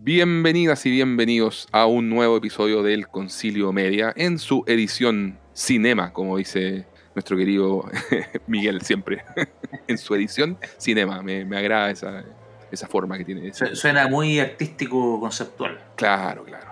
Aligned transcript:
Bienvenidas 0.00 0.86
y 0.86 0.92
bienvenidos 0.92 1.66
a 1.72 1.86
un 1.86 2.08
nuevo 2.08 2.36
episodio 2.36 2.84
del 2.84 3.08
Concilio 3.08 3.72
Media 3.72 4.12
en 4.14 4.38
su 4.38 4.62
edición 4.68 5.40
Cinema, 5.52 6.12
como 6.12 6.36
dice 6.36 6.86
nuestro 7.16 7.36
querido 7.36 7.84
Miguel 8.46 8.80
siempre. 8.82 9.24
en 9.88 9.98
su 9.98 10.14
edición 10.14 10.56
Cinema. 10.78 11.20
Me, 11.22 11.42
agrada 11.56 11.90
esa, 11.90 12.24
esa, 12.70 12.86
forma 12.86 13.18
que 13.18 13.24
tiene. 13.24 13.52
Suena 13.52 14.06
muy 14.06 14.38
artístico, 14.38 15.18
conceptual. 15.18 15.80
Claro, 15.96 16.44
claro. 16.44 16.68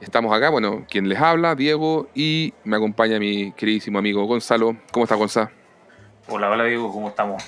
Estamos 0.00 0.36
acá, 0.36 0.50
bueno, 0.50 0.84
quien 0.90 1.08
les 1.08 1.20
habla, 1.20 1.54
Diego, 1.54 2.08
y 2.12 2.52
me 2.64 2.76
acompaña 2.76 3.20
mi 3.20 3.52
queridísimo 3.52 4.00
amigo 4.00 4.24
Gonzalo. 4.24 4.76
¿Cómo 4.90 5.04
está, 5.04 5.14
Gonzalo? 5.14 5.48
Hola, 6.26 6.50
hola, 6.50 6.64
Diego, 6.64 6.92
¿cómo 6.92 7.08
estamos? 7.08 7.40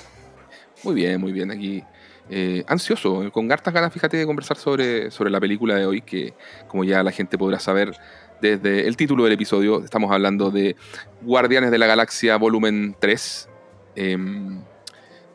Muy 0.85 0.95
bien, 0.95 1.21
muy 1.21 1.33
bien. 1.33 1.51
Aquí 1.51 1.83
eh, 2.31 2.65
ansioso, 2.67 3.31
con 3.33 3.51
hartas 3.53 3.75
ganas, 3.75 3.93
fíjate, 3.93 4.17
de 4.17 4.27
conversar 4.27 4.57
sobre, 4.57 5.11
sobre 5.11 5.31
la 5.31 5.41
película 5.41 5.77
de 5.77 5.87
hoy, 5.87 6.01
que 6.01 6.35
como 6.69 6.85
ya 6.85 7.03
la 7.03 7.13
gente 7.13 7.37
podrá 7.37 7.59
saber 7.59 7.93
desde 8.41 8.87
el 8.87 8.97
título 8.97 9.25
del 9.25 9.35
episodio, 9.35 9.83
estamos 9.85 10.11
hablando 10.11 10.51
de 10.51 10.77
Guardianes 11.23 11.71
de 11.71 11.79
la 11.79 11.87
Galaxia 11.87 12.37
Volumen 12.37 12.97
3. 12.99 13.49
Em, 13.97 14.61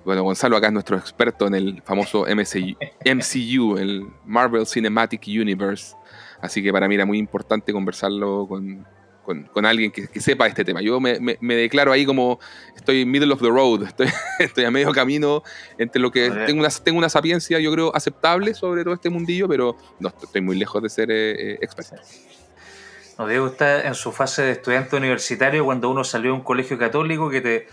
bueno, 0.03 0.23
Gonzalo 0.23 0.57
acá 0.57 0.67
es 0.67 0.73
nuestro 0.73 0.97
experto 0.97 1.47
en 1.47 1.55
el 1.55 1.81
famoso 1.83 2.25
MCU, 2.25 3.77
el 3.77 4.07
Marvel 4.25 4.65
Cinematic 4.65 5.23
Universe. 5.27 5.95
Así 6.41 6.63
que 6.63 6.71
para 6.71 6.87
mí 6.87 6.95
era 6.95 7.05
muy 7.05 7.17
importante 7.17 7.73
conversarlo 7.73 8.47
con, 8.47 8.85
con, 9.35 9.65
alguien 9.65 9.91
que, 9.91 10.07
sepa 10.19 10.47
este 10.47 10.65
tema. 10.65 10.81
Yo 10.81 10.99
me, 10.99 11.15
declaro 11.41 11.91
ahí 11.91 12.05
como 12.05 12.39
estoy 12.75 13.05
middle 13.05 13.31
of 13.33 13.41
the 13.41 13.49
road, 13.49 13.83
estoy, 13.87 14.07
estoy 14.39 14.65
a 14.65 14.71
medio 14.71 14.91
camino 14.91 15.43
entre 15.77 16.01
lo 16.01 16.11
que 16.11 16.29
tengo 16.45 16.59
una, 16.59 16.69
tengo 16.69 16.97
una 16.97 17.09
sapiencia, 17.09 17.59
yo 17.59 17.71
creo, 17.71 17.95
aceptable 17.95 18.53
sobre 18.53 18.83
todo 18.83 18.93
este 18.93 19.09
mundillo, 19.09 19.47
pero 19.47 19.77
no 19.99 20.09
estoy 20.09 20.41
muy 20.41 20.57
lejos 20.57 20.81
de 20.81 20.89
ser 20.89 21.11
eh, 21.11 21.53
eh, 21.53 21.59
experto. 21.61 21.95
No, 23.17 23.27
Diego 23.27 23.47
está 23.47 23.85
en 23.85 23.95
su 23.95 24.11
fase 24.11 24.43
de 24.43 24.51
estudiante 24.51 24.95
universitario 24.95 25.65
cuando 25.65 25.89
uno 25.89 26.03
salió 26.03 26.31
a 26.31 26.35
un 26.35 26.41
colegio 26.41 26.77
católico 26.77 27.29
que 27.29 27.41
te 27.41 27.67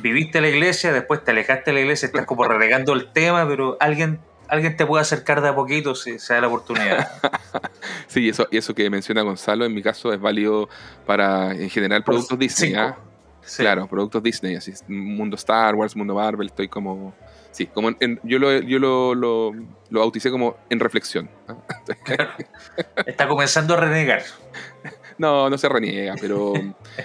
viviste 0.00 0.40
la 0.40 0.48
iglesia, 0.48 0.92
después 0.92 1.22
te 1.22 1.30
alejaste 1.30 1.70
de 1.70 1.74
la 1.74 1.80
iglesia, 1.80 2.06
estás 2.06 2.26
como 2.26 2.44
relegando 2.48 2.92
el 2.92 3.12
tema, 3.12 3.46
pero 3.46 3.76
alguien 3.80 4.18
alguien 4.52 4.76
te 4.76 4.84
puede 4.84 5.00
acercar 5.00 5.40
de 5.40 5.48
a 5.48 5.54
poquito 5.54 5.94
si 5.94 6.18
se 6.18 6.34
da 6.34 6.42
la 6.42 6.48
oportunidad. 6.48 7.08
sí, 8.06 8.28
eso, 8.28 8.46
y 8.50 8.58
eso 8.58 8.74
que 8.74 8.88
menciona 8.90 9.22
Gonzalo, 9.22 9.64
en 9.64 9.74
mi 9.74 9.82
caso 9.82 10.12
es 10.12 10.20
válido 10.20 10.68
para, 11.06 11.52
en 11.52 11.70
general, 11.70 12.04
productos 12.04 12.38
Disney. 12.38 12.74
¿ah? 12.74 12.98
Claro, 13.56 13.86
productos 13.86 14.22
Disney, 14.22 14.54
así, 14.54 14.72
mundo 14.88 15.36
Star 15.36 15.74
Wars, 15.74 15.96
mundo 15.96 16.14
Marvel, 16.14 16.48
estoy 16.48 16.68
como... 16.68 17.14
Sí, 17.50 17.66
como 17.66 17.90
yo, 18.22 18.38
lo, 18.38 18.60
yo 18.60 18.78
lo, 18.78 19.14
lo, 19.14 19.52
bauticé 19.90 20.30
como 20.30 20.56
en 20.70 20.80
reflexión. 20.80 21.30
¿ah? 21.48 21.56
Está 23.06 23.26
comenzando 23.26 23.74
a 23.74 23.78
renegar. 23.78 24.22
No, 25.18 25.48
no 25.50 25.58
se 25.58 25.68
reniega, 25.68 26.14
pero, 26.20 26.54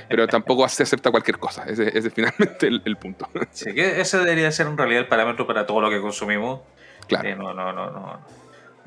pero 0.10 0.26
tampoco 0.28 0.68
se 0.70 0.82
acepta 0.82 1.12
cualquier 1.12 1.38
cosa. 1.38 1.66
Ese, 1.66 1.96
es 1.96 2.12
finalmente 2.12 2.66
el, 2.66 2.82
el 2.86 2.96
punto. 2.96 3.28
Sí, 3.52 3.74
que 3.76 4.00
ese 4.00 4.18
debería 4.18 4.50
ser 4.52 4.68
en 4.68 4.78
realidad 4.78 5.02
el 5.02 5.08
parámetro 5.08 5.46
para 5.46 5.68
todo 5.68 5.82
lo 5.82 5.90
que 5.90 6.02
consumimos. 6.02 6.62
Claro. 7.08 7.36
no, 7.36 7.54
no, 7.54 7.72
no, 7.74 7.92
no, 7.92 8.20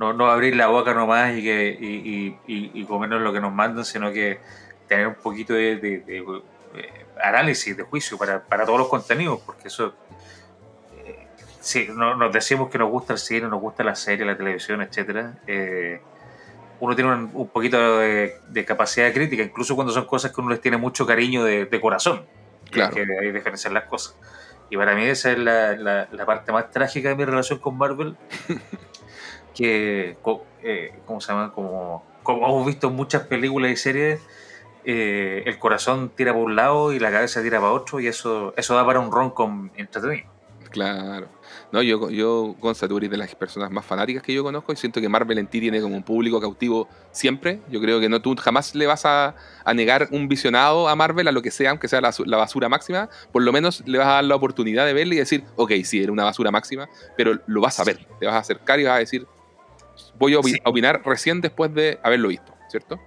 no, 0.01 0.13
no 0.15 0.31
abrir 0.31 0.57
la 0.57 0.69
boca 0.69 0.95
nomás 0.95 1.37
y, 1.37 1.43
que, 1.43 1.77
y, 1.79 2.37
y, 2.47 2.85
comernos 2.85 3.21
lo 3.21 3.33
que 3.33 3.41
nos 3.41 3.53
mandan, 3.53 3.85
sino 3.85 4.11
que 4.12 4.41
tener 4.89 5.07
un 5.07 5.15
poquito 5.15 5.53
de, 5.53 6.43
análisis, 7.23 7.77
de 7.77 7.83
juicio 7.83 8.17
para, 8.17 8.43
para, 8.43 8.65
todos 8.65 8.79
los 8.79 8.89
contenidos, 8.89 9.41
porque 9.45 9.69
eso. 9.69 9.95
Eh, 11.05 11.27
sí, 11.61 11.89
nos 11.95 12.33
decimos 12.33 12.71
que 12.71 12.79
nos 12.79 12.91
gusta 12.91 13.12
el 13.12 13.19
cine, 13.19 13.47
nos 13.49 13.61
gusta 13.61 13.85
la 13.85 13.95
serie, 13.95 14.25
la 14.25 14.37
televisión, 14.37 14.81
etcétera. 14.81 15.34
Eh, 15.47 16.01
uno 16.81 16.97
tiene 16.97 17.12
un, 17.12 17.49
poquito 17.49 17.99
de, 17.99 18.65
capacidad 18.67 19.07
de 19.07 19.12
crítica, 19.12 19.43
incluso 19.43 19.75
cuando 19.75 19.93
son 19.93 20.07
cosas 20.07 20.33
que 20.33 20.41
uno 20.41 20.49
les 20.49 20.62
tiene 20.62 20.79
mucho 20.79 21.07
cariño 21.07 21.45
de, 21.45 21.81
corazón. 21.81 22.25
Claro. 22.71 22.94
Que 22.94 23.00
hay 23.00 23.06
que 23.06 23.33
diferenciar 23.33 23.73
las 23.73 23.84
cosas. 23.84 24.17
Y 24.70 24.76
para 24.76 24.94
mí 24.94 25.04
esa 25.04 25.32
es 25.32 25.38
la, 25.38 25.75
la, 25.76 26.26
parte 26.26 26.53
más 26.53 26.70
trágica 26.70 27.08
de 27.10 27.16
mi 27.16 27.25
relación 27.25 27.58
con 27.58 27.76
Marvel. 27.76 28.16
que, 29.54 30.16
eh, 30.62 30.94
¿cómo 31.06 31.20
se 31.20 31.32
llama? 31.32 31.53
Como, 31.53 32.04
como 32.22 32.47
hemos 32.47 32.66
visto 32.66 32.86
en 32.86 32.94
muchas 32.94 33.22
películas 33.25 33.72
y 33.72 33.76
series, 33.76 34.20
eh, 34.84 35.42
el 35.44 35.58
corazón 35.58 36.10
tira 36.10 36.32
por 36.32 36.42
un 36.42 36.56
lado 36.56 36.92
y 36.92 37.00
la 37.00 37.10
cabeza 37.10 37.42
tira 37.42 37.60
para 37.60 37.72
otro 37.72 38.00
y 38.00 38.06
eso, 38.06 38.54
eso 38.56 38.75
da 38.76 38.86
para 38.86 39.00
un 39.00 39.10
ron 39.10 39.31
con 39.31 39.72
entretenido. 39.76 40.28
Claro. 40.70 41.26
No, 41.72 41.82
yo, 41.82 42.10
yo 42.10 42.56
Gonza, 42.58 42.88
tú 42.88 42.97
eres 42.97 43.10
de 43.10 43.16
las 43.16 43.34
personas 43.36 43.70
más 43.70 43.84
fanáticas 43.84 44.25
que 44.25 44.32
yo 44.32 44.42
conozco 44.42 44.72
y 44.72 44.76
siento 44.76 45.00
que 45.00 45.08
Marvel 45.08 45.38
en 45.38 45.47
ti 45.47 45.60
tiene 45.60 45.81
como 45.81 45.97
un 45.97 46.03
público 46.03 46.41
cautivo 46.41 46.88
siempre. 47.12 47.60
Yo 47.70 47.81
creo 47.81 48.00
que 48.00 48.08
no 48.08 48.20
tú 48.20 48.34
jamás 48.36 48.75
le 48.75 48.86
vas 48.86 49.04
a, 49.06 49.34
negar 49.72 50.08
un 50.10 50.28
visionado 50.28 50.88
a 50.88 50.97
Marvel, 50.97 51.28
a 51.28 51.32
lo 51.32 51.42
que 51.42 51.53
sea, 51.53 51.70
aunque 51.70 51.86
sea 51.86 52.00
la, 52.00 52.36
basura 52.36 52.69
máxima. 52.69 53.08
Por 53.31 53.42
lo 53.42 53.53
menos 53.53 53.84
le 53.86 53.98
vas 53.98 54.08
a 54.08 54.12
dar 54.14 54.25
la 54.25 54.34
oportunidad 54.34 54.84
de 54.84 54.92
verle 54.92 55.14
y 55.14 55.19
decir, 55.19 55.44
ok, 55.54 55.72
sí, 55.84 56.03
era 56.03 56.10
una 56.10 56.25
basura 56.25 56.50
máxima, 56.50 56.88
pero 57.16 57.38
lo 57.47 57.60
vas 57.60 57.78
a 57.78 57.84
ver. 57.84 58.04
Te 58.19 58.26
vas 58.26 58.34
a 58.34 58.38
acercar 58.38 58.81
y 58.81 58.84
vas 58.84 58.97
a 58.97 58.98
decir, 58.98 59.26
voy 60.19 60.34
a 60.34 60.41
opinar 60.64 61.02
recién 61.04 61.41
después 61.41 61.72
de 61.72 62.00
haberlo 62.02 62.28
visto, 62.28 62.52
¿cierto? 62.69 62.98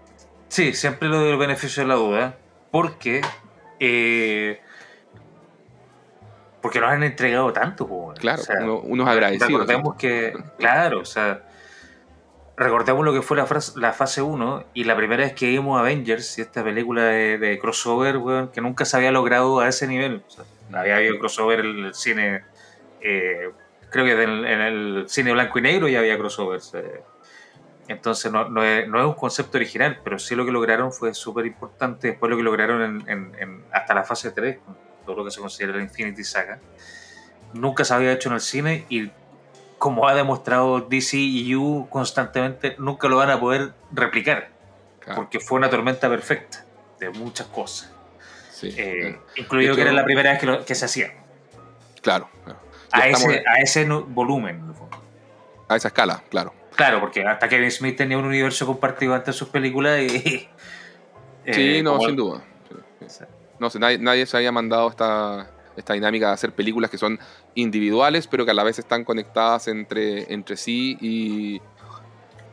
Sí, 0.47 0.73
siempre 0.73 1.09
lo 1.09 1.19
doy 1.19 1.31
el 1.31 1.37
beneficio 1.37 1.83
de 1.83 1.89
la 1.89 1.95
duda, 1.95 2.37
porque... 2.71 3.21
Eh, 3.79 4.61
porque 6.63 6.79
nos 6.79 6.91
han 6.91 7.03
entregado 7.03 7.51
tanto. 7.51 8.13
Claro, 8.17 8.41
unos 8.83 9.05
agradecidos. 9.05 9.51
Recordemos 9.51 9.95
que, 9.95 10.33
claro, 10.57 11.01
o 11.01 11.05
sea, 11.05 11.43
recordemos 12.55 13.03
lo 13.03 13.11
que 13.11 13.21
fue 13.21 13.35
la, 13.35 13.45
la 13.75 13.91
fase 13.91 14.21
1 14.21 14.67
y 14.73 14.85
la 14.85 14.95
primera 14.95 15.25
vez 15.25 15.33
que 15.33 15.49
vimos 15.49 15.77
Avengers 15.77 16.37
y 16.37 16.41
esta 16.41 16.63
película 16.63 17.03
de, 17.03 17.59
crossover, 17.61 18.17
que 18.53 18.61
nunca 18.61 18.85
se 18.85 18.95
había 18.95 19.11
logrado 19.11 19.59
a 19.59 19.67
ese 19.67 19.87
nivel. 19.87 20.23
había 20.71 20.95
habido 20.95 21.19
crossover 21.19 21.59
en 21.59 21.85
el 21.85 21.93
cine, 21.93 22.45
eh, 23.01 23.51
creo 23.89 24.05
que 24.05 24.23
en 24.23 24.45
el, 24.45 25.03
cine 25.09 25.33
blanco 25.33 25.59
y 25.59 25.63
negro 25.63 25.89
ya 25.89 25.99
había 25.99 26.17
crossovers. 26.17 26.75
Eh. 26.75 27.03
Entonces 27.89 28.31
no, 28.31 28.47
no, 28.47 28.63
es, 28.63 28.87
un 28.87 29.15
concepto 29.15 29.57
original, 29.57 29.99
pero 30.01 30.17
sí 30.17 30.33
lo 30.33 30.45
que 30.45 30.51
lograron 30.53 30.93
fue 30.93 31.13
súper 31.13 31.45
importante. 31.45 32.07
Después 32.07 32.29
lo 32.29 32.37
que 32.37 32.43
lograron 32.43 33.03
en, 33.09 33.65
hasta 33.73 33.93
la 33.93 34.03
fase 34.03 34.31
3, 34.31 34.59
todo 35.05 35.17
lo 35.17 35.25
que 35.25 35.31
se 35.31 35.39
considera 35.39 35.77
la 35.77 35.83
Infinity 35.83 36.23
Saga, 36.23 36.59
nunca 37.53 37.85
se 37.85 37.93
había 37.93 38.11
hecho 38.11 38.29
en 38.29 38.35
el 38.35 38.41
cine 38.41 38.85
y 38.89 39.11
como 39.77 40.07
ha 40.07 40.15
demostrado 40.15 40.79
DC 40.79 41.17
y 41.17 41.55
U 41.55 41.87
constantemente, 41.89 42.75
nunca 42.77 43.09
lo 43.09 43.17
van 43.17 43.29
a 43.29 43.39
poder 43.39 43.73
replicar. 43.91 44.49
Porque 45.15 45.41
fue 45.41 45.57
una 45.57 45.69
tormenta 45.69 46.07
perfecta 46.07 46.63
de 46.99 47.09
muchas 47.09 47.47
cosas. 47.47 47.91
Eh, 48.61 49.19
incluido 49.35 49.75
que 49.75 49.81
era 49.81 49.91
la 49.91 50.05
primera 50.05 50.31
vez 50.31 50.65
que, 50.65 50.75
se 50.75 50.85
hacía. 50.85 51.11
Claro. 52.01 52.29
A, 52.91 53.09
ese, 53.09 53.43
a 53.45 53.55
ese 53.59 53.85
volumen. 53.85 54.73
A 55.67 55.75
esa 55.75 55.89
escala, 55.89 56.23
claro. 56.29 56.53
Claro, 56.75 57.01
porque 57.01 57.25
hasta 57.25 57.49
Kevin 57.49 57.69
Smith 57.69 57.97
tenía 57.97 58.17
un 58.17 58.25
universo 58.25 58.65
compartido 58.65 59.13
antes 59.13 59.35
de 59.35 59.39
sus 59.39 59.49
películas 59.49 59.99
y... 59.99 60.09
sí, 60.19 60.49
eh, 61.45 61.83
no, 61.83 61.99
sin 61.99 62.15
duda. 62.15 62.41
No 63.59 63.69
sé, 63.69 63.79
nadie, 63.79 64.25
se 64.25 64.37
había 64.37 64.51
mandado 64.51 64.89
esta, 64.89 65.49
esta 65.75 65.93
dinámica 65.93 66.27
de 66.27 66.33
hacer 66.33 66.51
películas 66.51 66.89
que 66.89 66.97
son 66.97 67.19
individuales, 67.55 68.27
pero 68.27 68.45
que 68.45 68.51
a 68.51 68.53
la 68.53 68.63
vez 68.63 68.79
están 68.79 69.03
conectadas 69.03 69.67
entre, 69.67 70.33
entre 70.33 70.57
sí 70.57 70.97
y, 70.99 71.61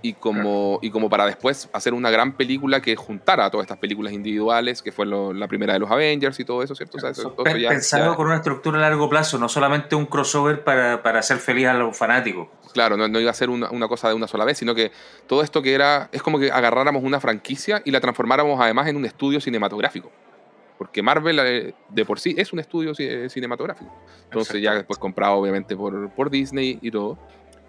y, 0.03 0.15
como, 0.15 0.79
y 0.83 0.91
como 0.91 1.09
para 1.09 1.27
después 1.27 1.69
hacer 1.73 1.95
una 1.95 2.11
gran 2.11 2.33
película 2.33 2.81
que 2.81 2.97
juntara 2.97 3.47
a 3.47 3.51
todas 3.51 3.65
estas 3.65 3.79
películas 3.79 4.13
individuales, 4.13 4.83
que 4.83 4.93
fue 4.93 5.07
la 5.07 5.49
primera 5.49 5.73
de 5.73 5.79
los 5.79 5.91
Avengers 5.91 6.39
y 6.41 6.45
todo 6.45 6.63
eso, 6.63 6.75
¿cierto? 6.75 6.99
pensado 7.43 8.17
con 8.17 8.27
una 8.27 8.37
estructura 8.37 8.79
a 8.79 8.81
largo 8.81 9.09
plazo, 9.09 9.39
no 9.39 9.49
solamente 9.49 9.95
un 9.95 10.07
crossover 10.07 10.65
para, 10.65 11.03
para 11.03 11.21
hacer 11.21 11.39
feliz 11.39 11.67
a 11.67 11.75
los 11.75 11.97
fanáticos. 11.97 12.49
Claro, 12.73 12.97
no, 12.97 13.21
iba 13.21 13.31
a 13.31 13.35
ser 13.35 13.51
una, 13.51 13.69
una, 13.71 13.89
cosa 13.89 14.09
de 14.09 14.15
una 14.15 14.29
sola 14.29 14.45
vez, 14.45 14.59
sino 14.59 14.75
que 14.75 14.93
todo 15.27 15.43
esto 15.43 15.61
que 15.61 15.75
era, 15.75 16.09
es 16.13 16.23
como 16.23 16.39
que 16.39 16.53
agarráramos 16.53 17.03
una 17.03 17.21
franquicia 17.21 17.83
y 17.85 17.91
la 17.91 18.01
transformáramos 18.01 18.61
además 18.61 18.87
en 18.87 18.97
un 18.97 19.05
estudio 19.05 19.41
cinematográfico 19.41 20.13
porque 20.81 21.03
Marvel 21.03 21.39
eh, 21.41 21.75
de 21.91 22.05
por 22.07 22.19
sí 22.19 22.35
es 22.39 22.55
un 22.55 22.59
estudio 22.59 22.95
cinematográfico. 22.95 23.95
Entonces 24.25 24.63
ya 24.63 24.77
después 24.77 24.99
comprado 24.99 25.35
obviamente 25.35 25.77
por, 25.77 26.31
Disney 26.31 26.79
y 26.81 26.91
todo, 26.91 27.19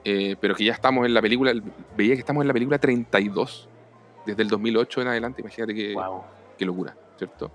eh, 0.06 0.38
pero 0.40 0.56
que 0.56 0.64
ya 0.64 0.72
estamos 0.72 1.06
en 1.06 1.14
la 1.14 1.22
película, 1.22 1.54
veía 1.98 2.14
que 2.14 2.22
estamos 2.22 2.40
en 2.40 2.48
la 2.48 2.54
película 2.54 2.80
32, 2.80 3.68
desde 4.26 4.42
el 4.42 4.48
2008 4.48 5.02
en 5.02 5.08
adelante, 5.10 5.42
imagínate 5.42 5.76
qué, 5.76 5.94
qué 6.58 6.66
locura, 6.66 6.96
¿cierto? 7.18 7.52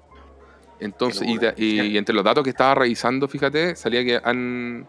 Entonces, 0.78 1.26
y, 1.56 1.96
entre 1.96 2.14
los 2.14 2.22
datos 2.22 2.44
que 2.44 2.50
estaba 2.50 2.74
revisando, 2.74 3.26
fíjate, 3.26 3.76
salía 3.76 4.04
que 4.04 4.20
han, 4.22 4.86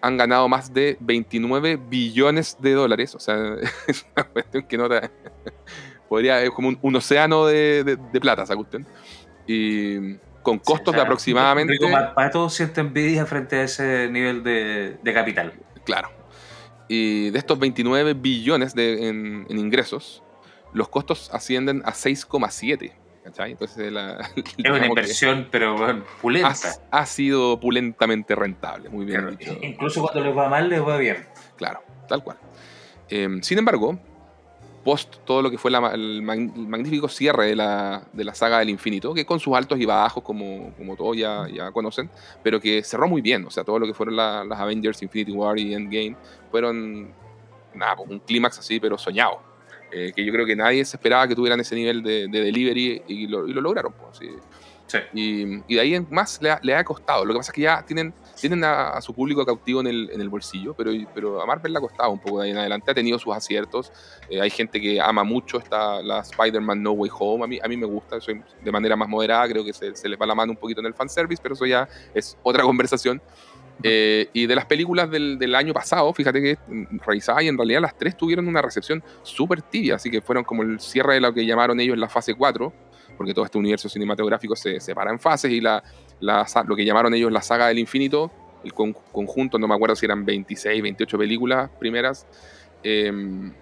han 0.00 0.16
ganado 0.16 0.48
más 0.48 0.72
de 0.72 0.96
29 1.00 1.78
billones 1.86 2.56
de 2.58 2.72
dólares, 2.72 3.14
o 3.14 3.20
sea, 3.20 3.56
es 3.86 4.06
una 4.16 4.24
cuestión 4.24 4.62
que 4.62 4.78
no 4.78 4.88
podría, 6.08 6.42
es 6.42 6.50
como 6.50 6.74
un, 6.80 6.96
océano 6.96 7.44
de, 7.44 7.84
de, 7.84 8.20
plata, 8.22 8.46
¿sabe 8.46 8.62
usted? 8.62 8.80
Y 9.48 10.16
con 10.42 10.58
costos 10.58 10.94
de 10.94 11.00
aproximadamente... 11.00 11.76
Para 12.14 12.30
todos 12.30 12.54
siente 12.54 12.80
envidia 12.80 13.26
frente 13.26 13.56
a 13.56 13.62
ese 13.64 14.08
nivel 14.10 14.44
de, 14.44 14.98
capital. 15.12 15.54
Claro. 15.84 16.10
Y 16.86 17.30
de 17.30 17.38
estos 17.38 17.58
29 17.58 18.14
billones 18.14 18.74
de, 18.74 19.08
en, 19.08 19.46
ingresos, 19.48 20.22
los 20.72 20.88
costos 20.88 21.30
ascienden 21.32 21.82
a 21.84 21.92
6,7. 21.92 22.92
Entonces 23.24 23.92
la, 23.92 24.20
es 24.36 24.70
una 24.70 24.86
inversión, 24.86 25.48
pero 25.50 25.76
bueno, 25.76 26.04
pulenta. 26.22 26.54
Ha, 26.90 27.04
sido 27.04 27.60
pulentamente 27.60 28.34
rentable, 28.34 28.88
muy 28.88 29.04
bien 29.04 29.36
dicho. 29.36 29.54
Incluso 29.60 30.00
cuando 30.00 30.20
les 30.22 30.36
va 30.36 30.48
mal, 30.48 30.68
les 30.68 30.80
va 30.80 30.96
bien. 30.96 31.26
Claro, 31.56 31.82
tal 32.08 32.24
cual. 32.24 32.38
Em, 33.10 33.42
sin 33.42 33.58
embargo, 33.58 33.98
post 34.88 35.16
todo 35.26 35.42
lo 35.42 35.50
que 35.50 35.58
fue 35.58 35.70
el, 35.70 36.22
magnífico 36.22 37.10
cierre 37.10 37.48
de 37.48 37.56
la, 37.56 38.02
de 38.10 38.24
la, 38.24 38.34
saga 38.34 38.60
del 38.60 38.70
infinito, 38.70 39.12
que 39.12 39.26
con 39.26 39.38
sus 39.38 39.54
altos 39.54 39.78
y 39.78 39.84
bajos, 39.84 40.22
como, 40.22 40.72
como 40.78 40.96
todos 40.96 41.14
ya, 41.14 41.46
ya 41.52 41.70
conocen, 41.72 42.08
pero 42.42 42.58
que 42.58 42.82
cerró 42.82 43.06
muy 43.06 43.20
bien. 43.20 43.44
O 43.44 43.50
sea, 43.50 43.64
todo 43.64 43.78
lo 43.78 43.86
que 43.86 43.92
fueron 43.92 44.16
las 44.16 44.58
Avengers, 44.58 45.02
Infinity 45.02 45.32
War 45.32 45.58
y 45.58 45.74
Endgame 45.74 46.16
fueron 46.50 47.12
nada, 47.74 47.96
pues, 47.96 48.08
un 48.08 48.18
clímax 48.20 48.60
así, 48.60 48.80
pero 48.80 48.96
soñado. 48.96 49.42
Eh, 49.92 50.10
que 50.16 50.24
yo 50.24 50.32
creo 50.32 50.46
que 50.46 50.56
nadie 50.56 50.82
se 50.86 50.96
esperaba 50.96 51.28
que 51.28 51.34
tuvieran 51.34 51.60
ese 51.60 51.74
nivel 51.74 52.02
de, 52.02 52.26
delivery 52.28 53.02
y 53.08 53.26
lo, 53.26 53.46
lograron. 53.46 53.92
Pues, 53.92 54.22
y, 55.12 55.62
y, 55.68 55.74
de 55.74 55.80
ahí 55.82 55.94
en 55.96 56.06
más 56.10 56.40
le 56.40 56.50
ha, 56.50 56.60
le 56.62 56.74
ha, 56.74 56.82
costado. 56.82 57.26
Lo 57.26 57.34
que 57.34 57.40
pasa 57.40 57.52
es 57.52 57.54
que 57.54 57.60
ya 57.60 57.84
tienen, 57.84 58.14
tienen 58.40 58.64
a, 58.64 59.00
su 59.00 59.14
público 59.14 59.44
cautivo 59.44 59.80
en 59.80 59.86
el, 59.86 60.10
en 60.12 60.20
el, 60.20 60.28
bolsillo, 60.28 60.74
pero, 60.74 60.90
pero 61.14 61.42
a 61.42 61.46
Marvel 61.46 61.72
le 61.72 61.78
ha 61.78 61.80
costado 61.80 62.10
un 62.10 62.18
poco 62.18 62.40
de 62.40 62.46
ahí 62.46 62.50
en 62.50 62.58
adelante. 62.58 62.90
Ha 62.90 62.94
tenido 62.94 63.18
sus 63.18 63.34
aciertos. 63.34 63.92
Eh, 64.30 64.40
hay 64.40 64.50
gente 64.50 64.80
que 64.80 65.00
ama 65.00 65.24
mucho 65.24 65.58
esta, 65.58 66.02
la 66.02 66.20
Spider-Man 66.20 66.82
No 66.82 66.92
Way 66.92 67.10
Home. 67.18 67.44
A 67.44 67.46
mí, 67.46 67.58
a 67.62 67.68
mí 67.68 67.76
me 67.76 67.86
gusta, 67.86 68.20
soy 68.20 68.42
de 68.62 68.72
manera 68.72 68.96
más 68.96 69.08
moderada. 69.08 69.48
Creo 69.48 69.64
que 69.64 69.72
se, 69.72 69.94
se 69.94 70.08
les 70.08 70.20
va 70.20 70.26
la 70.26 70.34
mano 70.34 70.52
un 70.52 70.58
poquito 70.58 70.80
en 70.80 70.86
el 70.86 70.94
fanservice, 70.94 71.42
pero 71.42 71.54
eso 71.54 71.66
ya 71.66 71.88
es 72.14 72.36
otra 72.42 72.62
conversación. 72.64 73.20
Eh, 73.82 74.28
y 74.32 74.46
de 74.46 74.56
las 74.56 74.66
películas 74.66 75.08
del, 75.10 75.38
del, 75.38 75.54
año 75.54 75.72
pasado, 75.72 76.12
fíjate 76.12 76.42
que 76.42 76.58
revisaba 77.06 77.42
y 77.44 77.48
en 77.48 77.56
realidad 77.56 77.80
las 77.80 77.96
tres 77.96 78.16
tuvieron 78.16 78.48
una 78.48 78.60
recepción 78.60 79.04
súper 79.22 79.62
tibia, 79.62 79.94
así 79.94 80.10
que 80.10 80.20
fueron 80.20 80.42
como 80.42 80.64
el 80.64 80.80
cierre 80.80 81.14
de 81.14 81.20
lo 81.20 81.32
que 81.32 81.46
llamaron 81.46 81.78
ellos 81.78 81.96
la 81.96 82.08
fase 82.08 82.34
4, 82.34 82.72
porque 83.16 83.32
todo 83.32 83.44
este 83.44 83.56
universo 83.56 83.88
cinematográfico 83.88 84.56
se 84.56 84.80
separa 84.80 85.12
en 85.12 85.20
fases 85.20 85.52
y 85.52 85.60
la, 85.60 85.84
la, 86.20 86.46
lo 86.66 86.76
que 86.76 86.84
llamaron 86.84 87.14
ellos 87.14 87.32
la 87.32 87.42
saga 87.42 87.68
del 87.68 87.78
infinito, 87.78 88.30
el 88.64 88.72
conjunto, 88.74 89.58
no 89.58 89.68
me 89.68 89.74
acuerdo 89.74 89.96
si 89.96 90.06
eran 90.06 90.24
26, 90.24 90.82
28 90.82 91.18
películas 91.18 91.70
primeras, 91.78 92.26
em, 92.82 93.52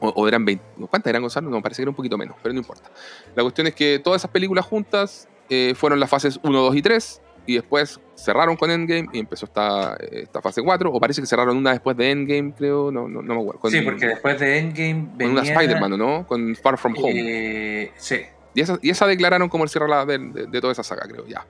o, 0.00 0.28
eran 0.28 0.44
20, 0.44 0.64
¿cuántas 0.88 1.10
eran 1.10 1.22
Gonzalo? 1.22 1.50
No, 1.50 1.60
parece 1.60 1.80
que 1.80 1.82
era 1.82 1.90
un 1.90 1.96
poquito 1.96 2.16
menos, 2.16 2.36
pero 2.42 2.52
no 2.52 2.60
importa. 2.60 2.90
La 3.34 3.42
cuestión 3.42 3.66
es 3.66 3.74
que 3.74 3.98
todas 3.98 4.20
esas 4.20 4.30
películas 4.30 4.64
juntas 4.64 5.28
eh, 5.50 5.74
fueron 5.74 5.98
las 5.98 6.08
fases 6.08 6.38
1, 6.42 6.60
2 6.60 6.76
y 6.76 6.82
3, 6.82 7.22
y 7.46 7.54
después 7.54 7.98
cerraron 8.14 8.56
con 8.56 8.70
Endgame 8.70 9.08
y 9.12 9.20
empezó 9.20 9.46
esta, 9.46 9.96
esta 10.12 10.42
fase 10.42 10.62
4, 10.62 10.92
o 10.92 11.00
parece 11.00 11.20
que 11.22 11.26
cerraron 11.26 11.56
una 11.56 11.72
después 11.72 11.96
de 11.96 12.10
Endgame, 12.10 12.52
creo, 12.52 12.92
no, 12.92 13.08
no, 13.08 13.22
me 13.22 13.40
acuerdo. 13.40 13.70
sí, 13.70 13.80
porque 13.80 14.06
después 14.06 14.38
de 14.38 14.58
Endgame 14.58 15.08
venía... 15.16 15.16
Con 15.16 15.30
una 15.30 15.42
Spider-Man, 15.42 15.98
¿no? 15.98 16.26
Con 16.26 16.54
Far 16.56 16.78
From 16.78 16.94
Home. 16.98 17.12
Eh, 17.16 17.92
sí. 17.96 18.20
Y 18.54 18.60
esa, 18.62 18.78
y 18.82 18.90
esa, 18.90 19.06
declararon 19.06 19.48
como 19.48 19.64
el 19.64 19.70
cierre 19.70 19.86
de, 20.06 20.46
de, 20.46 20.60
toda 20.60 20.72
esa 20.72 20.82
saga, 20.82 21.06
creo, 21.06 21.26
ya. 21.26 21.44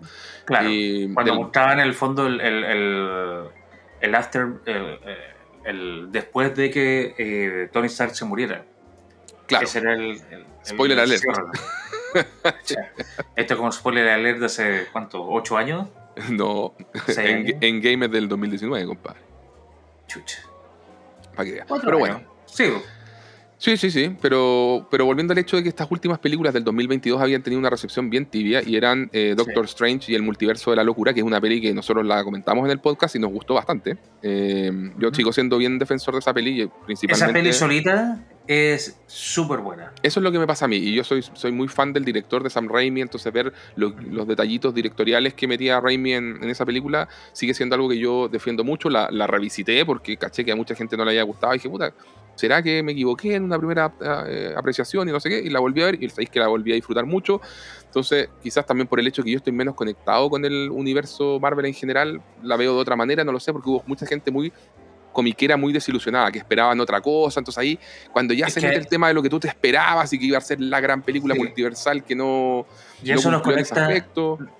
Claro, 0.45 0.69
cuando 1.15 1.35
mostraban 1.35 1.81
en 1.81 1.87
el 1.87 1.95
fondo 1.95 2.27
el, 2.27 2.41
el, 2.41 3.45
el, 4.01 4.15
after, 4.15 4.49
el, 5.65 6.11
después 6.11 6.55
de 6.57 6.71
que 6.71 7.15
eh, 7.17 7.69
Tony 7.73 7.87
Stark 7.87 8.15
se 8.15 8.25
muriera. 8.25 8.65
Claro. 9.47 9.65
Ese 9.65 9.79
era 9.79 9.95
el... 9.95 10.21
Spoiler 10.65 10.99
alert. 11.01 11.23
Esto 13.37 13.55
es 13.55 13.57
como 13.57 13.73
spoiler 13.73 14.09
alert 14.09 14.41
de 14.41 14.47
hace, 14.47 14.87
¿cuánto? 14.93 15.27
¿Ocho 15.27 15.57
años? 15.57 15.89
No, 16.31 16.75
en, 17.17 17.63
en, 17.63 17.81
Game 17.81 18.07
es 18.07 18.13
del 18.13 18.29
2019, 18.29 18.87
compadre. 18.87 19.21
Chucha. 20.09 20.43
Para 21.37 21.49
que 21.49 21.63
Pero 21.85 21.99
bueno. 21.99 22.23
Sigo. 22.47 22.83
Sí, 23.59 23.77
sí, 23.77 23.91
sí, 23.91 24.17
pero, 24.23 24.87
pero 24.89 25.05
volviendo 25.05 25.33
al 25.33 25.39
hecho 25.39 25.57
de 25.57 25.65
que 25.65 25.69
estas 25.69 25.91
últimas 25.91 26.21
películas 26.21 26.55
del 26.55 26.63
2022 26.63 27.21
habían 27.21 27.43
tenido 27.43 27.59
una 27.59 27.71
recepción 27.71 28.09
bien 28.09 28.27
tibia 28.27 28.63
y 28.65 28.77
eran 28.77 29.11
eh, 29.13 29.35
Doctor 29.37 29.65
Strange 29.65 30.13
y 30.13 30.15
el 30.15 30.23
multiverso 30.23 30.71
de 30.71 30.77
la 30.77 30.85
locura, 30.85 31.13
que 31.13 31.21
es 31.21 31.27
una 31.27 31.41
peli 31.41 31.61
que 31.61 31.75
nosotros 31.75 32.07
la 32.07 32.23
comentamos 32.23 32.65
en 32.67 32.71
el 32.71 32.79
podcast 32.79 33.17
y 33.17 33.19
nos 33.19 33.33
gustó 33.33 33.55
bastante. 33.55 33.99
Eh, 34.23 34.71
yo 34.99 35.13
sigo 35.13 35.33
siendo 35.33 35.59
bien 35.59 35.77
defensor 35.77 36.15
de 36.15 36.21
esa 36.21 36.33
peli, 36.33 36.71
principalmente. 36.87 37.25
Esa 37.25 37.33
peli 37.33 37.53
solita 37.53 38.25
es 38.47 38.99
súper 39.07 39.59
buena. 39.59 39.93
Eso 40.05 40.21
es 40.21 40.25
lo 40.25 40.31
que 40.31 40.39
me 40.39 40.47
pasa 40.47 40.67
a 40.67 40.69
mí. 40.69 40.77
Y 40.77 40.95
yo 40.95 41.03
soy, 41.03 41.23
soy 41.23 41.51
muy 41.51 41.67
fan 41.67 41.93
del 41.93 42.05
director 42.05 42.45
de 42.45 42.51
Sam 42.51 42.69
Raimi, 42.69 43.01
entonces 43.01 43.33
ver 43.33 43.53
los, 43.75 43.93
detallitos 44.27 44.73
directoriales 44.73 45.35
que 45.35 45.49
metía 45.49 45.81
Raimi 45.81 46.15
en, 46.15 46.45
esa 46.49 46.65
película 46.65 47.09
sigue 47.33 47.55
siendo 47.55 47.75
algo 47.75 47.89
que 47.89 47.99
yo 47.99 48.29
defiendo 48.29 48.63
mucho. 48.63 48.89
La, 48.89 49.09
la, 49.11 49.27
revisité 49.27 49.85
porque 49.85 50.17
caché 50.17 50.45
que 50.45 50.53
a 50.53 50.57
mucha 50.57 50.77
gente 50.77 50.97
no 50.97 51.05
le 51.05 51.11
haya 51.11 51.23
gustado. 51.25 51.53
Y 51.55 51.59
dije, 51.59 51.69
puta, 51.69 51.93
¿será 52.39 52.63
que 52.63 52.83
me 52.83 52.93
equivoqué 52.93 53.35
en 53.35 53.45
una 53.45 53.59
primera 53.59 53.93
eh, 54.29 54.55
apreciación 54.57 55.09
y 55.09 55.13
no 55.13 55.19
sé 55.19 55.29
qué? 55.29 55.41
Y 55.41 55.51
la 55.51 55.59
volví 55.59 55.83
a 55.83 55.87
ver 55.87 56.03
y 56.03 56.09
sabéis 56.09 56.31
que 56.31 56.39
la 56.39 56.47
volví 56.47 56.71
a 56.71 56.77
disfrutar 56.77 57.05
mucho. 57.05 57.41
Entonces, 57.85 58.29
quizás 58.41 58.65
también 58.65 58.87
por 58.87 59.01
el 59.01 59.07
hecho 59.07 59.25
que 59.25 59.33
yo 59.33 59.39
estoy 59.39 59.53
menos 59.53 59.75
conectado 59.75 60.31
con 60.31 60.45
el 60.45 60.71
universo 60.71 61.41
Marvel 61.41 61.67
en 61.67 61.75
general, 61.75 62.23
la 62.43 62.57
veo 62.57 62.75
de 62.75 62.81
otra 62.81 62.95
manera, 62.95 63.25
no 63.25 63.33
lo 63.33 63.41
sé, 63.41 63.53
porque 63.53 63.69
hubo 63.69 63.83
mucha 63.87 64.07
gente 64.07 64.31
muy 64.31 64.53
comiquera 65.13 65.57
muy 65.57 65.73
desilusionada, 65.73 66.31
que 66.31 66.39
esperaban 66.39 66.79
otra 66.81 67.01
cosa. 67.01 67.41
Entonces 67.41 67.59
ahí, 67.59 67.79
cuando 68.13 68.35
ya 68.35 68.49
se 68.49 68.61
mete 68.61 68.77
el 68.77 68.87
tema 68.87 69.09
de 69.09 69.15
lo 69.15 69.23
que 69.23 69.29
tú 69.29 69.41
te 69.41 69.49
esperabas 69.49 70.13
y 70.13 70.19
que 70.19 70.27
iba 70.27 70.39
a 70.39 70.41
ser 70.41 70.61
la 70.61 70.81
gran 70.81 71.03
película 71.03 71.35
multiversal 71.35 72.05
que 72.05 72.15
no... 72.15 72.67
Y 73.03 73.13
eso 73.13 73.31
nos 73.31 73.43
conecta, 73.43 73.89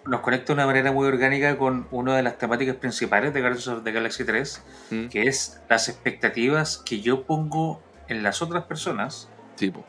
nos 0.07 0.21
conecta 0.21 0.47
de 0.47 0.53
una 0.55 0.67
manera 0.67 0.93
muy 0.93 1.07
orgánica 1.07 1.57
con 1.59 1.89
una 1.91 2.17
de 2.17 2.23
las 2.23 2.39
temáticas 2.39 2.77
principales 2.77 3.35
de 3.35 3.41
Guardians 3.41 3.69
of 3.69 3.85
the 3.85 3.93
Galaxy 3.93 4.25
3, 4.25 4.63
mm. 4.91 5.07
que 5.09 5.23
es 5.23 5.61
las 5.69 5.89
expectativas 5.89 6.79
que 6.79 7.01
yo 7.01 7.25
pongo 7.25 7.83
en 8.09 8.23
las 8.23 8.41
otras 8.41 8.65
personas 8.65 9.29
tipo 9.57 9.85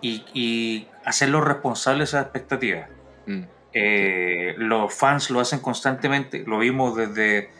y, 0.00 0.24
y 0.34 0.88
hacerlos 1.04 1.44
responsables 1.44 1.98
de 1.98 2.04
esas 2.04 2.22
expectativas. 2.24 2.88
Mm. 3.26 3.42
Eh, 3.72 4.54
los 4.58 4.92
fans 4.92 5.30
lo 5.30 5.40
hacen 5.40 5.60
constantemente, 5.60 6.44
lo 6.46 6.58
vimos 6.58 6.96
desde 6.96 7.50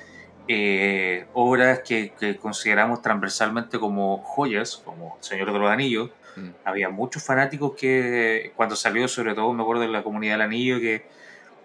eh, 0.48 1.26
obras 1.34 1.80
que, 1.80 2.12
consideramos 2.40 3.02
transversalmente 3.02 3.78
como 3.78 4.18
joyas, 4.18 4.76
como 4.84 5.16
Señor 5.20 5.52
de 5.52 5.58
los 5.58 5.70
Anillos. 5.70 6.10
Mm. 6.36 6.48
Había 6.64 6.88
muchos 6.90 7.22
fanáticos 7.22 7.74
que 7.76 8.52
cuando 8.56 8.76
salió, 8.76 9.06
sobre 9.08 9.34
todo 9.34 9.52
me 9.52 9.62
acuerdo 9.62 9.82
de 9.82 9.88
la 9.88 10.02
comunidad 10.02 10.34
del 10.34 10.42
anillo, 10.42 10.80
que 10.80 11.06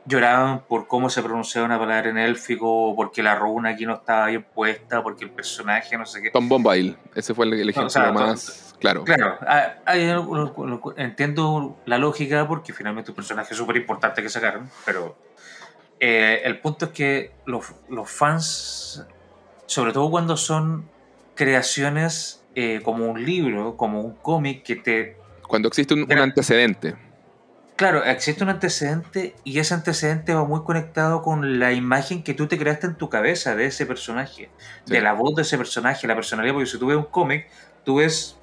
lloraban 0.06 0.62
por 0.62 0.88
cómo 0.88 1.10
se 1.10 1.22
pronunciaba 1.22 1.66
una 1.66 1.80
palabra 1.80 2.10
en 2.10 2.18
élfico, 2.18 2.94
porque 2.96 3.24
la 3.24 3.36
runa 3.36 3.70
aquí 3.70 3.86
no 3.86 3.96
estaba 3.96 4.28
bien 4.28 4.46
puesta, 4.54 5.02
porque 5.02 5.26
el 5.26 5.32
personaje 5.32 5.98
no 5.98 6.06
sé 6.06 6.22
qué. 6.22 6.32
Tom 6.32 6.48
Bombadil, 6.48 6.98
ese 7.16 7.34
fue 7.34 7.46
el, 7.46 7.70
ejemplo 7.70 8.14
más 8.14 8.76
claro. 8.80 9.04
Claro, 9.04 9.40
entiendo 10.98 11.78
la 11.86 11.98
lógica 11.98 12.48
porque 12.48 12.72
finalmente 12.74 13.12
un 13.12 13.16
personaje 13.16 13.56
súper 13.56 13.78
importante 13.78 14.22
que 14.22 14.30
sacaron, 14.30 14.70
pero 14.86 15.18
eh, 16.00 16.42
el 16.44 16.60
punto 16.60 16.86
es 16.86 16.92
que 16.92 17.32
los, 17.46 17.66
fans, 18.06 19.06
sobre 19.66 19.94
todo 19.94 20.10
cuando 20.10 20.38
son 20.38 20.90
creaciones 21.36 22.44
eh, 22.56 22.82
como 22.84 23.10
un 23.10 23.24
libro, 23.24 23.78
como 23.78 24.02
un 24.02 24.16
cómic 24.16 24.64
que 24.64 24.76
te... 24.76 25.18
Cuando 25.48 25.68
existe 25.68 25.94
un, 25.94 26.12
antecedente. 26.12 26.96
Claro, 27.76 28.04
existe 28.06 28.44
un 28.44 28.50
antecedente 28.50 29.36
y 29.44 29.60
ese 29.60 29.74
antecedente 29.74 30.34
va 30.34 30.46
muy 30.46 30.64
conectado 30.64 31.22
con 31.22 31.60
la 31.60 31.74
imagen 31.74 32.24
que 32.24 32.34
tú 32.34 32.48
te 32.48 32.58
creaste 32.58 32.88
en 32.88 32.96
tu 32.96 33.10
cabeza 33.10 33.56
de 33.56 33.66
ese 33.66 33.86
personaje, 33.86 34.50
de 34.86 35.02
la 35.02 35.14
voz 35.14 35.36
de 35.36 35.42
ese 35.42 35.58
personaje, 35.58 36.08
la 36.08 36.16
personalidad, 36.16 36.54
porque 36.54 36.70
si 36.70 36.80
tú 36.80 36.88
ves 36.88 36.98
un 36.98 37.06
cómic, 37.06 37.50
tú 37.84 37.98
ves 37.98 38.38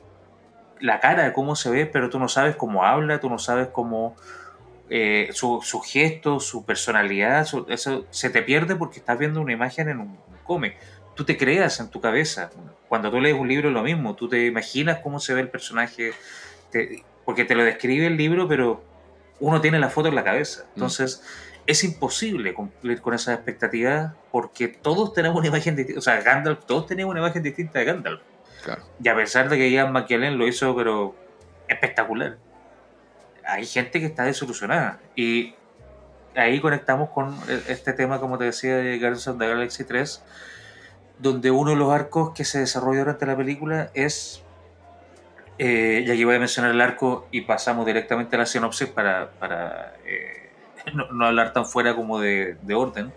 la 0.80 1.00
cara 1.00 1.24
de 1.24 1.32
cómo 1.32 1.56
se 1.56 1.70
ve, 1.70 1.86
pero 1.86 2.10
tú 2.10 2.18
no 2.18 2.28
sabes 2.28 2.56
cómo 2.56 2.84
habla, 2.84 3.20
tú 3.20 3.30
no 3.30 3.38
sabes 3.38 3.68
cómo, 3.68 4.16
eh, 4.94 5.30
su, 5.32 5.60
su, 5.62 5.80
gesto, 5.80 6.38
su 6.38 6.66
personalidad, 6.66 7.48
eso 7.70 8.04
se 8.10 8.28
te 8.28 8.42
pierde 8.42 8.76
porque 8.76 8.98
estás 8.98 9.18
viendo 9.18 9.40
una 9.40 9.54
imagen 9.54 9.88
en 9.88 10.00
un 10.00 10.18
cómic. 10.44 10.76
Tú 11.14 11.24
te 11.24 11.38
creas 11.38 11.80
en 11.80 11.88
tu 11.88 12.02
cabeza. 12.02 12.50
Cuando 12.90 13.10
tú 13.10 13.18
lees 13.18 13.34
un 13.34 13.48
libro 13.48 13.68
es 13.68 13.74
lo 13.74 13.82
mismo, 13.82 14.14
tú 14.16 14.28
te 14.28 14.44
imaginas 14.44 14.98
cómo 14.98 15.18
se 15.18 15.32
ve 15.32 15.40
el 15.40 15.48
personaje, 15.48 16.12
porque 17.24 17.46
te 17.46 17.54
lo 17.54 17.64
describe 17.64 18.06
el 18.06 18.18
libro, 18.18 18.46
pero 18.48 18.84
uno 19.40 19.62
tiene 19.62 19.78
la 19.78 19.88
foto 19.88 20.08
en 20.08 20.14
la 20.14 20.24
cabeza. 20.24 20.64
Mm. 20.64 20.68
Entonces, 20.74 21.24
es 21.66 21.84
imposible 21.84 22.52
cumplir 22.52 23.00
con 23.00 23.14
esas 23.14 23.36
expectativas 23.36 24.12
porque 24.30 24.68
todos 24.68 25.14
tenemos 25.14 25.38
una 25.38 25.48
imagen 25.48 25.74
distinta. 25.74 26.00
O 26.00 26.02
sea, 26.02 26.20
Gandalf, 26.20 26.66
todos 26.66 26.86
tenemos 26.86 27.12
una 27.12 27.20
imagen 27.20 27.42
distinta 27.42 27.78
de 27.78 27.86
Gandalf. 27.86 28.20
Y 29.02 29.08
a 29.08 29.16
pesar 29.16 29.48
de 29.48 29.56
que 29.56 29.70
Ian 29.70 29.90
McKellen 29.90 30.36
lo 30.36 30.46
hizo, 30.46 30.76
pero 30.76 31.16
espectacular 31.66 32.36
hay 33.46 33.66
gente 33.66 34.00
que 34.00 34.06
está 34.06 34.24
desilusionada. 34.24 35.00
Y 35.16 35.54
ahí 36.34 36.60
conectamos 36.60 37.10
con 37.10 37.34
e, 37.48 37.62
este 37.68 37.92
tema, 37.92 38.20
como 38.20 38.38
te 38.38 38.44
decía, 38.44 38.76
de 38.76 38.98
Guardians 38.98 39.28
of 39.28 39.38
the 39.38 39.48
Galaxy 39.48 39.84
3, 39.84 40.22
donde 41.18 41.50
uno 41.50 41.70
de 41.70 41.76
los 41.76 41.92
arcos 41.92 42.32
que 42.34 42.44
se 42.44 42.60
desarrolla 42.60 43.00
durante 43.00 43.26
la 43.26 43.36
película 43.36 43.90
es. 43.94 44.42
Eh, 45.58 46.04
y 46.06 46.10
aquí 46.10 46.24
voy 46.24 46.36
a 46.36 46.38
mencionar 46.38 46.70
el 46.70 46.80
arco 46.80 47.28
y 47.30 47.42
pasamos 47.42 47.84
directamente 47.86 48.36
a 48.36 48.40
la 48.40 48.46
sinopsis 48.46 48.88
para, 48.88 49.30
para 49.32 49.94
eh, 50.06 50.50
no, 51.12 51.26
hablar 51.26 51.52
tan 51.52 51.66
fuera 51.66 51.94
como 51.94 52.18
de, 52.18 52.56
orden. 52.74 53.12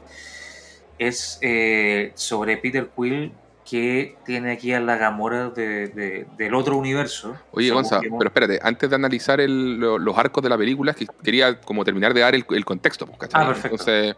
Es 0.97 1.39
eh, 1.41 2.11
sobre 2.15 2.57
Peter 2.57 2.89
Quill 2.95 3.33
que 3.69 4.15
tiene 4.25 4.51
aquí 4.51 4.73
a 4.73 4.79
la 4.79 4.95
Gamora 4.95 5.49
de, 5.49 6.27
del 6.37 6.53
otro 6.53 6.77
universo. 6.77 7.35
Oye, 7.51 7.71
Gonza, 7.71 7.99
pero 7.99 8.25
espérate, 8.25 8.59
antes 8.61 8.89
de 8.89 8.95
analizar 8.95 9.39
los 9.39 10.17
arcos 10.17 10.43
de 10.43 10.49
la 10.49 10.57
película, 10.57 10.93
que 10.93 11.07
quería 11.23 11.59
como 11.59 11.83
terminar 11.83 12.13
de 12.13 12.21
dar 12.21 12.35
el, 12.35 12.65
contexto, 12.65 13.07
pues, 13.07 13.17
¿cachai? 13.17 13.43
Ah, 13.43 13.47
perfecto. 13.47 13.77
Entonces, 13.77 14.15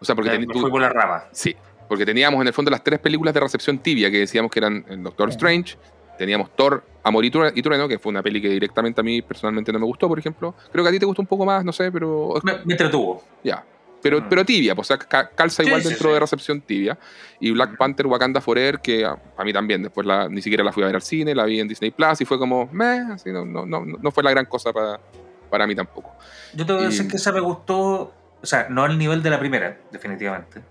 o 0.00 0.04
sea, 0.04 0.16
porque... 0.16 0.46
fui 0.52 0.70
por 0.70 0.80
la 0.80 0.88
rama. 0.88 1.24
Sí, 1.30 1.54
porque 1.88 2.04
teníamos 2.04 2.40
en 2.40 2.48
el 2.48 2.52
fondo 2.52 2.70
las 2.72 2.82
tres 2.82 2.98
películas 2.98 3.32
de 3.32 3.40
recepción 3.40 3.78
tibia 3.78 4.10
que 4.10 4.18
decíamos 4.18 4.50
que 4.50 4.58
eran 4.58 4.84
el 4.88 5.02
Doctor 5.02 5.28
Strange, 5.28 5.76
teníamos 6.18 6.50
Thor, 6.56 6.82
Amor 7.04 7.24
y 7.24 7.30
Trueno, 7.30 7.86
que 7.86 8.00
fue 8.00 8.10
una 8.10 8.22
peli 8.22 8.42
que 8.42 8.48
directamente 8.48 9.00
a 9.00 9.04
mí 9.04 9.22
personalmente 9.22 9.72
no 9.72 9.78
me 9.78 9.86
gustó, 9.86 10.08
por 10.08 10.18
ejemplo. 10.18 10.54
Creo 10.72 10.84
que 10.84 10.88
a 10.88 10.92
ti 10.92 10.98
te 10.98 11.06
gustó 11.06 11.22
un 11.22 11.28
poco 11.28 11.46
más, 11.46 11.64
no 11.64 11.72
sé, 11.72 11.92
pero... 11.92 12.34
Me, 12.42 12.58
me 12.64 12.74
entretuvo. 12.74 13.22
Ya. 13.44 13.64
Pero, 14.02 14.20
mm. 14.20 14.26
pero 14.28 14.44
tibia, 14.44 14.74
pues, 14.74 14.90
o 14.90 14.96
sea, 14.96 15.28
calza 15.28 15.62
igual 15.62 15.82
dentro 15.82 16.12
de 16.12 16.20
recepción 16.20 16.60
tibia. 16.60 16.98
Y 17.40 17.52
Black 17.52 17.76
Panther 17.76 18.06
Wakanda 18.06 18.40
Forever, 18.40 18.80
que 18.80 19.04
a, 19.04 19.16
mí 19.44 19.52
también, 19.52 19.82
después 19.82 20.06
la, 20.06 20.28
ni 20.28 20.42
siquiera 20.42 20.64
la 20.64 20.72
fui 20.72 20.82
a 20.82 20.86
ver 20.86 20.96
al 20.96 21.02
cine, 21.02 21.34
la 21.34 21.44
vi 21.44 21.60
en 21.60 21.68
Disney 21.68 21.92
Plus 21.92 22.20
y 22.20 22.24
fue 22.24 22.38
como, 22.38 22.68
meh, 22.72 23.12
así, 23.12 23.30
no, 23.30 23.44
no, 23.44 23.64
no, 23.64 23.84
no 23.84 24.10
fue 24.10 24.22
la 24.22 24.30
gran 24.30 24.46
cosa 24.46 24.72
para, 24.72 25.00
para 25.48 25.66
mí 25.66 25.74
tampoco. 25.74 26.14
Yo 26.52 26.66
te 26.66 26.72
voy 26.72 26.82
a 26.82 26.86
decir 26.86 27.08
que 27.08 27.16
esa 27.16 27.32
me 27.32 27.40
gustó, 27.40 28.12
o 28.42 28.46
sea, 28.46 28.66
no 28.68 28.82
al 28.82 28.98
nivel 28.98 29.22
de 29.22 29.30
la 29.30 29.38
primera, 29.38 29.78
definitivamente. 29.90 30.62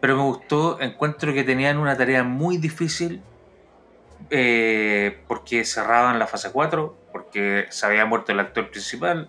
Pero 0.00 0.16
me 0.16 0.22
gustó, 0.22 0.80
encuentro 0.80 1.32
que 1.32 1.44
tenían 1.44 1.78
una 1.78 1.96
tarea 1.96 2.22
muy 2.22 2.56
difícil 2.56 3.22
eh, 4.30 5.18
porque 5.28 5.64
cerraban 5.64 6.18
la 6.18 6.26
fase 6.26 6.50
4, 6.50 6.96
porque 7.12 7.66
se 7.70 7.86
había 7.86 8.06
muerto 8.06 8.32
el 8.32 8.40
actor 8.40 8.70
principal, 8.70 9.28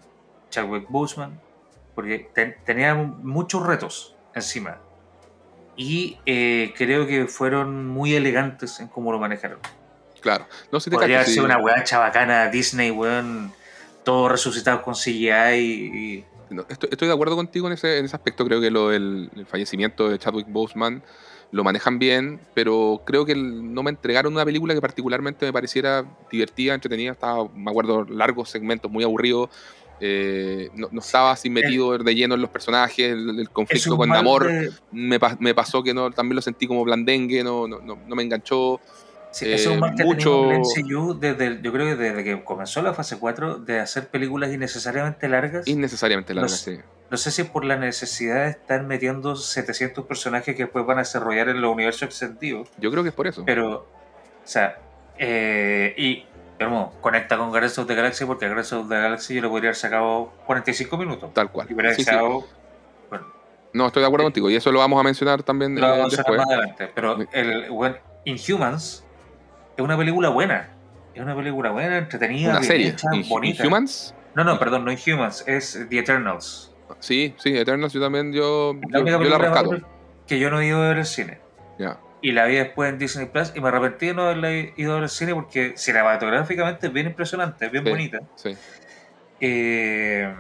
Chadwick 0.50 0.88
Boseman 0.90 1.45
porque 1.96 2.30
tenía 2.66 2.94
muchos 2.94 3.66
retos 3.66 4.16
encima. 4.36 4.78
Y 5.78 6.20
eh, 6.26 6.74
creo 6.78 7.08
que 7.08 7.26
fueron 7.26 7.88
muy 7.88 8.14
elegantes 8.14 8.80
en 8.80 8.88
cómo 8.88 9.12
lo 9.12 9.20
manejaron. 9.20 9.60
Claro. 10.22 10.48
No 10.72 10.80
se 10.80 10.90
te 10.90 10.96
Podría 10.96 11.18
haber 11.18 11.30
sido 11.30 11.46
una 11.46 11.58
weá 11.58 11.84
chabacana 11.84 12.50
Disney, 12.50 12.92
weón, 12.92 13.52
todo 14.04 14.30
resucitado 14.30 14.82
con 14.82 14.94
CGI 14.94 15.56
y... 15.60 16.26
estoy, 16.70 17.08
de 17.08 17.14
acuerdo 17.14 17.36
contigo 17.36 17.68
en 17.68 17.74
ese, 17.74 18.00
en 18.00 18.06
ese 18.06 18.16
aspecto. 18.16 18.46
Creo 18.46 18.60
que 18.60 18.72
lo, 18.72 18.92
el, 18.92 19.30
fallecimiento 19.48 20.10
de 20.10 20.18
Chadwick 20.18 20.48
Boseman 20.50 21.04
lo 21.52 21.64
manejan 21.64 22.00
bien, 22.00 22.40
pero 22.54 23.04
creo 23.06 23.26
que 23.26 23.36
no 23.36 23.84
me 23.84 23.92
entregaron 23.92 24.34
una 24.34 24.44
película 24.46 24.74
que 24.74 24.82
particularmente 24.82 25.46
me 25.46 25.54
pareciera 25.54 26.06
divertida, 26.32 26.74
entretenida. 26.74 27.12
Estaba, 27.12 27.48
me 27.54 27.70
acuerdo, 27.70 28.04
largos 28.06 28.50
segmentos, 28.50 28.92
muy 28.92 29.04
aburridos. 29.04 29.50
Eh, 30.00 30.70
no, 30.74 30.90
estaba 31.00 31.32
así 31.32 31.50
metido 31.50 31.98
de 31.98 32.16
lleno 32.16 32.36
en 32.36 32.42
los 32.42 32.50
personajes, 32.50 33.12
el, 33.12 33.50
conflicto 33.50 33.96
con 33.96 34.10
Namor 34.10 34.50
me, 34.92 35.20
me, 35.40 35.56
pasó 35.56 35.82
que 35.82 35.94
no 35.94 36.12
también 36.12 36.36
lo 36.36 36.42
sentí 36.42 36.68
como 36.68 36.84
blandengue, 36.84 37.44
no, 37.44 37.68
no, 37.68 37.80
no 37.80 38.16
me 38.16 38.24
enganchó. 38.24 38.82
Sí, 39.32 39.52
es 39.52 39.68
un 39.68 39.80
mal 39.80 39.96
que 39.96 40.06
mucho... 40.06 40.48
desde, 41.20 41.60
yo 41.62 41.74
creo 41.74 41.88
que 41.88 41.96
desde 41.96 42.24
que 42.24 42.42
comenzó 42.46 42.82
la 42.82 42.94
fase 42.94 43.18
4 43.18 43.58
de 43.58 43.82
hacer 43.82 44.08
películas 44.08 44.54
innecesariamente 44.54 45.28
largas. 45.28 45.68
Innecesariamente 45.68 46.34
largas, 46.34 46.66
no, 46.68 46.74
sí. 46.74 46.82
No 47.12 47.18
sé 47.18 47.32
si 47.32 47.42
es 47.42 47.50
por 47.50 47.66
la 47.66 47.76
necesidad 47.76 48.46
de 48.46 48.52
estar 48.52 48.84
metiendo 48.84 49.36
700 49.36 50.06
personajes 50.06 50.56
que 50.56 50.64
después 50.64 50.86
van 50.86 51.00
a 51.00 51.02
desarrollar 51.02 51.50
en 51.50 51.60
los 51.60 51.74
universos 51.74 52.04
extendidos. 52.04 52.70
Yo 52.78 52.90
creo 52.92 53.04
que 53.04 53.10
es 53.10 53.16
por 53.16 53.28
eso. 53.28 53.44
Pero, 53.46 53.74
o 53.74 53.88
sea, 54.46 54.80
eh, 55.18 55.94
y 55.98 56.26
pero 56.58 56.94
conecta 57.02 57.38
con 57.38 57.50
Guardians 57.50 57.78
of 57.80 57.88
the 57.88 57.96
Galaxy 57.96 58.26
porque 58.26 58.46
Guardians 58.46 58.74
of 58.74 58.90
the 58.90 58.96
Galaxy 58.96 59.36
yo 59.36 59.42
lo 59.42 59.50
podría 59.50 59.70
haber 59.70 59.76
sacado 59.76 60.32
45 60.46 60.98
minutos. 60.98 61.34
Tal 61.34 61.52
cual. 61.52 61.68
no, 63.74 63.88
estoy 63.88 64.02
de 64.02 64.08
acuerdo 64.08 64.26
contigo 64.26 64.50
y 64.50 64.56
eso 64.56 64.72
lo 64.72 64.80
vamos 64.80 65.00
a 65.00 65.04
mencionar 65.04 65.44
también 65.44 65.76
lo 65.76 65.88
vamos 65.88 66.14
a 66.14 66.18
después. 66.18 66.38
más 66.38 66.48
adelante. 66.48 66.92
Pero 66.94 67.18
el 67.32 67.70
bueno, 67.70 67.98
Inhumans 68.24 69.06
es 69.76 69.84
una 69.84 69.98
película 69.98 70.30
buena. 70.30 70.70
Es 71.14 71.22
una 71.22 71.36
película 71.36 71.72
buena, 71.72 71.98
entretenida, 71.98 72.52
una 72.52 72.64
serie. 72.64 72.90
Hecha, 72.90 73.08
bonita. 73.30 73.64
¿Inhumans? 73.64 74.14
No, 74.34 74.44
no, 74.44 74.60
perdón, 74.60 74.84
no 74.84 74.92
Inhumans, 74.92 75.48
es 75.48 75.86
The 75.90 76.00
Eternals. 76.00 76.74
Sí, 77.00 77.34
sí, 77.38 77.58
Eternals 77.58 77.94
yo 77.94 78.02
también, 78.02 78.34
yo 78.34 78.76
la, 78.90 79.00
yo, 79.00 79.06
yo 79.06 79.30
la 79.30 79.38
rescato. 79.38 79.78
Que 80.28 80.40
yo 80.40 80.50
no 80.50 80.60
he 80.60 80.68
ido 80.68 80.82
a 80.82 80.90
ver 80.90 80.98
el 80.98 81.06
cine. 81.06 81.40
Ya 81.80 81.98
y 82.26 82.32
la 82.32 82.48
vi 82.48 82.56
después 82.56 82.92
en 82.92 82.98
Disney 82.98 83.28
Plus 83.28 83.52
y 83.54 83.62
me 83.62 83.68
arrepentí 83.68 84.08
de 84.08 84.16
no 84.16 84.24
haberla 84.24 84.52
ido 84.52 84.98
al 84.98 85.08
cine 85.10 85.36
porque 85.36 85.74
cinematográficamente 85.78 86.88
es 86.88 86.94
bien 86.94 87.06
impresionante, 87.06 87.68
es 87.68 87.72
bien 87.72 87.84
bonita. 87.84 88.20
Sí. 88.34 88.58
Eh, 89.40 90.34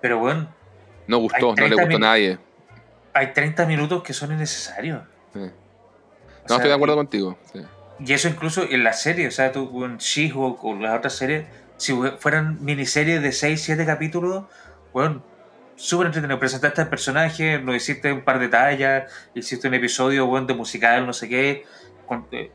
pero 0.00 0.18
bueno. 0.18 0.52
No 1.06 1.18
gustó, 1.18 1.54
no 1.54 1.68
le 1.68 1.76
gustó 1.76 1.94
a 1.94 2.00
nadie. 2.00 2.38
Hay 3.12 3.32
30 3.32 3.66
minutos 3.66 4.02
que 4.02 4.12
son 4.12 4.32
innecesarios. 4.32 5.04
No, 5.32 5.46
estoy 6.56 6.70
de 6.70 6.74
acuerdo 6.74 6.96
contigo. 6.96 7.38
Y 8.00 8.12
eso 8.12 8.26
incluso 8.26 8.64
en 8.68 8.82
la 8.82 8.92
serie, 8.92 9.28
o 9.28 9.30
sea, 9.30 9.52
tú 9.52 9.84
en 9.84 9.98
She-Hulk 9.98 10.64
o 10.64 10.74
las 10.74 10.98
otras 10.98 11.14
series, 11.14 11.44
si 11.76 11.92
fueran 12.18 12.58
miniseries 12.64 13.22
de 13.22 13.30
6, 13.30 13.62
7 13.62 13.86
capítulos, 13.86 14.46
bueno, 14.92 15.22
súper 15.76 16.06
entretenido. 16.06 16.38
Presentaste 16.38 16.80
al 16.80 16.88
personaje, 16.88 17.60
nos 17.60 17.76
hiciste 17.76 18.12
un 18.12 18.22
par 18.22 18.38
de 18.38 18.48
tallas, 18.48 19.12
hiciste 19.34 19.68
un 19.68 19.74
episodio 19.74 20.26
bueno, 20.26 20.46
de 20.46 20.54
musical, 20.54 21.06
no 21.06 21.12
sé 21.12 21.28
qué, 21.28 21.64
con, 22.06 22.26
eh, 22.32 22.50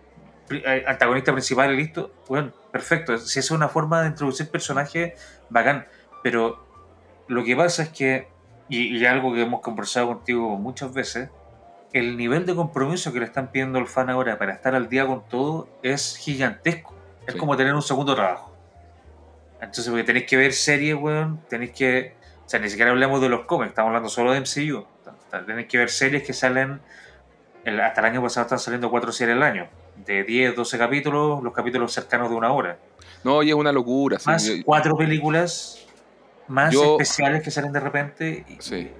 eh, 0.49 0.83
antagonista 0.87 1.31
principal 1.31 1.71
y 1.73 1.77
listo. 1.77 2.11
Bueno, 2.27 2.51
perfecto. 2.71 3.17
Si 3.17 3.39
es 3.39 3.51
una 3.51 3.69
forma 3.69 4.01
de 4.01 4.07
introducir 4.07 4.49
personajes, 4.49 5.13
bacán. 5.49 5.87
Pero 6.23 6.65
lo 7.27 7.43
que 7.43 7.55
pasa 7.55 7.83
es 7.83 7.89
que, 7.89 8.27
y, 8.67 9.03
algo 9.05 9.33
que 9.33 9.41
hemos 9.41 9.61
conversado 9.61 10.07
contigo 10.07 10.57
muchas 10.57 10.93
veces, 10.93 11.29
el 11.93 12.17
nivel 12.17 12.45
de 12.45 12.55
compromiso 12.55 13.11
que 13.11 13.19
le 13.19 13.25
están 13.25 13.51
pidiendo 13.51 13.79
al 13.79 13.87
fan 13.87 14.09
ahora 14.09 14.37
para 14.37 14.53
estar 14.53 14.75
al 14.75 14.87
día 14.89 15.05
con 15.05 15.27
todo 15.27 15.69
es 15.83 16.17
gigantesco. 16.17 16.95
Es 17.27 17.35
como 17.35 17.55
tener 17.55 17.73
un 17.73 17.81
segundo 17.81 18.15
trabajo. 18.15 18.55
Entonces, 19.59 19.87
porque 19.89 20.03
tenéis 20.03 20.25
que 20.25 20.37
ver 20.37 20.53
series, 20.53 20.95
weón, 20.95 21.39
tenéis 21.47 21.71
que 21.71 22.15
sea, 22.51 22.59
ni 22.59 22.69
siquiera 22.69 22.91
hablemos 22.91 23.21
de 23.21 23.29
los 23.29 23.45
cómics, 23.45 23.69
estamos 23.69 23.89
hablando 23.89 24.09
solo 24.09 24.33
de 24.33 24.41
MCU. 24.41 24.85
Tienes 25.45 25.67
que 25.67 25.77
ver 25.77 25.89
series 25.89 26.23
que 26.23 26.33
salen, 26.33 26.81
hasta 27.65 28.01
el 28.01 28.05
año 28.05 28.21
pasado 28.21 28.45
están 28.45 28.59
saliendo 28.59 28.89
cuatro 28.91 29.11
series 29.13 29.37
al 29.37 29.43
año, 29.43 29.69
de 30.05 30.23
10, 30.23 30.55
12 30.55 30.77
capítulos, 30.77 31.41
los 31.41 31.53
capítulos 31.53 31.93
cercanos 31.93 32.29
de 32.29 32.35
una 32.35 32.51
hora. 32.51 32.77
No, 33.23 33.41
y 33.41 33.49
es 33.49 33.55
una 33.55 33.71
locura. 33.71 34.17
Más 34.25 34.51
cuatro 34.65 34.97
películas 34.97 35.85
más 36.47 36.73
especiales 36.73 37.41
que 37.41 37.51
salen 37.51 37.71
de 37.71 37.79
repente. 37.79 38.45
sí. 38.59 38.91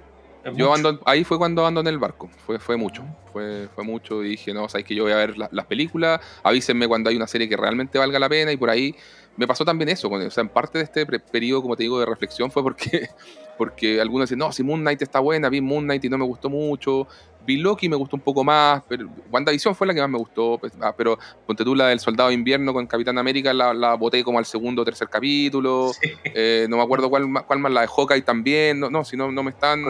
Yo 0.54 0.74
ahí 1.04 1.22
fue 1.22 1.38
cuando 1.38 1.62
abandoné 1.62 1.90
el 1.90 1.98
barco, 1.98 2.28
fue, 2.44 2.58
fue 2.58 2.76
mucho, 2.76 3.04
fue, 3.32 3.68
fue 3.74 3.84
mucho 3.84 4.24
y 4.24 4.30
dije, 4.30 4.52
no, 4.52 4.68
sabes 4.68 4.84
que 4.84 4.92
yo 4.92 5.04
voy 5.04 5.12
a 5.12 5.16
ver 5.16 5.36
las 5.38 5.66
películas, 5.66 6.20
avísenme 6.42 6.88
cuando 6.88 7.10
hay 7.10 7.16
una 7.16 7.28
serie 7.28 7.48
que 7.48 7.56
realmente 7.56 7.96
valga 7.96 8.18
la 8.18 8.28
pena 8.28 8.50
y 8.50 8.56
por 8.56 8.68
ahí 8.68 8.96
me 9.36 9.46
pasó 9.46 9.64
también 9.64 9.88
eso, 9.88 10.08
o 10.08 10.30
sea, 10.30 10.42
en 10.42 10.48
parte 10.48 10.78
de 10.78 10.84
este 10.84 11.06
periodo, 11.06 11.62
como 11.62 11.76
te 11.76 11.84
digo, 11.84 11.98
de 11.98 12.06
reflexión 12.06 12.50
fue 12.50 12.62
porque, 12.62 13.08
porque 13.58 14.00
algunos 14.00 14.28
dicen, 14.28 14.38
no, 14.38 14.52
si 14.52 14.62
Moon 14.62 14.80
Knight 14.80 15.02
está 15.02 15.20
buena, 15.20 15.48
vi 15.48 15.60
Moon 15.60 15.84
Knight 15.84 16.04
y 16.04 16.08
no 16.08 16.18
me 16.18 16.24
gustó 16.24 16.50
mucho, 16.50 17.06
vi 17.46 17.56
Loki 17.56 17.88
me 17.88 17.96
gustó 17.96 18.16
un 18.16 18.22
poco 18.22 18.44
más, 18.44 18.82
pero 18.88 19.08
WandaVision 19.30 19.74
fue 19.74 19.86
la 19.86 19.94
que 19.94 20.00
más 20.00 20.10
me 20.10 20.18
gustó, 20.18 20.58
pues, 20.58 20.72
ah, 20.80 20.94
pero 20.96 21.18
ponte 21.46 21.64
tú 21.64 21.74
la 21.74 21.88
del 21.88 21.98
Soldado 21.98 22.28
de 22.28 22.34
Invierno 22.34 22.72
con 22.72 22.86
Capitán 22.86 23.18
América, 23.18 23.52
la, 23.54 23.72
la 23.72 23.94
boté 23.94 24.22
como 24.22 24.38
al 24.38 24.44
segundo 24.44 24.82
o 24.82 24.84
tercer 24.84 25.08
capítulo, 25.08 25.92
eh, 26.24 26.66
no 26.68 26.76
me 26.76 26.82
acuerdo 26.82 27.08
cuál, 27.08 27.26
cuál 27.46 27.58
más, 27.58 27.72
la 27.72 27.82
de 27.82 27.88
Hawkeye 27.88 28.22
también, 28.22 28.80
no, 28.80 28.90
no 28.90 29.04
si 29.04 29.16
no, 29.16 29.32
no 29.32 29.42
me 29.42 29.50
están... 29.50 29.82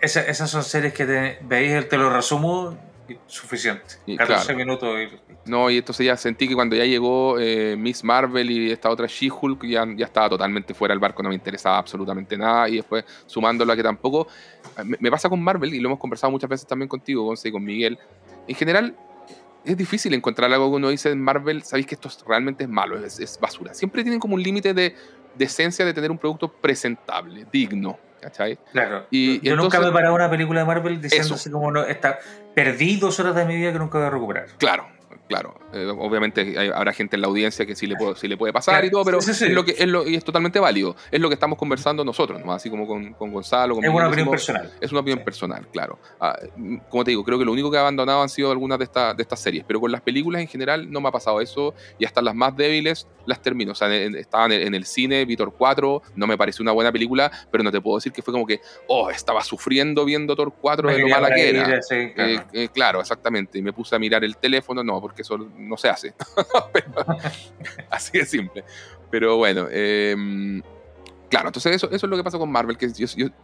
esas 0.00 0.50
son 0.50 0.62
series 0.62 0.92
que 0.92 1.06
te, 1.06 1.38
veis, 1.42 1.88
te 1.88 1.96
lo 1.96 2.10
resumo, 2.10 2.76
suficiente. 3.26 3.96
14 4.16 4.54
minutos. 4.54 5.10
No, 5.44 5.70
y 5.70 5.78
entonces 5.78 6.06
ya 6.06 6.16
sentí 6.16 6.48
que 6.48 6.54
cuando 6.54 6.76
ya 6.76 6.84
llegó 6.84 7.38
eh, 7.38 7.76
Miss 7.76 8.02
Marvel 8.04 8.50
y 8.50 8.70
esta 8.70 8.90
otra 8.90 9.06
She-Hulk, 9.06 9.64
ya, 9.66 9.86
ya 9.96 10.06
estaba 10.06 10.30
totalmente 10.30 10.74
fuera 10.74 10.92
del 10.92 11.00
barco, 11.00 11.22
no 11.22 11.28
me 11.28 11.34
interesaba 11.34 11.78
absolutamente 11.78 12.36
nada. 12.36 12.68
Y 12.68 12.76
después, 12.76 13.04
sumándolo 13.26 13.72
a 13.72 13.76
que 13.76 13.82
tampoco. 13.82 14.26
Me, 14.84 15.10
pasa 15.10 15.28
con 15.28 15.42
Marvel, 15.42 15.74
y 15.74 15.80
lo 15.80 15.88
hemos 15.88 15.98
conversado 15.98 16.30
muchas 16.30 16.48
veces 16.48 16.66
también 16.66 16.88
contigo, 16.88 17.22
Gonce, 17.24 17.48
y 17.48 17.52
con 17.52 17.64
Miguel. 17.64 17.98
En 18.48 18.54
general, 18.54 18.96
es 19.64 19.76
difícil 19.76 20.12
encontrar 20.14 20.52
algo 20.52 20.70
que 20.70 20.76
uno 20.76 20.90
dice 20.90 21.10
en 21.10 21.22
Marvel, 21.22 21.62
sabéis 21.62 21.86
que 21.86 21.94
esto 21.94 22.08
realmente 22.26 22.64
es 22.64 22.70
malo, 22.70 23.02
es, 23.04 23.38
basura. 23.40 23.74
Siempre 23.74 24.02
tienen 24.02 24.20
como 24.20 24.34
un 24.34 24.42
límite 24.42 24.74
de, 24.74 24.94
de 25.34 25.44
esencia 25.44 25.84
de 25.84 25.92
tener 25.92 26.10
un 26.10 26.18
producto 26.18 26.48
presentable, 26.48 27.46
digno. 27.52 27.98
¿cachai? 28.24 28.58
Claro. 28.72 29.06
Y, 29.10 29.40
yo 29.46 29.54
nunca 29.54 29.78
me 29.80 29.88
he 29.88 29.92
parado 29.92 30.14
una 30.14 30.30
película 30.30 30.60
de 30.60 30.66
Marvel 30.66 31.00
diciendo 31.00 31.34
así 31.34 31.50
como 31.50 31.70
no, 31.70 31.84
está, 31.84 32.18
perdí 32.54 32.96
dos 32.96 33.20
horas 33.20 33.34
de 33.34 33.44
mi 33.44 33.54
vida 33.54 33.70
que 33.72 33.78
nunca 33.78 33.98
voy 33.98 34.06
a 34.06 34.10
recuperar. 34.10 34.46
Claro. 34.56 34.86
Claro, 35.28 35.54
eh, 35.72 35.86
obviamente 35.86 36.72
habrá 36.74 36.92
gente 36.92 37.16
en 37.16 37.22
la 37.22 37.28
audiencia 37.28 37.64
que 37.64 37.74
sí 37.74 37.86
le 37.86 37.96
puede, 37.96 38.14
sí 38.16 38.28
le 38.28 38.36
puede 38.36 38.52
pasar 38.52 38.84
y 38.84 38.90
todo, 38.90 39.04
pero 39.04 39.18
Es, 39.18 39.40
lo 39.50 39.64
que, 39.64 39.72
es, 39.72 39.88
lo, 39.88 40.06
y 40.06 40.16
es 40.16 40.24
totalmente 40.24 40.60
válido. 40.60 40.96
Es 41.10 41.20
lo 41.20 41.28
que 41.28 41.34
estamos 41.34 41.58
conversando 41.58 42.04
nosotros, 42.04 42.42
así 42.48 42.68
como 42.68 42.86
con, 42.86 43.14
con 43.14 43.32
Gonzalo. 43.32 43.78
es 43.80 43.88
una 43.88 44.08
opinión 44.08 44.30
personal. 44.30 44.72
Es 44.80 44.92
una 44.92 45.00
opinión 45.00 45.24
personal, 45.24 45.66
claro. 45.72 45.98
Ah, 46.20 46.36
como 46.90 47.04
te 47.04 47.10
digo, 47.10 47.24
creo 47.24 47.38
que 47.38 47.44
lo 47.44 47.52
único 47.52 47.70
que 47.70 47.78
ha 47.78 47.80
abandonado 47.80 48.22
han 48.22 48.28
sido 48.28 48.50
algunas 48.50 48.78
de, 48.78 48.86
de 48.86 49.22
estas 49.22 49.40
series, 49.40 49.64
pero 49.66 49.80
con 49.80 49.90
las 49.90 50.02
películas 50.02 50.42
en 50.42 50.48
general 50.48 50.90
no 50.90 51.00
me 51.00 51.08
ha 51.08 51.12
pasado 51.12 51.40
eso 51.40 51.74
y 51.98 52.04
hasta 52.04 52.20
las 52.20 52.34
más 52.34 52.54
débiles 52.56 53.06
las 53.26 53.40
termino. 53.40 53.72
O 53.72 53.74
sea, 53.74 53.92
estaban 53.94 54.52
en, 54.52 54.74
el 54.74 54.84
cine, 54.84 55.24
Vitor 55.24 55.54
4, 55.56 56.02
no 56.16 56.26
me 56.26 56.36
pareció 56.36 56.62
una 56.62 56.72
buena 56.72 56.92
película, 56.92 57.30
pero 57.50 57.64
no 57.64 57.72
te 57.72 57.80
puedo 57.80 57.96
decir 57.96 58.12
que 58.12 58.22
fue 58.22 58.32
como 58.32 58.46
que, 58.46 58.60
oh, 58.88 59.10
estaba 59.10 59.42
sufriendo 59.42 60.04
viendo 60.04 60.36
Thor 60.36 60.52
4 60.60 60.90
de 60.90 60.98
lo 60.98 61.08
mala 61.08 61.32
que 61.34 61.50
era. 61.50 61.80
Eh, 61.90 62.40
eh, 62.52 62.68
claro. 62.72 63.00
exactamente. 63.00 63.58
Y 63.58 63.62
me 63.62 63.72
puse 63.72 63.96
a 63.96 63.98
mirar 63.98 64.24
el 64.24 64.36
teléfono, 64.36 64.82
no, 64.82 65.00
porque 65.00 65.13
eso 65.22 65.38
no 65.38 65.76
se 65.76 65.88
hace. 65.88 66.14
así 67.90 68.18
de 68.18 68.26
simple. 68.26 68.64
Pero 69.10 69.36
bueno, 69.36 69.66
eh, 69.70 70.62
Claro, 71.34 71.48
entonces 71.48 71.74
eso, 71.74 71.86
eso 71.90 72.06
es 72.06 72.10
lo 72.10 72.16
que 72.16 72.22
pasa 72.22 72.38
con 72.38 72.48
Marvel, 72.52 72.76
que 72.76 72.92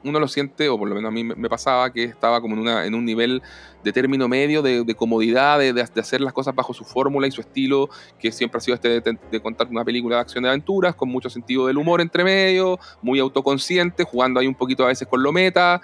uno 0.04 0.20
lo 0.20 0.28
siente, 0.28 0.68
o 0.68 0.78
por 0.78 0.88
lo 0.88 0.94
menos 0.94 1.08
a 1.08 1.10
mí 1.10 1.24
me, 1.24 1.48
pasaba, 1.48 1.92
que 1.92 2.04
estaba 2.04 2.40
como 2.40 2.54
en, 2.54 2.60
una, 2.60 2.86
en 2.86 2.94
un 2.94 3.04
nivel 3.04 3.42
de 3.82 3.92
término 3.92 4.28
medio, 4.28 4.62
de, 4.62 4.94
comodidad, 4.94 5.58
de, 5.58 5.80
hacer 5.82 6.20
las 6.20 6.32
cosas 6.32 6.54
bajo 6.54 6.72
su 6.72 6.84
fórmula 6.84 7.26
y 7.26 7.32
su 7.32 7.40
estilo, 7.40 7.90
que 8.20 8.30
siempre 8.30 8.58
ha 8.58 8.60
sido 8.60 8.76
este 8.76 9.00
de, 9.00 9.40
contar 9.40 9.66
una 9.66 9.84
película 9.84 10.14
de 10.14 10.22
acción 10.22 10.44
de 10.44 10.50
aventuras, 10.50 10.94
con 10.94 11.08
mucho 11.08 11.28
sentido 11.30 11.66
del 11.66 11.78
humor 11.78 12.00
entre 12.00 12.22
medio, 12.22 12.78
muy 13.02 13.18
autoconsciente, 13.18 14.04
jugando 14.04 14.38
ahí 14.38 14.46
un 14.46 14.54
poquito 14.54 14.84
a 14.84 14.86
veces 14.86 15.08
con 15.08 15.20
lo 15.20 15.32
meta, 15.32 15.80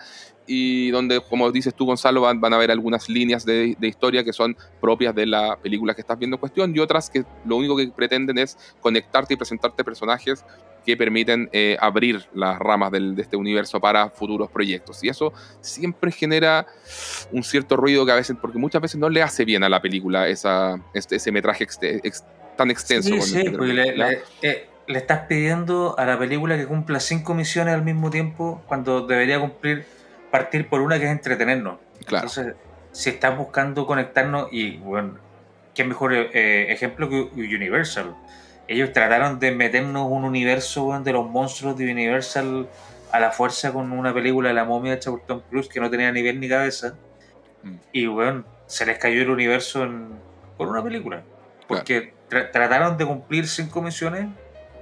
y 0.47 0.91
donde, 0.91 1.21
como 1.21 1.51
dices 1.51 1.75
tú, 1.75 1.87
Gonzalo, 1.87 2.21
van, 2.21 2.41
van 2.41 2.55
a 2.55 2.59
ver 2.59 2.71
algunas 2.71 3.09
líneas 3.09 3.45
de, 3.45 3.77
de, 3.79 3.89
historia 3.89 4.25
que 4.25 4.33
son 4.33 4.57
propias 4.81 5.15
de 5.15 5.27
la 5.27 5.57
película 5.57 5.95
que 5.95 6.01
estás 6.01 6.19
viendo 6.19 6.37
en 6.37 6.41
cuestión 6.41 6.75
y 6.75 6.79
otras 6.79 7.11
que 7.11 7.25
lo 7.45 7.57
único 7.57 7.77
que 7.77 7.89
pretenden 7.89 8.39
es 8.39 8.57
conectarte 8.81 9.35
y 9.35 9.37
presentarte 9.37 9.83
personajes 9.85 10.45
que 10.87 10.97
permiten 10.97 11.51
eh, 11.53 11.77
abrir 11.81 12.25
las 12.33 12.59
ramas 12.61 12.93
del, 12.93 13.17
de 13.17 13.23
este 13.23 13.37
universo 13.37 13.81
para 13.81 14.09
futuros 14.09 14.49
proyectos. 14.51 15.03
Y 15.03 15.09
eso 15.09 15.33
siempre 15.61 16.13
genera 16.13 16.67
un 17.33 17.43
cierto 17.43 17.77
ruido 17.77 18.07
que 18.07 18.13
a 18.13 18.15
veces, 18.15 18.37
porque 18.41 18.57
muchas 18.57 18.81
veces 18.81 18.99
no 18.99 19.09
le 19.11 19.21
hace 19.21 19.45
bien 19.45 19.65
a 19.65 19.69
la 19.69 19.83
película 19.83 20.29
esa, 20.29 20.81
este, 20.95 21.17
ese 21.17 21.33
metraje 21.33 21.67
tan 22.57 22.71
extenso. 22.71 23.21
Sí, 23.21 23.21
sí, 23.21 23.51
porque 23.51 23.73
le, 23.73 24.23
eh, 24.43 24.69
le 24.87 24.99
estás 24.99 25.27
pidiendo 25.27 25.99
a 25.99 26.05
la 26.07 26.19
película 26.19 26.57
que 26.57 26.67
cumpla 26.67 27.01
cinco 27.01 27.35
misiones 27.35 27.75
al 27.75 27.83
mismo 27.83 28.11
tiempo 28.11 28.63
cuando 28.67 29.05
debería 29.05 29.41
cumplir 29.41 29.85
partir 30.39 30.69
por 30.69 30.81
una 30.81 30.99
que 30.99 31.07
es 31.07 31.11
entretenernos. 31.11 31.79
Claro. 32.05 32.27
Entonces, 32.27 32.55
si 32.93 33.11
estás 33.11 33.37
buscando 33.37 33.87
conectarnos, 33.87 34.49
y 34.53 34.77
bueno, 34.79 35.19
qué 35.75 35.85
mejor 35.85 36.15
eh, 36.15 36.73
ejemplo 36.73 37.09
que 37.09 37.29
Universal. 37.35 38.17
Ellos 38.69 38.93
trataron 38.93 39.39
de 39.39 39.53
meternos 39.53 40.09
un 40.11 40.25
universo 40.25 40.99
de 41.01 41.13
los 41.13 41.29
monstruos 41.29 41.77
de 41.77 41.91
Universal 41.91 42.69
a 43.13 43.21
la 43.21 43.31
fuerza 43.31 43.73
con 43.73 43.93
una 43.93 44.13
película 44.13 44.49
de 44.49 44.55
la 44.55 44.65
momia 44.65 44.93
de 44.93 44.99
Chaburton 44.99 45.43
Plus 45.49 45.69
que 45.69 45.79
no 45.79 45.89
tenía 45.89 46.11
ni 46.11 46.21
nivel 46.21 46.41
ni 46.41 46.49
cabeza. 46.49 46.95
Mm. 47.63 47.75
Y 47.93 48.07
bueno, 48.07 48.45
se 48.67 48.87
les 48.87 48.99
cayó 48.99 49.23
el 49.23 49.31
universo 49.31 49.87
por 50.57 50.69
una 50.69 50.83
película. 50.83 51.23
Porque 51.69 52.15
trataron 52.29 52.97
de 52.97 53.07
cumplir 53.07 53.47
cinco 53.47 53.83
misiones 53.83 54.27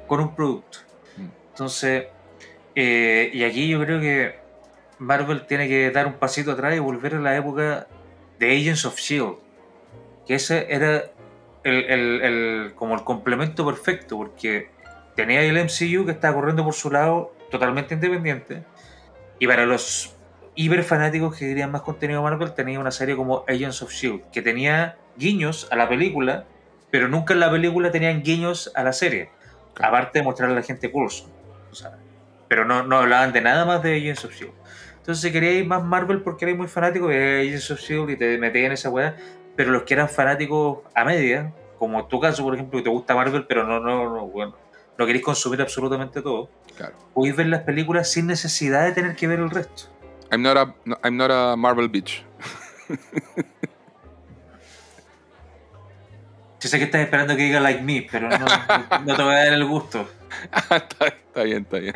con 0.07 0.21
un 0.21 0.35
producto. 0.35 0.79
Mm. 1.17 1.27
Entonces, 1.51 2.07
eh, 2.75 3.31
y 3.33 3.45
aquí 3.45 3.69
yo 3.69 3.81
creo 3.81 4.01
que 4.01 4.44
Marvel 4.99 5.47
tiene 5.47 5.69
que 5.69 5.91
dar 5.91 6.07
un 6.07 6.15
pasito 6.15 6.53
atrás 6.53 6.75
y 6.77 6.79
volver 6.79 7.15
a 7.15 7.21
la 7.21 7.37
época 7.37 7.87
de 8.39 8.57
Agents 8.57 8.85
of 8.85 8.99
Shield. 8.99 9.37
Que 10.27 10.35
ese 10.35 10.67
era 10.73 11.05
el, 11.65 12.73
como 12.77 12.95
el 12.95 13.05
complemento 13.05 13.65
perfecto, 13.67 14.17
porque 14.17 14.71
tenía 15.15 15.43
el 15.43 15.57
MCU 15.57 16.05
que 16.05 16.13
estaba 16.13 16.35
corriendo 16.35 16.65
por 16.65 16.75
su 16.75 16.91
lado 16.91 17.35
totalmente 17.51 17.95
independiente. 17.95 18.65
Y 19.39 19.47
para 19.47 19.67
los 19.67 20.15
hiper 20.55 20.85
fanáticos 20.85 21.37
que 21.37 21.49
querían 21.49 21.71
más 21.71 21.83
contenido 21.83 22.21
de 22.23 22.31
Marvel, 22.31 22.53
tenía 22.53 22.79
una 22.79 22.91
serie 22.91 23.17
como 23.17 23.45
Agents 23.49 23.83
of 23.83 23.93
Shield, 23.93 24.31
que 24.31 24.43
tenía 24.43 24.97
guiños 25.17 25.69
a 25.71 25.77
la 25.77 25.89
película, 25.89 26.45
pero 26.91 27.09
nunca 27.09 27.35
en 27.35 27.41
la 27.41 27.51
película 27.51 27.91
tenían 27.91 28.23
guiños 28.23 28.71
a 28.75 28.83
la 28.83 28.93
serie. 28.93 29.31
Aparte 29.81 30.21
de 30.21 30.25
mostrarle 30.25 30.57
a 30.57 30.61
la 30.61 30.65
gente 30.65 30.91
Coulson. 30.91 31.31
pero 32.49 32.65
no, 32.65 32.85
no 32.85 32.99
hablaban 32.99 33.33
de 33.33 33.41
nada 33.41 33.65
más 33.65 33.83
de 33.83 33.97
Agents 33.97 34.25
of 34.25 34.35
Shield. 34.35 34.55
Entonces, 35.05 35.21
si 35.21 35.31
queríais 35.33 35.67
más 35.67 35.85
Marvel 35.85 36.23
porque 36.23 36.47
erais 36.47 36.57
muy 36.57 36.67
fanático, 36.67 37.09
de 37.09 37.43
Agents 37.43 37.71
of 37.71 37.79
Shield 37.79 38.09
y 38.09 38.17
te 38.17 38.39
metías 38.39 38.65
en 38.65 38.73
esa 38.73 38.89
weá. 38.89 39.15
Pero 39.55 39.71
los 39.71 39.83
que 39.83 39.93
eran 39.93 40.09
fanáticos 40.09 40.79
a 40.95 41.05
media, 41.05 41.53
como 41.79 42.07
tu 42.07 42.19
caso, 42.19 42.43
por 42.43 42.55
ejemplo, 42.55 42.79
que 42.79 42.85
te 42.85 42.89
gusta 42.89 43.15
Marvel, 43.15 43.45
pero 43.47 43.67
no, 43.67 43.81
no, 43.81 44.09
no, 44.09 44.27
bueno, 44.29 44.57
no 44.97 45.05
queréis 45.05 45.23
consumir 45.23 45.61
absolutamente 45.61 46.23
todo, 46.23 46.49
claro. 46.75 46.97
podéis 47.13 47.37
ver 47.37 47.49
las 47.49 47.65
películas 47.65 48.11
sin 48.11 48.27
necesidad 48.27 48.87
de 48.87 48.93
tener 48.93 49.15
que 49.15 49.27
ver 49.27 49.41
el 49.41 49.51
resto. 49.51 49.91
I'm 50.33 50.41
not 50.41 50.57
a, 50.57 50.75
I'm 51.05 51.19
not 51.19 51.31
a 51.31 51.55
Marvel 51.55 51.91
bitch. 51.91 52.25
Yo 56.61 56.71
sé 56.71 56.79
que 56.79 56.85
estás 56.85 57.03
esperando 57.03 57.37
que 57.37 57.43
diga 57.43 57.61
like 57.61 57.83
me, 57.83 58.09
pero 58.11 58.31
no, 58.31 58.39
no 58.39 59.17
te 59.17 59.23
voy 59.23 59.35
a 59.35 59.45
dar 59.45 59.53
el 59.53 59.67
gusto. 59.67 60.09
está, 60.71 61.09
está 61.09 61.43
bien, 61.43 61.65
está 61.65 61.79
bien. 61.79 61.93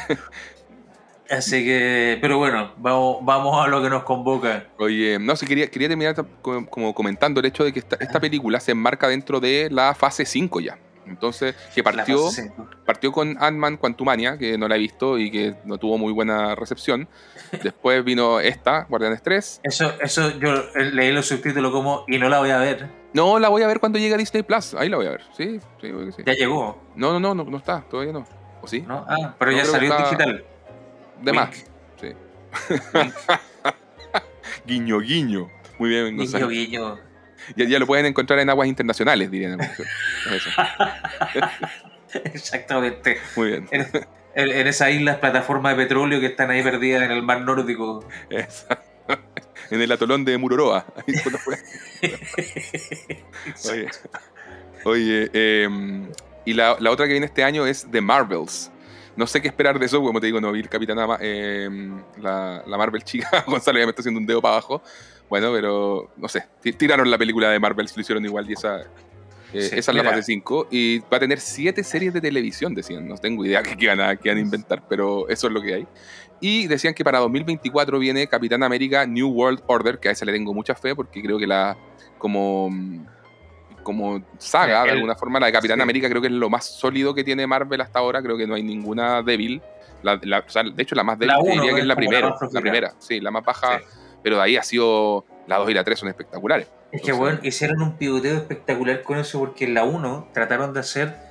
Así 1.30 1.64
que, 1.64 2.18
pero 2.20 2.38
bueno, 2.38 2.72
vamos, 2.78 3.18
vamos 3.22 3.64
a 3.64 3.68
lo 3.68 3.80
que 3.80 3.88
nos 3.88 4.02
convoca. 4.02 4.66
Oye, 4.78 5.18
no 5.20 5.36
sé, 5.36 5.46
quería, 5.46 5.68
quería 5.68 5.88
terminar 5.88 6.16
como, 6.42 6.92
comentando 6.92 7.38
el 7.38 7.46
hecho 7.46 7.62
de 7.62 7.72
que 7.72 7.78
esta, 7.78 7.96
esta, 8.00 8.18
película 8.18 8.58
se 8.58 8.72
enmarca 8.72 9.06
dentro 9.06 9.38
de 9.38 9.68
la 9.70 9.94
fase 9.94 10.26
5 10.26 10.60
ya. 10.60 10.78
Entonces, 11.06 11.56
que 11.74 11.82
partió, 11.82 12.28
partió 12.84 13.12
con 13.12 13.36
Ant-Man 13.40 13.76
Quantumania, 13.76 14.38
que 14.38 14.56
no 14.58 14.68
la 14.68 14.76
he 14.76 14.78
visto 14.78 15.18
y 15.18 15.30
que 15.30 15.54
no 15.64 15.78
tuvo 15.78 15.98
muy 15.98 16.12
buena 16.12 16.54
recepción. 16.54 17.08
Después 17.62 18.04
vino 18.04 18.38
esta, 18.40 18.84
Guardianes 18.88 19.22
3. 19.22 19.60
Eso, 19.64 19.92
eso 20.00 20.38
yo 20.38 20.54
leí 20.74 21.12
los 21.12 21.26
subtítulos 21.26 21.72
como 21.72 22.04
y 22.06 22.18
no 22.18 22.28
la 22.28 22.38
voy 22.38 22.50
a 22.50 22.58
ver. 22.58 22.88
No, 23.12 23.38
la 23.38 23.48
voy 23.48 23.62
a 23.62 23.66
ver 23.66 23.80
cuando 23.80 23.98
llegue 23.98 24.14
a 24.14 24.18
Disney 24.18 24.42
Plus. 24.42 24.74
Ahí 24.74 24.88
la 24.88 24.96
voy 24.96 25.06
a 25.06 25.10
ver. 25.10 25.22
Sí, 25.36 25.58
sí, 25.80 25.92
sí. 26.16 26.22
¿Ya 26.24 26.32
llegó? 26.34 26.80
No, 26.94 27.18
no, 27.18 27.34
no, 27.34 27.44
no, 27.44 27.56
está, 27.56 27.82
todavía 27.82 28.12
no. 28.12 28.24
¿O 28.62 28.68
sí? 28.68 28.82
¿No? 28.82 29.04
Ah, 29.08 29.34
pero 29.38 29.52
ya 29.52 29.64
salió 29.64 29.96
digital. 29.96 30.44
De 31.22 31.32
más. 31.32 31.64
Sí. 32.00 32.12
guiño, 34.66 35.00
guiño. 35.00 35.50
Muy 35.78 35.90
bien, 35.90 36.16
Guiño, 36.16 36.48
guiño. 36.48 36.98
Ya, 37.56 37.66
ya, 37.66 37.78
lo 37.78 37.86
pueden 37.86 38.06
encontrar 38.06 38.38
en 38.38 38.50
aguas 38.50 38.68
internacionales, 38.68 39.30
dirían. 39.30 39.58
Exactamente. 42.24 43.18
Muy 43.36 43.48
bien. 43.48 43.68
En, 43.70 43.86
en, 44.34 44.66
esas 44.66 44.90
islas 44.90 45.16
plataformas 45.16 45.76
de 45.76 45.84
petróleo 45.84 46.20
que 46.20 46.26
están 46.26 46.50
ahí 46.50 46.62
perdidas 46.62 47.02
en 47.02 47.12
el 47.12 47.22
mar 47.22 47.40
nórdico. 47.40 48.06
Exacto. 48.28 48.86
En 49.70 49.80
el 49.80 49.90
atolón 49.92 50.24
de 50.24 50.36
Muroroa. 50.36 50.84
oye, 53.70 53.88
oye 54.84 55.30
eh, 55.32 55.68
y 56.44 56.54
la, 56.54 56.76
la, 56.80 56.90
otra 56.90 57.06
que 57.06 57.12
viene 57.12 57.26
este 57.26 57.44
año 57.44 57.66
es 57.66 57.86
The 57.90 58.00
Marvels. 58.00 58.70
No 59.20 59.26
sé 59.26 59.42
qué 59.42 59.48
esperar 59.48 59.78
de 59.78 59.84
eso, 59.84 60.00
como 60.00 60.18
te 60.18 60.28
digo, 60.28 60.40
no 60.40 60.50
vi 60.50 60.60
el 60.60 60.70
Capitana, 60.70 61.18
eh, 61.20 61.68
la, 62.22 62.64
la, 62.66 62.78
Marvel 62.78 63.04
chica. 63.04 63.44
Gonzalo 63.46 63.78
ya 63.78 63.84
me 63.84 63.90
está 63.90 64.00
haciendo 64.00 64.18
un 64.18 64.24
dedo 64.24 64.40
para 64.40 64.54
abajo. 64.54 64.82
Bueno, 65.28 65.52
pero 65.52 66.10
no 66.16 66.26
sé. 66.26 66.46
Tiraron 66.62 67.10
la 67.10 67.18
película 67.18 67.50
de 67.50 67.60
Marvel, 67.60 67.86
se 67.86 67.96
lo 67.96 68.00
hicieron 68.00 68.24
igual 68.24 68.48
y 68.48 68.54
esa, 68.54 68.80
eh, 68.80 69.68
esa 69.72 69.90
es 69.90 69.94
la 69.94 70.02
fase 70.02 70.22
5. 70.22 70.68
Y 70.70 71.00
va 71.00 71.18
a 71.18 71.20
tener 71.20 71.38
siete 71.38 71.84
series 71.84 72.14
de 72.14 72.22
televisión, 72.22 72.74
decían. 72.74 73.06
No 73.06 73.18
tengo 73.18 73.44
idea 73.44 73.62
qué 73.78 73.88
van, 73.88 74.00
a, 74.00 74.16
qué 74.16 74.30
van 74.30 74.38
a 74.38 74.40
inventar, 74.40 74.88
pero 74.88 75.28
eso 75.28 75.48
es 75.48 75.52
lo 75.52 75.60
que 75.60 75.74
hay. 75.74 75.86
Y 76.40 76.66
decían 76.66 76.94
que 76.94 77.04
para 77.04 77.18
2024 77.18 77.98
viene 77.98 78.26
Capitán 78.26 78.62
América 78.62 79.04
New 79.04 79.28
World 79.28 79.62
Order, 79.66 79.98
que 79.98 80.08
a 80.08 80.12
esa 80.12 80.24
le 80.24 80.32
tengo 80.32 80.54
mucha 80.54 80.74
fe 80.74 80.96
porque 80.96 81.20
creo 81.20 81.38
que 81.38 81.46
la 81.46 81.76
como 82.16 82.70
como 83.82 84.22
saga, 84.38 84.84
de 84.84 84.90
alguna 84.92 85.14
forma, 85.14 85.40
la 85.40 85.46
de 85.46 85.52
Capitán 85.52 85.80
América 85.80 86.08
creo 86.08 86.20
que 86.20 86.28
es 86.28 86.32
lo 86.32 86.50
más 86.50 86.66
sólido 86.66 87.14
que 87.14 87.24
tiene 87.24 87.46
Marvel 87.46 87.80
hasta 87.80 87.98
ahora, 87.98 88.22
creo 88.22 88.36
que 88.36 88.46
no 88.46 88.54
hay 88.54 88.62
ninguna 88.62 89.22
débil. 89.22 89.62
de 90.02 90.82
hecho, 90.82 90.94
la 90.94 91.04
más 91.04 91.18
débil 91.18 91.34
diría 91.42 91.74
que 91.74 91.80
es 91.80 91.86
la 91.86 91.96
primera, 91.96 92.34
la 92.52 92.60
primera, 92.60 92.94
sí, 92.98 93.20
la 93.20 93.30
más 93.30 93.44
baja, 93.44 93.80
pero 94.22 94.36
de 94.36 94.42
ahí 94.42 94.56
ha 94.56 94.62
sido 94.62 95.24
la 95.46 95.56
2 95.58 95.70
y 95.70 95.74
la 95.74 95.84
3 95.84 95.98
son 95.98 96.08
espectaculares. 96.08 96.68
Es 96.92 97.02
que, 97.02 97.12
bueno, 97.12 97.38
hicieron 97.42 97.82
un 97.82 97.96
pivoteo 97.96 98.36
espectacular 98.36 99.02
con 99.02 99.18
eso 99.18 99.38
porque 99.38 99.64
en 99.64 99.74
la 99.74 99.84
1 99.84 100.30
trataron 100.32 100.72
de 100.72 100.80
hacer 100.80 101.30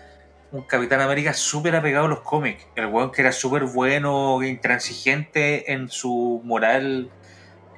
un 0.51 0.63
Capitán 0.63 1.01
América 1.01 1.33
súper 1.33 1.75
apegado 1.75 2.05
a 2.05 2.09
los 2.09 2.21
cómics. 2.21 2.65
El 2.75 2.87
weón 2.87 3.11
que 3.11 3.21
era 3.21 3.31
súper 3.31 3.63
bueno, 3.65 4.41
intransigente 4.43 5.71
en 5.71 5.89
su 5.89 6.41
moral, 6.43 7.09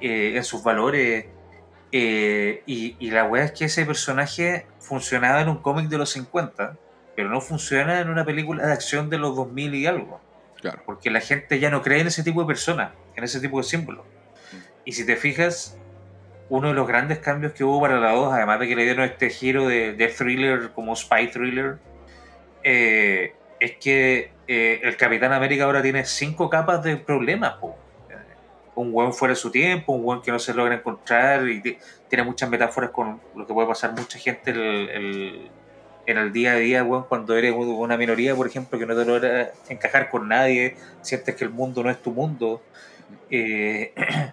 eh, 0.00 0.34
en 0.36 0.44
sus 0.44 0.62
valores. 0.62 1.26
Eh, 1.94 2.62
y, 2.64 3.10
la 3.10 3.24
weá 3.24 3.44
es 3.44 3.52
que 3.52 3.66
ese 3.66 3.84
personaje 3.84 4.66
funcionaba 4.80 5.42
en 5.42 5.48
un 5.48 5.58
cómic 5.58 5.88
de 5.88 5.98
los 5.98 6.10
50, 6.10 6.76
pero 7.14 7.28
no 7.28 7.40
funciona 7.42 8.00
en 8.00 8.08
una 8.08 8.24
película 8.24 8.66
de 8.66 8.72
acción 8.72 9.10
de 9.10 9.18
los 9.18 9.36
2000 9.36 9.74
y 9.74 9.86
algo. 9.86 10.20
Claro. 10.60 10.82
Porque 10.86 11.10
la 11.10 11.20
gente 11.20 11.58
ya 11.60 11.70
no 11.70 11.82
cree 11.82 12.00
en 12.00 12.06
ese 12.06 12.22
tipo 12.22 12.40
de 12.40 12.46
personas, 12.46 12.92
en 13.14 13.24
ese 13.24 13.40
tipo 13.40 13.58
de 13.58 13.64
símbolos. 13.64 14.06
Mm. 14.06 14.56
Y 14.86 14.92
si 14.92 15.04
te 15.04 15.16
fijas, 15.16 15.76
uno 16.48 16.68
de 16.68 16.74
los 16.74 16.88
grandes 16.88 17.18
cambios 17.18 17.52
que 17.52 17.64
hubo 17.64 17.80
para 17.80 18.00
la 18.00 18.12
2, 18.12 18.32
además 18.32 18.60
de 18.60 18.68
que 18.68 18.76
le 18.76 18.84
dieron 18.84 19.04
este 19.04 19.28
giro 19.28 19.68
de, 19.68 20.14
thriller 20.16 20.70
como 20.74 20.96
spy 20.96 21.28
thriller, 21.28 21.78
eh, 22.64 23.34
es 23.60 23.76
que 23.76 24.32
eh, 24.48 24.80
el 24.82 24.96
Capitán 24.96 25.32
América 25.32 25.64
ahora 25.64 25.82
tiene 25.82 26.04
cinco 26.04 26.48
capas 26.48 26.82
de 26.82 26.96
problemas. 26.96 27.54
Un 28.74 28.90
buen 28.92 29.12
fuera 29.12 29.32
de 29.32 29.36
su 29.36 29.50
tiempo, 29.50 29.92
un 29.92 30.02
buen 30.02 30.22
que 30.22 30.32
no 30.32 30.38
se 30.38 30.54
logra 30.54 30.74
encontrar 30.74 31.46
y 31.48 31.78
tiene 32.08 32.24
muchas 32.24 32.48
metáforas 32.48 32.90
con 32.90 33.20
lo 33.36 33.46
que 33.46 33.52
puede 33.52 33.68
pasar 33.68 33.92
mucha 33.92 34.18
gente 34.18 34.52
en 36.06 36.18
el 36.18 36.32
día 36.32 36.52
a 36.52 36.56
día, 36.56 36.84
cuando 37.08 37.36
eres 37.36 37.54
una 37.54 37.96
minoría, 37.96 38.34
por 38.34 38.46
ejemplo, 38.46 38.78
que 38.78 38.86
no 38.86 38.96
te 38.96 39.04
logras 39.04 39.50
encajar 39.68 40.10
con 40.10 40.28
nadie, 40.28 40.76
sientes 41.00 41.34
que 41.36 41.44
el 41.44 41.50
mundo 41.50 41.82
no 41.82 41.90
es 41.90 42.02
tu 42.02 42.10
mundo. 42.10 42.62
Eh, 43.30 43.92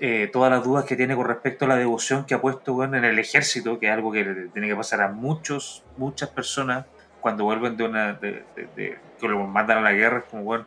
eh, 0.00 0.28
todas 0.32 0.50
las 0.50 0.62
dudas 0.62 0.84
que 0.84 0.96
tiene 0.96 1.16
con 1.16 1.26
respecto 1.26 1.64
a 1.64 1.68
la 1.68 1.76
devoción 1.76 2.26
que 2.26 2.34
ha 2.34 2.40
puesto 2.40 2.84
en 2.84 2.94
el 2.94 3.18
ejército, 3.18 3.78
que 3.78 3.86
es 3.86 3.92
algo 3.92 4.12
que 4.12 4.24
tiene 4.52 4.68
que 4.68 4.76
pasar 4.76 5.00
a 5.00 5.08
muchos, 5.08 5.82
muchas 5.96 6.28
personas 6.30 6.86
cuando 7.20 7.44
vuelven 7.44 7.76
de 7.76 7.84
una. 7.84 8.12
De, 8.14 8.44
que 8.76 9.28
lo 9.28 9.46
mandan 9.46 9.78
a 9.78 9.80
la 9.80 9.92
guerra, 9.92 10.18
es 10.18 10.24
como, 10.24 10.42
bueno, 10.42 10.66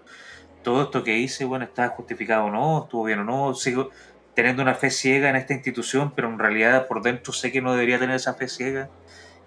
todo 0.68 0.82
esto 0.82 1.02
que 1.02 1.18
hice, 1.18 1.46
bueno, 1.46 1.64
está 1.64 1.88
justificado 1.88 2.44
o 2.44 2.52
no, 2.52 2.84
estuvo 2.84 3.06
bien 3.06 3.20
o 3.20 3.24
no, 3.24 3.54
sigo 3.54 3.90
teniendo 4.34 4.62
una 4.62 4.74
fe 4.74 4.90
ciega 4.90 5.30
en 5.30 5.38
esta 5.38 5.54
institución, 5.54 6.12
pero 6.14 6.28
en 6.28 6.38
realidad 6.38 6.88
por 6.88 7.02
dentro 7.02 7.32
sé 7.32 7.54
que 7.54 7.62
no 7.62 7.72
debería 7.72 7.98
tener 8.00 8.18
esa 8.18 8.34
fe 8.34 8.50
ciega. 8.50 8.90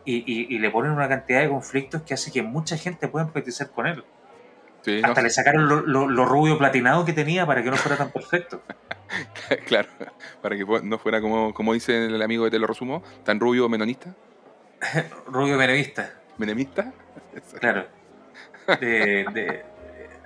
Y, 0.07 0.25
y, 0.27 0.59
le 0.59 0.71
ponen 0.71 0.93
una 0.93 1.11
cantidad 1.11 1.43
de 1.43 1.51
conflictos 1.51 2.01
que 2.03 2.15
hace 2.15 2.33
que 2.33 2.43
mucha 2.43 2.79
gente 2.79 3.07
pueda 3.07 3.27
empatizar 3.27 3.71
con 3.71 3.87
él. 3.87 4.03
Hasta 5.03 5.21
le 5.21 5.29
sacaron 5.29 5.69
lo, 5.93 6.25
rubio 6.25 6.57
platinado 6.57 7.05
que 7.05 7.13
tenía 7.13 7.45
para 7.45 7.63
que 7.63 7.71
no 7.71 7.77
fuera 7.77 7.99
tan 7.99 8.11
perfecto. 8.11 8.63
claro, 9.67 9.91
para 10.41 10.57
que 10.57 10.65
no 10.65 10.99
fuera 10.99 11.21
como, 11.21 11.53
como 11.53 11.75
dice 11.75 12.07
el 12.07 12.23
amigo 12.23 12.45
de 12.45 12.51
Te 12.51 12.59
lo 12.59 12.67
resumo, 12.67 13.03
tan 13.25 13.39
rubio 13.39 13.69
menonista. 13.69 14.17
rubio 15.27 15.59
menemista. 15.59 16.15
¿Menemista? 16.39 16.95
claro. 17.61 17.87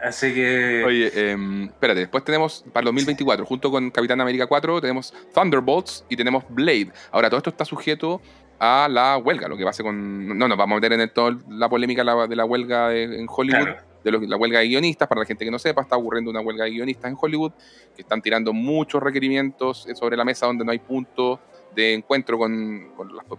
Así 0.04 0.34
que. 0.34 0.84
Oye, 0.84 1.30
em, 1.30 1.64
espérate, 1.64 2.00
después 2.00 2.24
tenemos 2.24 2.64
para 2.72 2.80
el 2.80 2.86
2024, 2.86 3.44
junto 3.44 3.70
con 3.70 3.90
Capitán 3.90 4.20
América 4.20 4.46
4, 4.46 4.80
tenemos 4.80 5.12
Thunderbolts 5.34 6.04
y 6.08 6.16
tenemos 6.16 6.44
Blade. 6.48 6.92
Ahora, 7.10 7.28
todo 7.28 7.38
esto 7.38 7.50
está 7.50 7.64
sujeto 7.64 8.20
a 8.58 8.88
la 8.90 9.18
huelga, 9.18 9.48
lo 9.48 9.56
que 9.56 9.64
pase 9.64 9.82
con. 9.82 10.38
No 10.38 10.48
nos 10.48 10.56
vamos 10.56 10.76
a 10.76 10.80
meter 10.80 10.98
en 10.98 11.08
toda 11.10 11.36
la 11.48 11.68
polémica 11.68 12.02
de 12.26 12.36
la 12.36 12.44
huelga 12.44 12.94
en 12.94 13.26
Hollywood 13.28 13.68
de 14.04 14.28
la 14.28 14.36
huelga 14.36 14.60
de 14.60 14.68
guionistas. 14.68 15.08
Para 15.08 15.22
la 15.22 15.26
gente 15.26 15.44
que 15.44 15.50
no 15.50 15.58
sepa, 15.58 15.82
está 15.82 15.96
ocurriendo 15.96 16.30
una 16.30 16.40
huelga 16.40 16.64
de 16.64 16.70
guionistas 16.70 17.10
en 17.10 17.16
Hollywood 17.20 17.52
que 17.96 18.02
están 18.02 18.20
tirando 18.20 18.52
muchos 18.52 19.02
requerimientos 19.02 19.86
sobre 19.94 20.16
la 20.16 20.24
mesa 20.24 20.46
donde 20.46 20.64
no 20.64 20.72
hay 20.72 20.78
punto 20.78 21.40
de 21.74 21.94
encuentro 21.94 22.38
con, 22.38 22.92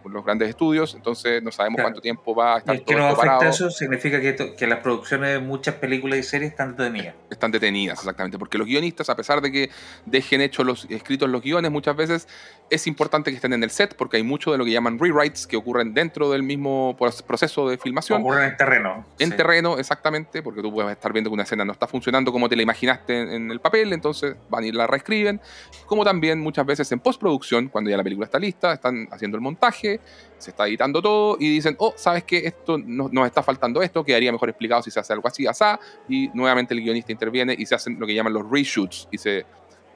los 0.05 0.25
grandes 0.25 0.49
estudios, 0.49 0.93
entonces 0.95 1.41
no 1.41 1.51
sabemos 1.51 1.81
cuánto 1.81 2.01
tiempo 2.01 2.35
va 2.35 2.55
a 2.55 2.57
estar. 2.59 2.75
Y 2.75 2.79
es 2.79 2.83
que 2.83 2.95
no 2.95 3.07
afecta 3.07 3.49
eso 3.49 3.69
significa 3.69 4.19
que, 4.19 4.55
que, 4.55 4.67
las 4.67 4.79
producciones 4.79 5.31
de 5.31 5.39
muchas 5.39 5.75
películas 5.75 6.19
y 6.19 6.23
series 6.23 6.51
están 6.51 6.75
detenidas. 6.75 7.15
Están 7.29 7.51
detenidas, 7.51 7.99
exactamente, 7.99 8.37
porque 8.37 8.57
los 8.57 8.67
guionistas, 8.67 9.09
a 9.09 9.15
pesar 9.15 9.41
de 9.41 9.51
que 9.51 9.69
dejen 10.05 10.41
hechos 10.41 10.65
los 10.65 10.85
escritos 10.89 11.29
los 11.29 11.41
guiones, 11.41 11.71
muchas 11.71 11.95
veces 11.95 12.27
es 12.69 12.87
importante 12.87 13.31
que 13.31 13.35
estén 13.35 13.53
en 13.53 13.63
el 13.63 13.69
set, 13.69 13.95
porque 13.95 14.17
hay 14.17 14.23
mucho 14.23 14.51
de 14.51 14.57
lo 14.57 14.65
que 14.65 14.71
llaman 14.71 14.99
rewrites 14.99 15.47
que 15.47 15.57
ocurren 15.57 15.93
dentro 15.93 16.31
del 16.31 16.43
mismo 16.43 16.95
proceso 16.97 17.69
de 17.69 17.77
filmación. 17.77 18.21
Ocurren 18.21 18.49
en 18.49 18.57
terreno. 18.57 19.05
En 19.19 19.35
terreno, 19.35 19.77
exactamente, 19.77 20.41
porque 20.41 20.61
tú 20.61 20.73
puedes 20.73 20.91
estar 20.91 21.13
viendo 21.13 21.29
que 21.29 21.33
una 21.33 21.43
escena 21.43 21.65
no 21.65 21.71
está 21.71 21.87
funcionando 21.87 22.31
como 22.31 22.49
te 22.49 22.55
la 22.55 22.63
imaginaste 22.63 23.21
en, 23.21 23.29
en 23.29 23.51
el 23.51 23.59
papel, 23.59 23.93
entonces 23.93 24.35
van 24.49 24.65
y 24.65 24.71
la 24.71 24.87
reescriben, 24.87 25.39
como 25.85 26.03
también 26.03 26.39
muchas 26.39 26.65
veces 26.65 26.91
en 26.91 26.99
postproducción, 26.99 27.69
cuando 27.69 27.89
ya 27.89 27.97
la 27.97 28.03
película 28.03 28.24
está 28.25 28.39
lista, 28.39 28.73
están 28.73 29.07
haciendo 29.11 29.37
el 29.37 29.41
montaje, 29.41 29.99
se 30.37 30.51
está 30.51 30.67
editando 30.67 31.01
todo 31.01 31.37
y 31.39 31.49
dicen, 31.49 31.75
oh, 31.79 31.93
¿sabes 31.95 32.23
qué? 32.23 32.37
Esto 32.45 32.77
nos, 32.77 33.11
está 33.25 33.41
faltando 33.41 33.81
esto, 33.81 34.03
quedaría 34.03 34.31
mejor 34.31 34.49
explicado 34.49 34.81
si 34.81 34.91
se 34.91 34.99
hace 34.99 35.13
algo 35.13 35.27
así, 35.27 35.47
asá, 35.47 35.79
y 36.07 36.29
nuevamente 36.33 36.73
el 36.73 36.81
guionista 36.81 37.11
interviene 37.11 37.55
y 37.57 37.65
se 37.65 37.75
hacen 37.75 37.99
lo 37.99 38.05
que 38.05 38.13
llaman 38.13 38.33
los 38.33 38.49
reshoots 38.49 39.07
y 39.11 39.17
se 39.17 39.45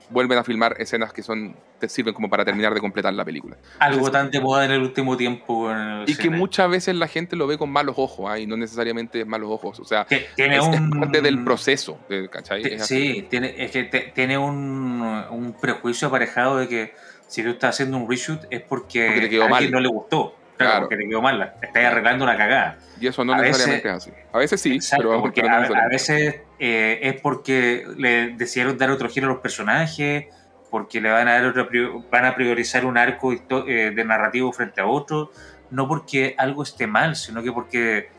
vuelven 0.09 0.37
a 0.37 0.43
filmar 0.43 0.75
escenas 0.79 1.13
que 1.13 1.21
son 1.21 1.55
te 1.79 1.87
sirven 1.87 2.13
como 2.13 2.29
para 2.29 2.43
terminar 2.43 2.73
de 2.73 2.81
completar 2.81 3.13
la 3.13 3.23
película. 3.23 3.57
Algo 3.79 4.11
tan 4.11 4.29
de 4.29 4.41
moda 4.41 4.65
en 4.65 4.71
el 4.71 4.81
último 4.81 5.15
tiempo. 5.15 5.71
y 6.05 6.15
que 6.15 6.29
muchas 6.29 6.69
veces 6.69 6.95
la 6.95 7.07
gente 7.07 7.35
lo 7.35 7.47
ve 7.47 7.57
con 7.57 7.69
malos 7.69 7.95
ojos, 7.97 8.29
¿ah? 8.29 8.37
y 8.37 8.45
no 8.45 8.57
necesariamente 8.57 9.23
malos 9.23 9.49
ojos. 9.49 9.79
O 9.79 9.85
sea, 9.85 10.05
tiene 10.35 10.57
es, 10.57 10.63
un, 10.63 10.89
parte 10.89 11.21
del 11.21 11.43
proceso, 11.43 11.99
¿cachai? 12.29 12.79
sí, 12.79 13.27
tiene, 13.29 13.55
es 13.57 13.71
que 13.71 14.11
tiene 14.13 14.37
un, 14.37 15.01
un, 15.29 15.55
prejuicio 15.59 16.09
aparejado 16.09 16.57
de 16.57 16.67
que 16.67 16.93
si 17.29 17.43
tú 17.43 17.49
estás 17.49 17.75
haciendo 17.75 17.97
un 17.97 18.09
reshoot 18.09 18.45
es 18.49 18.61
porque, 18.61 19.07
a 19.07 19.55
alguien 19.55 19.71
no 19.71 19.79
le 19.79 19.87
gustó. 19.87 20.35
Claro, 20.57 20.81
porque 20.81 20.97
te 20.97 21.07
quedó 21.07 21.21
mal. 21.21 21.53
Estás 21.61 21.85
arreglando 21.85 22.25
una 22.25 22.35
cagada. 22.35 22.77
Y 22.99 23.07
eso 23.07 23.23
no 23.23 23.33
necesariamente 23.37 23.87
es 23.87 23.95
así. 23.95 24.11
A 24.33 24.39
veces 24.39 24.59
sí, 24.59 24.77
pero 24.97 25.21
porque 25.21 25.41
a, 25.41 25.87
veces 25.87 26.41
eh, 26.59 26.99
es 27.01 27.21
porque 27.21 27.85
le 27.95 28.31
decidieron 28.31 28.77
dar 28.77 28.89
otro 28.89 29.07
giro 29.07 29.27
a 29.27 29.29
los 29.29 29.39
personajes, 29.39 30.25
porque 30.69 30.99
le 30.99 31.09
van 31.11 31.29
a 31.29 31.33
dar 31.33 31.45
otro, 31.45 31.69
van 32.11 32.25
a 32.25 32.35
priorizar 32.35 32.83
un 32.83 32.97
arco 32.97 33.31
eh, 33.31 33.91
de 33.95 34.03
narrativo 34.03 34.51
frente 34.51 34.81
a 34.81 34.87
otro, 34.87 35.31
no 35.69 35.87
porque 35.87 36.35
algo 36.37 36.63
esté 36.63 36.87
mal, 36.87 37.15
sino 37.15 37.41
que 37.41 37.53
porque 37.53 38.09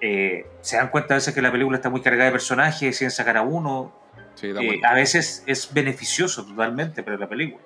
eh, 0.00 0.46
se 0.62 0.78
dan 0.78 0.88
cuenta 0.88 1.14
a 1.14 1.18
veces 1.18 1.32
que 1.32 1.42
la 1.42 1.52
película 1.52 1.76
está 1.76 1.90
muy 1.90 2.00
cargada 2.00 2.24
de 2.24 2.32
personajes, 2.32 2.96
sin 2.96 3.10
sacar 3.12 3.36
a 3.36 3.42
uno. 3.42 3.92
a 4.82 4.94
veces 4.94 5.44
es 5.46 5.72
beneficioso 5.72 6.44
totalmente 6.44 7.04
para 7.04 7.18
la 7.18 7.28
película. 7.28 7.62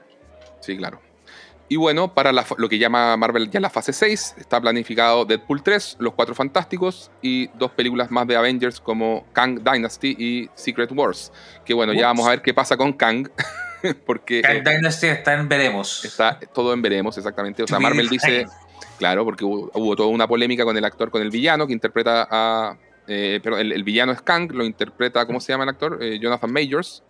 Sí, 0.68 0.76
claro. 0.76 1.00
Y 1.70 1.76
bueno, 1.76 2.12
para 2.12 2.30
lo 2.30 2.68
que 2.68 2.78
llama 2.78 3.16
Marvel 3.16 3.50
ya 3.50 3.58
la 3.58 3.70
fase 3.70 3.94
6, 3.94 4.34
está 4.36 4.60
planificado 4.60 5.24
Deadpool 5.24 5.62
3, 5.62 5.96
Los 5.98 6.12
Cuatro 6.12 6.34
Fantásticos 6.34 7.10
y 7.22 7.46
dos 7.58 7.70
películas 7.70 8.10
más 8.10 8.26
de 8.26 8.36
Avengers 8.36 8.78
como 8.78 9.24
Kang 9.32 9.60
Dynasty 9.62 10.14
y 10.18 10.50
Secret 10.54 10.92
Wars. 10.92 11.32
Que 11.64 11.72
bueno, 11.72 11.94
ya 11.94 12.08
vamos 12.08 12.26
a 12.26 12.30
ver 12.30 12.42
qué 12.42 12.52
pasa 12.52 12.76
con 12.76 12.92
Kang. 12.92 13.30
porque, 14.06 14.42
Kang 14.42 14.56
eh, 14.58 14.62
Dynasty 14.62 15.06
está 15.06 15.32
en 15.32 15.48
veremos. 15.48 16.04
Está 16.04 16.38
todo 16.52 16.74
en 16.74 16.82
veremos, 16.82 17.16
exactamente. 17.16 17.62
O 17.62 17.66
sea, 17.66 17.78
Marvel 17.78 18.10
dice, 18.10 18.46
claro, 18.98 19.24
porque 19.24 19.46
hubo, 19.46 19.96
toda 19.96 20.10
una 20.10 20.28
polémica 20.28 20.64
con 20.64 20.76
el 20.76 20.84
actor, 20.84 21.10
con 21.10 21.22
el 21.22 21.30
villano 21.30 21.66
que 21.66 21.72
interpreta 21.72 22.28
a... 22.30 22.76
Eh, 23.10 23.40
pero 23.42 23.56
el, 23.56 23.84
villano 23.84 24.12
es 24.12 24.20
Kang, 24.20 24.52
lo 24.52 24.66
interpreta, 24.66 25.24
¿cómo 25.24 25.40
se 25.40 25.50
llama 25.50 25.64
el 25.64 25.70
actor? 25.70 25.98
Eh, 26.02 26.18
Jonathan 26.20 26.52
Majors. 26.52 27.02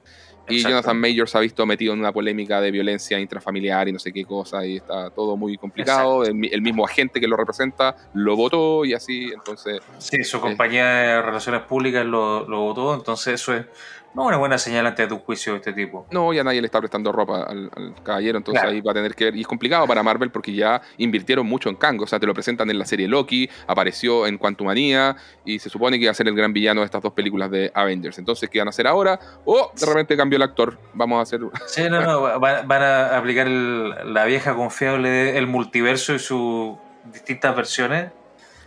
Y 0.48 0.62
Jonathan 0.62 0.98
Majors 0.98 1.34
ha 1.34 1.40
visto 1.40 1.64
metido 1.66 1.92
en 1.92 2.00
una 2.00 2.12
polémica 2.12 2.60
de 2.60 2.70
violencia 2.70 3.18
intrafamiliar 3.18 3.88
y 3.88 3.92
no 3.92 3.98
sé 3.98 4.12
qué 4.12 4.24
cosa, 4.24 4.64
y 4.64 4.76
está 4.76 5.10
todo 5.10 5.36
muy 5.36 5.56
complicado. 5.56 6.24
El, 6.24 6.62
mismo 6.62 6.84
agente 6.84 7.20
que 7.20 7.28
lo 7.28 7.36
representa 7.36 7.96
lo 8.14 8.36
votó 8.36 8.84
y 8.84 8.94
así, 8.94 9.30
entonces. 9.32 9.80
Sí, 9.98 10.24
su 10.24 10.40
compañía 10.40 10.86
de 10.86 11.22
relaciones 11.22 11.62
públicas 11.62 12.04
lo, 12.04 12.48
lo 12.48 12.60
votó, 12.60 12.94
entonces 12.94 13.34
eso 13.34 13.54
es 13.54 13.66
no 14.14 14.24
una 14.24 14.36
buena 14.36 14.58
señal 14.58 14.86
ante 14.86 15.06
tu 15.06 15.18
juicio 15.18 15.52
de 15.52 15.58
este 15.58 15.72
tipo. 15.72 16.06
No, 16.10 16.32
ya 16.32 16.42
nadie 16.42 16.60
le 16.60 16.66
está 16.66 16.80
prestando 16.80 17.12
ropa 17.12 17.42
al, 17.42 17.70
caballero, 18.02 18.38
entonces 18.38 18.62
ahí 18.64 18.80
va 18.80 18.92
a 18.92 18.94
tener 18.94 19.14
que 19.14 19.26
ver. 19.26 19.36
Y 19.36 19.42
es 19.42 19.46
complicado 19.46 19.86
para 19.86 20.02
Marvel 20.02 20.30
porque 20.30 20.52
ya 20.52 20.80
invirtieron 20.96 21.46
mucho 21.46 21.68
en 21.68 21.76
Kang. 21.76 22.00
O 22.02 22.06
sea, 22.06 22.18
te 22.18 22.26
lo 22.26 22.34
presentan 22.34 22.70
en 22.70 22.78
la 22.78 22.84
serie 22.84 23.06
Loki, 23.06 23.48
apareció 23.66 24.26
en 24.26 24.38
Quantumania 24.38 25.16
y 25.44 25.58
se 25.58 25.68
supone 25.68 25.98
que 25.98 26.04
iba 26.04 26.10
a 26.10 26.14
ser 26.14 26.28
el 26.28 26.34
gran 26.34 26.52
villano 26.52 26.80
de 26.80 26.86
estas 26.86 27.02
dos 27.02 27.12
películas 27.12 27.50
de 27.50 27.70
Avengers. 27.74 28.18
Entonces, 28.18 28.48
¿qué 28.48 28.58
van 28.58 28.68
a 28.68 28.70
hacer 28.70 28.86
ahora? 28.86 29.18
Oh, 29.44 29.72
de 29.78 29.86
repente 29.86 30.16
cambió 30.16 30.36
el 30.36 30.42
actor. 30.42 30.78
Vamos 30.94 31.18
a 31.18 31.22
hacer. 31.22 31.40
Sí, 31.66 31.82
no, 31.88 32.00
no. 32.00 32.40
Van, 32.40 32.82
a 32.82 33.16
aplicar 33.16 33.46
la 33.46 34.24
vieja 34.24 34.54
confiable 34.54 35.36
el 35.38 35.46
multiverso 35.46 36.14
y 36.14 36.18
sus 36.18 36.76
distintas 37.12 37.54
versiones 37.54 38.10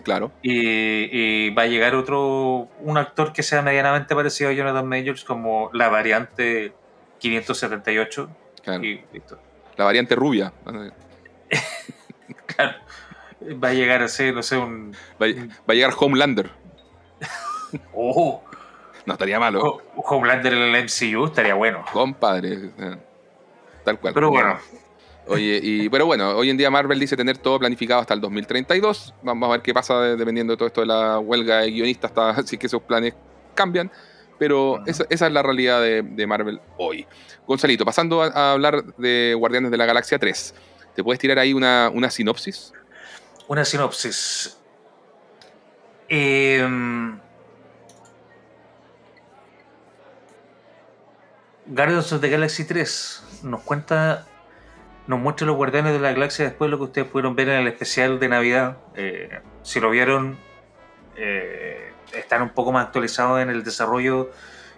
Claro. 0.03 0.31
Y, 0.41 1.49
va 1.51 1.63
a 1.63 1.67
llegar 1.67 1.95
otro, 1.95 2.69
un 2.79 2.97
actor 2.97 3.33
que 3.33 3.43
sea 3.43 3.61
medianamente 3.61 4.15
parecido 4.15 4.49
a 4.49 4.53
Jonathan 4.53 4.87
Majors 4.87 5.23
como 5.23 5.69
la 5.73 5.89
variante 5.89 6.73
578. 7.19 8.29
Claro. 8.63 8.83
Y 8.83 9.03
listo. 9.13 9.39
La 9.77 9.85
variante 9.85 10.15
rubia. 10.15 10.53
claro. 12.55 12.77
Va 13.63 13.69
a 13.69 13.73
llegar 13.73 14.03
a 14.03 14.07
ser, 14.07 14.35
no 14.35 14.43
sé, 14.43 14.57
un. 14.57 14.95
Va, 15.21 15.25
a 15.25 15.73
llegar 15.73 15.93
Homelander. 15.97 16.51
oh. 17.93 18.43
No 19.05 19.13
estaría 19.13 19.39
malo. 19.39 19.81
Homelander 19.95 20.53
en 20.53 20.75
el 20.75 20.83
MCU 20.83 21.25
estaría 21.25 21.55
bueno. 21.55 21.83
Compadre. 21.91 22.69
Eh, 22.77 22.97
tal 23.83 23.99
cual. 23.99 24.13
Pero 24.13 24.29
bueno. 24.29 24.59
Oye, 25.31 25.59
y 25.63 25.89
pero 25.89 26.05
bueno, 26.05 26.31
hoy 26.31 26.49
en 26.49 26.57
día 26.57 26.69
Marvel 26.69 26.99
dice 26.99 27.15
tener 27.15 27.37
todo 27.37 27.57
planificado 27.57 28.01
hasta 28.01 28.13
el 28.13 28.19
2032. 28.19 29.13
Vamos 29.23 29.47
a 29.47 29.51
ver 29.53 29.61
qué 29.61 29.73
pasa 29.73 30.01
dependiendo 30.01 30.51
de 30.53 30.57
todo 30.57 30.67
esto 30.67 30.81
de 30.81 30.87
la 30.87 31.19
huelga 31.19 31.59
de 31.61 31.71
guionistas, 31.71 32.11
hasta 32.11 32.43
si 32.47 32.57
que 32.57 32.67
esos 32.67 32.81
planes 32.81 33.13
cambian. 33.55 33.89
Pero 34.37 34.83
esa, 34.87 35.05
es 35.09 35.21
la 35.21 35.41
realidad 35.41 35.81
de, 35.81 36.27
Marvel 36.27 36.59
hoy. 36.77 37.05
Gonzalito, 37.47 37.85
pasando 37.85 38.23
a, 38.23 38.51
hablar 38.51 38.83
de 38.97 39.35
Guardianes 39.37 39.71
de 39.71 39.77
la 39.77 39.85
Galaxia 39.85 40.17
3, 40.17 40.55
¿te 40.95 41.03
puedes 41.03 41.19
tirar 41.19 41.37
ahí 41.37 41.53
una, 41.53 41.91
sinopsis? 42.09 42.73
Una 43.47 43.63
sinopsis. 43.63 44.57
Eh, 46.09 46.67
Guardians 51.67 52.11
of 52.11 52.19
the 52.19 52.29
Galaxy 52.29 52.65
3 52.65 53.23
nos 53.43 53.61
cuenta 53.61 54.27
nos 55.07 55.19
muestra 55.19 55.47
los 55.47 55.55
Guardianes 55.55 55.93
de 55.93 55.99
la 55.99 56.11
Galaxia 56.13 56.45
después 56.45 56.67
de 56.67 56.71
lo 56.71 56.77
que 56.77 56.83
ustedes 56.83 57.07
pudieron 57.07 57.35
ver 57.35 57.49
en 57.49 57.61
el 57.61 57.67
especial 57.67 58.19
de 58.19 58.29
Navidad. 58.29 58.77
Eh, 58.95 59.41
si 59.63 59.79
lo 59.79 59.89
vieron, 59.89 60.37
eh, 61.15 61.91
están 62.13 62.41
un 62.41 62.49
poco 62.49 62.71
más 62.71 62.85
actualizados 62.85 63.41
en 63.41 63.49
el 63.49 63.63
desarrollo 63.63 64.31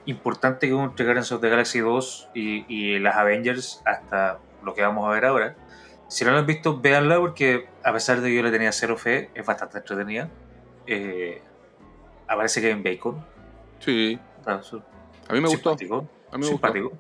importante 0.06 0.68
que 0.68 0.74
hubo 0.74 0.84
entre 0.84 1.06
Guardians 1.06 1.32
of 1.32 1.42
the 1.42 1.50
Galaxy 1.50 1.80
2 1.80 2.30
y, 2.34 2.66
y, 2.68 3.00
las 3.00 3.16
Avengers 3.16 3.82
hasta 3.86 4.40
lo 4.64 4.74
que 4.74 4.82
vamos 4.82 5.08
a 5.08 5.12
ver 5.12 5.26
ahora. 5.26 5.56
Si 6.08 6.26
no 6.26 6.32
lo 6.32 6.40
han 6.40 6.46
visto, 6.46 6.80
véanla 6.80 7.20
porque 7.20 7.68
a 7.84 7.94
pesar 7.94 8.22
de 8.22 8.30
que 8.30 8.36
yo 8.36 8.44
le 8.44 8.52
tenía 8.52 8.72
cero 8.72 8.98
fe, 8.98 9.30
es 9.34 9.46
bastante 9.46 9.78
entretenida. 9.78 10.30
Eh, 10.86 11.42
aparece 12.28 12.62
Kevin 12.62 12.84
Bacon. 12.84 13.26
Sí. 13.80 14.20
A 14.46 15.34
mí 15.34 15.42
me 15.42 15.48
gustó. 15.48 15.72
A 15.72 15.76
mí 16.38 16.40
me 16.40 16.46
simpático. 16.46 16.94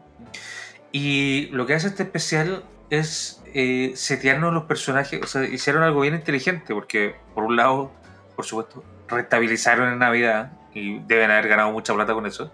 Y 0.92 1.48
lo 1.52 1.66
que 1.66 1.74
hace 1.74 1.88
este 1.88 2.04
especial 2.04 2.64
es 3.00 3.42
eh, 3.54 3.94
setearnos 3.96 4.54
los 4.54 4.64
personajes. 4.64 5.22
O 5.22 5.28
sea, 5.28 5.44
hicieron 5.44 5.84
algo 5.84 6.02
bien 6.02 6.16
inteligente 6.16 6.74
porque, 6.74 7.16
por 7.34 7.44
un 7.44 7.56
lado, 7.56 7.92
por 8.36 8.46
supuesto, 8.46 8.84
restabilizaron 9.08 9.92
en 9.92 10.00
Navidad 10.00 10.54
y 10.74 11.00
deben 11.00 11.32
haber 11.32 11.48
ganado 11.48 11.72
mucha 11.72 11.94
plata 11.94 12.14
con 12.14 12.26
eso 12.26 12.52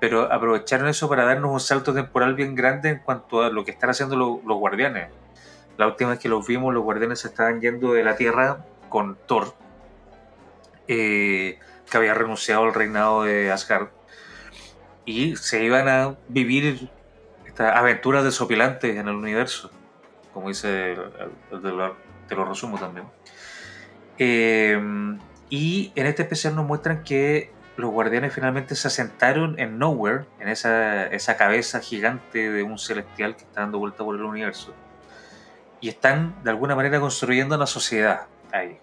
pero 0.00 0.32
aprovecharon 0.32 0.88
eso 0.88 1.08
para 1.08 1.24
darnos 1.24 1.50
un 1.50 1.60
salto 1.60 1.92
temporal 1.92 2.34
bien 2.34 2.54
grande 2.54 2.90
en 2.90 2.98
cuanto 2.98 3.42
a 3.42 3.50
lo 3.50 3.64
que 3.64 3.72
están 3.72 3.90
haciendo 3.90 4.16
los, 4.16 4.58
guardianes. 4.58 5.10
La 5.76 5.86
última 5.86 6.10
vez 6.10 6.18
que 6.18 6.28
los 6.28 6.46
vimos, 6.46 6.72
los 6.72 6.82
guardianes 6.82 7.20
se 7.20 7.28
estaban 7.28 7.60
yendo 7.60 7.92
de 7.92 8.04
la 8.04 8.16
Tierra 8.16 8.64
con 8.88 9.16
Thor, 9.26 9.54
eh, 10.86 11.58
que 11.90 11.96
había 11.96 12.14
renunciado 12.14 12.64
al 12.64 12.74
reinado 12.74 13.24
de 13.24 13.50
Asgard, 13.50 13.88
y 15.04 15.36
se 15.36 15.64
iban 15.64 15.88
a 15.88 16.16
vivir 16.28 16.90
estas 17.58 17.76
aventuras 17.76 18.22
desopilantes 18.22 18.96
en 18.96 19.08
el 19.08 19.16
universo, 19.16 19.68
como 20.32 20.46
dice 20.46 20.92
el, 20.92 21.92
te 22.28 22.36
lo 22.36 22.44
resumo 22.44 22.78
también. 22.78 23.06
Eh, 24.16 24.80
y 25.50 25.92
en 25.96 26.06
este 26.06 26.22
especial 26.22 26.54
nos 26.54 26.66
muestran 26.66 27.02
que 27.02 27.50
los 27.76 27.90
guardianes 27.90 28.32
finalmente 28.32 28.76
se 28.76 28.86
asentaron 28.86 29.58
en 29.58 29.76
Nowhere, 29.76 30.26
en 30.38 30.46
esa, 30.46 31.08
esa 31.08 31.36
cabeza 31.36 31.80
gigante 31.80 32.48
de 32.48 32.62
un 32.62 32.78
celestial 32.78 33.34
que 33.34 33.42
está 33.42 33.62
dando 33.62 33.80
vuelta 33.80 34.04
por 34.04 34.14
el 34.14 34.22
universo. 34.22 34.72
Y 35.80 35.88
están 35.88 36.36
de 36.44 36.50
alguna 36.50 36.76
manera 36.76 37.00
construyendo 37.00 37.56
una 37.56 37.66
sociedad 37.66 38.26
ahí. 38.52 38.78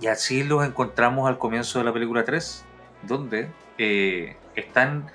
Y 0.00 0.06
así 0.06 0.44
los 0.44 0.64
encontramos 0.64 1.28
al 1.28 1.36
comienzo 1.36 1.78
de 1.78 1.84
la 1.84 1.92
película 1.92 2.24
3, 2.24 2.64
donde 3.02 3.50
eh, 3.76 4.38
están 4.54 5.10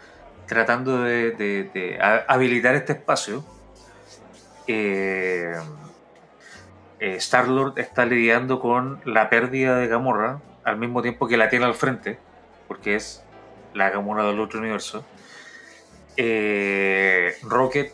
tratando 0.48 1.04
de, 1.04 1.98
habilitar 2.28 2.76
este 2.76 2.94
espacio. 2.94 3.46
Eh, 4.68 5.54
eh, 7.00 7.16
Star-Lord 7.18 7.78
está 7.78 8.06
lidiando 8.06 8.60
con 8.60 9.02
la 9.06 9.30
pérdida 9.30 9.78
de 9.78 9.88
Gamorra 9.88 10.42
al 10.64 10.78
mismo 10.78 11.02
tiempo 11.02 11.28
que 11.28 11.38
la 11.38 11.50
tiene 11.50 11.66
al 11.66 11.76
frente 11.76 12.18
porque 12.68 12.96
es 12.96 13.24
la 13.74 13.90
Gamora 13.90 14.26
del 14.26 14.40
otro 14.40 14.60
universo. 14.60 15.06
Eh, 16.18 17.36
Rocket 17.44 17.94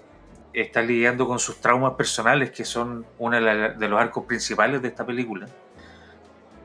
está 0.54 0.82
lidiando 0.82 1.28
con 1.28 1.40
sus 1.40 1.60
traumas 1.60 1.94
personales, 1.94 2.52
que 2.52 2.66
son 2.66 3.06
uno 3.18 3.42
de 3.42 3.88
los 3.88 4.00
arcos 4.00 4.26
principales 4.26 4.82
de 4.82 4.90
esta 4.90 5.06
película. 5.06 5.48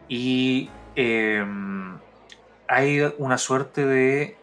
Y 0.08 0.70
em, 0.94 1.98
hay 2.68 3.12
una 3.18 3.38
suerte 3.38 3.84
de 3.84 4.36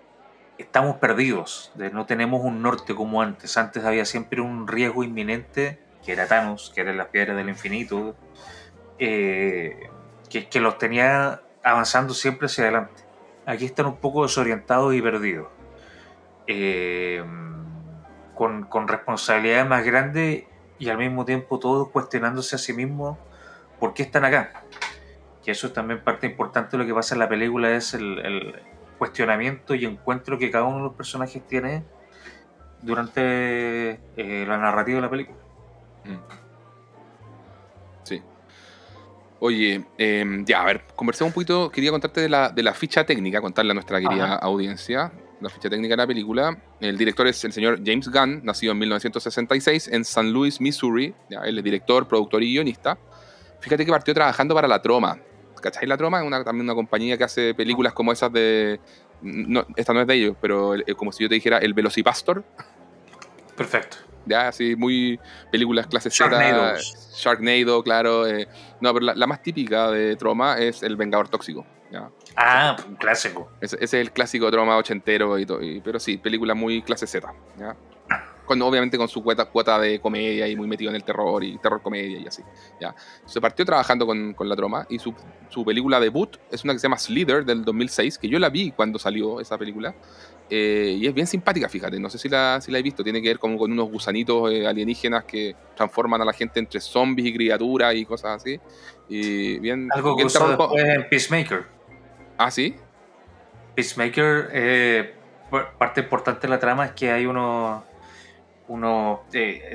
estamos 0.57 0.97
perdidos, 0.97 1.71
no 1.91 2.05
tenemos 2.05 2.41
un 2.43 2.61
norte 2.61 2.95
como 2.95 3.21
antes. 3.21 3.57
Antes 3.57 3.83
había 3.83 4.05
siempre 4.05 4.41
un 4.41 4.67
riesgo 4.67 5.03
inminente, 5.03 5.79
que 6.05 6.13
era 6.13 6.27
Thanos, 6.27 6.71
que 6.73 6.81
eran 6.81 6.97
las 6.97 7.07
piedras 7.07 7.35
del 7.37 7.49
infinito, 7.49 8.15
eh, 8.99 9.89
que, 10.29 10.47
que 10.49 10.59
los 10.59 10.77
tenía 10.77 11.41
avanzando 11.63 12.13
siempre 12.13 12.47
hacia 12.47 12.65
adelante 12.65 13.03
aquí 13.45 13.65
están 13.65 13.85
un 13.87 13.97
poco 13.97 14.23
desorientados 14.23 14.93
y 14.93 15.01
perdidos. 15.01 15.47
Eh, 16.47 17.23
con, 18.35 18.63
con, 18.65 18.87
responsabilidades 18.87 19.67
más 19.67 19.85
grandes 19.85 20.43
y 20.79 20.89
al 20.89 20.97
mismo 20.97 21.23
tiempo 21.23 21.59
todos 21.59 21.89
cuestionándose 21.89 22.55
a 22.55 22.59
sí 22.59 22.73
mismos 22.73 23.17
por 23.79 23.93
qué 23.93 24.03
están 24.03 24.25
acá. 24.25 24.63
Que 25.43 25.51
eso 25.51 25.67
es 25.67 25.73
también 25.73 26.03
parte 26.03 26.27
importante 26.27 26.71
de 26.71 26.83
lo 26.83 26.87
que 26.87 26.93
pasa 26.93 27.15
en 27.15 27.19
la 27.19 27.29
película, 27.29 27.71
es 27.71 27.93
el, 27.93 28.59
cuestionamiento 29.03 29.75
y 29.75 29.83
encuentro 29.83 30.37
que 30.37 30.49
cada 30.49 30.63
uno 30.63 30.77
de 30.77 30.83
los 30.83 30.93
personajes 30.93 31.45
tiene 31.45 31.83
durante 32.81 33.99
eh, 34.15 34.45
la 34.47 34.57
narrativa 34.57 34.95
de 34.95 35.01
la 35.01 35.09
película. 35.09 35.37
Mm. 36.05 36.43
Oye, 39.45 39.83
em, 39.97 40.45
ya, 40.45 40.61
a 40.61 40.65
ver, 40.65 40.85
conversemos 40.95 41.31
un 41.31 41.33
poquito. 41.33 41.69
Quería 41.69 41.91
contarte 41.91 42.21
de 42.21 42.29
la, 42.29 42.47
de 42.47 42.63
la 42.63 42.73
ficha 42.73 43.05
técnica, 43.05 43.41
contarle 43.41 43.71
a 43.71 43.73
nuestra 43.73 43.99
querida 43.99 44.35
audiencia. 44.35 45.11
La 45.41 45.49
ficha 45.49 45.69
técnica 45.69 45.91
de 45.91 45.97
la 45.97 46.07
película. 46.07 46.57
El 46.79 46.97
director 46.97 47.27
es 47.27 47.43
el 47.43 47.51
señor 47.51 47.81
James 47.85 48.07
Gunn, 48.09 48.39
nacido 48.45 48.71
en 48.71 48.77
1966 48.77 49.89
en 49.89 50.05
San 50.05 50.31
Luis, 50.31 50.61
Missouri. 50.61 51.13
Ya, 51.29 51.41
él 51.41 51.57
es 51.57 51.63
director, 51.65 52.07
productor 52.07 52.41
y 52.41 52.53
guionista. 52.53 52.97
Fíjate 53.59 53.85
que 53.85 53.91
partió 53.91 54.13
trabajando 54.13 54.55
para 54.55 54.65
La 54.65 54.81
Troma. 54.81 55.19
¿Cacháis 55.63 55.87
La 55.87 55.97
Troma? 55.97 56.19
Es 56.19 56.27
una, 56.27 56.43
también 56.43 56.65
una 56.65 56.75
compañía 56.75 57.17
que 57.17 57.23
hace 57.23 57.55
películas 57.55 57.93
como 57.93 58.11
esas 58.11 58.31
de. 58.31 58.79
No, 59.21 59.65
esta 59.75 59.93
no 59.93 60.01
es 60.01 60.07
de 60.07 60.13
ellos, 60.13 60.35
pero 60.39 60.75
como 60.95 61.11
si 61.11 61.23
yo 61.23 61.29
te 61.29 61.35
dijera 61.35 61.57
El 61.57 61.73
Velocipastor. 61.73 62.43
Perfecto 63.55 63.97
ya 64.25 64.47
así 64.47 64.75
muy 64.75 65.19
películas 65.51 65.87
clase 65.87 66.09
Z. 66.09 66.77
Sharknado, 67.15 67.83
claro. 67.83 68.27
Eh, 68.27 68.47
no, 68.81 68.93
pero 68.93 69.13
la, 69.13 69.27
más 69.27 69.41
típica 69.41 69.91
de 69.91 70.15
Troma 70.15 70.57
es 70.57 70.83
El 70.83 70.95
Vengador 70.95 71.29
Tóxico. 71.29 71.65
Ah, 72.35 72.75
un 72.87 72.95
clásico. 72.95 73.51
Ese, 73.61 73.77
es 73.79 73.93
el 73.93 74.11
clásico 74.11 74.49
Troma 74.49 74.77
ochentero, 74.77 75.37
y, 75.37 75.45
todo, 75.45 75.59
pero 75.83 75.99
sí, 75.99 76.17
película 76.17 76.55
muy 76.55 76.81
clase 76.81 77.05
Z. 77.05 77.31
¿ya? 77.57 77.75
Obviamente 78.47 78.97
con 78.97 79.07
su 79.07 79.23
cuota, 79.23 79.45
cuota 79.45 79.79
de 79.79 79.99
comedia 79.99 80.47
y 80.47 80.55
muy 80.55 80.67
metido 80.67 80.89
en 80.89 80.95
el 80.95 81.03
terror 81.03 81.43
y 81.43 81.57
terror 81.57 81.81
comedia 81.81 82.19
y 82.19 82.27
así. 82.27 82.43
¿ya? 82.79 82.95
Se 83.25 83.41
partió 83.41 83.65
trabajando 83.65 84.05
con, 84.05 84.33
con 84.33 84.49
la 84.49 84.55
troma 84.55 84.85
y 84.89 84.99
su, 84.99 85.13
su, 85.49 85.63
película 85.63 85.99
debut 85.99 86.37
es 86.51 86.63
una 86.63 86.73
que 86.73 86.79
se 86.79 86.83
llama 86.83 86.97
Slither 86.97 87.45
del 87.45 87.63
2006, 87.63 88.17
que 88.17 88.27
yo 88.27 88.39
la 88.39 88.49
vi 88.49 88.71
cuando 88.71 88.99
salió 88.99 89.39
esa 89.39 89.57
película. 89.57 89.95
Eh, 90.49 90.97
y 90.99 91.07
es 91.07 91.13
bien 91.13 91.25
simpática, 91.25 91.69
fíjate. 91.69 91.99
No 91.99 92.09
sé 92.09 92.17
si 92.17 92.29
la, 92.29 92.59
si 92.61 92.71
la 92.71 92.79
he 92.79 92.81
visto. 92.81 93.03
Tiene 93.03 93.21
que 93.21 93.29
ver 93.29 93.39
como 93.39 93.57
con 93.57 93.71
unos 93.71 93.89
gusanitos 93.89 94.51
eh, 94.51 94.67
alienígenas 94.67 95.23
que 95.23 95.55
transforman 95.75 96.21
a 96.21 96.25
la 96.25 96.33
gente 96.33 96.59
entre 96.59 96.79
zombies 96.79 97.29
y 97.29 97.33
criaturas 97.33 97.95
y 97.95 98.05
cosas 98.05 98.41
así. 98.41 98.59
Y 99.09 99.57
bien. 99.59 99.89
Algo 99.91 100.15
que 100.15 100.25
usó 100.25 100.47
después 100.47 100.83
en 100.83 101.09
Peacemaker. 101.09 101.65
Ah, 102.37 102.51
sí. 102.51 102.75
Peacemaker, 103.75 104.49
eh, 104.53 105.13
parte 105.77 106.01
importante 106.01 106.41
de 106.41 106.49
la 106.49 106.59
trama 106.59 106.85
es 106.85 106.91
que 106.91 107.11
hay 107.11 107.25
unos 107.25 107.83
unos 108.67 109.19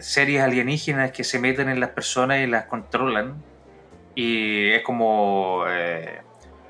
series 0.01 0.43
alienígenas 0.43 1.13
que 1.13 1.25
se 1.25 1.39
meten 1.39 1.69
en 1.69 1.81
las 1.81 1.91
personas 1.91 2.41
y 2.41 2.47
las 2.47 2.65
controlan. 2.65 3.43
Y 4.15 4.71
es 4.71 4.83
como 4.83 5.65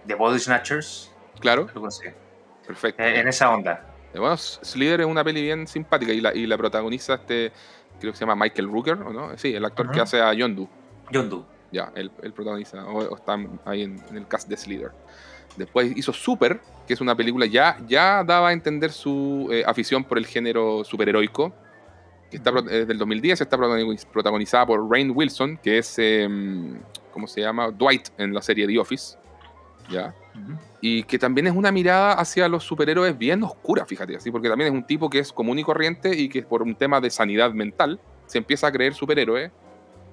The 0.06 0.14
Body 0.14 0.38
Snatchers. 0.38 1.12
Claro. 1.40 1.66
Perfecto. 2.66 3.02
en 3.02 3.28
esa 3.28 3.50
onda. 3.50 3.88
Bueno, 4.12 4.36
Slither 4.36 5.02
es 5.02 5.06
una 5.06 5.22
peli 5.22 5.42
bien 5.42 5.66
simpática 5.66 6.12
y 6.12 6.20
la, 6.20 6.34
y 6.34 6.46
la 6.46 6.56
protagoniza 6.56 7.14
este, 7.14 7.52
creo 8.00 8.12
que 8.12 8.18
se 8.18 8.24
llama 8.24 8.36
Michael 8.44 8.68
Rooker, 8.68 8.94
¿o 8.94 9.12
no? 9.12 9.36
Sí, 9.36 9.54
el 9.54 9.64
actor 9.64 9.90
que 9.90 10.00
hace 10.00 10.20
a 10.20 10.32
Yondu. 10.32 10.68
Yondu. 11.10 11.44
Ya, 11.70 11.92
él, 11.94 12.10
protagoniza, 12.34 12.84
o, 12.86 13.16
está 13.16 13.36
ahí 13.66 13.82
en, 13.82 14.02
el 14.14 14.26
cast 14.26 14.48
de 14.48 14.56
Slither. 14.56 14.92
Después 15.56 15.92
hizo 15.96 16.12
Super, 16.12 16.60
que 16.86 16.94
es 16.94 17.00
una 17.00 17.14
película 17.14 17.46
ya, 17.46 17.78
ya 17.86 18.24
daba 18.24 18.48
a 18.48 18.52
entender 18.52 18.92
su 18.92 19.48
eh, 19.50 19.64
afición 19.66 20.04
por 20.04 20.18
el 20.18 20.26
género 20.26 20.84
superheroico, 20.84 21.52
que 22.30 22.36
está 22.36 22.52
desde 22.52 22.92
el 22.92 22.98
2010, 22.98 23.40
está 23.40 23.56
protagonizada 24.12 24.66
por 24.66 24.90
Rain 24.90 25.12
Wilson, 25.14 25.56
que 25.56 25.78
es, 25.78 25.98
em, 25.98 26.78
¿cómo 27.12 27.26
se 27.26 27.40
llama? 27.40 27.70
Dwight 27.70 28.08
en 28.18 28.34
la 28.34 28.42
serie 28.42 28.66
The 28.66 28.78
Office. 28.78 29.16
¿Ya? 29.90 30.14
Y 30.80 31.02
que 31.04 31.18
también 31.18 31.46
es 31.46 31.56
una 31.56 31.72
mirada 31.72 32.12
hacia 32.12 32.46
los 32.46 32.62
superhéroes 32.62 33.16
bien 33.16 33.42
oscura, 33.42 33.86
fíjate, 33.86 34.16
así, 34.16 34.30
porque 34.30 34.48
también 34.48 34.72
es 34.72 34.78
un 34.78 34.86
tipo 34.86 35.08
que 35.08 35.18
es 35.18 35.32
común 35.32 35.58
y 35.58 35.64
corriente 35.64 36.14
y 36.14 36.28
que 36.28 36.42
por 36.42 36.62
un 36.62 36.74
tema 36.74 37.00
de 37.00 37.10
sanidad 37.10 37.52
mental 37.52 37.98
se 38.26 38.38
empieza 38.38 38.66
a 38.66 38.72
creer 38.72 38.94
superhéroe 38.94 39.50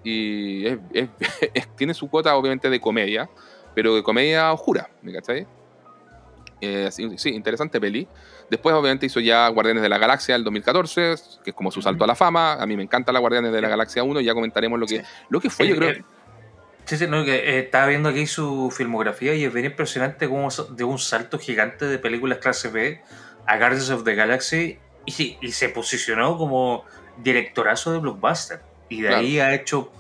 y 0.04 0.66
tiene 1.78 1.94
su 1.94 2.10
cuota 2.10 2.36
obviamente 2.36 2.70
de 2.70 2.80
comedia, 2.80 3.30
pero 3.76 3.96
de 3.96 4.02
comedia 4.04 4.54
oscura, 4.54 4.90
¿me 5.02 5.12
cachai? 5.12 5.46
Eh, 6.62 6.90
sí, 6.92 7.30
interesante 7.30 7.80
peli. 7.80 8.08
Después, 8.50 8.76
obviamente, 8.76 9.06
hizo 9.06 9.20
ya 9.20 9.48
Guardianes 9.50 9.82
de 9.82 9.90
la 9.90 9.98
Galaxia 9.98 10.36
el 10.36 10.44
2014, 10.44 11.16
que 11.44 11.50
es 11.50 11.56
como 11.56 11.72
su 11.72 11.82
salto 11.82 12.04
a 12.04 12.08
la 12.08 12.16
fama. 12.16 12.54
A 12.54 12.66
mí 12.66 12.78
me 12.78 12.84
encanta 12.84 13.12
la 13.12 13.20
Guardianes 13.20 13.52
de 13.52 13.62
la 13.62 13.70
Galaxia 13.70 14.04
1, 14.04 14.22
ya 14.22 14.34
comentaremos 14.34 14.80
lo 14.80 14.86
que, 14.86 15.04
lo 15.30 15.40
que 15.40 15.50
fue, 15.50 15.68
yo 15.68 15.76
creo. 15.76 16.04
Sí, 16.86 16.98
sí, 16.98 17.08
no, 17.08 17.26
que, 17.26 17.36
eh, 17.36 17.60
estaba 17.60 17.88
viendo 17.88 18.10
aquí 18.10 18.28
su 18.28 18.72
filmografía 18.72 19.34
y 19.34 19.44
es 19.44 19.52
bien 19.52 19.66
impresionante 19.66 20.28
como 20.28 20.50
de 20.70 20.84
un 20.84 21.00
salto 21.00 21.40
gigante 21.40 21.86
de 21.86 21.98
películas 21.98 22.38
clase 22.38 22.70
B 22.70 23.02
a 23.48 23.58
Guardians 23.58 23.90
of 23.90 24.04
the 24.04 24.14
Galaxy 24.14 24.78
y, 25.06 25.38
y 25.42 25.52
se 25.52 25.70
posicionó 25.70 26.38
como 26.38 26.86
directorazo 27.18 27.92
de 27.92 28.00
blockbuster. 28.00 28.62
Y 28.90 29.02
de 29.02 29.16
ahí 29.16 29.40
ha 29.40 29.56
hecho 29.56 29.92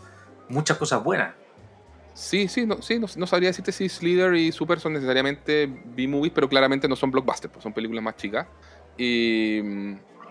muchas 0.48 0.78
cosas 0.78 1.04
buenas. 1.04 1.34
Sí, 2.16 2.48
sí, 2.48 2.66
no, 2.66 2.82
sí, 2.82 2.98
no, 2.98 3.28
sabría 3.28 3.50
decirte 3.50 3.74
si 3.74 3.90
Slither 3.90 4.36
y 4.36 4.54
Super 4.54 4.80
son 4.80 4.94
necesariamente 4.94 5.70
B-movies, 5.84 6.32
pero 6.34 6.48
claramente 6.48 6.88
no 6.88 6.96
son 6.96 7.12
blockbusters, 7.12 7.52
pues 7.52 7.62
son 7.62 7.74
películas 7.74 8.02
más 8.02 8.16
chicas. 8.16 8.48
Y, 8.98 9.60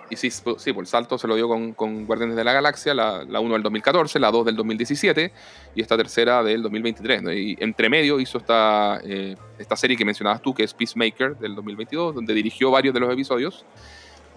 y 0.09 0.17
sí, 0.17 0.31
sí, 0.31 0.73
por 0.73 0.83
el 0.83 0.87
salto 0.87 1.19
se 1.19 1.29
lo 1.29 1.37
dio 1.37 1.47
con, 1.47 1.75
con 1.75 2.07
Guardianes 2.07 2.37
de 2.37 2.45
la 2.45 2.55
Galaxia, 2.55 2.95
la, 2.95 3.23
la 3.25 3.39
1 3.39 3.53
del 3.53 3.63
2014, 3.63 4.19
la 4.19 4.31
2 4.31 4.47
del 4.47 4.57
2017 4.57 5.31
y 5.75 5.83
esta 5.83 5.99
tercera 5.99 6.43
del 6.43 6.63
2023. 6.63 7.23
Y 7.37 7.57
entre 7.61 7.91
medio 7.91 8.19
hizo 8.19 8.39
esta, 8.39 9.03
eh, 9.05 9.37
esta 9.59 9.77
serie 9.77 9.95
que 9.95 10.07
mencionabas 10.07 10.41
tú, 10.41 10.55
que 10.55 10.65
es 10.65 10.73
Peacemaker 10.73 11.37
del 11.37 11.55
2022, 11.55 12.15
donde 12.15 12.33
dirigió 12.33 12.71
varios 12.71 12.95
de 12.95 13.01
los 13.01 13.13
episodios. 13.13 13.67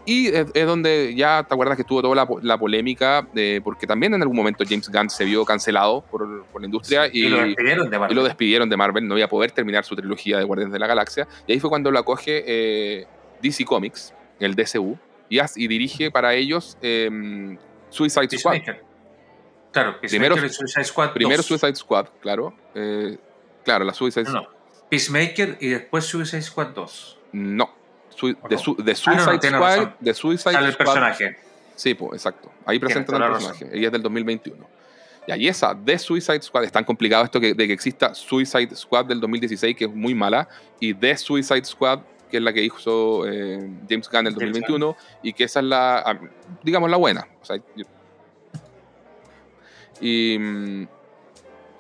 Y 0.08 0.28
es, 0.28 0.54
donde 0.54 1.14
ya 1.16 1.46
te 1.46 1.54
acuerdas 1.54 1.76
que 1.76 1.82
estuvo 1.82 2.02
toda 2.02 2.16
la, 2.42 2.58
polémica, 2.58 3.28
de, 3.34 3.60
porque 3.62 3.86
también 3.86 4.14
en 4.14 4.22
algún 4.22 4.38
momento 4.38 4.64
James 4.66 4.90
Gunn 4.90 5.10
se 5.10 5.26
vio 5.26 5.44
cancelado 5.44 6.02
por, 6.10 6.46
por 6.46 6.62
la 6.62 6.66
industria 6.66 7.10
y, 7.12 7.28
lo 7.28 7.42
despidieron 7.42 7.90
de 7.90 8.00
Marvel. 8.00 8.12
y 8.14 8.16
lo 8.16 8.24
despidieron 8.24 8.70
de 8.70 8.78
Marvel. 8.78 9.06
No 9.06 9.18
iba 9.18 9.26
a 9.26 9.30
poder 9.30 9.52
terminar 9.52 9.84
su 9.84 9.98
trilogía 9.98 10.38
de 10.38 10.46
Guardianes 10.46 10.72
de 10.72 10.80
la 10.80 10.88
Galaxia. 10.88 11.28
Y 11.46 11.52
ahí 11.52 11.60
fue 11.60 11.70
cuando 11.70 11.92
lo 11.92 12.00
acoge 12.00 12.42
eh, 12.48 13.06
DC 13.42 13.66
Comics, 13.66 14.14
el 14.40 14.56
DCU, 14.56 14.98
y, 15.28 15.40
y 15.58 15.68
dirige 15.68 16.10
para 16.10 16.34
ellos 16.36 16.78
eh, 16.82 17.58
Suicide 17.90 18.38
Squad. 18.38 18.62
Claro, 19.74 20.00
primero, 20.00 20.38
Suicide 20.38 20.86
Squad. 20.86 21.12
Primero 21.12 21.44
Suicide 21.44 21.76
Squad, 21.76 22.08
claro. 22.22 22.54
Eh, 22.74 23.18
claro, 23.66 23.84
la 23.84 23.94
Suicide 23.94 24.26
Squad. 24.26 24.42
No, 24.42 24.48
Peacemaker 24.90 25.58
y 25.60 25.68
después 25.68 26.06
Suicide 26.06 26.42
Squad 26.42 26.68
2. 26.68 27.20
No, 27.34 27.76
de, 28.22 28.58
Suicide 28.58 29.50
Squad. 29.50 29.90
De 30.00 30.14
Suicide 30.14 30.54
Sale 30.54 30.68
el 30.68 30.76
personaje. 30.76 31.38
Sí, 31.76 31.94
pues, 31.94 32.14
exacto. 32.14 32.52
Ahí 32.66 32.80
presentan 32.80 33.22
el 33.22 33.32
personaje. 33.32 33.70
Ella 33.72 33.88
es 33.88 33.92
del 33.92 34.02
2021. 34.02 34.68
Y 35.28 35.32
ahí 35.32 35.48
esa, 35.48 35.74
de 35.74 36.00
Suicide 36.00 36.42
Squad, 36.42 36.64
es 36.64 36.72
tan 36.72 36.86
complicado 36.86 37.24
esto 37.26 37.40
que, 37.40 37.54
de 37.54 37.68
que 37.68 37.74
exista 37.74 38.14
Suicide 38.16 38.74
Squad 38.76 39.06
del 39.06 39.20
2016, 39.20 39.76
que 39.76 39.86
es 39.86 39.94
muy 39.94 40.16
mala, 40.16 40.48
y 40.80 40.94
de 40.94 41.18
Suicide 41.18 41.66
Squad, 41.66 42.00
que 42.32 42.38
es 42.38 42.44
la 42.44 42.54
que 42.54 42.64
hizo 42.64 43.28
eh, 43.28 43.70
James 43.90 44.10
Gunn 44.10 44.22
en 44.22 44.28
el 44.28 44.34
2021, 44.34 44.96
y 45.24 45.34
que 45.34 45.44
esa 45.44 45.60
es 45.60 45.66
la, 45.66 46.00
ah, 46.00 46.20
digamos, 46.64 46.90
la 46.90 46.98
buena. 46.98 47.28
y, 50.00 50.40
mm, 50.40 50.88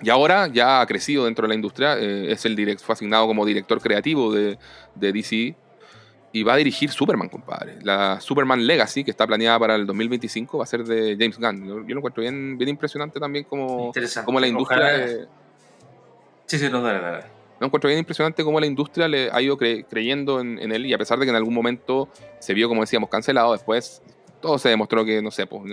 y 0.01 0.09
ahora 0.09 0.47
ya 0.47 0.81
ha 0.81 0.85
crecido 0.85 1.25
dentro 1.25 1.43
de 1.43 1.49
la 1.49 1.55
industria, 1.55 1.97
eh, 1.97 2.31
es 2.31 2.45
el 2.45 2.55
direct, 2.55 2.81
fue 2.81 2.93
asignado 2.93 3.27
como 3.27 3.45
director 3.45 3.81
creativo 3.81 4.31
de, 4.31 4.59
de 4.93 5.11
DC 5.13 5.55
y 6.31 6.43
va 6.43 6.53
a 6.53 6.57
dirigir 6.57 6.91
Superman, 6.91 7.29
compadre. 7.29 7.77
La 7.81 8.19
Superman 8.19 8.65
Legacy, 8.65 9.03
que 9.03 9.11
está 9.11 9.25
planeada 9.25 9.59
para 9.59 9.75
el 9.75 9.85
2025, 9.85 10.57
va 10.57 10.63
a 10.63 10.67
ser 10.67 10.83
de 10.83 11.15
James 11.17 11.37
Gunn. 11.37 11.67
Yo, 11.87 11.93
lo 11.93 11.97
encuentro 11.97 12.21
bien, 12.21 12.57
bien 12.57 12.69
impresionante 12.69 13.19
también 13.19 13.45
como, 13.45 13.91
como 14.25 14.39
la 14.39 14.47
industria... 14.47 15.27
Sí, 16.45 16.57
sí, 16.59 16.69
no, 16.69 16.81
dale, 16.81 17.01
dale. 17.01 17.23
Lo 17.59 17.65
encuentro 17.65 17.87
bien 17.87 17.99
impresionante 17.99 18.43
cómo 18.43 18.59
la 18.59 18.67
industria 18.67 19.07
le 19.07 19.31
ha 19.31 19.41
ido 19.41 19.57
creyendo 19.57 20.39
en, 20.39 20.71
él 20.71 20.85
y 20.85 20.93
a 20.93 20.97
pesar 20.97 21.17
de 21.17 21.25
que 21.25 21.31
en 21.31 21.35
algún 21.35 21.53
momento 21.53 22.07
se 22.39 22.53
vio, 22.53 22.67
como 22.67 22.81
decíamos, 22.81 23.09
cancelado, 23.09 23.53
después 23.53 24.01
todo 24.41 24.59
se 24.59 24.69
demostró 24.69 25.03
que, 25.03 25.21
no 25.21 25.31
sé, 25.31 25.47
pues... 25.47 25.63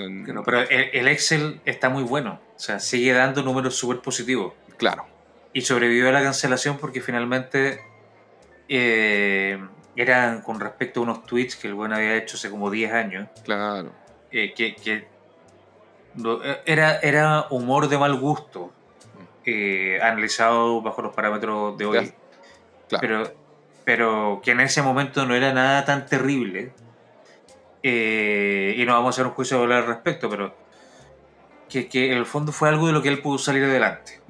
pero 0.44 0.60
el, 0.62 1.08
Excel 1.08 1.60
está 1.66 1.90
muy 1.90 2.02
bueno. 2.02 2.40
O 2.56 2.58
sea, 2.58 2.80
sigue 2.80 3.12
dando 3.12 3.42
números 3.42 3.76
súper 3.76 3.98
positivos. 3.98 4.54
Claro. 4.78 5.06
Y 5.52 5.60
sobrevivió 5.60 6.08
a 6.08 6.12
la 6.12 6.22
cancelación 6.22 6.78
porque 6.78 7.00
finalmente... 7.00 7.80
Eh, 8.68 9.58
eran 9.96 10.42
con 10.42 10.60
respecto 10.60 11.00
a 11.00 11.02
unos 11.04 11.24
tweets 11.24 11.56
que 11.56 11.68
el 11.68 11.74
buen 11.74 11.92
había 11.92 12.16
hecho 12.16 12.36
hace 12.36 12.50
como 12.50 12.70
10 12.70 12.92
años. 12.92 13.28
Claro. 13.44 13.92
Eh, 14.30 14.52
que, 14.54 14.74
que 14.74 15.06
era, 16.66 16.98
era 16.98 17.46
humor 17.50 17.88
de 17.88 17.98
mal 17.98 18.14
gusto, 18.18 18.72
eh, 19.44 19.98
analizado 20.02 20.80
bajo 20.82 21.02
los 21.02 21.14
parámetros 21.14 21.76
de 21.76 21.86
hoy. 21.86 22.12
Claro. 22.88 23.00
Pero, 23.00 23.34
pero 23.84 24.40
que 24.42 24.52
en 24.52 24.60
ese 24.60 24.82
momento 24.82 25.26
no 25.26 25.34
era 25.34 25.52
nada 25.52 25.84
tan 25.84 26.06
terrible. 26.06 26.72
Eh, 27.82 28.74
y 28.78 28.84
no 28.86 28.94
vamos 28.94 29.08
a 29.08 29.10
hacer 29.10 29.26
un 29.26 29.32
juicio 29.32 29.58
de 29.58 29.62
hablar 29.64 29.82
al 29.82 29.88
respecto, 29.88 30.30
pero 30.30 30.54
que, 31.82 32.12
en 32.12 32.18
el 32.18 32.26
fondo 32.26 32.52
fue 32.52 32.68
algo 32.68 32.86
de 32.86 32.92
lo 32.92 33.02
que 33.02 33.08
él 33.08 33.20
pudo 33.20 33.38
salir 33.38 33.64
adelante. 33.64 34.20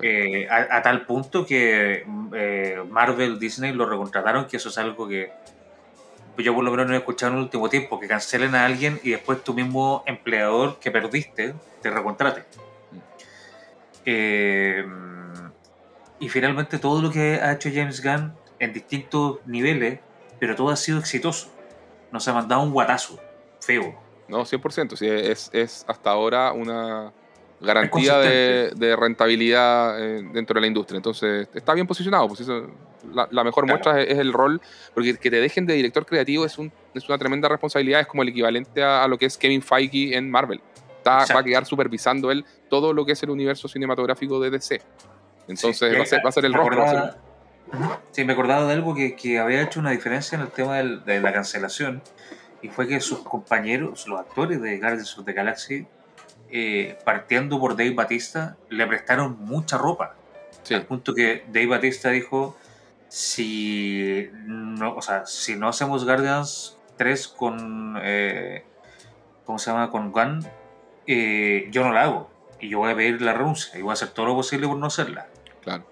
Eh, 0.00 0.46
a, 0.48 0.82
tal 0.82 1.04
punto 1.04 1.44
que 1.44 2.04
eh, 2.34 2.82
Marvel, 2.88 3.38
Disney 3.38 3.72
lo 3.72 3.86
recontrataron, 3.86 4.46
que 4.46 4.56
eso 4.56 4.68
es 4.68 4.78
algo 4.78 5.08
que 5.08 5.32
yo 6.38 6.54
por 6.54 6.64
lo 6.64 6.70
menos 6.70 6.86
no 6.86 6.94
he 6.94 6.98
escuchado 6.98 7.32
en 7.32 7.38
el 7.38 7.44
último 7.44 7.68
tiempo, 7.68 8.00
que 8.00 8.08
cancelen 8.08 8.54
a 8.54 8.64
alguien 8.64 9.00
y 9.02 9.10
después 9.10 9.44
tu 9.44 9.54
mismo 9.54 10.02
empleador 10.06 10.78
que 10.78 10.90
perdiste 10.90 11.54
te 11.82 11.90
recontrate. 11.90 12.40
Mm. 12.90 12.96
Eh, 14.06 14.84
y 16.20 16.28
finalmente 16.28 16.78
todo 16.78 17.02
lo 17.02 17.10
que 17.10 17.34
ha 17.34 17.52
hecho 17.52 17.68
James 17.72 18.02
Gunn 18.02 18.32
en 18.58 18.72
distintos 18.72 19.40
niveles, 19.44 19.98
pero 20.38 20.54
todo 20.54 20.70
ha 20.70 20.76
sido 20.76 20.98
exitoso. 20.98 21.52
Nos 22.12 22.26
ha 22.28 22.32
mandado 22.32 22.62
un 22.62 22.72
guatazo 22.72 23.18
feo. 23.60 24.01
No, 24.32 24.46
100%. 24.46 24.96
Sí, 24.96 25.06
es, 25.06 25.50
es 25.52 25.84
hasta 25.86 26.10
ahora 26.10 26.52
una 26.52 27.12
garantía 27.60 28.18
de, 28.18 28.96
rentabilidad 28.98 30.02
eh, 30.02 30.22
dentro 30.32 30.54
de 30.54 30.62
la 30.62 30.66
industria. 30.66 30.96
Entonces, 30.96 31.48
está 31.52 31.74
bien 31.74 31.86
posicionado. 31.86 32.28
Pues 32.28 32.40
eso, 32.40 32.66
la, 33.12 33.44
mejor 33.44 33.66
muestra 33.66 34.00
es, 34.00 34.18
el 34.18 34.32
rol, 34.32 34.58
porque 34.94 35.18
que 35.18 35.30
te 35.30 35.38
dejen 35.38 35.66
de 35.66 35.74
director 35.74 36.06
creativo 36.06 36.46
es, 36.46 36.56
un, 36.56 36.72
es 36.94 37.06
una 37.10 37.18
tremenda 37.18 37.46
responsabilidad, 37.46 38.00
es 38.00 38.06
como 38.06 38.22
el 38.22 38.30
equivalente 38.30 38.82
a, 38.82 39.06
lo 39.06 39.18
que 39.18 39.26
es 39.26 39.36
Kevin 39.36 39.60
Feige 39.60 40.16
en 40.16 40.30
Marvel. 40.30 40.62
Está, 40.96 41.26
va 41.34 41.40
a 41.40 41.44
quedar 41.44 41.66
supervisando 41.66 42.30
él 42.30 42.44
todo 42.70 42.94
lo 42.94 43.04
que 43.04 43.12
es 43.12 43.22
el 43.22 43.28
universo 43.28 43.68
cinematográfico 43.68 44.40
de 44.40 44.48
DC. 44.50 44.80
Entonces, 45.46 45.98
va, 45.98 46.02
a 46.04 46.06
ser, 46.06 46.24
va, 46.24 46.28
a 46.30 46.32
ser, 46.32 46.46
el 46.46 46.54
rostro. 46.54 47.10
Sí, 48.12 48.24
me 48.24 48.32
acordaba 48.32 48.66
de 48.66 48.72
algo 48.72 48.94
que, 48.94 49.14
que, 49.14 49.38
había 49.38 49.60
hecho 49.60 49.78
una 49.78 49.90
diferencia 49.90 50.36
en 50.36 50.42
el 50.42 50.50
tema 50.50 50.76
de 50.78 51.20
la 51.20 51.32
cancelación 51.34 52.02
y 52.62 52.68
fue 52.68 52.86
que 52.86 53.00
sus 53.00 53.18
compañeros, 53.18 54.06
los 54.06 54.20
actores 54.20 54.62
de 54.62 54.78
Guardians 54.78 55.18
of 55.18 55.24
the 55.26 55.32
Galaxy, 55.32 55.86
eh, 56.48 56.96
partiendo 57.04 57.58
por 57.58 57.76
Dave 57.76 57.90
Batista, 57.90 58.56
le 58.70 58.86
prestaron 58.86 59.36
mucha 59.40 59.76
ropa. 59.78 60.14
Al 60.70 60.86
punto 60.86 61.12
que 61.12 61.44
Dave 61.48 61.66
Batista 61.66 62.10
dijo, 62.10 62.56
si 63.08 64.30
no, 64.44 64.94
o 64.94 65.02
sea, 65.02 65.26
si 65.26 65.56
no 65.56 65.68
hacemos 65.68 66.04
Guardians 66.04 66.78
3 66.98 67.28
con, 67.28 67.98
eh, 68.00 68.64
¿cómo 69.44 69.58
se 69.58 69.72
llama? 69.72 69.90
Con 69.90 70.12
Gunn, 70.12 70.46
eh, 71.06 71.66
yo 71.70 71.82
no 71.82 71.92
la 71.92 72.02
hago. 72.02 72.30
Y 72.60 72.68
yo 72.68 72.78
voy 72.78 72.92
a 72.92 72.96
pedir 72.96 73.20
la 73.22 73.32
renuncia 73.32 73.76
y 73.76 73.82
voy 73.82 73.90
a 73.90 73.94
hacer 73.94 74.10
todo 74.10 74.26
lo 74.26 74.36
posible 74.36 74.68
por 74.68 74.76
no 74.76 74.86
hacerla. 74.86 75.26
Claro. 75.62 75.84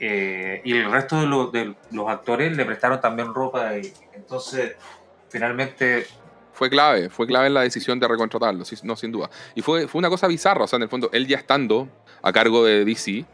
y 0.00 0.72
el 0.72 0.90
resto 0.90 1.20
de, 1.20 1.58
de, 1.58 1.74
los 1.90 2.08
actores 2.08 2.56
le 2.56 2.64
prestaron 2.64 3.00
también 3.00 3.34
ropa 3.34 3.76
y 3.76 3.92
entonces 4.14 4.76
finalmente 5.28 6.06
fue 6.58 6.68
clave, 6.68 7.08
fue 7.08 7.28
clave 7.28 7.46
en 7.46 7.54
la 7.54 7.60
decisión 7.60 8.00
de 8.00 8.08
recontratarlo, 8.08 8.64
no 8.82 8.96
sin 8.96 9.12
duda. 9.12 9.30
Y 9.54 9.62
fue, 9.62 9.86
fue 9.86 10.00
una 10.00 10.10
cosa 10.10 10.26
bizarra, 10.26 10.64
o 10.64 10.66
sea, 10.66 10.76
en 10.78 10.82
el 10.82 10.88
fondo, 10.88 11.08
él 11.12 11.28
ya 11.28 11.36
estando 11.36 11.88
a 12.20 12.32
cargo 12.32 12.64
de 12.64 12.84
DC, 12.84 13.24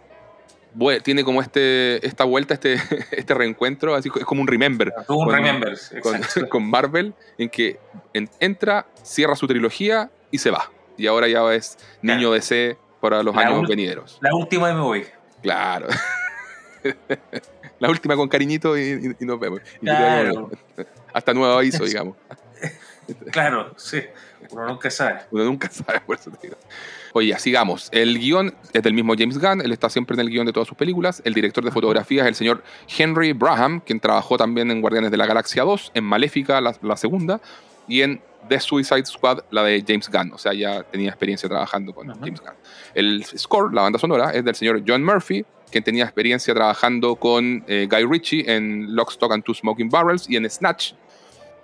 tiene 1.02 1.24
como 1.24 1.40
este, 1.40 2.06
esta 2.06 2.24
vuelta, 2.24 2.52
este, 2.52 2.74
este 3.12 3.32
reencuentro, 3.32 3.94
así 3.94 4.10
es 4.14 4.24
como 4.26 4.42
un 4.42 4.46
remember. 4.46 4.92
Un 5.08 5.16
con, 5.24 5.34
remember, 5.34 5.78
con, 6.50 6.68
Marvel, 6.68 7.14
en 7.38 7.48
que 7.48 7.78
entra, 8.12 8.84
cierra 9.02 9.36
su 9.36 9.46
trilogía 9.46 10.10
y 10.30 10.36
se 10.36 10.50
va. 10.50 10.70
Y 10.98 11.06
ahora 11.06 11.26
ya 11.26 11.50
es 11.54 11.78
niño 12.02 12.30
DC 12.30 12.76
para 13.00 13.22
los 13.22 13.34
años 13.34 13.66
venideros. 13.66 14.18
La 14.20 14.34
última 14.34 14.70
y 14.70 14.74
me 14.74 14.80
voy. 14.80 15.06
Claro. 15.42 15.88
la 17.78 17.88
última 17.88 18.16
con 18.16 18.28
cariñito 18.28 18.78
y, 18.78 19.16
nos 19.20 19.40
vemos. 19.40 19.62
Hasta 21.14 21.32
nuevo 21.32 21.54
aviso, 21.54 21.84
digamos. 21.84 22.16
Claro, 23.30 23.74
sí. 23.76 24.02
Uno 24.50 24.66
nunca 24.66 24.90
sabe. 24.90 25.20
Uno 25.30 25.44
nunca 25.44 25.70
sabe, 25.70 26.00
por 26.00 26.16
eso 26.16 26.30
te 26.30 26.48
digo. 26.48 26.56
Oye, 27.12 27.38
sigamos. 27.38 27.88
El 27.92 28.18
guion 28.18 28.54
es 28.72 28.82
del 28.82 28.92
mismo 28.92 29.14
James 29.16 29.38
Gunn, 29.38 29.60
él 29.60 29.72
está 29.72 29.88
siempre 29.88 30.14
en 30.14 30.20
el 30.20 30.30
guion 30.30 30.46
de 30.46 30.52
todas 30.52 30.68
sus 30.68 30.76
películas. 30.76 31.22
El 31.24 31.32
director 31.32 31.64
de 31.64 31.70
fotografía 31.70 32.22
es 32.22 32.28
el 32.28 32.34
señor 32.34 32.64
Henry 32.88 33.32
Braham, 33.32 33.80
quien 33.80 34.00
trabajó 34.00 34.36
también 34.36 34.70
en 34.70 34.80
Guardianes 34.80 35.10
de 35.10 35.16
la 35.16 35.26
Galaxia 35.26 35.62
2, 35.62 35.92
en 35.94 36.04
Maléfica, 36.04 36.60
la, 36.60 36.96
segunda, 36.96 37.40
y 37.86 38.02
en 38.02 38.20
The 38.48 38.58
Suicide 38.58 39.06
Squad, 39.06 39.44
la 39.50 39.62
de 39.62 39.84
James 39.86 40.10
Gunn. 40.10 40.32
O 40.32 40.38
sea, 40.38 40.52
ya 40.52 40.82
tenía 40.82 41.10
experiencia 41.10 41.48
trabajando 41.48 41.94
con 41.94 42.08
James 42.08 42.40
Gunn. 42.40 42.54
El 42.94 43.24
score, 43.24 43.72
la 43.72 43.82
banda 43.82 43.98
sonora, 43.98 44.30
es 44.30 44.44
del 44.44 44.54
señor 44.54 44.82
John 44.86 45.04
Murphy, 45.04 45.44
quien 45.70 45.84
tenía 45.84 46.04
experiencia 46.04 46.52
trabajando 46.54 47.16
con 47.16 47.64
eh, 47.66 47.86
Guy 47.90 48.04
Ritchie 48.04 48.44
en 48.52 48.94
Lock, 48.94 49.10
Stock 49.12 49.32
and 49.32 49.44
Two 49.44 49.54
Smoking 49.54 49.88
Barrels 49.88 50.28
y 50.28 50.36
en 50.36 50.48
Snatch, 50.48 50.94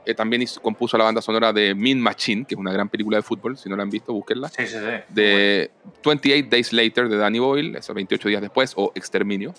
eh, 0.06 0.14
también 0.14 0.44
compuso 0.62 0.96
la 0.96 1.04
banda 1.04 1.20
sonora 1.20 1.52
de 1.52 1.74
Mean 1.74 2.00
Machine, 2.00 2.44
que 2.44 2.54
es 2.54 2.58
una 2.58 2.72
gran 2.72 2.88
película 2.88 3.18
de 3.18 3.22
fútbol, 3.22 3.56
si 3.56 3.68
no 3.68 3.76
la 3.76 3.82
han 3.82 3.90
visto, 3.90 4.12
búsquenla. 4.12 4.48
Sí, 4.48 4.66
sí, 4.66 4.76
sí. 4.76 5.02
De 5.08 5.70
28 6.04 6.48
Days 6.50 6.72
Later 6.72 7.08
de 7.08 7.16
Danny 7.16 7.38
Boyle, 7.38 7.76
esos 7.76 7.94
28 7.94 8.28
días 8.28 8.40
después, 8.40 8.72
o 8.76 8.92
Exterminio. 8.94 9.54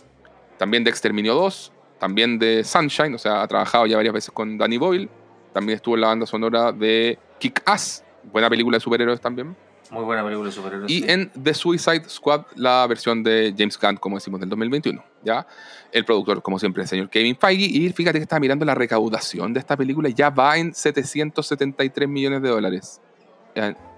También 0.57 0.83
de 0.83 0.89
Exterminio 0.89 1.33
2, 1.35 1.71
también 1.99 2.39
de 2.39 2.63
Sunshine, 2.63 3.13
o 3.13 3.17
sea, 3.17 3.43
ha 3.43 3.47
trabajado 3.47 3.85
ya 3.85 3.97
varias 3.97 4.13
veces 4.13 4.31
con 4.31 4.57
Danny 4.57 4.77
Boyle. 4.77 5.09
También 5.53 5.75
estuvo 5.75 5.95
en 5.95 6.01
la 6.01 6.07
banda 6.07 6.25
sonora 6.25 6.71
de 6.71 7.19
Kick 7.39 7.61
Ass, 7.65 8.03
buena 8.23 8.49
película 8.49 8.77
de 8.77 8.81
superhéroes 8.81 9.21
también. 9.21 9.55
Muy 9.91 10.05
buena 10.05 10.23
película 10.23 10.47
de 10.49 10.55
superhéroes. 10.55 10.89
Y 10.89 11.03
en 11.09 11.29
The 11.31 11.53
Suicide 11.53 12.07
Squad, 12.07 12.45
la 12.55 12.87
versión 12.87 13.23
de 13.23 13.53
James 13.57 13.77
Gunn, 13.77 13.97
como 13.97 14.15
decimos, 14.15 14.39
del 14.39 14.49
2021. 14.49 15.03
¿ya? 15.21 15.45
El 15.91 16.05
productor, 16.05 16.41
como 16.41 16.57
siempre, 16.57 16.83
el 16.83 16.89
señor 16.89 17.09
Kevin 17.09 17.35
Feige. 17.35 17.65
Y 17.65 17.91
fíjate 17.91 18.17
que 18.17 18.23
está 18.23 18.39
mirando 18.39 18.63
la 18.65 18.73
recaudación 18.73 19.53
de 19.53 19.59
esta 19.59 19.75
película. 19.75 20.07
Ya 20.09 20.29
va 20.29 20.57
en 20.57 20.73
773 20.73 22.07
millones 22.07 22.41
de 22.41 22.49
dólares. 22.49 23.01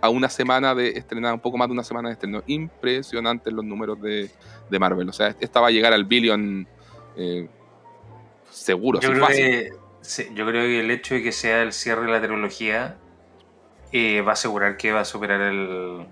A 0.02 0.10
una 0.10 0.30
semana 0.30 0.74
de 0.74 0.90
estrenar, 0.90 1.32
un 1.32 1.40
poco 1.40 1.58
más 1.58 1.68
de 1.68 1.74
una 1.74 1.84
semana 1.84 2.10
de 2.10 2.14
estreno. 2.14 2.44
Impresionantes 2.48 3.54
los 3.54 3.64
números 3.64 4.02
de, 4.02 4.32
de 4.70 4.80
Marvel. 4.80 5.08
O 5.08 5.14
sea, 5.14 5.36
esta 5.40 5.62
va 5.62 5.68
a 5.68 5.72
llegar 5.72 5.94
al 5.94 6.06
billion 6.06 6.68
eh, 7.16 7.48
seguro, 8.50 9.00
yo 9.00 9.12
creo 9.12 9.28
Que, 9.28 9.70
yo 10.34 10.46
creo 10.46 10.64
que 10.64 10.80
el 10.80 10.92
hecho 10.92 11.16
de 11.16 11.24
que 11.24 11.32
sea 11.32 11.62
el 11.62 11.72
cierre 11.72 12.06
de 12.06 12.12
la 12.12 12.22
trilogía 12.22 12.98
eh, 13.94 14.22
va 14.22 14.32
a 14.32 14.34
asegurar 14.34 14.76
que 14.76 14.92
va 14.92 15.02
a 15.02 15.06
superar 15.06 15.40
el, 15.40 16.06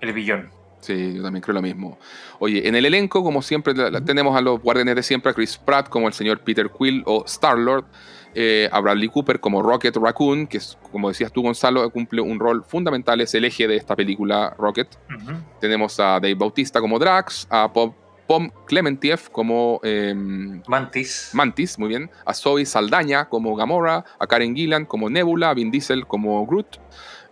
el 0.00 0.12
billón. 0.12 0.50
Sí, 0.80 1.14
yo 1.14 1.22
también 1.22 1.42
creo 1.42 1.54
lo 1.54 1.62
mismo. 1.62 1.98
Oye, 2.38 2.68
en 2.68 2.74
el 2.74 2.84
elenco, 2.84 3.24
como 3.24 3.40
siempre, 3.40 3.72
tenemos 4.04 4.36
a 4.36 4.42
los 4.42 4.60
guardianes 4.60 4.96
de 4.96 5.02
siempre, 5.02 5.30
a 5.30 5.34
Chris 5.34 5.56
Pratt 5.56 5.88
como 5.88 6.06
el 6.06 6.12
señor 6.12 6.40
Peter 6.40 6.70
Quill 6.70 7.02
o 7.06 7.24
Star-Lord, 7.24 7.86
eh, 8.34 8.68
a 8.70 8.80
Bradley 8.80 9.08
Cooper 9.08 9.40
como 9.40 9.62
Rocket 9.62 9.96
Raccoon, 9.96 10.46
que 10.46 10.58
es, 10.58 10.76
como 10.92 11.08
decías 11.08 11.32
tú, 11.32 11.40
Gonzalo, 11.40 11.88
cumple 11.88 12.20
un 12.20 12.38
rol 12.38 12.62
fundamental, 12.64 13.22
es 13.22 13.34
el 13.34 13.46
eje 13.46 13.66
de 13.66 13.76
esta 13.76 13.96
película 13.96 14.54
Rocket. 14.58 14.88
Tenemos 15.58 15.98
a 15.98 16.20
Dave 16.20 16.34
Bautista 16.34 16.82
como 16.82 16.98
Drax, 16.98 17.46
a 17.48 17.72
Pop 17.72 17.94
Pom 18.26 18.50
Clementiev 18.66 19.30
como 19.30 19.80
em, 19.82 20.62
Mantis. 20.66 21.30
Mantis, 21.32 21.78
muy 21.78 21.88
bien. 21.88 22.10
A 22.24 22.34
Zoe 22.34 22.64
Saldaña 22.64 23.28
como 23.28 23.54
Gamora, 23.56 24.04
a 24.18 24.26
Karen 24.26 24.54
Gillan 24.54 24.86
como 24.86 25.10
Nebula, 25.10 25.50
a 25.50 25.54
Vin 25.54 25.70
Diesel 25.70 26.06
como 26.06 26.46
Groot. 26.46 26.78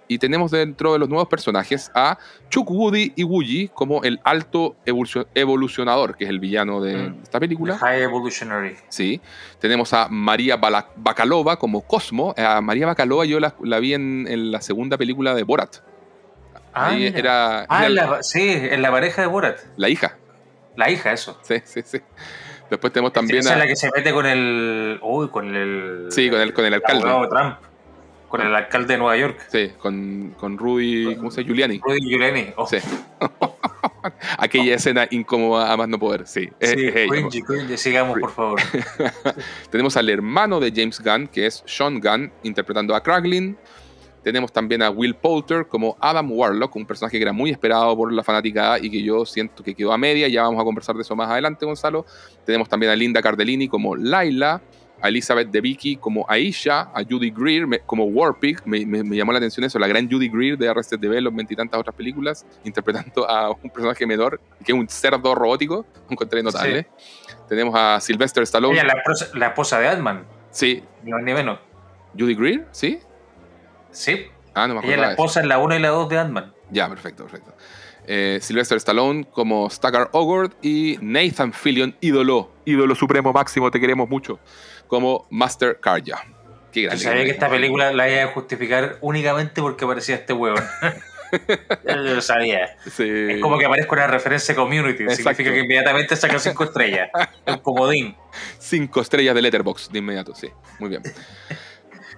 Y 0.08 0.18
tenemos 0.18 0.50
dentro 0.50 0.92
de 0.92 0.98
los 0.98 1.08
nuevos 1.08 1.28
personajes 1.28 1.90
a 1.94 2.18
Chuck 2.50 2.70
Woody 2.70 3.14
y 3.16 3.24
Woogie 3.24 3.70
como 3.72 4.02
el 4.02 4.20
alto 4.24 4.76
evolucionador, 4.84 6.16
que 6.16 6.24
es 6.24 6.30
el 6.30 6.38
villano 6.38 6.82
de 6.82 7.08
mm. 7.08 7.22
esta 7.22 7.40
película. 7.40 7.78
High 7.78 8.02
Evolutionary. 8.02 8.76
Sí. 8.90 9.22
Tenemos 9.58 9.94
a 9.94 10.08
María 10.08 10.56
Bakalova 10.96 11.58
como 11.58 11.80
Cosmo. 11.80 12.34
A 12.36 12.60
María 12.60 12.86
Bakalova 12.86 13.24
yo 13.24 13.40
la, 13.40 13.80
vi 13.80 13.94
en, 13.94 14.52
la 14.52 14.60
segunda 14.60 14.98
película 14.98 15.34
de 15.34 15.44
Borat. 15.44 15.76
Ah, 16.74 16.94
era, 16.94 17.66
ah, 17.68 18.18
sí, 18.22 18.50
en 18.50 18.82
la 18.82 18.90
pareja 18.90 19.22
de 19.22 19.28
Borat. 19.28 19.60
La 19.76 19.88
hija. 19.88 20.18
La 20.76 20.90
hija, 20.90 21.12
eso. 21.12 21.38
Sí, 21.42 21.56
sí, 21.64 21.82
sí. 21.84 21.98
Después 22.70 22.92
tenemos 22.92 23.12
también. 23.12 23.40
Esa 23.40 23.52
es 23.52 23.58
la 23.58 23.66
que 23.66 23.76
se 23.76 23.90
mete 23.94 24.12
con 24.12 24.26
el. 24.26 24.98
Uy, 25.02 25.28
con 25.28 25.54
el. 25.54 26.06
Sí, 26.10 26.30
con 26.30 26.40
el, 26.40 26.54
con 26.54 26.64
el 26.64 26.74
alcalde. 26.74 27.02
Trump. 27.02 27.56
Con 28.28 28.40
el 28.40 28.54
alcalde 28.54 28.94
de 28.94 28.98
Nueva 28.98 29.14
York. 29.18 29.46
Sí, 29.48 29.72
con, 29.78 30.34
con 30.38 30.56
Rudy. 30.56 31.16
¿Cómo 31.16 31.30
se 31.30 31.42
llama? 31.42 31.48
Giuliani. 31.48 31.80
Rudy 31.84 32.00
Giuliani. 32.00 32.52
Oh. 32.56 32.66
Sí. 32.66 32.78
Aquella 34.38 34.76
escena 34.76 35.06
incómoda 35.10 35.70
a 35.70 35.76
más 35.76 35.86
no 35.88 35.98
poder, 35.98 36.26
sí. 36.26 36.48
Sí, 36.60 36.74
cringy, 37.08 37.42
cringy. 37.42 37.76
Sigamos, 37.76 38.18
por 38.18 38.32
favor. 38.32 38.60
tenemos 39.70 39.96
al 39.98 40.08
hermano 40.08 40.58
de 40.58 40.72
James 40.74 41.00
Gunn, 41.00 41.28
que 41.28 41.44
es 41.46 41.62
Sean 41.66 42.00
Gunn, 42.00 42.32
interpretando 42.42 42.94
a 42.94 43.02
Kraglin. 43.02 43.58
Tenemos 44.22 44.52
también 44.52 44.82
a 44.82 44.90
Will 44.90 45.14
Poulter 45.14 45.66
como 45.66 45.96
Adam 46.00 46.30
Warlock, 46.30 46.76
un 46.76 46.86
personaje 46.86 47.18
que 47.18 47.22
era 47.22 47.32
muy 47.32 47.50
esperado 47.50 47.96
por 47.96 48.12
la 48.12 48.22
fanática 48.22 48.78
y 48.78 48.90
que 48.90 49.02
yo 49.02 49.26
siento 49.26 49.64
que 49.64 49.74
quedó 49.74 49.92
a 49.92 49.98
media. 49.98 50.28
Ya 50.28 50.42
vamos 50.42 50.60
a 50.60 50.64
conversar 50.64 50.94
de 50.94 51.02
eso 51.02 51.16
más 51.16 51.28
adelante, 51.28 51.66
Gonzalo. 51.66 52.06
Tenemos 52.46 52.68
también 52.68 52.92
a 52.92 52.96
Linda 52.96 53.20
Cardellini 53.20 53.66
como 53.66 53.96
Laila, 53.96 54.62
a 55.00 55.08
Elizabeth 55.08 55.48
Debicki 55.50 55.96
como 55.96 56.24
Aisha, 56.28 56.82
a 56.94 57.02
Judy 57.02 57.32
Greer 57.32 57.66
como 57.84 58.04
Warpig. 58.04 58.60
Me, 58.64 58.86
me, 58.86 59.16
llamó 59.16 59.32
la 59.32 59.38
atención 59.38 59.64
eso, 59.64 59.80
la 59.80 59.88
gran 59.88 60.08
Judy 60.08 60.28
Greer 60.28 60.56
de 60.56 60.68
Arrested 60.68 61.00
Development 61.00 61.50
y 61.50 61.56
tantas 61.56 61.80
otras 61.80 61.96
películas, 61.96 62.46
interpretando 62.64 63.28
a 63.28 63.50
un 63.50 63.70
personaje 63.70 64.06
menor, 64.06 64.40
que 64.64 64.70
es 64.70 64.78
un 64.78 64.88
cerdo 64.88 65.34
robótico. 65.34 65.84
Encontré 66.08 66.42
notable. 66.44 66.86
Tenemos 67.48 67.74
a 67.76 68.00
Sylvester 68.00 68.44
Stallone. 68.44 68.78
Ella, 68.78 68.84
la, 68.84 69.38
la 69.38 69.46
esposa 69.48 69.80
de 69.80 69.88
Ant-Man. 69.88 70.24
Sí. 70.52 70.82
Ni 71.02 71.10
más 71.10 71.24
ni 71.24 71.34
menos. 71.34 71.58
Judy 72.16 72.34
Greer, 72.36 72.68
¿sí? 72.70 73.00
Sí. 73.92 74.26
Ah, 74.54 74.66
no 74.66 74.74
me 74.74 74.80
acuerdo. 74.80 74.94
Ella 74.94 74.94
es 74.94 75.00
la 75.00 75.10
esposa 75.12 75.40
en 75.40 75.48
la 75.48 75.58
1 75.58 75.76
y 75.76 75.78
la 75.78 75.88
2 75.88 76.08
de 76.08 76.18
Ant-Man. 76.18 76.54
Ya, 76.70 76.88
perfecto, 76.88 77.24
perfecto. 77.24 77.54
Eh, 78.06 78.38
Sylvester 78.42 78.76
Stallone 78.78 79.24
como 79.24 79.70
Stagger 79.70 80.08
Ogord 80.12 80.52
y 80.60 80.98
Nathan 81.00 81.52
Fillion, 81.52 81.96
ídolo, 82.00 82.50
ídolo 82.64 82.94
supremo 82.94 83.32
máximo, 83.32 83.70
te 83.70 83.78
queremos 83.78 84.08
mucho, 84.08 84.40
como 84.88 85.26
Master 85.30 85.78
Karja. 85.78 86.24
Qué 86.72 86.82
grande. 86.82 87.02
Yo 87.02 87.10
sabía 87.10 87.24
que 87.24 87.30
esta 87.30 87.48
película 87.48 87.92
la 87.92 88.10
iba 88.10 88.24
a 88.24 88.26
justificar 88.28 88.98
únicamente 89.02 89.60
porque 89.60 89.84
aparecía 89.84 90.16
este 90.16 90.32
huevón. 90.32 90.64
Yo 91.88 91.96
lo 91.96 92.20
sabía. 92.20 92.76
Es 92.84 93.40
como 93.40 93.58
que 93.58 93.66
aparezca 93.66 93.92
una 93.92 94.06
referencia 94.06 94.54
community. 94.54 95.08
Significa 95.10 95.50
que 95.50 95.60
inmediatamente 95.60 96.16
saca 96.16 96.38
cinco 96.38 96.64
estrellas. 96.64 97.10
un 97.46 97.58
comodín. 97.58 98.16
Cinco 98.58 99.00
estrellas 99.00 99.34
de 99.34 99.42
Letterboxd 99.42 99.92
de 99.92 99.98
inmediato, 99.98 100.34
sí. 100.34 100.50
Muy 100.78 100.90
bien. 100.90 101.02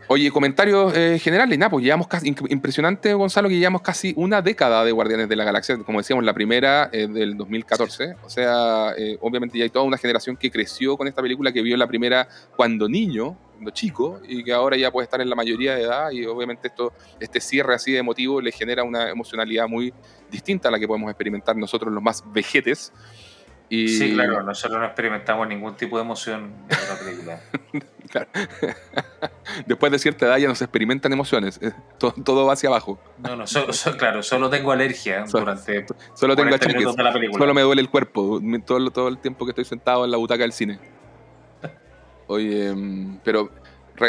Oye, 0.06 0.30
comentarios 0.30 0.94
eh, 0.94 1.18
generales, 1.18 1.58
nada, 1.58 1.70
pues 1.70 1.82
llevamos 1.82 2.08
casi, 2.08 2.34
impresionante, 2.48 3.14
Gonzalo, 3.14 3.48
que 3.48 3.56
llevamos 3.56 3.80
casi 3.80 4.12
una 4.16 4.42
década 4.42 4.84
de 4.84 4.92
Guardianes 4.92 5.30
de 5.30 5.36
la 5.36 5.44
Galaxia, 5.44 5.78
como 5.78 5.98
decíamos, 5.98 6.24
la 6.24 6.34
primera 6.34 6.90
eh, 6.92 7.06
del 7.06 7.38
2014, 7.38 8.16
o 8.22 8.28
sea, 8.28 8.92
eh, 8.98 9.16
obviamente 9.22 9.56
ya 9.56 9.64
hay 9.64 9.70
toda 9.70 9.84
una 9.86 9.96
generación 9.96 10.36
que 10.36 10.50
creció 10.50 10.98
con 10.98 11.08
esta 11.08 11.22
película, 11.22 11.52
que 11.52 11.62
vio 11.62 11.76
la 11.78 11.86
primera 11.86 12.28
cuando 12.54 12.86
niño, 12.86 13.38
cuando 13.54 13.70
chico, 13.70 14.20
y 14.28 14.44
que 14.44 14.52
ahora 14.52 14.76
ya 14.76 14.90
puede 14.90 15.04
estar 15.04 15.22
en 15.22 15.30
la 15.30 15.36
mayoría 15.36 15.74
de 15.74 15.82
edad, 15.84 16.10
y 16.10 16.26
obviamente 16.26 16.68
esto, 16.68 16.92
este 17.18 17.40
cierre 17.40 17.74
así 17.74 17.92
de 17.92 17.98
emotivo 17.98 18.42
le 18.42 18.52
genera 18.52 18.84
una 18.84 19.08
emocionalidad 19.08 19.68
muy 19.68 19.94
distinta 20.30 20.68
a 20.68 20.70
la 20.70 20.78
que 20.78 20.86
podemos 20.86 21.08
experimentar 21.08 21.56
nosotros 21.56 21.90
los 21.90 22.02
más 22.02 22.22
vejetes. 22.30 22.92
Sí, 23.70 24.12
claro, 24.14 24.42
nosotros 24.42 24.78
no 24.78 24.86
experimentamos 24.86 25.48
ningún 25.48 25.74
tipo 25.76 25.96
de 25.96 26.04
emoción 26.04 26.52
en 26.68 26.88
la 26.88 26.98
película. 26.98 27.40
Después 29.66 29.90
de 29.90 29.98
cierta 29.98 30.26
edad 30.26 30.36
ya 30.36 30.48
no 30.48 30.54
se 30.54 30.64
experimentan 30.64 31.12
emociones, 31.12 31.58
eh, 31.62 31.72
todo, 31.98 32.46
va 32.46 32.52
hacia 32.52 32.68
abajo. 32.68 33.00
No, 33.18 33.36
no, 33.36 33.44
claro, 33.98 34.22
solo 34.22 34.50
tengo 34.50 34.70
alergia 34.70 35.24
durante. 35.32 35.86
Solo 36.14 36.36
tengo 36.36 36.54
achaques, 36.54 36.84
solo 37.36 37.54
me 37.54 37.62
duele 37.62 37.82
el 37.82 37.90
cuerpo 37.90 38.40
todo, 38.64 38.90
todo 38.90 39.08
el 39.08 39.18
tiempo 39.18 39.44
que 39.44 39.50
estoy 39.50 39.64
sentado 39.64 40.04
en 40.04 40.10
la 40.10 40.18
butaca 40.18 40.42
del 40.42 40.52
cine. 40.52 40.78
Oye, 42.26 42.72
mm, 42.72 43.20
pero 43.24 43.50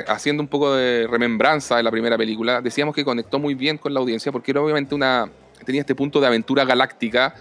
haciendo 0.08 0.42
un 0.42 0.48
poco 0.48 0.74
de 0.74 1.08
remembranza 1.08 1.78
de 1.78 1.84
la 1.84 1.92
primera 1.92 2.18
película, 2.18 2.62
decíamos 2.62 2.96
que 2.96 3.04
conectó 3.04 3.40
muy 3.40 3.56
bien 3.56 3.78
con 3.78 3.94
la 3.94 4.00
audiencia 4.00 4.32
porque 4.32 4.52
era 4.52 4.62
obviamente 4.62 4.96
una. 4.96 5.30
tenía 5.66 5.82
este 5.82 5.96
punto 5.96 6.20
de 6.20 6.28
aventura 6.28 6.66
galáctica 6.66 7.36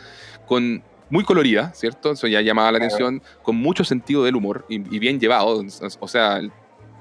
con 0.47 0.83
muy 1.11 1.25
colorida, 1.25 1.73
¿cierto? 1.75 2.13
Eso 2.13 2.27
ya 2.27 2.41
llamaba 2.41 2.73
la 2.73 2.79
atención, 2.79 3.23
con 3.43 3.57
mucho 3.57 3.85
sentido 3.85 4.25
del 4.25 4.37
humor 4.37 4.65
y, 4.69 4.79
bien 4.99 5.21
llevado. 5.21 5.65
O 6.01 6.09
sea, 6.09 6.41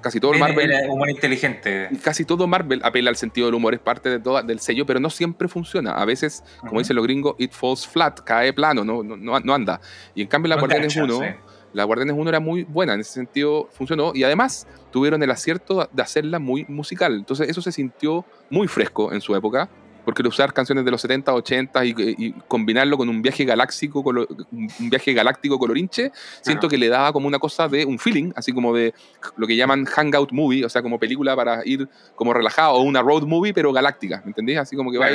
casi 0.02 0.20
todo 0.20 0.34
Marvel. 0.34 0.72
Humor 0.90 1.10
inteligente. 1.10 1.90
Casi 2.02 2.26
todo 2.26 2.48
Marvel 2.48 2.82
apela 2.84 3.10
al 3.10 3.16
sentido 3.16 3.48
del 3.48 3.56
humor, 3.56 3.74
es 3.74 3.80
parte 3.80 4.10
de 4.10 4.20
todo, 4.20 4.42
del 4.44 4.60
sello, 4.60 4.86
pero 4.86 5.00
no 5.00 5.10
siempre 5.10 5.48
funciona. 5.48 5.92
A 5.92 6.06
veces, 6.06 6.44
como 6.62 6.80
dicen 6.80 6.96
los 6.96 7.06
gringos, 7.06 7.36
it 7.38 7.52
falls 7.52 7.88
flat, 7.88 8.20
cae 8.22 8.54
plano, 8.54 8.84
no, 8.84 9.04
no, 9.04 9.40
no 9.40 9.54
anda. 9.54 9.80
Y 10.14 10.22
en 10.22 10.28
cambio, 10.28 10.50
la 10.50 10.60
Guardianes 10.60 10.96
1. 10.96 11.54
La 11.74 11.86
Guardianes 11.86 12.16
1 12.16 12.30
era 12.30 12.40
muy 12.40 12.64
buena, 12.66 12.94
en 12.94 13.00
ese 13.00 13.14
sentido 13.14 13.68
funcionó 13.72 14.12
y 14.14 14.24
además 14.24 14.68
tuvieron 14.92 15.24
el 15.24 15.32
acierto 15.32 15.90
de 15.92 16.04
hacerla 16.04 16.38
muy 16.38 16.66
musical. 16.68 17.16
Entonces 17.16 17.50
eso 17.50 17.64
se 17.64 17.72
sintió 17.72 18.26
muy 18.52 18.68
fresco 18.68 19.12
en 19.12 19.22
su 19.22 19.36
época 19.36 19.70
porque 20.06 20.28
usar 20.28 20.54
canciones 20.54 20.86
de 20.86 20.92
los 20.92 21.02
70, 21.02 21.34
80 21.34 21.86
y, 21.86 22.32
combinarlo 22.48 22.98
con 22.98 23.10
un 23.10 23.22
viaje 23.22 23.46
galáctico, 23.46 24.02
un 24.02 24.90
viaje 24.90 25.14
galáctico 25.14 25.58
colorinche, 25.58 26.12
siento 26.42 26.68
que 26.68 26.78
le 26.78 26.90
daba 26.90 27.14
como 27.14 27.28
una 27.28 27.40
cosa 27.40 27.68
de 27.68 27.86
un 27.86 28.00
feeling, 28.00 28.32
así 28.36 28.52
como 28.52 28.74
de 28.74 28.94
lo 29.38 29.48
que 29.48 29.56
llaman 29.56 29.86
hangout 29.86 30.32
movie, 30.32 30.66
o 30.66 30.70
sea, 30.70 30.82
como 30.82 31.00
película 31.00 31.36
para 31.36 31.66
ir 31.66 31.88
como 32.16 32.34
relajado, 32.34 32.74
o 32.74 32.82
una 32.82 33.02
road 33.02 33.24
movie, 33.24 33.54
pero 33.54 33.72
galáctica, 33.72 34.22
¿me 34.24 34.30
entendés? 34.30 34.58
Así 34.58 34.76
como 34.76 34.92
que 34.92 34.98
va, 34.98 35.08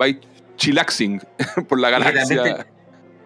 va 0.00 0.06
chillaxing 0.56 1.20
por 1.68 1.80
la 1.80 1.90
galaxia. 1.90 2.66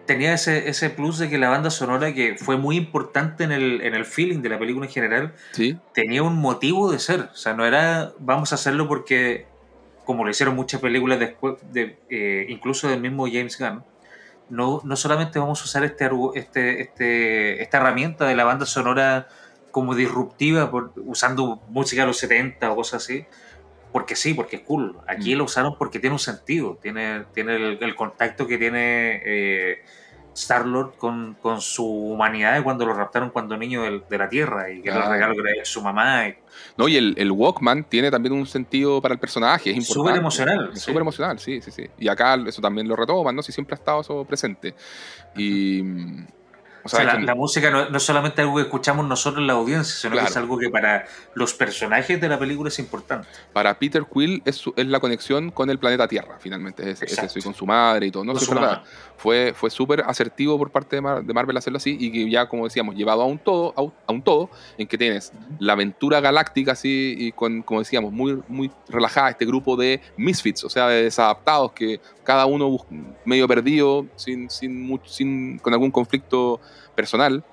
Tenía 0.05 0.33
ese, 0.33 0.67
ese 0.67 0.89
plus 0.89 1.19
de 1.19 1.29
que 1.29 1.37
la 1.37 1.49
banda 1.49 1.69
sonora, 1.69 2.15
que 2.15 2.35
fue 2.35 2.57
muy 2.57 2.77
importante 2.77 3.43
en 3.43 3.51
el, 3.51 3.81
en 3.81 3.93
el 3.93 4.05
feeling 4.05 4.41
de 4.41 4.49
la 4.49 4.57
película 4.57 4.87
en 4.87 4.91
general, 4.91 5.35
¿Sí? 5.51 5.77
tenía 5.93 6.23
un 6.23 6.35
motivo 6.35 6.91
de 6.91 6.97
ser. 6.97 7.29
O 7.31 7.35
sea, 7.35 7.53
no 7.53 7.63
era 7.63 8.13
vamos 8.17 8.51
a 8.51 8.55
hacerlo 8.55 8.87
porque 8.87 9.45
como 10.09 10.25
lo 10.25 10.31
hicieron 10.31 10.55
muchas 10.55 10.81
películas 10.81 11.19
después, 11.19 11.57
de, 11.71 11.99
eh, 12.09 12.47
incluso 12.49 12.87
del 12.87 12.99
mismo 12.99 13.27
James 13.27 13.59
Gunn, 13.59 13.83
no, 14.49 14.81
no 14.83 14.95
solamente 14.95 15.37
vamos 15.37 15.61
a 15.61 15.65
usar 15.65 15.83
este, 15.83 16.09
este, 16.33 16.81
este, 16.81 17.61
esta 17.61 17.77
herramienta 17.77 18.25
de 18.25 18.35
la 18.35 18.43
banda 18.43 18.65
sonora 18.65 19.27
como 19.69 19.93
disruptiva, 19.93 20.71
por, 20.71 20.93
usando 21.05 21.61
música 21.69 22.01
de 22.01 22.07
los 22.07 22.17
70 22.17 22.71
o 22.71 22.75
cosas 22.75 23.03
así, 23.03 23.27
porque 23.91 24.15
sí, 24.15 24.33
porque 24.33 24.55
es 24.55 24.61
cool. 24.63 24.97
Aquí 25.05 25.35
mm. 25.35 25.37
lo 25.37 25.43
usaron 25.43 25.77
porque 25.77 25.99
tiene 25.99 26.15
un 26.15 26.19
sentido, 26.19 26.79
tiene, 26.81 27.25
tiene 27.35 27.77
el, 27.79 27.95
contacto 27.95 28.47
que 28.47 28.57
tiene 28.57 29.21
eh, 29.23 29.83
Star-Lord 30.33 30.95
con, 30.97 31.35
con, 31.41 31.61
su 31.61 31.85
humanidad 31.85 32.63
cuando 32.63 32.85
lo 32.85 32.93
raptaron 32.93 33.29
cuando 33.29 33.57
niño 33.57 33.83
de, 33.83 34.17
la 34.17 34.29
Tierra 34.29 34.71
y 34.71 34.81
que 34.81 34.89
claro. 34.89 35.11
regalo 35.11 35.35
que 35.35 35.41
le 35.41 35.65
su 35.65 35.81
mamá. 35.81 36.25
No, 36.77 36.87
y 36.87 36.97
el, 36.97 37.15
el, 37.17 37.31
Walkman 37.31 37.83
tiene 37.83 38.09
también 38.11 38.33
un 38.33 38.45
sentido 38.45 39.01
para 39.01 39.13
el 39.13 39.19
personaje, 39.19 39.71
es 39.71 39.77
importante. 39.77 39.93
Súper 39.93 40.15
emocional. 40.17 40.77
Súper 40.77 41.01
emocional, 41.01 41.39
sí, 41.39 41.61
sí, 41.61 41.71
sí. 41.71 41.89
Y 41.97 42.07
acá 42.07 42.35
eso 42.47 42.61
también 42.61 42.87
lo 42.87 42.95
retoman, 42.95 43.35
¿no? 43.35 43.43
Si 43.43 43.51
siempre 43.51 43.75
ha 43.75 43.77
estado 43.77 44.01
eso 44.01 44.25
presente. 44.25 44.73
Y... 45.35 45.83
O 46.93 46.97
sea, 46.97 47.19
la, 47.19 47.35
música 47.35 47.69
no, 47.69 47.95
es 47.95 48.03
solamente 48.03 48.41
algo 48.41 48.55
que 48.55 48.63
escuchamos 48.63 49.05
nosotros 49.05 49.41
en 49.41 49.47
la 49.47 49.53
audiencia, 49.53 49.95
sino 49.95 50.19
que 50.19 50.27
es 50.27 50.37
algo 50.37 50.57
que 50.57 50.69
para 50.69 51.05
los 51.35 51.53
personajes 51.53 52.19
de 52.19 52.27
la 52.27 52.39
película 52.39 52.69
es 52.69 52.79
importante. 52.79 53.27
Para 53.53 53.77
Peter 53.77 54.05
Quill 54.11 54.41
es, 54.45 54.63
es 54.75 54.87
la 54.87 54.99
conexión 54.99 55.51
con 55.51 55.69
el 55.69 55.77
planeta 55.77 56.07
Tierra, 56.07 56.37
finalmente. 56.39 56.89
Es, 56.89 57.01
eso, 57.01 57.39
y 57.39 57.41
con 57.41 57.53
su 57.53 57.65
madre 57.65 58.07
y 58.07 58.11
todo. 58.11 58.23
No, 58.23 58.33
es 58.33 58.49
verdad. 58.49 58.83
Fue, 59.17 59.53
fue 59.53 59.69
súper 59.69 60.01
asertivo 60.01 60.57
por 60.57 60.71
parte 60.71 60.95
de, 60.95 61.01
Marvel 61.01 61.57
hacerlo 61.57 61.77
así 61.77 61.97
y 61.99 62.11
que 62.11 62.29
ya, 62.29 62.47
como 62.47 62.63
decíamos, 62.63 62.95
llevado 62.95 63.21
a 63.21 63.25
un 63.25 63.37
todo, 63.37 63.73
a 63.75 64.11
un, 64.11 64.21
todo 64.21 64.49
en 64.77 64.87
que 64.87 64.97
tienes 64.97 65.33
la 65.59 65.73
aventura 65.73 66.21
galáctica 66.21 66.71
así 66.71 67.15
y 67.17 67.31
con, 67.33 67.61
como 67.61 67.81
decíamos, 67.81 68.13
muy, 68.13 68.41
muy 68.47 68.71
relajada, 68.87 69.31
este 69.31 69.45
grupo 69.45 69.75
de 69.75 70.01
misfits, 70.15 70.63
o 70.63 70.69
sea, 70.69 70.87
de 70.87 71.03
desadaptados 71.03 71.73
que 71.73 71.99
cada 72.23 72.45
uno 72.45 72.77
medio 73.25 73.47
perdido, 73.47 74.05
sin, 74.15 74.49
sin, 74.49 74.99
sin, 75.05 75.59
con 75.59 75.73
algún 75.73 75.91
conflicto 75.91 76.61
personal, 76.99 77.43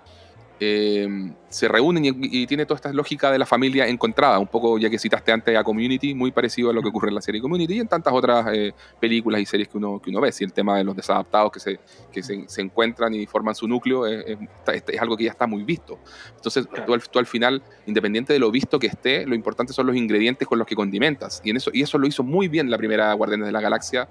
eh, 0.59 1.07
se 1.51 1.69
reúnen 1.69 2.03
y, 2.05 2.47
tiene 2.47 2.65
toda 2.65 2.77
esta 2.77 2.93
lógica 2.93 3.31
de 3.31 3.39
la 3.39 3.45
familia 3.45 3.87
encontrada, 3.87 4.39
un 4.39 4.47
poco 4.47 4.79
ya 4.79 4.89
que 4.89 4.99
citaste 4.99 5.31
antes 5.31 5.57
a 5.57 5.63
Community, 5.63 6.15
muy 6.15 6.33
parecido 6.33 6.71
a 6.71 6.73
lo 6.73 6.81
que 6.81 6.89
ocurre 6.89 7.09
en 7.09 7.15
la 7.15 7.21
serie 7.21 7.43
Community 7.43 7.75
y 7.75 7.81
en 7.81 7.89
tantas 7.89 8.13
otras 8.15 8.47
eh, 8.53 8.73
películas 8.99 9.41
y 9.41 9.47
series 9.47 9.69
que 9.69 9.77
uno, 9.77 10.01
que 10.01 10.11
uno 10.11 10.21
ve. 10.21 10.33
Si 10.33 10.45
el 10.45 10.53
tema 10.53 10.79
de 10.79 10.85
los 10.85 10.97
desadaptados 10.97 11.53
que 11.53 11.61
se, 11.61 11.79
que 12.11 12.23
se, 12.23 12.61
encuentran 12.61 13.13
y 13.15 13.27
forman 13.27 13.55
su 13.55 13.69
núcleo 13.69 14.07
es, 14.07 14.39
es, 14.67 15.01
algo 15.01 15.17
que 15.17 15.25
ya 15.25 15.31
está 15.31 15.47
muy 15.47 15.63
visto. 15.63 15.99
Entonces, 16.37 16.67
tú, 16.87 17.19
al, 17.19 17.27
final, 17.27 17.63
independiente 17.87 18.33
de 18.33 18.39
lo 18.39 18.51
visto 18.51 18.79
que 18.79 18.87
esté, 18.87 19.27
lo 19.27 19.35
importante 19.35 19.73
son 19.75 19.87
los 19.87 19.97
ingredientes 19.97 20.49
con 20.49 20.59
los 20.59 20.67
que 20.67 20.75
condimentas. 20.75 21.43
Y, 21.45 21.51
en 21.51 21.59
eso, 21.59 21.71
y 21.73 21.83
eso 21.83 21.99
lo 21.99 22.07
hizo 22.07 22.23
muy 22.23 22.49
bien 22.49 22.71
la 22.71 22.79
primera 22.79 23.13
Guardianes 23.13 23.47
de 23.47 23.53
la 23.53 23.61
Galaxia 23.61 24.09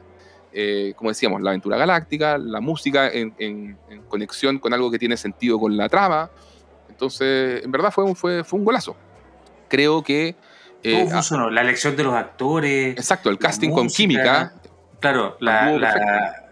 eh, 0.58 0.94
como 0.96 1.10
decíamos, 1.10 1.42
la 1.42 1.50
aventura 1.50 1.76
galáctica, 1.76 2.38
la 2.38 2.62
música 2.62 3.10
en, 3.12 3.78
conexión 4.08 4.58
con 4.58 4.74
algo 4.74 4.90
que 4.90 4.98
tiene 4.98 5.18
sentido 5.18 5.60
con 5.60 5.76
la 5.76 5.90
trama. 5.90 6.32
Entonces, 6.88 7.62
en 7.62 7.72
verdad 7.72 7.92
fue 7.92 8.06
un, 8.06 8.16
fue, 8.16 8.46
fue 8.46 8.60
un 8.60 8.66
golazo. 8.66 8.96
Creo 9.68 10.02
que... 10.02 10.38
Eh, 10.82 11.02
Todo 11.04 11.16
funcionó, 11.16 11.50
la 11.50 11.60
elección 11.60 11.98
de 11.98 12.06
los 12.06 12.14
actores. 12.14 12.96
Exacto, 12.96 13.30
el 13.30 13.38
casting 13.38 13.72
con 13.72 13.88
química. 13.88 14.54
Claro, 15.02 15.36
la, 15.42 16.46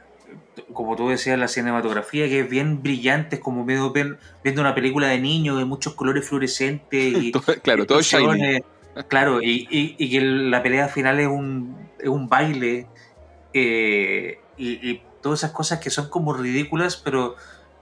como 0.73 0.97
tú 0.97 1.07
decías, 1.07 1.39
la 1.39 1.47
cinematografía 1.47 2.27
que 2.27 2.41
es 2.41 2.49
bien 2.49 2.83
brillante, 2.83 3.37
es 3.37 3.41
como 3.41 3.63
medio 3.63 3.93
viendo 3.93 4.61
una 4.61 4.75
película 4.75 5.07
de 5.07 5.19
niños 5.19 5.57
de 5.57 5.63
muchos 5.63 5.93
colores 5.93 6.27
fluorescentes. 6.27 7.13
Y, 7.23 7.31
claro, 7.63 7.85
todo 7.85 8.01
shiny. 8.01 8.61
Claro, 9.07 9.41
y, 9.41 9.65
y, 9.71 10.09
que 10.09 10.21
la 10.21 10.61
pelea 10.61 10.87
final 10.87 11.19
es 11.19 11.27
un, 11.27 11.89
es 11.99 12.09
un 12.09 12.27
baile 12.27 12.87
eh, 13.53 14.39
y, 14.57 15.01
todas 15.21 15.39
esas 15.39 15.51
cosas 15.51 15.79
que 15.79 15.89
son 15.89 16.09
como 16.09 16.33
ridículas, 16.33 16.97
pero 16.97 17.37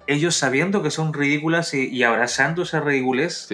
ellos 0.06 0.36
sabiendo 0.36 0.84
que 0.84 0.92
son 0.92 1.12
ridículas 1.12 1.74
y, 1.74 2.04
abrazando 2.04 2.62
esa 2.62 2.82
ridiculez, 2.82 3.50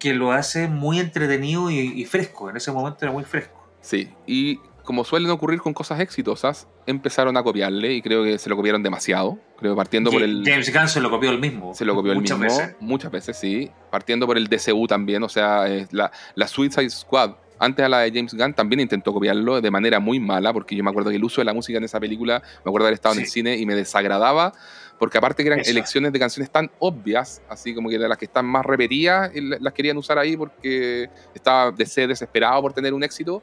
que 0.00 0.14
lo 0.14 0.32
hace 0.32 0.66
muy 0.66 0.98
entretenido 0.98 1.70
y, 1.70 2.04
fresco. 2.04 2.50
En 2.50 2.56
ese 2.56 2.72
momento 2.72 2.98
era 3.02 3.12
muy 3.12 3.24
fresco. 3.24 3.64
Sí, 3.80 4.10
y 4.26 4.58
como 4.82 5.04
suelen 5.04 5.30
ocurrir 5.30 5.60
con 5.60 5.72
cosas 5.72 6.00
exitosas, 6.00 6.66
empezaron 6.86 7.36
a 7.36 7.44
copiarle 7.44 7.94
y 7.94 8.02
creo 8.02 8.24
que 8.24 8.38
se 8.38 8.50
lo 8.50 8.56
copiaron 8.56 8.82
demasiado. 8.82 9.38
Creo 9.56 9.76
partiendo 9.76 10.10
por 10.10 10.22
el. 10.22 10.42
James 10.44 10.72
Gunn 10.74 10.88
se 10.88 11.00
lo 11.00 11.10
copió 11.10 11.30
el 11.30 11.38
mismo. 11.38 11.74
Se 11.74 11.84
lo 11.84 11.94
copió 11.94 12.12
el 12.12 12.20
mismo. 12.20 12.38
Veces. 12.38 12.74
Muchas 12.80 13.12
veces, 13.12 13.36
sí. 13.36 13.70
Partiendo 13.90 14.26
por 14.26 14.36
el 14.36 14.48
DCU 14.48 14.86
también, 14.88 15.22
o 15.22 15.28
sea, 15.28 15.64
la, 15.90 16.10
la 16.34 16.48
Suicide 16.48 16.90
Squad 16.90 17.34
antes 17.60 17.84
a 17.84 17.88
la 17.88 18.00
de 18.00 18.10
James 18.10 18.34
Gunn 18.34 18.54
también 18.54 18.80
intentó 18.80 19.12
copiarlo 19.12 19.60
de 19.60 19.70
manera 19.70 20.00
muy 20.00 20.18
mala, 20.18 20.52
porque 20.52 20.74
yo 20.74 20.82
me 20.82 20.90
acuerdo 20.90 21.10
que 21.10 21.16
el 21.16 21.24
uso 21.24 21.40
de 21.40 21.44
la 21.44 21.54
música 21.54 21.78
en 21.78 21.84
esa 21.84 22.00
película, 22.00 22.42
me 22.64 22.70
acuerdo 22.70 22.86
haber 22.86 22.94
estado 22.94 23.14
en 23.14 23.20
el 23.20 23.26
cine 23.26 23.56
y 23.56 23.66
me 23.66 23.74
desagradaba, 23.74 24.52
porque 24.98 25.18
aparte 25.18 25.42
que 25.42 25.48
eran 25.50 25.62
elecciones 25.64 26.12
de 26.12 26.18
canciones 26.18 26.50
tan 26.50 26.70
obvias, 26.78 27.42
así 27.48 27.74
como 27.74 27.88
que 27.88 27.98
de 27.98 28.08
las 28.08 28.18
que 28.18 28.24
están 28.24 28.46
más 28.46 28.64
repetidas, 28.64 29.30
las 29.34 29.72
querían 29.72 29.96
usar 29.96 30.18
ahí 30.18 30.36
porque 30.36 31.08
estaba 31.34 31.70
de 31.70 31.86
ser 31.86 32.08
desesperado 32.08 32.60
por 32.62 32.72
tener 32.72 32.92
un 32.92 33.04
éxito. 33.04 33.42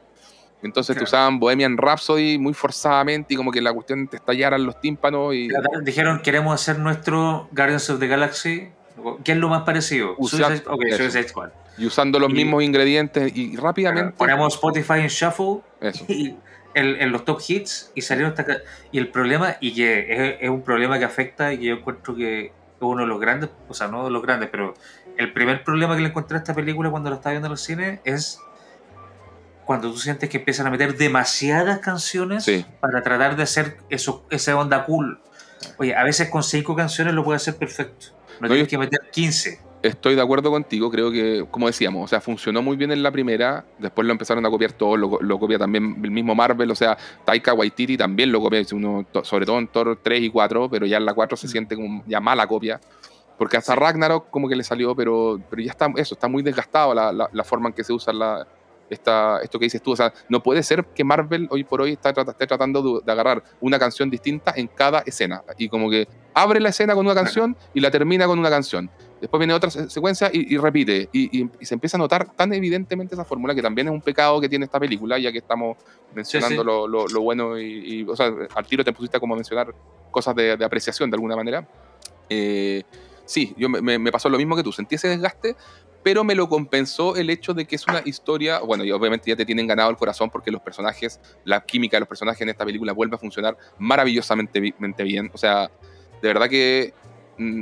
Entonces 0.63 0.97
te 0.97 1.03
usaban 1.03 1.39
Bohemian 1.39 1.77
Rhapsody 1.77 2.39
muy 2.39 2.53
forzadamente 2.53 3.35
y 3.35 3.37
como 3.37 3.51
que 3.51 3.61
la 3.61 3.71
cuestión 3.71 4.07
te 4.07 4.17
estallaran 4.17 4.65
los 4.65 4.81
tímpanos 4.81 5.35
y... 5.35 5.49
Dijeron, 5.83 6.21
queremos 6.23 6.59
hacer 6.59 6.79
nuestro 6.79 7.47
Guardians 7.51 7.89
of 7.91 7.99
the 7.99 8.07
Galaxy. 8.07 8.69
¿Qué 9.23 9.33
es 9.33 9.37
lo 9.37 9.49
más 9.49 9.63
parecido? 9.63 10.15
Suicide, 10.19 10.63
ok, 10.67 10.81
Suicide 10.95 11.27
Squad 11.29 11.49
y 11.77 11.85
usando 11.85 12.19
los 12.19 12.31
mismos 12.31 12.63
ingredientes 12.63 13.31
y 13.35 13.55
rápidamente. 13.55 14.13
Ponemos 14.17 14.55
Spotify 14.55 15.01
en 15.01 15.07
Shuffle 15.07 15.61
y 16.07 16.35
en, 16.73 17.11
los 17.11 17.23
top 17.25 17.41
hits 17.47 17.91
y 17.95 18.01
salieron 18.01 18.33
hasta 18.37 18.61
Y 18.91 18.97
el 18.97 19.09
problema, 19.09 19.57
y 19.59 19.73
que 19.73 20.37
es, 20.41 20.49
un 20.49 20.63
problema 20.63 20.97
que 20.99 21.05
afecta 21.05 21.53
y 21.53 21.59
que 21.59 21.65
yo 21.65 21.75
encuentro 21.75 22.15
que 22.15 22.45
es 22.45 22.51
uno 22.79 23.01
de 23.01 23.07
los 23.07 23.19
grandes, 23.19 23.49
o 23.67 23.73
sea, 23.73 23.87
no 23.87 24.03
de 24.05 24.11
los 24.11 24.21
grandes, 24.21 24.49
pero 24.49 24.73
el 25.17 25.33
primer 25.33 25.63
problema 25.63 25.95
que 25.95 26.01
le 26.01 26.09
encontré 26.09 26.37
a 26.37 26.39
esta 26.39 26.53
película 26.53 26.89
cuando 26.89 27.09
la 27.09 27.17
estaba 27.17 27.31
viendo 27.31 27.47
en 27.47 27.53
el 27.53 27.57
cine 27.57 28.01
es 28.03 28.39
cuando 29.65 29.91
tú 29.91 29.97
sientes 29.97 30.29
que 30.29 30.37
empiezan 30.37 30.67
a 30.67 30.69
meter 30.69 30.95
demasiadas 30.95 31.79
canciones 31.79 32.49
para 32.79 33.01
tratar 33.01 33.35
de 33.35 33.43
hacer 33.43 33.77
eso, 33.89 34.25
esa 34.29 34.55
onda 34.57 34.85
cool. 34.85 35.19
Oye, 35.77 35.95
a 35.95 36.03
veces 36.03 36.29
con 36.29 36.43
cinco 36.43 36.75
canciones 36.75 37.13
lo 37.13 37.23
puede 37.23 37.37
hacer 37.37 37.57
perfecto. 37.57 38.16
No, 38.39 38.47
tienes 38.47 38.67
que 38.67 38.77
meter 38.77 38.99
15. 39.11 39.59
Estoy 39.83 40.15
de 40.15 40.21
acuerdo 40.21 40.49
contigo, 40.49 40.89
creo 40.89 41.11
que, 41.11 41.45
como 41.51 41.67
decíamos, 41.67 42.05
o 42.05 42.07
sea, 42.07 42.19
funcionó 42.19 42.61
muy 42.63 42.75
bien 42.75 42.91
en 42.91 43.03
la 43.03 43.11
primera, 43.11 43.63
después 43.77 44.05
lo 44.07 44.11
empezaron 44.11 44.43
a 44.45 44.49
copiar 44.49 44.71
todo, 44.71 44.97
lo, 44.97 45.39
copia 45.39 45.59
también 45.59 45.99
el 46.03 46.09
mismo 46.09 46.33
Marvel, 46.33 46.71
o 46.71 46.75
sea, 46.75 46.97
Taika 47.23 47.53
Waititi 47.53 47.95
también 47.95 48.31
lo 48.31 48.41
copia, 48.41 48.61
uno, 48.71 49.05
sobre 49.21 49.45
todo 49.45 49.59
en 49.59 49.67
Thor 49.67 49.99
3 50.01 50.21
y 50.23 50.29
4, 50.31 50.69
pero 50.69 50.87
ya 50.87 50.97
en 50.97 51.05
la 51.05 51.13
4 51.13 51.37
se 51.37 51.47
mm. 51.47 51.49
siente 51.49 51.75
como 51.75 52.03
ya 52.07 52.19
mala 52.19 52.47
copia, 52.47 52.81
porque 53.37 53.57
hasta 53.57 53.75
Ragnarok 53.75 54.31
como 54.31 54.49
que 54.49 54.55
le 54.55 54.63
salió, 54.63 54.95
pero, 54.95 55.39
pero 55.47 55.61
ya 55.61 55.71
está, 55.71 55.91
eso, 55.95 56.15
está 56.15 56.27
muy 56.27 56.41
desgastado 56.41 56.95
la, 56.95 57.29
la, 57.31 57.43
forma 57.43 57.69
en 57.69 57.73
que 57.73 57.83
se 57.83 57.93
usa 57.93 58.11
la, 58.11 58.47
esta, 58.89 59.39
esto 59.41 59.59
que 59.59 59.65
dices 59.65 59.81
tú. 59.81 59.91
O 59.91 59.95
sea, 59.95 60.13
no 60.29 60.41
puede 60.41 60.63
ser 60.63 60.85
que 60.85 61.03
Marvel 61.03 61.47
hoy 61.49 61.63
por 61.63 61.81
hoy 61.81 61.93
esté, 61.93 62.13
tratando 62.13 63.01
de, 63.01 63.11
agarrar 63.11 63.43
una 63.61 63.79
canción 63.79 64.09
distinta 64.09 64.53
en 64.55 64.67
cada 64.67 64.99
escena. 64.99 65.43
Y 65.57 65.69
como 65.69 65.89
que 65.89 66.07
abre 66.33 66.59
la 66.59 66.69
escena 66.69 66.93
con 66.95 67.05
una 67.05 67.15
canción 67.15 67.55
y 67.73 67.79
la 67.79 67.91
termina 67.91 68.25
con 68.25 68.39
una 68.39 68.49
canción. 68.49 68.89
Después 69.19 69.39
viene 69.39 69.53
otra 69.53 69.71
secuencia 69.71 70.29
y, 70.31 70.57
repite. 70.57 71.09
Y, 71.11 71.49
se 71.61 71.73
empieza 71.73 71.97
a 71.97 71.99
notar 71.99 72.31
tan 72.35 72.53
evidentemente 72.53 73.15
esa 73.15 73.25
fórmula 73.25 73.55
que 73.55 73.61
también 73.61 73.87
es 73.87 73.93
un 73.93 74.01
pecado 74.01 74.39
que 74.39 74.47
tiene 74.47 74.65
esta 74.65 74.79
película, 74.79 75.17
ya 75.17 75.31
que 75.31 75.39
estamos 75.39 75.77
mencionando 76.13 76.63
Lo, 76.63 77.21
bueno 77.21 77.59
y, 77.59 78.05
O 78.07 78.15
sea, 78.15 78.31
al 78.53 78.65
tiro 78.67 78.83
te 78.83 78.93
pusiste 78.93 79.19
como 79.19 79.33
a 79.33 79.37
mencionar 79.37 79.73
cosas 80.11 80.35
de, 80.35 80.51
apreciación 80.63 81.09
de 81.09 81.15
alguna 81.15 81.35
manera. 81.35 81.67
Eh, 82.29 82.83
sí, 83.25 83.55
yo 83.57 83.69
me, 83.69 83.97
me, 83.97 84.11
pasó 84.11 84.29
lo 84.29 84.37
mismo 84.37 84.55
que 84.55 84.63
tú. 84.63 84.71
Sentí 84.71 84.95
ese 84.95 85.07
desgaste, 85.07 85.55
pero 86.07 86.23
me 86.23 86.35
lo 86.35 86.47
compensó 86.47 87.17
el 87.17 87.29
hecho 87.29 87.53
de 87.53 87.65
que 87.65 87.75
es 87.75 87.85
una 87.85 88.01
historia, 88.05 88.59
bueno, 88.59 88.85
y 88.85 88.91
obviamente 88.93 89.29
ya 89.29 89.35
te 89.35 89.45
tienen 89.45 89.67
ganado 89.67 89.89
el 89.89 89.97
corazón 89.97 90.29
porque 90.29 90.51
los 90.51 90.61
personajes, 90.61 91.19
la 91.43 91.59
química 91.65 91.97
de 91.97 91.99
los 91.99 92.07
personajes 92.07 92.39
en 92.39 92.47
esta 92.47 92.63
película 92.63 92.93
vuelve 92.93 93.15
a 93.15 93.19
funcionar 93.19 93.57
maravillosamente 93.77 94.61
bien. 95.03 95.29
O 95.33 95.37
sea, 95.37 95.69
de 96.21 96.27
verdad 96.29 96.47
que 96.47 96.93
mm, 97.37 97.61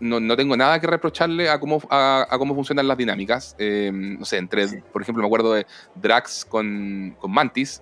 no, 0.00 0.18
no, 0.18 0.36
tengo 0.36 0.56
nada 0.56 0.80
que 0.80 0.88
reprocharle 0.88 1.48
a 1.48 1.60
cómo, 1.60 1.80
a, 1.88 2.26
cómo 2.36 2.56
funcionan 2.56 2.88
las 2.88 2.98
dinámicas. 2.98 3.54
Eh, 3.60 3.92
no 3.94 4.24
sé, 4.24 4.38
entre, 4.38 4.82
por 4.92 5.02
ejemplo, 5.02 5.22
me 5.22 5.28
acuerdo 5.28 5.52
de 5.52 5.64
Drax 5.94 6.46
con, 6.46 7.14
con 7.20 7.30
Mantis. 7.30 7.80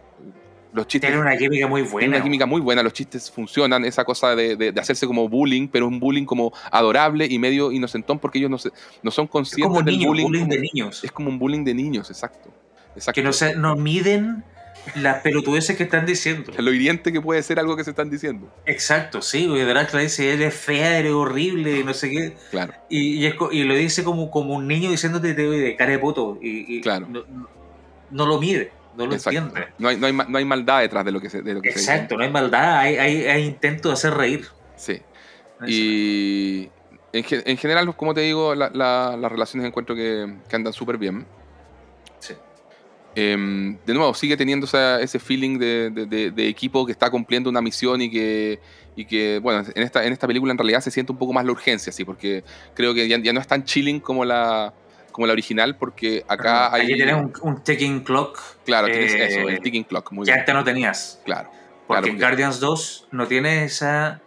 Los 0.76 0.86
chistes, 0.86 1.10
Tiene 1.10 1.22
una 1.22 1.36
química 1.36 1.66
muy 1.66 1.82
buena. 1.82 2.16
una 2.16 2.22
química 2.22 2.44
muy 2.44 2.60
buena, 2.60 2.82
los 2.82 2.92
chistes 2.92 3.30
funcionan, 3.30 3.84
esa 3.86 4.04
cosa 4.04 4.36
de, 4.36 4.56
de, 4.56 4.78
hacerse 4.78 5.06
como 5.06 5.26
bullying, 5.26 5.68
pero 5.68 5.88
un 5.88 5.98
bullying 5.98 6.26
como 6.26 6.52
adorable 6.70 7.26
y 7.28 7.38
medio 7.38 7.72
inocentón 7.72 8.18
porque 8.18 8.38
ellos 8.38 8.50
no, 8.50 8.58
se, 8.58 8.70
no 9.02 9.10
son 9.10 9.26
conscientes 9.26 9.64
es 9.64 9.68
como 9.68 9.82
del 9.82 10.06
bullying. 10.06 10.46
de 10.46 10.60
niños. 10.60 11.02
Es 11.02 11.10
como 11.10 11.30
un 11.30 11.38
bullying 11.38 11.64
de 11.64 11.72
niños, 11.72 12.10
exacto. 12.10 12.50
exacto. 12.94 13.14
Que 13.14 13.22
no, 13.22 13.32
se, 13.32 13.56
no 13.56 13.74
miden 13.74 14.44
las 14.94 15.22
pelotudeces 15.22 15.76
que 15.76 15.84
están 15.84 16.06
diciendo. 16.06 16.52
Lo 16.58 16.72
hiriente 16.72 17.10
que 17.10 17.20
puede 17.20 17.42
ser 17.42 17.58
algo 17.58 17.76
que 17.76 17.84
se 17.84 17.90
están 17.90 18.10
diciendo. 18.10 18.52
Exacto, 18.66 19.22
sí, 19.22 19.46
porque 19.48 19.64
le 19.64 20.02
dice, 20.02 20.32
eres 20.32 20.54
fea, 20.54 20.98
eres 20.98 21.12
horrible, 21.12 21.82
no 21.84 21.94
sé 21.94 22.10
qué. 22.10 22.36
Claro. 22.50 22.74
Y, 22.88 23.26
y, 23.26 23.64
lo 23.64 23.74
dice 23.74 24.04
como, 24.04 24.30
como 24.30 24.54
un 24.54 24.68
niño 24.68 24.90
diciéndote 24.90 25.34
de 25.34 25.76
cara 25.76 25.92
de 25.92 25.98
poto. 25.98 26.38
Y, 26.40 26.80
claro. 26.82 27.08
No, 28.10 28.26
lo 28.26 28.38
mide, 28.38 28.70
no 28.96 29.06
lo 29.06 29.14
entiende. 29.14 29.68
No 29.78 29.88
hay, 29.88 29.96
no, 29.96 30.06
hay, 30.06 30.12
no 30.12 30.38
hay, 30.38 30.44
maldad 30.44 30.80
detrás 30.80 31.04
de 31.04 31.12
lo 31.12 31.20
que 31.20 31.30
se, 31.30 31.42
de 31.42 31.54
lo 31.54 31.62
que 31.62 31.70
Exacto, 31.70 32.16
no 32.16 32.24
hay 32.24 32.30
maldad, 32.30 32.78
hay, 32.78 32.96
hay, 32.96 33.24
hay, 33.24 33.44
intento 33.44 33.88
de 33.88 33.94
hacer 33.94 34.14
reír. 34.14 34.46
Sí. 34.76 35.00
Y 35.66 36.68
en, 37.12 37.24
en, 37.28 37.56
general, 37.56 37.94
como 37.96 38.14
te 38.14 38.20
digo, 38.22 38.54
las 38.54 39.32
relaciones 39.32 39.66
encuentro 39.66 39.94
que, 39.94 40.36
que 40.48 40.56
andan 40.56 40.72
súper 40.72 40.98
bien. 40.98 41.26
Em, 43.18 43.78
de 43.86 43.94
nuevo, 43.94 44.12
sigue 44.12 44.36
teniendo 44.36 44.66
ese 44.66 45.18
feeling 45.18 45.58
de, 45.58 46.48
equipo 46.48 46.84
que 46.84 46.92
está 46.92 47.08
cumpliendo 47.08 47.48
una 47.48 47.62
misión 47.62 48.02
y 48.02 48.10
que, 48.10 48.60
y 48.94 49.06
que 49.06 49.38
bueno, 49.42 49.64
en 49.74 49.82
esta, 49.82 50.04
en 50.04 50.12
esta 50.12 50.26
película 50.26 50.52
en 50.52 50.58
realidad 50.58 50.82
se 50.82 50.90
siente 50.90 51.12
un 51.12 51.18
poco 51.18 51.32
más 51.32 51.46
la 51.46 51.52
urgencia, 51.52 51.90
sí, 51.92 52.04
porque 52.04 52.44
creo 52.74 52.92
que 52.92 53.08
ya, 53.08 53.32
no 53.32 53.40
es 53.40 53.46
tan 53.46 53.64
chilling 53.64 54.00
como 54.00 54.22
la, 54.26 54.74
como 55.16 55.26
la 55.26 55.32
original, 55.32 55.76
porque 55.78 56.26
acá 56.28 56.74
hay... 56.74 56.82
Aquí 56.82 56.94
tienes 56.94 57.16
un, 57.40 57.64
ticking 57.64 58.00
clock. 58.00 58.38
Claro, 58.66 58.86
tienes 58.88 59.14
eso, 59.14 59.48
el 59.48 59.54
eh, 59.54 59.60
ticking 59.62 59.84
clock. 59.84 60.12
Muy 60.12 60.26
que 60.26 60.32
antes 60.32 60.54
no 60.54 60.62
tenías. 60.62 61.22
Claro. 61.24 61.48
Porque 61.86 62.10
en 62.10 62.18
Guardians 62.18 62.60
2 62.60 63.08
no 63.12 63.26
tiene 63.26 63.64
esa, 63.64 64.20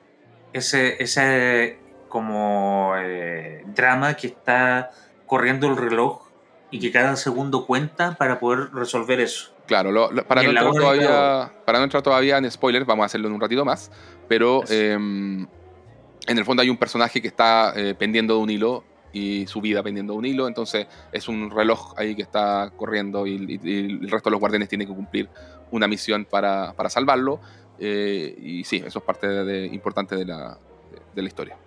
ese, 0.51 1.01
ese 1.01 1.77
como 2.07 2.93
eh, 2.97 3.63
drama 3.67 4.15
que 4.15 4.25
está 4.25 4.89
corriendo 5.27 5.67
el 5.67 5.77
reloj 5.77 6.23
y 6.71 6.79
que 6.79 6.91
cada 6.91 7.15
segundo 7.17 7.67
cuenta 7.67 8.15
para 8.15 8.39
poder 8.39 8.73
resolver 8.73 9.19
eso. 9.19 9.53
Claro, 9.67 10.09
para, 10.27 10.41
no 10.41 10.49
entrar 10.49 10.71
todavía, 10.71 11.51
para 11.65 11.77
no 11.77 11.83
entrar 11.83 12.01
todavía 12.01 12.39
en 12.39 12.49
spoilers, 12.49 12.87
vamos 12.87 13.03
a 13.03 13.05
hacerlo 13.05 13.27
en 13.27 13.35
un 13.35 13.41
ratito 13.41 13.63
más, 13.63 13.91
pero 14.27 14.63
em, 14.69 15.45
en 16.25 16.37
el 16.37 16.45
fondo 16.45 16.63
hay 16.63 16.71
un 16.71 16.77
personaje 16.77 17.21
que 17.21 17.27
está 17.27 17.73
eh, 17.75 17.93
pendiendo 17.93 18.37
de 18.37 18.39
un 18.41 18.49
hilo 18.49 18.88
y 19.13 19.47
su 19.47 19.61
vida 19.61 19.81
pendiendo 19.83 20.13
de 20.13 20.19
un 20.19 20.25
hilo, 20.25 20.47
entonces 20.47 20.87
es 21.11 21.27
un 21.27 21.49
reloj 21.49 21.93
ahí 21.97 22.15
que 22.15 22.21
está 22.21 22.71
corriendo 22.75 23.25
y, 23.25 23.59
el 23.63 24.09
resto 24.09 24.29
de 24.29 24.31
los 24.31 24.39
guardianes 24.39 24.69
tienen 24.69 24.87
que 24.87 24.93
cumplir 24.93 25.29
una 25.71 25.87
misión 25.87 26.25
para, 26.25 26.73
para 26.73 26.89
salvarlo. 26.89 27.39
Eh, 27.79 28.35
y 28.41 28.63
sí, 28.63 28.83
eso 28.85 28.99
es 28.99 29.05
parte 29.05 29.27
de, 29.27 29.67
importante 29.67 30.15
de 30.15 30.25
la, 30.25 30.57
de, 31.15 31.21
la 31.21 31.27
historia. 31.27 31.57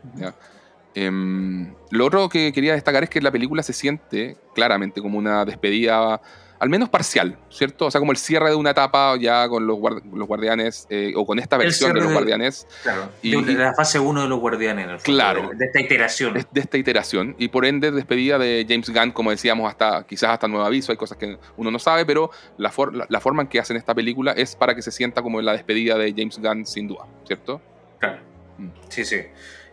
Em, 0.95 1.73
lo 1.91 2.07
otro 2.07 2.29
que 2.29 2.53
quería 2.53 2.75
destacar 2.75 3.03
es 3.05 3.11
que 3.11 3.21
la 3.21 3.31
película 3.31 3.63
se 3.63 3.73
siente 3.73 4.37
claramente 4.55 5.01
como 5.01 5.19
una 5.19 5.45
despedida, 5.45 6.21
al 6.63 6.69
menos 6.69 6.89
parcial, 6.89 7.37
¿cierto? 7.51 7.87
O 7.87 7.91
sea, 7.91 7.99
como 7.99 8.13
el 8.13 8.19
cierre 8.19 8.51
de 8.51 8.55
una 8.55 8.71
etapa 8.71 9.17
ya 9.19 9.49
con 9.49 9.67
los, 9.67 9.81
los 9.81 10.29
guardianes, 10.29 10.87
eh, 10.91 11.13
o 11.17 11.27
con 11.27 11.41
esta 11.41 11.57
versión 11.57 11.93
de 11.93 12.01
los 12.01 12.13
guardianes. 12.13 12.69
Claro, 12.85 13.09
y, 13.21 13.43
de 13.43 13.55
la 13.55 13.75
fase 13.75 13.99
1 13.99 14.23
de 14.23 14.29
los 14.29 14.39
guardianes. 14.39 15.03
claro. 15.03 15.51
De, 15.57 15.67
esta 15.67 15.81
iteración. 15.81 16.35
De, 16.35 16.61
esta 16.61 16.79
iteración. 16.79 17.35
Y 17.37 17.49
por 17.49 17.67
ende, 17.67 17.91
despedida 17.91 18.39
de 18.39 18.65
James 18.69 18.91
Gunn, 18.91 19.11
como 19.11 19.33
decíamos, 19.33 19.69
hasta 19.69 20.07
quizás 20.07 20.31
hasta 20.31 20.47
nuevo 20.47 20.65
aviso, 20.65 20.93
hay 20.93 20.99
cosas 20.99 21.19
que 21.19 21.37
uno 21.57 21.73
no 21.73 21.81
sabe, 21.81 22.07
pero 22.07 22.31
la, 22.59 22.73
la 23.09 23.21
forma 23.21 23.43
en 23.43 23.49
que 23.49 23.59
hacen 23.59 23.77
esta 23.77 23.93
película 23.93 24.31
es 24.31 24.55
para 24.55 24.77
que 24.77 24.83
se 24.83 24.93
sienta 24.93 25.21
como 25.21 25.43
la 25.43 25.55
despedida 25.55 25.99
de 25.99 26.15
James 26.17 26.39
Gunn, 26.39 26.65
sin 26.65 26.87
duda, 26.87 27.07
¿cierto? 27.27 27.61
Claro. 27.99 28.21
Mm. 28.59 28.69
Sí, 28.89 29.05
sí 29.05 29.17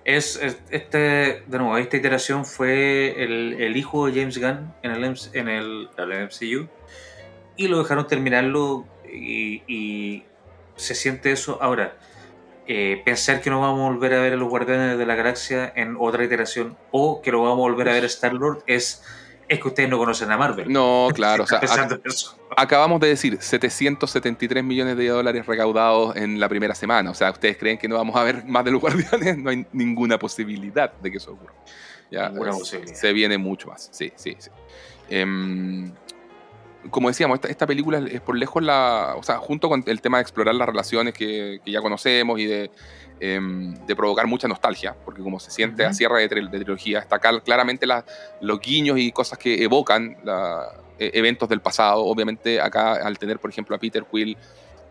es, 0.06 0.40
este, 0.72 0.98
de 1.46 1.58
nuevo, 1.58 1.78
esta 1.78 1.98
iteración 1.98 2.46
fue 2.46 3.24
el, 3.24 3.78
hijo 3.78 4.08
de 4.08 4.20
James 4.20 4.40
Gunn 4.40 4.74
en 4.82 4.92
el, 4.92 5.16
en 5.34 5.48
el, 5.48 5.90
MCU 5.98 6.68
y 7.60 7.68
lo 7.68 7.78
dejaron 7.80 8.08
terminarlo 8.08 8.86
y, 9.06 10.24
se 10.78 10.96
siente 10.96 11.34
eso. 11.34 11.62
Ahora, 11.62 11.98
eh, 12.66 13.02
pensar 13.04 13.42
que 13.42 13.50
no 13.50 13.60
vamos 13.60 13.82
a 13.82 13.92
volver 13.92 14.14
a 14.14 14.22
ver 14.22 14.32
a 14.32 14.38
los 14.38 14.48
Guardianes 14.48 14.98
de 14.98 15.06
la 15.06 15.16
Galaxia 15.16 15.74
en 15.76 15.98
otra 16.00 16.24
iteración 16.24 16.78
o 16.92 17.22
que 17.22 17.34
lo 17.34 17.42
vamos 17.42 17.58
a 17.58 17.72
volver 17.72 17.90
a 17.90 17.94
ver 17.94 18.04
a 18.04 18.08
Star-Lord 18.08 18.64
es 18.66 19.04
es 19.50 19.60
que 19.60 19.68
ustedes 19.68 19.90
no 19.90 19.98
conocen 19.98 20.32
a 20.32 20.38
Marvel. 20.38 20.72
No, 20.72 21.10
claro. 21.14 21.44
o 21.44 21.48
sea, 21.48 21.60
acabamos 22.56 23.02
de 23.02 23.08
decir 23.08 23.38
773 23.42 24.64
millones 24.64 24.96
de 24.96 25.08
dólares 25.08 25.46
recaudados 25.46 26.16
en 26.16 26.40
la 26.40 26.48
primera 26.48 26.76
semana. 26.76 27.10
O 27.10 27.16
sea, 27.16 27.32
¿ustedes 27.32 27.58
creen 27.58 27.78
que 27.78 27.88
no 27.88 27.96
vamos 27.96 28.16
a 28.16 28.24
ver 28.24 28.46
más 28.46 28.64
de 28.64 28.72
los 28.72 28.80
guardianes? 28.80 29.38
No 29.40 29.50
hay 29.50 29.66
ninguna 29.74 30.18
posibilidad 30.20 30.94
de 30.94 31.12
que 31.12 31.18
eso 31.18 31.34
ocurra. 31.34 31.54
Ya, 32.12 32.32
Se 32.94 33.12
viene 33.12 33.38
mucho 33.38 33.68
más. 33.68 33.90
Sí, 33.92 34.14
sí, 34.16 34.36
sí. 34.38 34.50
Em, 35.10 35.92
como 36.90 37.10
decíamos, 37.10 37.40
esta, 37.48 37.68
película 37.68 38.00
es 38.10 38.22
por 38.22 38.38
lejos 38.38 38.64
la. 38.64 39.16
O 39.18 39.24
sea, 39.24 39.38
junto 39.38 39.70
con 39.70 39.84
el 39.86 40.02
tema 40.02 40.18
de 40.18 40.22
explorar 40.22 40.56
las 40.56 40.68
relaciones 40.68 41.14
que, 41.14 41.60
que 41.64 41.72
ya 41.72 41.82
conocemos 41.82 42.40
y 42.40 42.46
de 42.46 42.72
Em, 43.22 43.74
de 43.86 43.96
provocar 43.98 44.28
mucha 44.28 44.48
nostalgia, 44.48 44.96
porque 45.04 45.22
como 45.22 45.42
se 45.42 45.52
siente 45.52 45.84
a 45.84 45.92
cierre 45.94 46.26
de, 46.26 46.28
trilogía, 46.28 47.00
está 47.00 47.20
claramente 47.20 47.86
los 48.40 48.62
guiños 48.62 48.98
y 48.98 49.12
cosas 49.12 49.38
que 49.38 49.62
evocan 49.62 50.16
e, 50.98 51.12
eventos 51.14 51.50
del 51.50 51.60
pasado. 51.60 52.06
Obviamente 52.06 52.62
acá 52.62 52.94
al 52.94 53.20
tener, 53.20 53.38
por 53.40 53.50
ejemplo, 53.50 53.76
a 53.76 53.80
Peter 53.80 54.06
Quill 54.10 54.38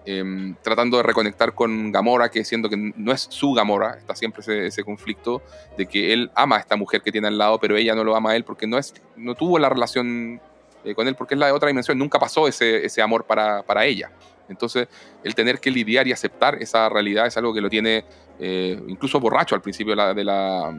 em, 0.05 0.55
tratando 0.61 0.99
de 0.99 1.05
reconectar 1.05 1.55
con 1.55 1.91
Gamora, 1.91 2.31
que 2.31 2.45
siendo 2.45 2.69
que 2.69 2.77
no 2.77 3.13
es 3.13 3.29
su 3.31 3.55
Gamora, 3.55 3.97
está 3.97 4.15
siempre 4.15 4.67
ese, 4.67 4.85
conflicto 4.85 5.41
de 5.79 5.87
que 5.87 6.13
él 6.13 6.31
ama 6.35 6.57
a 6.57 6.61
esta 6.61 6.77
mujer 6.77 7.01
que 7.01 7.11
tiene 7.11 7.29
al 7.29 7.39
lado, 7.39 7.59
pero 7.59 7.79
ella 7.79 7.95
no 7.95 8.05
lo 8.05 8.15
ama 8.15 8.33
a 8.33 8.37
él 8.37 8.45
porque 8.45 8.67
no, 8.67 8.77
es, 8.77 8.93
no 9.17 9.37
tuvo 9.37 9.59
la 9.59 9.71
relación 9.71 10.43
eh, 10.89 10.95
con 10.95 11.07
él, 11.09 11.15
porque 11.15 11.35
es 11.35 11.41
la 11.41 11.47
de 11.47 11.53
otra 11.53 11.69
dimensión, 11.69 11.99
nunca 11.99 12.19
pasó 12.19 12.49
ese, 12.49 12.85
ese 12.85 13.03
amor 13.03 13.25
para, 13.25 13.63
para 13.63 13.85
ella. 13.85 14.11
Entonces, 14.49 14.89
el 15.23 15.35
tener 15.35 15.61
que 15.61 15.71
lidiar 15.71 16.07
y 16.09 16.13
aceptar 16.13 16.55
esa 16.63 16.89
realidad 16.89 17.27
es 17.27 17.37
algo 17.37 17.53
que 17.53 17.61
lo 17.61 17.69
tiene 17.69 18.05
eh, 18.39 18.81
incluso 18.89 19.21
borracho 19.21 19.55
al 19.55 19.61
principio 19.61 19.93
de 19.93 19.97
la... 19.97 20.15
De 20.15 20.25
la 20.25 20.75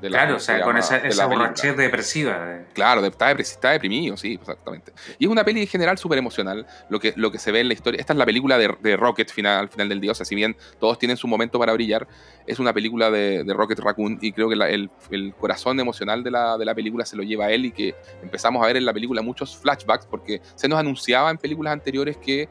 claro, 0.00 0.36
o 0.36 0.40
sea, 0.40 0.62
con 0.62 0.76
esa, 0.76 0.98
esa 0.98 1.26
borrachez 1.26 1.76
depresiva. 1.76 2.64
Claro, 2.72 3.04
está, 3.04 3.32
está, 3.32 3.70
deprimido, 3.70 4.16
sí, 4.16 4.34
exactamente. 4.40 4.92
Y 5.18 5.24
es 5.26 5.30
una 5.30 5.44
peli 5.44 5.62
en 5.62 5.66
general 5.66 5.98
súper 5.98 6.18
emocional, 6.18 6.66
lo 6.88 7.00
que, 7.00 7.12
lo 7.16 7.30
que 7.30 7.38
se 7.38 7.52
ve 7.52 7.60
en 7.60 7.68
la 7.68 7.74
historia. 7.74 8.00
Esta 8.00 8.12
es 8.12 8.18
la 8.18 8.26
película 8.26 8.58
de, 8.58 8.96
Rocket 8.96 9.30
final, 9.30 9.60
al 9.60 9.68
final 9.68 9.88
del 9.88 10.00
día, 10.00 10.12
o 10.12 10.14
sea, 10.14 10.26
si 10.26 10.34
bien 10.34 10.56
todos 10.78 10.98
tienen 10.98 11.16
su 11.16 11.28
momento 11.28 11.58
para 11.58 11.72
brillar, 11.72 12.06
es 12.46 12.58
una 12.58 12.72
película 12.72 13.10
de, 13.10 13.44
Rocket 13.46 13.78
Raccoon 13.78 14.18
y 14.20 14.32
creo 14.32 14.48
que 14.48 14.54
el, 14.54 14.90
el, 15.10 15.34
corazón 15.34 15.80
emocional 15.80 16.22
de 16.22 16.30
la, 16.30 16.58
de 16.58 16.64
la 16.64 16.74
película 16.74 17.04
se 17.06 17.16
lo 17.16 17.22
lleva 17.22 17.46
a 17.46 17.50
él 17.50 17.66
y 17.66 17.72
que 17.72 17.94
empezamos 18.22 18.62
a 18.62 18.66
ver 18.66 18.76
en 18.76 18.84
la 18.84 18.92
película 18.92 19.22
muchos 19.22 19.56
flashbacks 19.56 20.06
porque 20.06 20.40
se 20.54 20.68
nos 20.68 20.78
anunciaba 20.78 21.30
en 21.30 21.38
películas 21.38 21.72
anteriores 21.72 22.16
que 22.16 22.48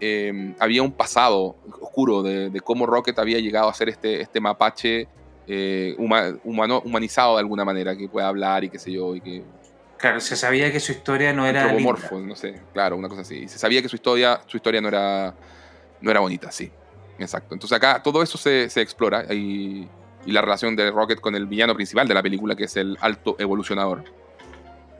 Em, 0.00 0.54
había 0.58 0.82
un 0.82 0.92
pasado 0.92 1.56
oscuro 1.78 2.22
de, 2.22 2.58
cómo 2.64 2.86
Rocket 2.86 3.18
había 3.18 3.38
llegado 3.38 3.68
a 3.68 3.74
ser 3.74 3.90
este, 3.90 4.22
este 4.22 4.40
mapache 4.40 5.08
eh, 5.52 5.94
humano, 5.98 6.80
humanizado 6.84 7.34
de 7.34 7.40
alguna 7.40 7.64
manera, 7.64 7.96
que 7.96 8.08
puede 8.08 8.26
hablar 8.26 8.62
y 8.62 8.70
qué 8.70 8.78
sé 8.78 8.92
yo, 8.92 9.16
y 9.16 9.20
que... 9.20 9.42
Claro, 9.98 10.20
se 10.20 10.36
sabía 10.36 10.70
que 10.70 10.78
su 10.78 10.92
historia 10.92 11.32
no 11.32 11.44
era... 11.44 11.72
no 11.72 12.36
sé, 12.36 12.60
claro, 12.72 12.96
una 12.96 13.08
cosa 13.08 13.22
así. 13.22 13.48
Se 13.48 13.58
sabía 13.58 13.82
que 13.82 13.88
su 13.88 13.96
historia, 13.96 14.40
su 14.46 14.56
historia 14.56 14.80
no, 14.80 14.88
era, 14.88 15.34
no 16.00 16.10
era 16.10 16.20
bonita, 16.20 16.50
sí. 16.52 16.70
Exacto. 17.18 17.54
Entonces 17.54 17.76
acá 17.76 18.00
todo 18.02 18.22
eso 18.22 18.38
se, 18.38 18.70
se 18.70 18.80
explora 18.80 19.24
y, 19.34 19.88
y 20.24 20.32
la 20.32 20.40
relación 20.40 20.76
de 20.76 20.90
Rocket 20.90 21.20
con 21.20 21.34
el 21.34 21.46
villano 21.46 21.74
principal 21.74 22.06
de 22.06 22.14
la 22.14 22.22
película, 22.22 22.54
que 22.54 22.64
es 22.64 22.76
el 22.76 22.96
alto 23.00 23.36
evolucionador. 23.38 24.04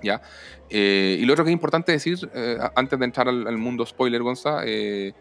¿ya? 0.03 0.21
Eh, 0.69 1.19
y 1.21 1.25
lo 1.25 1.33
otro 1.33 1.45
que 1.45 1.51
es 1.51 1.55
importante 1.55 1.93
decir, 1.93 2.31
eh, 2.35 2.59
antes 2.75 2.99
de 2.99 3.05
entrar 3.05 3.29
al, 3.29 3.59
mundo 3.59 3.85
spoiler, 3.85 4.23
Gonza, 4.23 4.63
eh, 4.65 5.13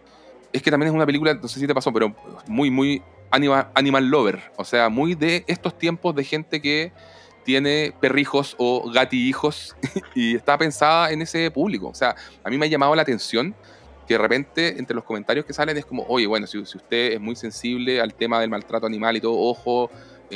es 0.52 0.62
que 0.62 0.72
también 0.72 0.90
es 0.90 0.96
una 0.96 1.06
película, 1.06 1.34
no 1.34 1.48
sé 1.48 1.60
si 1.60 1.68
te 1.68 1.74
pasó, 1.74 1.92
pero 1.92 2.16
muy, 2.48 2.70
muy 2.70 3.02
animal, 3.32 4.08
lover. 4.08 4.52
O 4.58 4.64
sea, 4.64 4.90
muy 4.90 5.16
de 5.16 5.44
estos 5.48 5.78
tiempos 5.78 6.16
de 6.16 6.24
gente 6.24 6.62
que 6.62 6.92
tiene 7.44 7.94
perrijos 8.00 8.56
o 8.58 8.90
gatihijos 8.92 9.76
y 10.16 10.36
está 10.36 10.58
pensada 10.58 11.12
en 11.12 11.22
ese 11.22 11.50
público. 11.52 11.88
O 11.88 11.96
sea, 11.96 12.16
a 12.44 12.50
mí 12.50 12.58
me 12.58 12.66
ha 12.66 12.70
llamado 12.70 12.96
la 12.96 13.02
atención 13.02 13.56
que 14.08 14.16
de 14.16 14.18
repente 14.18 14.80
entre 14.80 14.96
los 14.96 15.04
comentarios 15.04 15.46
que 15.46 15.54
salen 15.54 15.78
es 15.78 15.86
como, 15.86 16.04
oye, 16.08 16.26
bueno, 16.26 16.48
si, 16.48 16.66
si 16.66 16.78
usted 16.78 17.14
es 17.14 17.22
muy 17.22 17.36
sensible 17.36 18.02
al 18.02 18.14
tema 18.14 18.40
del 18.42 18.50
maltrato 18.50 18.88
animal 18.88 19.18
y 19.18 19.22
todo, 19.22 19.38
ojo, 19.38 19.92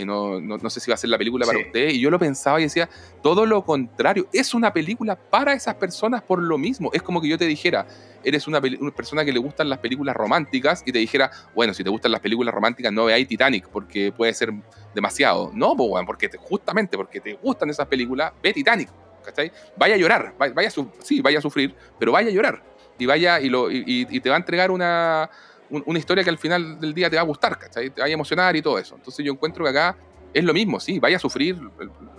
no, 0.05 0.39
no, 0.39 0.69
sé 0.69 0.79
si 0.79 0.89
va 0.89 0.95
a 0.95 0.97
ser 0.97 1.09
la 1.09 1.17
película 1.17 1.45
para 1.45 1.59
usted. 1.59 1.89
Y 1.89 1.99
yo 1.99 2.09
lo 2.09 2.19
pensaba 2.19 2.59
y 2.59 2.63
decía, 2.63 2.89
todo 3.21 3.45
lo 3.45 3.63
contrario, 3.63 4.27
es 4.33 4.53
una 4.53 4.73
película 4.73 5.15
para 5.15 5.53
esas 5.53 5.75
personas 5.75 6.21
por 6.23 6.41
lo 6.41 6.57
mismo. 6.57 6.89
Es 6.93 7.01
como 7.01 7.21
que 7.21 7.27
yo 7.27 7.37
te 7.37 7.45
dijera, 7.45 7.85
eres 8.23 8.47
una, 8.47 8.61
persona 8.61 9.23
que 9.23 9.31
le 9.31 9.39
gustan 9.39 9.69
las 9.69 9.79
películas 9.79 10.15
románticas 10.15 10.83
y 10.85 10.91
te 10.91 10.99
dijera, 10.99 11.31
bueno, 11.53 11.73
si 11.73 11.83
te 11.83 11.89
gustan 11.89 12.11
las 12.11 12.21
películas 12.21 12.53
románticas, 12.53 12.91
no 12.91 13.05
veáis 13.05 13.27
Titanic 13.27 13.67
porque 13.69 14.11
puede 14.11 14.33
ser 14.33 14.53
demasiado. 14.95 15.51
No, 15.53 15.75
porque 15.75 16.29
justamente 16.37 16.97
porque 16.97 17.19
te 17.19 17.33
gustan 17.33 17.69
esas 17.69 17.87
películas, 17.87 18.33
ve 18.41 18.53
Titanic. 18.53 18.89
¿cachai? 19.23 19.51
Vaya 19.77 19.95
a 19.95 19.97
llorar, 19.97 20.33
vaya, 20.37 20.69
sí, 21.01 21.21
vaya 21.21 21.39
a 21.39 21.41
sufrir, 21.41 21.73
pero 21.97 22.11
vaya 22.11 22.27
a 22.29 22.31
llorar. 22.33 22.61
Y 22.99 23.05
vaya 23.05 23.39
y, 23.39 23.49
lo, 23.49 23.71
y 23.71 24.19
te 24.19 24.29
va 24.29 24.35
a 24.35 24.39
entregar 24.39 24.69
una 24.69 25.29
una 25.69 25.99
historia 25.99 26.23
que 26.23 26.29
al 26.29 26.37
final 26.37 26.79
del 26.79 26.93
día 26.93 27.09
te 27.09 27.15
va 27.15 27.21
a 27.21 27.25
gustar. 27.25 27.57
Te 27.69 27.89
va 27.89 28.05
a 28.05 28.09
emocionar 28.09 28.55
y 28.55 28.61
todo 28.61 28.77
eso. 28.77 28.95
Entonces 28.95 29.25
yo 29.25 29.31
encuentro 29.31 29.63
que 29.63 29.71
acá 29.71 29.97
es 30.33 30.43
lo 30.43 30.53
mismo, 30.53 30.79
sí, 30.79 30.99
vaya 30.99 31.17
a 31.17 31.19
sufrir, 31.19 31.57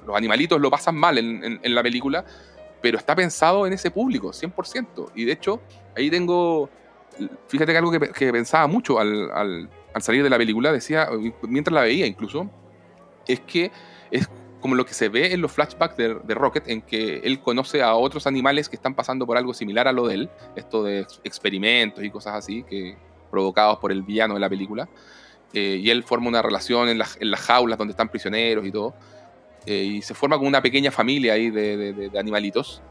los 0.06 0.16
animalitos 0.16 0.60
lo 0.60 0.70
pasan 0.70 0.94
mal 0.94 1.18
en, 1.18 1.74
la 1.74 1.82
película, 1.82 2.24
pero 2.80 2.98
está 2.98 3.16
pensado 3.16 3.66
en 3.66 3.72
ese 3.72 3.90
público, 3.90 4.28
100%. 4.28 5.10
Y 5.14 5.24
de 5.24 5.32
hecho, 5.32 5.60
ahí 5.96 6.10
tengo, 6.10 6.70
fíjate 7.48 7.72
que 7.72 7.78
algo 7.78 7.90
que, 7.90 8.32
pensaba 8.32 8.66
mucho 8.66 9.00
al, 9.00 9.68
salir 9.98 10.22
de 10.22 10.30
la 10.30 10.38
película, 10.38 10.72
decía, 10.72 11.08
mientras 11.42 11.74
la 11.74 11.82
veía 11.82 12.06
incluso, 12.06 12.48
es 13.26 13.40
que 13.40 13.72
es 14.10 14.28
como 14.60 14.76
lo 14.76 14.86
que 14.86 14.94
se 14.94 15.08
ve 15.08 15.32
en 15.32 15.40
los 15.42 15.52
flashbacks 15.52 15.96
de, 15.96 16.14
de, 16.14 16.34
Rocket, 16.34 16.68
en 16.68 16.82
que 16.82 17.18
él 17.18 17.40
conoce 17.40 17.82
a 17.82 17.94
otros 17.94 18.26
animales 18.26 18.68
que 18.68 18.76
están 18.76 18.94
pasando 18.94 19.26
por 19.26 19.36
algo 19.36 19.52
similar 19.52 19.88
a 19.88 19.92
lo 19.92 20.06
de 20.06 20.14
él, 20.14 20.30
esto 20.56 20.84
de 20.84 21.00
experimentos 21.24 22.02
y 22.02 22.10
cosas 22.10 22.34
así, 22.34 22.62
que, 22.62 22.96
provocados 23.34 23.78
por 23.78 23.90
el 23.90 24.02
villano 24.02 24.34
de 24.34 24.40
la 24.40 24.48
película. 24.48 24.88
Eh, 25.52 25.80
y 25.82 25.90
él 25.90 26.02
forma 26.02 26.28
una 26.28 26.42
relación 26.42 26.88
en, 26.88 27.00
en, 27.20 27.30
las 27.30 27.40
jaulas 27.40 27.76
donde 27.76 27.92
están 27.92 28.08
prisioneros 28.08 28.64
y 28.64 28.70
todo. 28.70 28.94
Eh, 29.66 29.84
y 29.84 30.02
se 30.02 30.14
forma 30.14 30.36
como 30.36 30.48
una 30.48 30.62
pequeña 30.62 30.90
familia 30.90 31.34
ahí 31.34 31.50
de, 31.50 31.92
de, 31.92 32.18
animalitos. 32.18 32.82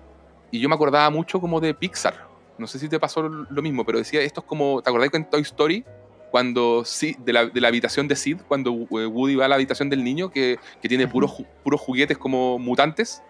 y 0.52 0.60
yo 0.60 0.70
me 0.70 0.76
acordaba 0.76 1.10
mucho 1.10 1.40
como 1.40 1.60
de 1.60 1.74
Pixar. 1.74 2.28
No 2.58 2.68
sé 2.68 2.80
si 2.80 2.88
te 2.88 3.00
pasó 3.00 3.24
lo 3.24 3.62
mismo, 3.62 3.86
pero 3.86 3.98
decía, 3.98 4.22
esto 4.22 4.42
es 4.42 4.46
como, 4.46 4.82
¿te 4.82 4.90
acordás 4.90 5.10
en 5.14 5.30
Toy 5.30 5.42
Story 5.42 5.84
cuando 6.32 6.84
sí, 6.84 7.16
de 7.20 7.32
la, 7.34 7.46
de 7.46 7.62
la, 7.62 7.68
habitación 7.68 8.08
de 8.08 8.16
Sid, 8.16 8.38
cuando 8.48 8.72
eh, 8.72 9.06
Woody 9.06 9.36
va 9.36 9.46
a 9.46 9.48
la 9.48 9.56
habitación 9.56 9.90
del 9.90 10.04
niño, 10.04 10.32
que, 10.32 10.58
que 10.82 10.90
tiene 10.90 11.08
puros, 11.08 11.44
puros 11.64 11.80
juguetes 11.80 12.18
como 12.18 12.58
mutantes. 12.58 13.22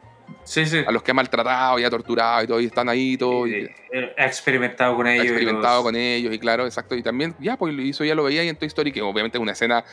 Sí, 0.43 0.65
sí. 0.65 0.83
A 0.85 0.91
los 0.91 1.03
que 1.03 1.11
ha 1.11 1.13
maltratado 1.13 1.79
y 1.79 1.83
ha 1.83 1.89
torturado 1.89 2.43
y 2.43 2.47
todo, 2.47 2.59
y 2.59 2.65
están 2.65 2.89
ahí 2.89 3.17
todo. 3.17 3.47
Y, 3.47 3.69
ha 4.17 4.25
experimentado 4.25 4.95
con 4.95 5.07
ellos. 5.07 5.25
Ha 5.25 5.27
experimentado 5.27 5.83
con 5.83 5.95
ellos, 5.95 6.33
y 6.33 6.39
claro, 6.39 6.65
exacto. 6.65 6.95
Y 6.95 7.03
también, 7.03 7.35
ya, 7.39 7.57
pues 7.57 7.73
eso 7.79 8.03
ya 8.03 8.15
lo 8.15 8.23
veía 8.23 8.41
ahí 8.41 8.49
en 8.49 8.55
Toy 8.55 8.67
Story, 8.67 8.91
que 8.91 9.01
obviamente 9.01 9.37
es 9.37 9.41
una 9.41 9.53
escena 9.53 9.83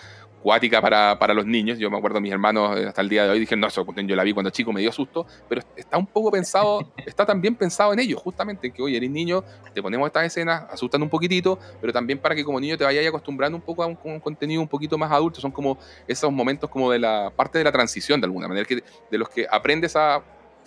cuática 0.42 0.80
para, 0.80 1.18
para, 1.18 1.34
los 1.34 1.46
niños. 1.46 1.78
Yo 1.78 1.90
me 1.90 1.98
acuerdo, 1.98 2.20
mis 2.20 2.32
hermanos 2.32 2.78
eh, 2.78 2.86
hasta 2.86 3.00
el 3.00 3.08
día 3.08 3.24
de 3.24 3.30
hoy 3.30 3.40
dijeron, 3.40 3.60
no, 3.60 3.66
eso 3.66 3.84
yo 3.94 4.16
la 4.16 4.24
vi 4.24 4.32
cuando 4.32 4.50
chico, 4.50 4.72
me 4.72 4.80
dio 4.80 4.92
susto, 4.92 5.26
pero 5.48 5.62
está 5.76 5.98
un 5.98 6.06
poco 6.06 6.30
pensado, 6.30 6.92
está 7.06 7.26
también 7.26 7.54
pensado 7.54 7.92
en 7.92 8.00
ellos, 8.00 8.20
justamente, 8.20 8.66
en 8.68 8.72
que, 8.72 8.82
oye, 8.82 8.96
eres 8.96 9.10
niño, 9.10 9.44
te 9.72 9.82
ponemos 9.82 10.06
estas 10.06 10.24
escenas, 10.24 10.64
asustan 10.70 11.02
un 11.02 11.08
poquitito, 11.08 11.58
pero 11.80 11.92
también 11.92 12.18
para 12.18 12.34
que 12.34 12.44
como 12.44 12.58
niño 12.60 12.76
te 12.76 12.84
vayas 12.84 13.06
acostumbrando 13.06 13.56
un 13.56 13.62
poco 13.62 13.82
a 13.82 13.86
un, 13.86 14.20
contenido 14.20 14.60
un 14.60 14.68
poquito 14.68 14.96
más 14.98 15.10
adulto. 15.10 15.40
Son 15.40 15.50
como 15.50 15.78
esos 16.06 16.32
momentos 16.32 16.70
como 16.70 16.90
de 16.90 16.98
la 16.98 17.32
parte 17.34 17.58
de 17.58 17.64
la 17.64 17.72
transición, 17.72 18.20
de 18.20 18.26
alguna 18.26 18.48
manera, 18.48 18.66
que, 18.66 18.82
de 19.10 19.18
los 19.18 19.28
que 19.28 19.46
aprendes 19.50 19.96
a, 19.96 20.22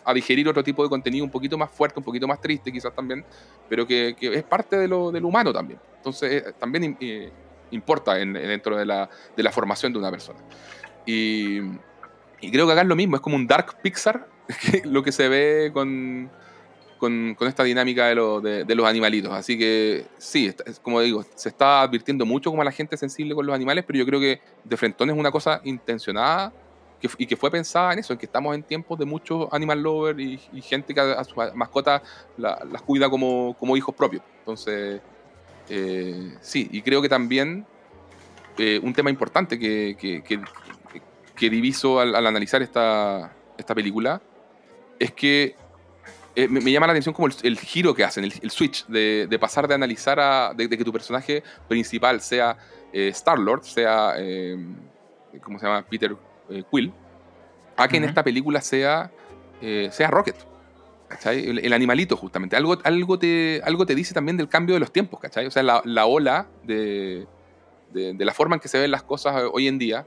a 0.06 0.14
digerir 0.14 0.48
otro 0.48 0.64
tipo 0.64 0.84
de 0.84 0.90
contenido 0.90 1.26
un 1.26 1.32
poquito 1.32 1.58
más 1.58 1.72
fuerte, 1.72 2.00
un 2.00 2.04
poquito 2.04 2.28
más 2.28 2.40
triste 2.40 2.72
quizás 2.72 2.94
también, 2.94 3.26
pero 3.70 3.88
que, 3.88 4.16
que 4.20 4.34
es 4.34 4.44
parte 4.44 4.78
de 4.78 4.88
lo, 4.88 5.12
del 5.12 5.26
humano 5.26 5.52
también. 5.54 5.80
Entonces, 5.98 6.44
eh, 6.44 6.54
también... 6.60 6.98
Eh, 7.00 7.32
importa 7.74 8.20
en, 8.20 8.34
dentro 8.34 8.78
de 8.78 8.86
la, 8.86 9.10
de 9.36 9.44
la, 9.44 9.52
formación 9.52 9.92
de 9.94 10.00
una 10.00 10.12
persona. 10.12 10.40
Y, 11.06 11.60
y, 12.42 12.52
creo 12.52 12.66
que 12.66 12.74
acá 12.74 12.82
es 12.82 12.88
lo 12.88 12.96
mismo, 12.96 13.16
es 13.16 13.22
como 13.22 13.36
un 13.36 13.48
dark 13.48 13.82
Pixar, 13.82 14.28
lo 14.86 15.04
que 15.04 15.12
se 15.12 15.28
ve 15.28 15.72
con, 15.74 16.30
con, 16.98 17.36
con 17.36 17.48
esta 17.48 17.64
dinámica 17.64 18.08
de, 18.08 18.16
lo, 18.16 18.42
de, 18.42 18.76
los 18.76 18.86
animalitos. 18.86 19.34
Así 19.34 19.58
que 19.58 20.06
sí, 20.18 20.54
como 20.82 21.02
digo, 21.02 21.26
se 21.36 21.50
está 21.50 21.82
advirtiendo 21.82 22.26
mucho 22.26 22.50
como 22.50 22.62
a 22.62 22.66
la 22.66 22.72
gente 22.72 22.96
sensible 22.96 23.36
con 23.36 23.46
los 23.46 23.54
animales, 23.54 23.84
pero 23.86 24.00
yo 24.00 24.06
creo 24.06 24.20
que 24.20 24.40
de 24.64 24.78
frentón 24.78 25.10
es 25.10 25.18
una 25.18 25.32
cosa 25.32 25.60
intencionada 25.66 26.54
que, 27.02 27.10
y 27.18 27.26
que 27.26 27.36
fue 27.36 27.52
pensada 27.52 27.92
en 27.92 28.00
eso, 28.00 28.14
en 28.14 28.20
que 28.20 28.26
estamos 28.26 28.56
en 28.56 28.64
tiempos 28.64 28.98
de 28.98 29.06
muchos 29.06 29.50
animal 29.52 29.82
lovers 29.82 30.18
y, 30.18 30.62
gente 30.62 30.94
que 30.94 31.02
a, 31.02 31.24
sus 31.26 31.36
mascotas 31.54 32.02
las 32.38 32.82
cuida 32.84 33.10
como, 33.10 33.56
como 33.60 33.76
hijos 33.76 33.94
propios. 33.94 34.24
Entonces, 34.40 35.02
eh, 35.70 36.38
sí, 36.42 36.68
y 36.72 36.82
creo 36.82 37.02
que 37.02 37.10
también 37.10 37.66
eh, 38.58 38.80
un 38.84 38.94
tema 38.94 39.10
importante 39.10 39.58
que, 39.58 39.96
que, 39.98 41.50
diviso 41.50 42.00
al, 42.00 42.16
analizar 42.16 42.62
esta, 42.62 43.34
esta 43.58 43.76
película 43.76 44.22
es 44.98 45.12
que 45.12 45.56
eh, 46.36 46.48
me, 46.48 46.72
llama 46.72 46.88
la 46.88 46.94
atención 46.94 47.14
como 47.14 47.28
el, 47.28 47.60
giro 47.60 47.94
que 47.94 48.04
hacen, 48.04 48.24
el, 48.24 48.52
switch 48.52 48.86
de, 48.88 49.38
pasar 49.40 49.68
de 49.68 49.76
analizar 49.76 50.20
a. 50.20 50.54
De, 50.54 50.70
que 50.70 50.84
tu 50.84 50.94
personaje 50.94 51.44
principal 51.68 52.22
sea 52.22 52.58
Star-Lord, 52.94 53.64
sea. 53.64 54.16
¿Cómo 55.42 55.60
se 55.60 55.66
llama? 55.66 55.86
Peter 55.86 56.16
Quill, 56.72 56.94
a 57.76 57.88
que 57.88 57.98
en 57.98 58.06
esta 58.06 58.24
película 58.24 58.62
sea, 58.62 59.12
sea 59.92 60.08
Rocket. 60.10 60.53
El, 61.26 61.74
animalito, 61.74 62.18
justamente. 62.18 62.56
Algo, 62.56 62.78
algo, 62.84 63.20
te, 63.20 63.62
algo 63.64 63.86
te 63.86 63.96
dice 63.96 64.14
también 64.14 64.38
del 64.38 64.48
cambio 64.50 64.76
de 64.76 64.80
los 64.80 64.92
tiempos, 64.92 65.20
¿cachai? 65.20 65.46
O 65.46 65.52
sea, 65.52 65.64
la, 65.64 66.06
ola 66.06 66.48
de, 66.64 67.26
de, 67.92 68.26
la 68.26 68.34
forma 68.34 68.56
en 68.56 68.60
que 68.60 68.68
se 68.68 68.80
ven 68.80 68.92
las 68.92 69.04
cosas 69.04 69.44
hoy 69.52 69.68
en 69.68 69.78
día 69.78 70.06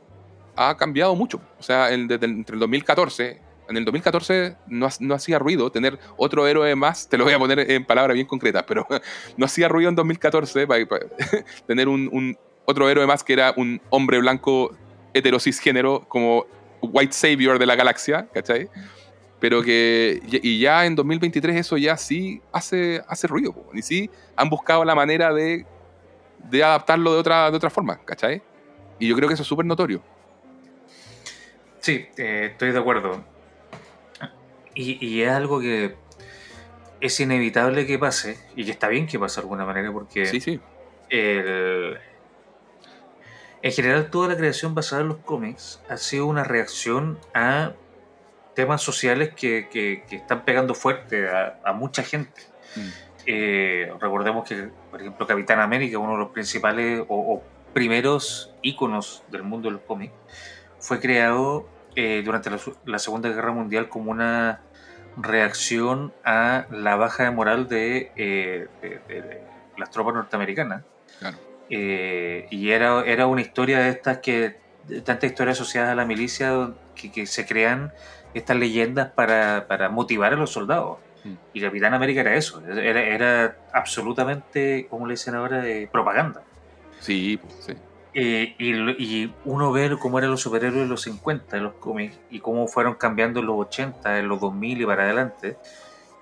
ha 0.57 0.77
cambiado 0.77 1.15
mucho. 1.15 1.41
O 1.59 1.63
sea, 1.63 1.89
desde 1.89 2.27
entre 2.27 2.55
el 2.55 2.61
2014, 2.61 3.41
en 3.69 3.77
el 3.77 3.85
2014 3.85 4.57
no, 4.69 4.89
no, 5.01 5.15
hacía 5.15 5.39
ruido 5.39 5.71
tener 5.71 5.99
otro 6.17 6.47
héroe 6.47 6.75
más, 6.75 7.09
te 7.09 7.19
lo 7.19 7.25
voy 7.25 7.35
a 7.35 7.39
poner 7.39 7.71
en 7.71 7.85
palabras 7.85 8.15
bien 8.15 8.27
concretas, 8.27 8.65
pero 8.67 8.87
no 9.37 9.47
hacía 9.47 9.69
ruido 9.69 9.91
en 9.91 9.97
2014 9.97 10.67
para, 10.67 10.85
tener 11.67 11.89
un, 11.89 12.09
un, 12.13 12.39
otro 12.65 12.89
héroe 12.89 13.07
más 13.07 13.23
que 13.23 13.33
era 13.33 13.55
un 13.57 13.81
hombre 13.91 14.19
blanco 14.19 14.77
heterocisgénero 15.15 16.05
como 16.09 16.47
White 16.83 17.13
Savior 17.13 17.59
de 17.59 17.67
la 17.67 17.75
galaxia, 17.75 18.29
¿cachai? 18.33 18.69
Pero 19.41 19.63
que 19.63 20.21
y 20.25 20.61
ya 20.61 20.87
en 20.87 20.95
2023 20.95 21.57
eso 21.57 21.77
ya 21.77 21.97
sí 21.97 22.41
hace, 22.53 23.03
hace 23.09 23.27
ruido, 23.27 23.55
y 23.75 23.83
sí 23.83 24.11
han 24.35 24.49
buscado 24.49 24.85
la 24.85 24.95
manera 24.95 25.33
de, 25.33 25.67
de 26.51 26.65
adaptarlo 26.65 27.13
de 27.13 27.19
otra, 27.19 27.51
de 27.51 27.57
otra 27.57 27.71
forma, 27.71 27.99
¿cachai? 28.05 28.43
Y 28.99 29.09
yo 29.09 29.17
creo 29.17 29.29
que 29.29 29.35
eso 29.35 29.43
es 29.43 29.49
súper 29.49 29.67
notorio. 29.67 30.03
Sí, 31.81 32.07
eh, 32.17 32.49
estoy 32.53 32.73
de 32.73 32.79
acuerdo. 32.79 33.25
Y, 34.75 35.05
y, 35.07 35.23
es 35.23 35.31
algo 35.31 35.61
que 35.61 35.95
es 37.01 37.21
inevitable 37.21 37.87
que 37.87 37.99
pase, 37.99 38.39
y 38.57 38.65
que 38.65 38.71
está 38.71 38.89
bien 38.89 39.07
que 39.07 39.19
pase 39.19 39.37
de 39.37 39.43
alguna 39.43 39.65
manera, 39.65 39.93
porque 39.93 40.27
sí, 40.27 40.41
sí. 40.41 40.61
El, 41.09 41.99
en 43.63 43.73
general 43.73 44.11
toda 44.11 44.29
la 44.29 44.37
creación 44.37 44.75
basada 44.75 45.03
en 45.03 45.09
los 45.09 45.19
cómics 45.19 45.81
ha 45.89 45.97
sido 45.97 46.27
una 46.27 46.45
reacción 46.45 47.19
a 47.35 47.73
temas 48.57 48.83
sociales 48.83 49.35
que, 49.37 49.69
que, 49.71 50.03
están 50.11 50.45
pegando 50.45 50.75
fuerte 50.75 51.29
a, 51.29 51.73
mucha 51.73 52.03
gente. 52.03 52.41
Mm. 52.75 52.89
Eh, 53.27 53.93
recordemos 54.01 54.49
que, 54.49 54.71
por 54.91 55.01
ejemplo, 55.01 55.27
Capitán 55.27 55.61
América, 55.61 55.99
uno 55.99 56.13
de 56.13 56.19
los 56.19 56.31
principales 56.31 57.05
o, 57.07 57.43
primeros 57.75 58.55
íconos 58.63 59.23
del 59.31 59.43
mundo 59.43 59.69
del 59.69 59.81
cómic, 59.81 60.11
fue 60.81 60.99
creado 61.01 61.69
eh, 61.95 62.23
durante 62.25 62.51
la, 62.87 62.99
Segunda 62.99 63.29
Guerra 63.29 63.53
Mundial 63.53 63.91
como 63.91 64.11
una 64.11 64.63
reacción 65.19 66.15
a 66.25 66.65
la 66.71 66.97
baja 66.97 67.25
de 67.25 67.31
moral 67.33 67.69
de, 67.69 68.11
eh, 68.17 68.69
las 69.77 69.91
tropas 69.91 70.15
norteamericanas. 70.15 70.83
y 71.69 72.71
era, 72.71 73.05
era 73.05 73.27
una 73.27 73.43
historia 73.43 73.81
de 73.81 73.91
estas 73.91 74.19
que, 74.19 74.57
tantas 75.05 75.25
historias 75.25 75.61
asociadas 75.61 75.91
a 75.91 75.95
la 75.95 76.07
milicia 76.07 76.71
que, 76.95 77.13
que 77.13 77.27
se 77.27 77.45
crean 77.45 77.93
estas 78.39 78.57
leyendas 78.57 79.11
para, 79.11 79.67
para 79.67 79.89
motivar 79.89 80.33
a 80.33 80.37
los 80.37 80.51
soldados. 80.51 80.99
Mm. 81.25 81.35
Y 81.55 81.61
Capitán 81.61 81.95
América 81.95 82.21
era 82.21 82.35
eso, 82.35 82.63
era, 82.67 83.01
era 83.01 83.57
absolutamente, 83.73 84.87
como 84.89 85.07
le 85.07 85.15
dicen 85.15 85.35
ahora, 85.35 85.61
de 85.61 85.89
propaganda. 85.91 86.43
Sí, 87.01 87.39
pues, 87.39 87.55
sí. 87.61 87.73
Eh, 88.19 88.55
y, 88.59 88.73
y, 89.25 89.35
uno 89.45 89.73
ve 89.73 89.95
cómo 90.01 90.19
eran 90.19 90.31
los 90.31 90.41
superhéroes 90.41 90.85
en 90.85 90.89
los 90.89 91.03
50 91.03 91.59
en 91.59 91.65
los 91.65 91.75
cómics 91.75 92.19
y 92.31 92.41
cómo 92.41 92.67
fueron 92.67 92.95
cambiando 92.95 93.41
en 93.41 93.47
los 93.47 93.57
80, 93.59 94.21
en 94.21 94.29
los 94.29 94.41
2000 94.41 94.81
y 94.81 94.87
para 94.87 95.03
adelante. 95.03 95.59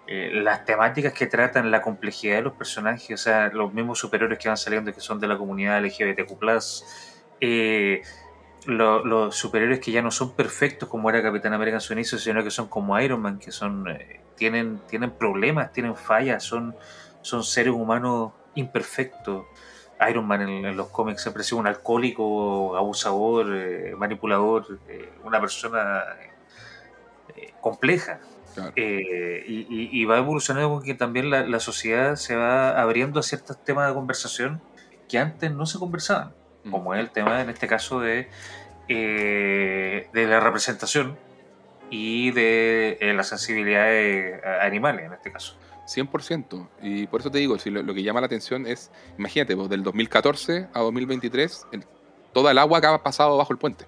Eh, 0.06 0.30
las 0.34 0.64
temáticas 0.64 1.12
que 1.12 1.26
tratan, 1.26 1.70
la 1.70 1.80
complejidad 1.80 2.36
de 2.36 2.42
los 2.42 2.52
personajes, 2.54 3.20
o 3.20 3.22
sea, 3.22 3.48
los 3.48 3.72
mismos 3.72 3.98
superhéroes 3.98 4.38
que 4.38 4.48
van 4.48 4.56
saliendo 4.56 4.92
que 4.92 5.00
son 5.00 5.20
de 5.20 5.28
la 5.28 5.38
comunidad 5.38 5.82
LGBTQ, 5.82 6.36
eh, 7.40 8.02
los 8.66 9.36
superhéroes 9.36 9.80
que 9.80 9.92
ya 9.92 10.02
no 10.02 10.10
son 10.10 10.32
perfectos 10.32 10.88
como 10.88 11.10
era 11.10 11.22
Capitán 11.22 11.52
América 11.52 11.76
en 11.76 11.80
su 11.80 11.92
inicio, 11.92 12.18
sino 12.18 12.42
que 12.42 12.50
son 12.50 12.68
como 12.68 12.98
Iron 13.00 13.20
Man, 13.20 13.38
que 13.38 13.52
son 13.52 13.88
eh, 13.88 14.20
tienen, 14.36 14.80
tienen 14.88 15.10
problemas, 15.10 15.72
tienen 15.72 15.96
fallas, 15.96 16.42
son, 16.42 16.74
son 17.22 17.44
seres 17.44 17.72
humanos 17.72 18.32
imperfectos. 18.54 19.46
Iron 20.08 20.26
Man 20.26 20.42
en, 20.42 20.76
los 20.76 20.88
cómics 20.88 21.22
siempre 21.22 21.42
ha 21.42 21.44
sido 21.44 21.58
un 21.58 21.66
alcohólico, 21.66 22.76
abusador, 22.76 23.54
eh, 23.54 23.94
manipulador, 23.96 24.78
eh, 24.88 25.12
una 25.24 25.40
persona 25.40 26.02
compleja. 27.60 28.20
Y, 28.76 30.04
va 30.04 30.18
evolucionando 30.18 30.70
con 30.70 30.82
que 30.82 30.94
también 30.94 31.28
la, 31.28 31.44
la 31.44 31.58
sociedad 31.58 32.14
se 32.14 32.36
va 32.36 32.80
abriendo 32.80 33.18
a 33.18 33.22
ciertos 33.22 33.62
temas 33.64 33.88
de 33.88 33.94
conversación 33.94 34.60
que 35.08 35.18
antes 35.18 35.50
no 35.50 35.66
se 35.66 35.78
conversaban 35.78 36.32
como 36.70 36.94
es 36.94 37.00
el 37.00 37.10
tema 37.10 37.40
en 37.40 37.50
este 37.50 37.66
caso 37.66 38.00
de, 38.00 38.28
eh, 38.88 40.08
de 40.12 40.26
la 40.26 40.40
representación 40.40 41.16
y 41.90 42.30
de 42.32 42.98
eh, 43.00 43.12
las 43.14 43.28
sensibilidades 43.28 44.42
animales 44.60 45.06
en 45.06 45.12
este 45.12 45.32
caso. 45.32 45.56
100%. 45.86 46.68
Y 46.82 47.06
por 47.06 47.20
eso 47.20 47.30
te 47.30 47.38
digo, 47.38 47.58
si 47.58 47.70
lo, 47.70 47.94
que 47.94 48.02
llama 48.02 48.20
la 48.20 48.26
atención 48.26 48.66
es, 48.66 48.90
imagínate, 49.18 49.56
pues, 49.56 49.68
del 49.68 49.82
2014 49.82 50.68
a 50.72 50.80
2023, 50.80 51.66
toda 52.32 52.52
el 52.52 52.58
agua 52.58 52.80
que 52.80 52.86
ha 52.86 53.02
pasado 53.02 53.36
bajo 53.36 53.52
el 53.52 53.58
puente. 53.58 53.84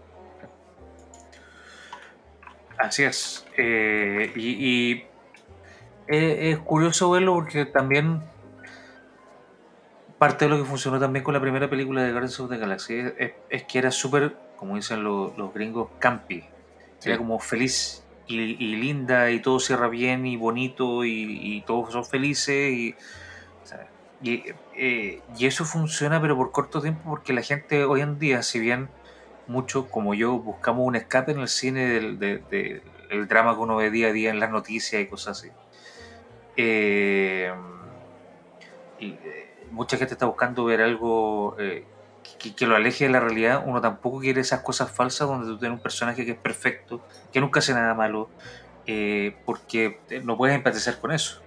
Así 2.79 3.05
es. 3.05 3.47
Eh, 3.57 4.33
y, 4.37 5.05
es 6.09 6.59
curioso 6.59 7.11
verlo 7.11 7.35
porque 7.35 7.65
también 7.65 8.23
parte 10.19 10.47
de 10.47 10.51
lo 10.51 10.59
que 10.59 10.65
funcionó 10.65 10.99
también 10.99 11.25
con 11.25 11.35
la 11.35 11.41
primera 11.41 11.69
película 11.69 12.03
de 12.03 12.11
Guardians 12.11 12.41
of 12.41 12.51
the 12.51 12.59
Galaxy 12.59 13.03
es, 13.51 13.65
que 13.65 13.79
era 13.79 13.91
súper, 13.91 14.37
como 14.57 14.77
dicen 14.77 15.05
los, 15.05 15.33
gringos, 15.55 15.89
campi. 15.99 16.45
Era 17.05 17.19
como 17.19 17.39
feliz 17.39 18.03
y, 18.27 18.57
linda 18.77 19.31
y 19.31 19.41
todo 19.41 19.61
cierra 19.61 19.89
bien 19.89 20.27
y 20.27 20.37
bonito 20.37 21.05
y, 21.05 21.63
todos 21.67 21.93
son 21.93 22.05
felices 22.05 22.73
y, 22.73 22.95
eh, 24.25 25.21
y, 25.37 25.47
eso 25.47 25.65
funciona 25.65 26.21
pero 26.21 26.37
por 26.37 26.51
corto 26.51 26.81
tiempo 26.81 27.03
porque 27.11 27.33
la 27.33 27.43
gente 27.43 27.85
hoy 27.85 28.01
en 28.01 28.19
día, 28.19 28.43
si 28.43 28.59
bien 28.59 28.89
muchos 29.47 29.87
como 29.87 30.15
yo 30.15 30.39
buscamos 30.39 30.87
un 30.87 30.97
escape 30.97 31.33
en 31.33 31.41
el 31.41 31.49
cine 31.49 31.87
del, 31.87 32.19
del 32.19 33.29
drama 33.29 33.55
que 33.55 33.61
uno 33.61 33.77
ve 33.77 33.91
día 33.91 34.09
a 34.09 34.13
día 34.13 34.31
en 34.31 34.41
las 34.41 34.51
noticias 34.51 35.01
y 35.01 35.07
cosas 35.07 35.39
así, 35.39 35.51
Eh, 36.57 37.53
y, 38.99 39.15
mucha 39.71 39.97
gente 39.97 40.15
está 40.15 40.27
buscando 40.27 40.65
ver 40.65 40.81
algo 40.81 41.57
que, 41.57 42.67
lo 42.67 42.77
aleje 42.77 43.05
de 43.05 43.11
la 43.11 43.21
realidad. 43.21 43.63
Uno 43.65 43.81
tampoco 43.81 44.21
quiere 44.21 44.41
esas 44.41 44.61
cosas 44.61 44.91
falsas 44.91 45.29
donde 45.29 45.47
tú 45.47 45.59
tienes 45.59 45.77
un 45.77 45.83
personaje 45.83 46.25
que 46.25 46.33
es 46.33 46.39
perfecto, 46.39 47.05
que 47.33 47.41
nunca 47.41 47.61
hace 47.61 47.73
nada 47.75 47.95
malo, 47.95 48.31
porque 49.45 50.01
no 50.25 50.37
puedes 50.37 50.55
empatizar 50.55 50.99
con 51.01 51.13
eso. 51.13 51.43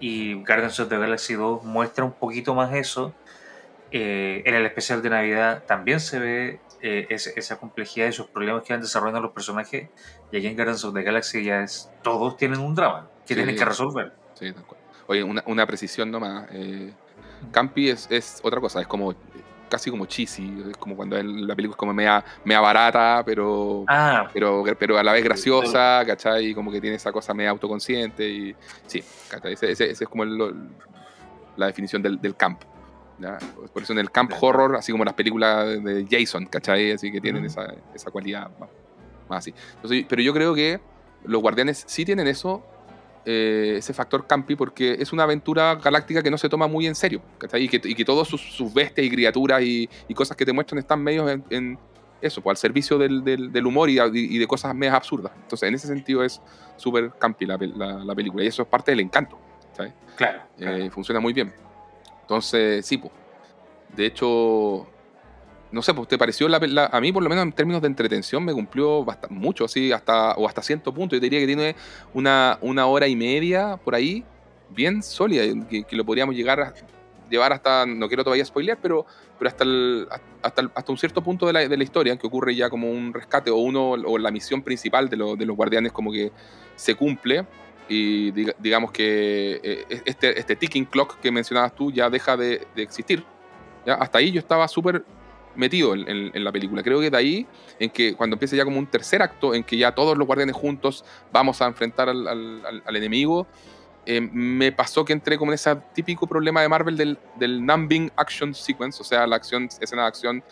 Y 0.00 0.34
Guardians 0.34 0.80
of 0.80 0.88
the 0.88 0.98
Galaxy 0.98 1.34
2 1.34 1.64
muestra 1.64 2.04
un 2.04 2.12
poquito 2.12 2.54
más 2.54 2.74
eso. 2.74 3.14
en 3.90 4.54
el 4.54 4.66
especial 4.66 5.02
de 5.02 5.10
Navidad 5.10 5.64
también 5.66 6.00
se 6.00 6.18
ve 6.18 6.60
eh, 6.84 7.06
esa 7.10 7.58
complejidad 7.60 8.06
y 8.06 8.08
esos 8.08 8.26
problemas 8.26 8.64
que 8.64 8.72
van 8.72 8.82
desarrollando 8.82 9.20
los 9.20 9.30
personajes. 9.30 9.88
Y 10.32 10.36
aquí 10.36 10.48
en 10.48 10.56
Guardians 10.56 10.84
of 10.84 10.92
the 10.92 11.02
Galaxy 11.04 11.44
ya 11.44 11.62
es. 11.62 11.88
Todos 12.02 12.36
tienen 12.36 12.58
un 12.58 12.74
drama 12.74 13.08
que 13.24 13.36
tienen 13.36 13.54
que 13.54 13.64
resolver. 13.64 14.12
Sí, 14.34 14.52
Oye, 15.06 15.22
una, 15.22 15.44
una 15.46 15.64
precisión 15.64 16.10
nomás. 16.10 16.48
Eh, 16.50 16.92
Campi 17.50 17.88
es, 17.88 18.06
es, 18.10 18.40
otra 18.42 18.60
cosa, 18.60 18.80
es 18.80 18.86
como 18.86 19.14
casi 19.72 19.90
como 19.90 20.04
cheesy, 20.04 20.64
es 20.70 20.76
como 20.76 20.94
cuando 20.94 21.16
la 21.22 21.56
película 21.56 21.74
es 21.74 21.78
como 21.78 21.94
mea, 21.94 22.22
mea 22.44 22.60
barata, 22.60 23.22
pero, 23.24 23.86
ah. 23.88 24.28
pero, 24.30 24.62
pero 24.78 24.98
a 24.98 25.02
la 25.02 25.14
vez 25.14 25.24
graciosa, 25.24 26.02
¿cachai? 26.06 26.48
Y 26.48 26.54
como 26.54 26.70
que 26.70 26.78
tiene 26.78 26.96
esa 26.96 27.10
cosa 27.10 27.32
media 27.32 27.50
autoconsciente 27.50 28.28
y 28.28 28.54
sí, 28.86 29.02
¿cachai? 29.30 29.54
Ese, 29.54 29.90
es 29.90 30.02
como 30.02 30.26
la 30.26 31.66
definición 31.66 32.02
del, 32.02 32.20
del 32.20 32.36
camp. 32.36 32.62
Por 33.72 33.82
eso 33.82 33.92
en 33.92 33.98
el 33.98 34.10
camp 34.10 34.32
horror, 34.40 34.76
así 34.76 34.92
como 34.92 35.04
las 35.04 35.14
películas 35.14 35.82
de 35.82 36.06
Jason, 36.10 36.46
¿cachai? 36.46 36.92
Así 36.92 37.10
que 37.10 37.20
tienen 37.20 37.44
esa, 37.44 37.72
esa, 37.94 38.10
cualidad 38.10 38.50
más, 38.58 38.68
así. 39.38 39.54
pero 40.08 40.20
yo 40.20 40.34
creo 40.34 40.54
que 40.54 40.80
los 41.24 41.40
guardianes 41.40 41.84
sí 41.86 42.04
tienen 42.04 42.26
eso, 42.26 42.62
eh, 43.24 43.74
ese 43.78 43.94
factor 43.94 44.26
campi, 44.26 44.56
porque 44.56 44.96
es 44.98 45.12
una 45.12 45.22
aventura 45.22 45.76
galáctica 45.76 46.22
que 46.22 46.30
no 46.30 46.38
se 46.38 46.48
toma 46.48 46.66
muy 46.66 46.86
en 46.86 46.94
serio, 46.94 47.22
¿cachai? 47.38 47.64
Y 47.64 47.68
que, 47.68 47.80
y 47.84 47.94
que 47.94 48.04
todos 48.04 48.28
sus, 48.28 48.74
bestias 48.74 49.06
y 49.06 49.10
criaturas 49.10 49.62
y, 49.62 49.88
cosas 50.14 50.36
que 50.36 50.44
te 50.44 50.52
muestran 50.52 50.78
están 50.78 51.02
medios 51.02 51.30
en, 51.50 51.78
eso, 52.20 52.40
pues, 52.40 52.52
al 52.52 52.56
servicio 52.56 52.98
del, 52.98 53.24
del, 53.24 53.66
humor 53.66 53.90
y, 53.90 53.98
y, 54.12 54.38
de 54.38 54.46
cosas 54.46 54.74
medias 54.74 54.94
absurdas. 54.94 55.32
Entonces, 55.36 55.68
en 55.68 55.74
ese 55.74 55.86
sentido 55.86 56.24
es 56.24 56.40
súper 56.76 57.12
campi 57.18 57.46
la, 57.46 57.56
la, 57.56 58.14
película 58.14 58.44
y 58.44 58.46
eso 58.46 58.62
es 58.62 58.68
parte 58.68 58.92
del 58.92 59.00
encanto, 59.00 59.38
¿sabes? 59.76 59.92
Claro. 60.16 60.42
Eh, 60.58 60.90
funciona 60.90 61.20
muy 61.20 61.32
bien. 61.32 61.52
Entonces, 62.22 62.84
sí, 62.86 62.98
pues. 62.98 63.12
De 63.94 64.06
hecho, 64.06 64.86
no 65.72 65.82
sé, 65.82 65.94
pues 65.94 66.08
te 66.08 66.18
pareció 66.18 66.48
la, 66.48 66.58
a 66.92 67.00
mí 67.00 67.12
por 67.12 67.22
lo 67.22 67.28
menos 67.28 67.44
en 67.44 67.52
términos 67.52 67.82
de 67.82 67.88
entretención 67.88 68.44
me 68.44 68.52
cumplió 68.52 69.04
bastante, 69.04 69.34
mucho, 69.34 69.64
así, 69.64 69.90
hasta, 69.90 70.32
o 70.32 70.46
hasta 70.46 70.62
ciento 70.62 70.92
puntos. 70.92 71.16
Yo 71.16 71.20
diría 71.20 71.40
que 71.40 71.46
tiene 71.46 71.74
una, 72.14 72.58
una 72.60 72.86
hora 72.86 73.08
y 73.08 73.16
media 73.16 73.78
por 73.82 73.94
ahí, 73.94 74.24
bien 74.70 75.02
sólida, 75.02 75.42
que, 75.68 75.84
lo 75.96 76.04
podríamos 76.04 76.34
llegar 76.34 76.60
a 76.60 76.74
llevar 77.28 77.52
hasta, 77.52 77.86
no 77.86 78.08
quiero 78.08 78.22
todavía 78.22 78.44
spoilear, 78.44 78.78
pero, 78.80 79.06
pero 79.38 79.48
hasta, 79.48 79.64
hasta, 80.42 80.70
hasta 80.74 80.92
un 80.92 80.98
cierto 80.98 81.22
punto 81.22 81.46
de 81.46 81.54
la, 81.54 81.68
de 81.68 81.76
la 81.76 81.84
historia, 81.84 82.16
que 82.16 82.26
ocurre 82.26 82.54
ya 82.54 82.68
como 82.68 82.90
un 82.90 83.14
rescate 83.14 83.50
o 83.50 83.56
uno 83.56 83.90
o 83.92 84.18
la 84.18 84.30
misión 84.30 84.62
principal 84.62 85.08
de, 85.08 85.16
de 85.16 85.46
los 85.46 85.56
guardianes 85.56 85.92
como 85.92 86.12
que 86.12 86.30
se 86.76 86.94
cumple 86.94 87.46
y 87.88 88.30
digamos 88.58 88.90
que 88.90 89.60
eh, 89.62 89.86
e-, 89.88 90.02
este, 90.04 90.38
este 90.38 90.56
ticking 90.56 90.84
clock 90.84 91.18
que 91.20 91.30
mencionabas 91.30 91.74
tú 91.74 91.92
ya 91.92 92.08
deja 92.08 92.36
de, 92.36 92.66
existir. 92.76 93.24
¿ya? 93.86 93.94
Hasta 93.94 94.18
ahí 94.18 94.30
yo 94.32 94.40
estaba 94.40 94.66
súper 94.68 95.04
metido 95.54 95.94
en, 95.94 96.44
la 96.44 96.52
película. 96.52 96.82
Creo 96.82 97.00
que 97.00 97.10
de 97.10 97.16
ahí, 97.16 97.46
en 97.78 97.90
que 97.90 98.14
cuando 98.14 98.34
empieza 98.34 98.56
ya 98.56 98.64
como 98.64 98.78
un 98.78 98.86
tercer 98.86 99.22
acto, 99.22 99.54
en 99.54 99.64
que 99.64 99.76
ya 99.76 99.94
todos 99.94 100.16
los 100.16 100.26
guardianes 100.26 100.56
juntos 100.56 101.04
vamos 101.32 101.60
a 101.62 101.66
enfrentar 101.66 102.08
al, 102.08 102.26
al, 102.26 102.96
enemigo, 102.96 103.46
eh, 104.04 104.20
me 104.20 104.72
pasó 104.72 105.04
que 105.04 105.12
entré 105.12 105.38
como 105.38 105.52
en 105.52 105.54
ese 105.54 105.76
típico 105.94 106.26
problema 106.26 106.60
de 106.60 106.68
Marvel 106.68 106.96
del, 106.96 107.18
del 107.36 107.64
numbing 107.64 108.10
action 108.16 108.54
sequence, 108.54 109.00
o 109.00 109.04
sea, 109.04 109.26
la 109.26 109.36
acción, 109.36 109.68
escena 109.80 110.02
de 110.02 110.08
acción 110.08 110.44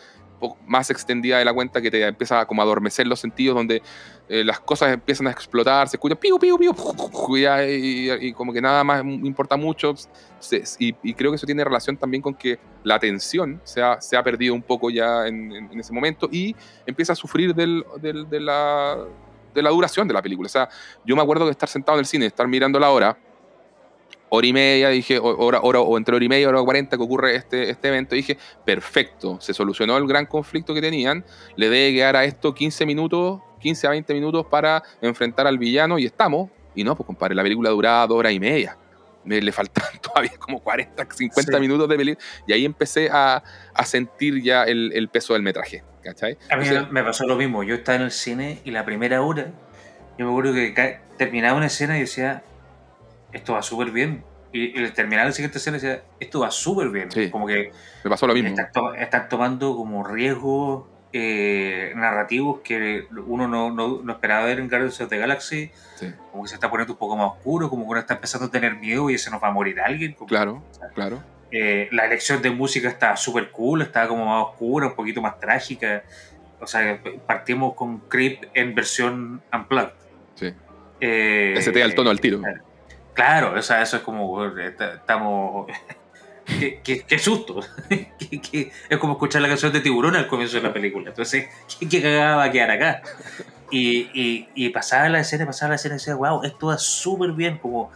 más 0.65 0.89
extendida 0.89 1.37
de 1.37 1.45
la 1.45 1.53
cuenta 1.53 1.81
que 1.81 1.91
te 1.91 2.05
empieza 2.05 2.45
como 2.45 2.61
a 2.61 2.65
adormecer 2.65 3.07
los 3.07 3.19
sentidos, 3.19 3.55
donde 3.55 3.81
eh, 4.29 4.43
las 4.43 4.59
cosas 4.59 4.93
empiezan 4.93 5.27
a 5.27 5.31
explotar, 5.31 5.87
se 5.87 5.97
escucha 5.97 6.15
piu, 6.15 6.39
piu, 6.39 6.57
piu, 6.57 6.73
y, 7.67 8.33
como 8.33 8.53
que 8.53 8.61
nada 8.61 8.83
más 8.83 9.03
importa 9.03 9.57
mucho. 9.57 9.93
y, 10.79 11.13
creo 11.13 11.31
que 11.31 11.35
eso 11.35 11.45
tiene 11.45 11.63
relación 11.63 11.97
también 11.97 12.21
con 12.21 12.33
que 12.33 12.59
la 12.83 12.95
atención 12.95 13.61
se 13.63 13.81
ha, 13.81 13.99
se 14.01 14.17
ha 14.17 14.23
perdido 14.23 14.53
un 14.53 14.61
poco 14.61 14.89
ya 14.89 15.27
en, 15.27 15.69
ese 15.79 15.93
momento 15.93 16.29
y 16.31 16.55
empieza 16.85 17.13
a 17.13 17.15
sufrir 17.15 17.53
del, 17.53 17.83
del, 17.99 18.29
de, 18.29 18.39
la, 18.39 18.97
de 19.53 19.61
la 19.61 19.69
duración 19.69 20.07
de 20.07 20.13
la 20.13 20.21
película. 20.21 20.47
O 20.47 20.49
sea, 20.49 20.69
yo 21.05 21.15
me 21.15 21.21
acuerdo 21.21 21.45
de 21.45 21.51
estar 21.51 21.69
sentado 21.69 21.97
en 21.97 22.01
el 22.01 22.05
cine, 22.05 22.25
estar 22.25 22.47
mirando 22.47 22.79
la 22.79 22.89
hora 22.89 23.17
hora 24.33 24.47
y 24.47 24.53
media, 24.53 24.89
dije, 24.89 25.19
hora, 25.19 25.59
hora, 25.61 25.81
o 25.81 25.97
entre 25.97 26.15
hora 26.15 26.23
y 26.23 26.29
media, 26.29 26.47
hora 26.47 26.63
cuarenta 26.63 26.95
que 26.95 27.03
ocurre 27.03 27.35
este, 27.35 27.69
este 27.69 27.89
evento, 27.89 28.15
dije, 28.15 28.37
perfecto, 28.65 29.41
se 29.41 29.53
solucionó 29.53 29.97
el 29.97 30.07
gran 30.07 30.25
conflicto 30.25 30.73
que 30.73 30.79
tenían, 30.79 31.25
le 31.57 31.69
debe 31.69 31.93
quedar 31.93 32.15
a 32.15 32.23
esto 32.23 32.55
15 32.55 32.85
minutos, 32.85 33.41
15 33.59 33.87
a 33.87 33.89
20 33.89 34.13
minutos 34.13 34.45
para 34.45 34.83
enfrentar 35.01 35.47
al 35.47 35.57
villano 35.57 35.99
y 35.99 36.05
estamos, 36.05 36.49
y 36.73 36.85
no, 36.85 36.95
pues 36.95 37.05
compadre, 37.05 37.35
la 37.35 37.43
película 37.43 37.71
duraba 37.71 38.07
dos 38.07 38.19
horas 38.19 38.31
y 38.31 38.39
media. 38.39 38.77
Me, 39.25 39.41
le 39.41 39.51
faltan 39.51 39.83
todavía 40.01 40.31
como 40.39 40.61
40, 40.61 41.05
50 41.11 41.59
minutos 41.59 41.89
de 41.89 41.97
película. 41.97 42.25
Y 42.47 42.53
ahí 42.53 42.63
empecé 42.63 43.09
a, 43.11 43.43
a 43.73 43.85
sentir 43.85 44.41
ya 44.41 44.63
el, 44.63 44.93
el, 44.93 45.09
peso 45.09 45.33
del 45.33 45.43
metraje. 45.43 45.83
¿cachai? 46.01 46.37
A 46.49 46.55
mí 46.55 46.65
me 46.89 47.03
pasó 47.03 47.27
lo 47.27 47.35
mismo. 47.35 47.63
Yo 47.63 47.75
estaba 47.75 47.97
en 47.97 48.03
el 48.03 48.11
cine 48.11 48.61
y 48.63 48.71
la 48.71 48.85
primera 48.85 49.21
hora, 49.21 49.51
yo 50.17 50.25
me 50.25 50.31
acuerdo 50.31 50.53
que 50.53 50.99
terminaba 51.17 51.57
una 51.57 51.67
escena 51.67 51.97
y 51.97 52.01
decía, 52.01 52.43
esto 53.33 53.53
va 53.53 53.61
súper 53.61 53.91
bien. 53.91 54.23
Y, 54.53 54.77
el 54.77 54.91
terminar 54.93 55.25
la 55.25 55.31
siguiente 55.31 55.57
escena 55.57 55.77
decía, 55.77 56.03
esto 56.19 56.41
va 56.41 56.51
súper 56.51 56.89
bien. 56.89 57.09
como 57.31 57.47
que 57.47 57.71
me 58.03 58.09
pasó 58.09 58.27
lo 58.27 58.33
mismo. 58.33 58.55
Están, 58.97 59.29
tomando 59.29 59.75
como 59.75 60.03
riesgos 60.03 60.85
eh, 61.13 61.93
narrativos 61.95 62.61
que 62.61 63.05
uno 63.25 63.47
no, 63.47 63.71
no, 63.71 64.11
esperaba 64.11 64.45
ver 64.45 64.59
en 64.59 64.69
Guardians 64.69 64.99
of 65.01 65.09
the 65.09 65.17
Galaxy. 65.17 65.71
Como 66.31 66.43
que 66.43 66.49
se 66.49 66.55
está 66.55 66.69
poniendo 66.69 66.93
un 66.93 66.99
poco 66.99 67.15
más 67.15 67.31
oscuro, 67.31 67.69
como 67.69 67.83
que 67.85 67.91
uno 67.91 67.99
está 67.99 68.15
empezando 68.15 68.47
a 68.47 68.51
tener 68.51 68.75
miedo 68.75 69.09
y 69.09 69.17
se 69.17 69.29
nos 69.29 69.41
va 69.41 69.49
a 69.49 69.51
morir 69.51 69.79
alguien. 69.79 70.15
claro, 70.27 70.63
claro. 70.93 71.23
Eh, 71.53 71.89
la 71.91 72.05
elección 72.05 72.41
de 72.41 72.49
música 72.49 72.87
está 72.87 73.17
súper 73.17 73.51
cool, 73.51 73.81
está 73.81 74.07
como 74.07 74.25
más 74.25 74.45
oscura, 74.45 74.87
un 74.87 74.95
poquito 74.95 75.21
más 75.21 75.37
trágica. 75.39 76.03
O 76.61 76.67
sea, 76.67 77.01
partimos 77.25 77.73
con 77.73 77.99
Creep 77.99 78.45
en 78.53 78.73
versión 78.73 79.41
unplugged. 79.51 79.91
Sí. 80.35 80.53
Eh, 81.01 81.55
Ese 81.57 81.71
te 81.71 81.79
da 81.79 81.85
el 81.85 81.95
tono 81.95 82.09
al 82.09 82.21
tiro. 82.21 82.39
Claro, 82.39 82.61
o 83.55 83.61
sea, 83.61 83.81
eso 83.81 83.97
es 83.97 84.03
como, 84.03 84.45
estamos... 84.45 85.67
qué, 86.83 87.03
qué, 87.07 87.19
susto. 87.19 87.61
es 87.89 88.97
como 88.97 89.13
escuchar 89.13 89.41
la 89.41 89.47
canción 89.47 89.71
de 89.71 89.81
Tiburón 89.81 90.15
al 90.15 90.27
comienzo 90.27 90.57
de 90.57 90.63
la 90.63 90.73
película. 90.73 91.09
Entonces, 91.09 91.47
¿qué, 91.89 92.01
cagada 92.01 92.37
va 92.37 92.43
a 92.45 92.51
quedar 92.51 92.71
acá? 92.71 93.01
Y, 93.69 94.09
y, 94.13 94.49
y, 94.53 94.69
pasaba 94.69 95.07
la 95.09 95.21
escena, 95.21 95.45
pasaba 95.45 95.69
la 95.69 95.75
escena 95.75 95.95
y 95.95 95.97
decía, 95.97 96.15
wow, 96.15 96.43
esto 96.43 96.67
va 96.67 96.77
súper 96.77 97.31
bien, 97.31 97.57
como 97.57 97.89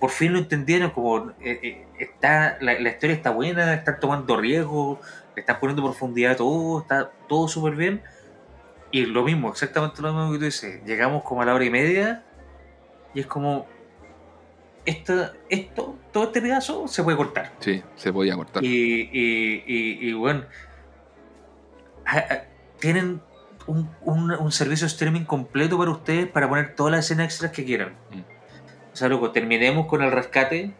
por 0.00 0.10
fin 0.10 0.32
lo 0.32 0.40
entendieron, 0.40 0.90
como 0.90 1.30
eh, 1.40 1.60
eh, 1.62 1.86
está, 2.00 2.58
la, 2.60 2.76
la, 2.80 2.88
historia 2.88 3.14
está 3.14 3.30
buena, 3.30 3.72
están 3.72 4.00
tomando 4.00 4.36
riesgos, 4.36 4.98
están 5.36 5.60
poniendo 5.60 5.84
profundidad 5.84 6.32
a 6.32 6.36
todo, 6.36 6.80
está 6.80 7.12
todo 7.28 7.46
súper 7.46 7.76
bien. 7.76 8.02
Y 8.90 9.06
lo 9.06 9.22
mismo, 9.22 9.50
exactamente 9.50 10.02
lo 10.02 10.12
mismo 10.12 10.32
que 10.32 10.38
tú 10.38 10.44
dices, 10.44 10.84
llegamos 10.84 11.22
como 11.22 11.42
a 11.42 11.44
la 11.44 11.54
hora 11.54 11.64
y 11.64 11.70
media 11.70 12.24
y 13.14 13.20
es 13.20 13.26
como, 13.26 13.66
esto, 14.84 15.32
esto, 15.48 15.98
todo 16.12 16.24
este 16.24 16.42
pedazo 16.42 16.88
se 16.88 17.02
puede 17.02 17.16
cortar. 17.16 17.52
Sí, 17.60 17.82
se 17.96 18.12
podía 18.12 18.34
cortar. 18.36 18.64
Y, 18.64 19.10
y, 19.12 20.12
bueno, 20.12 20.44
tienen 22.78 23.20
un, 23.66 23.88
un, 24.04 24.52
servicio 24.52 24.86
streaming 24.86 25.24
completo 25.24 25.78
para 25.78 25.90
ustedes 25.90 26.26
para 26.28 26.48
poner 26.48 26.74
todas 26.74 26.92
las 26.92 27.04
escenas 27.04 27.26
extras 27.26 27.52
que 27.52 27.64
quieran. 27.64 27.94
Mm. 28.10 28.20
O 28.92 28.96
sea, 28.96 29.08
luego 29.08 29.30
terminemos 29.30 29.86
con 29.86 30.02
el 30.02 30.10
rescate, 30.10 30.74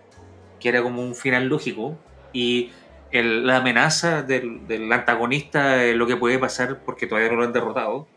que 0.60 0.68
era 0.68 0.82
como 0.82 1.02
un 1.02 1.14
final 1.14 1.46
lógico, 1.46 1.96
y 2.32 2.72
la 3.12 3.58
amenaza 3.58 4.22
del, 4.22 4.66
del 4.66 4.90
antagonista, 4.92 5.82
lo 5.94 6.06
que 6.06 6.16
puede 6.16 6.38
pasar 6.38 6.80
porque 6.84 7.06
todavía 7.06 7.30
no 7.30 7.36
lo 7.36 7.44
han 7.44 7.52
derrotado, 7.52 8.08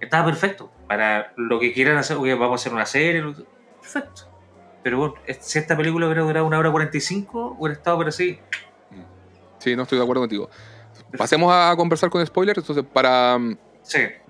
estaba 0.00 0.26
perfecto. 0.26 0.70
Para 0.86 1.32
lo 1.36 1.58
que 1.58 1.72
quieran 1.72 1.98
hacer, 1.98 2.16
vamos 2.16 2.52
a 2.52 2.54
hacer 2.54 2.72
una 2.72 2.86
serie, 2.86 3.22
perfecto. 3.80 4.27
Pero 4.82 4.98
bueno, 4.98 5.14
si 5.40 5.58
esta 5.58 5.76
película 5.76 6.06
hubiera 6.06 6.22
durado 6.22 6.46
una 6.46 6.58
hora 6.58 6.70
45, 6.70 7.56
hubiera 7.58 7.74
estado 7.74 7.96
por 7.98 8.08
así. 8.08 8.38
Sí, 9.58 9.74
no 9.74 9.82
estoy 9.82 9.98
de 9.98 10.04
acuerdo 10.04 10.22
contigo. 10.22 10.48
Pasemos 11.16 11.52
a 11.52 11.74
conversar 11.76 12.10
con 12.10 12.24
spoilers. 12.24 12.58
Entonces, 12.58 12.84
para, 12.92 13.38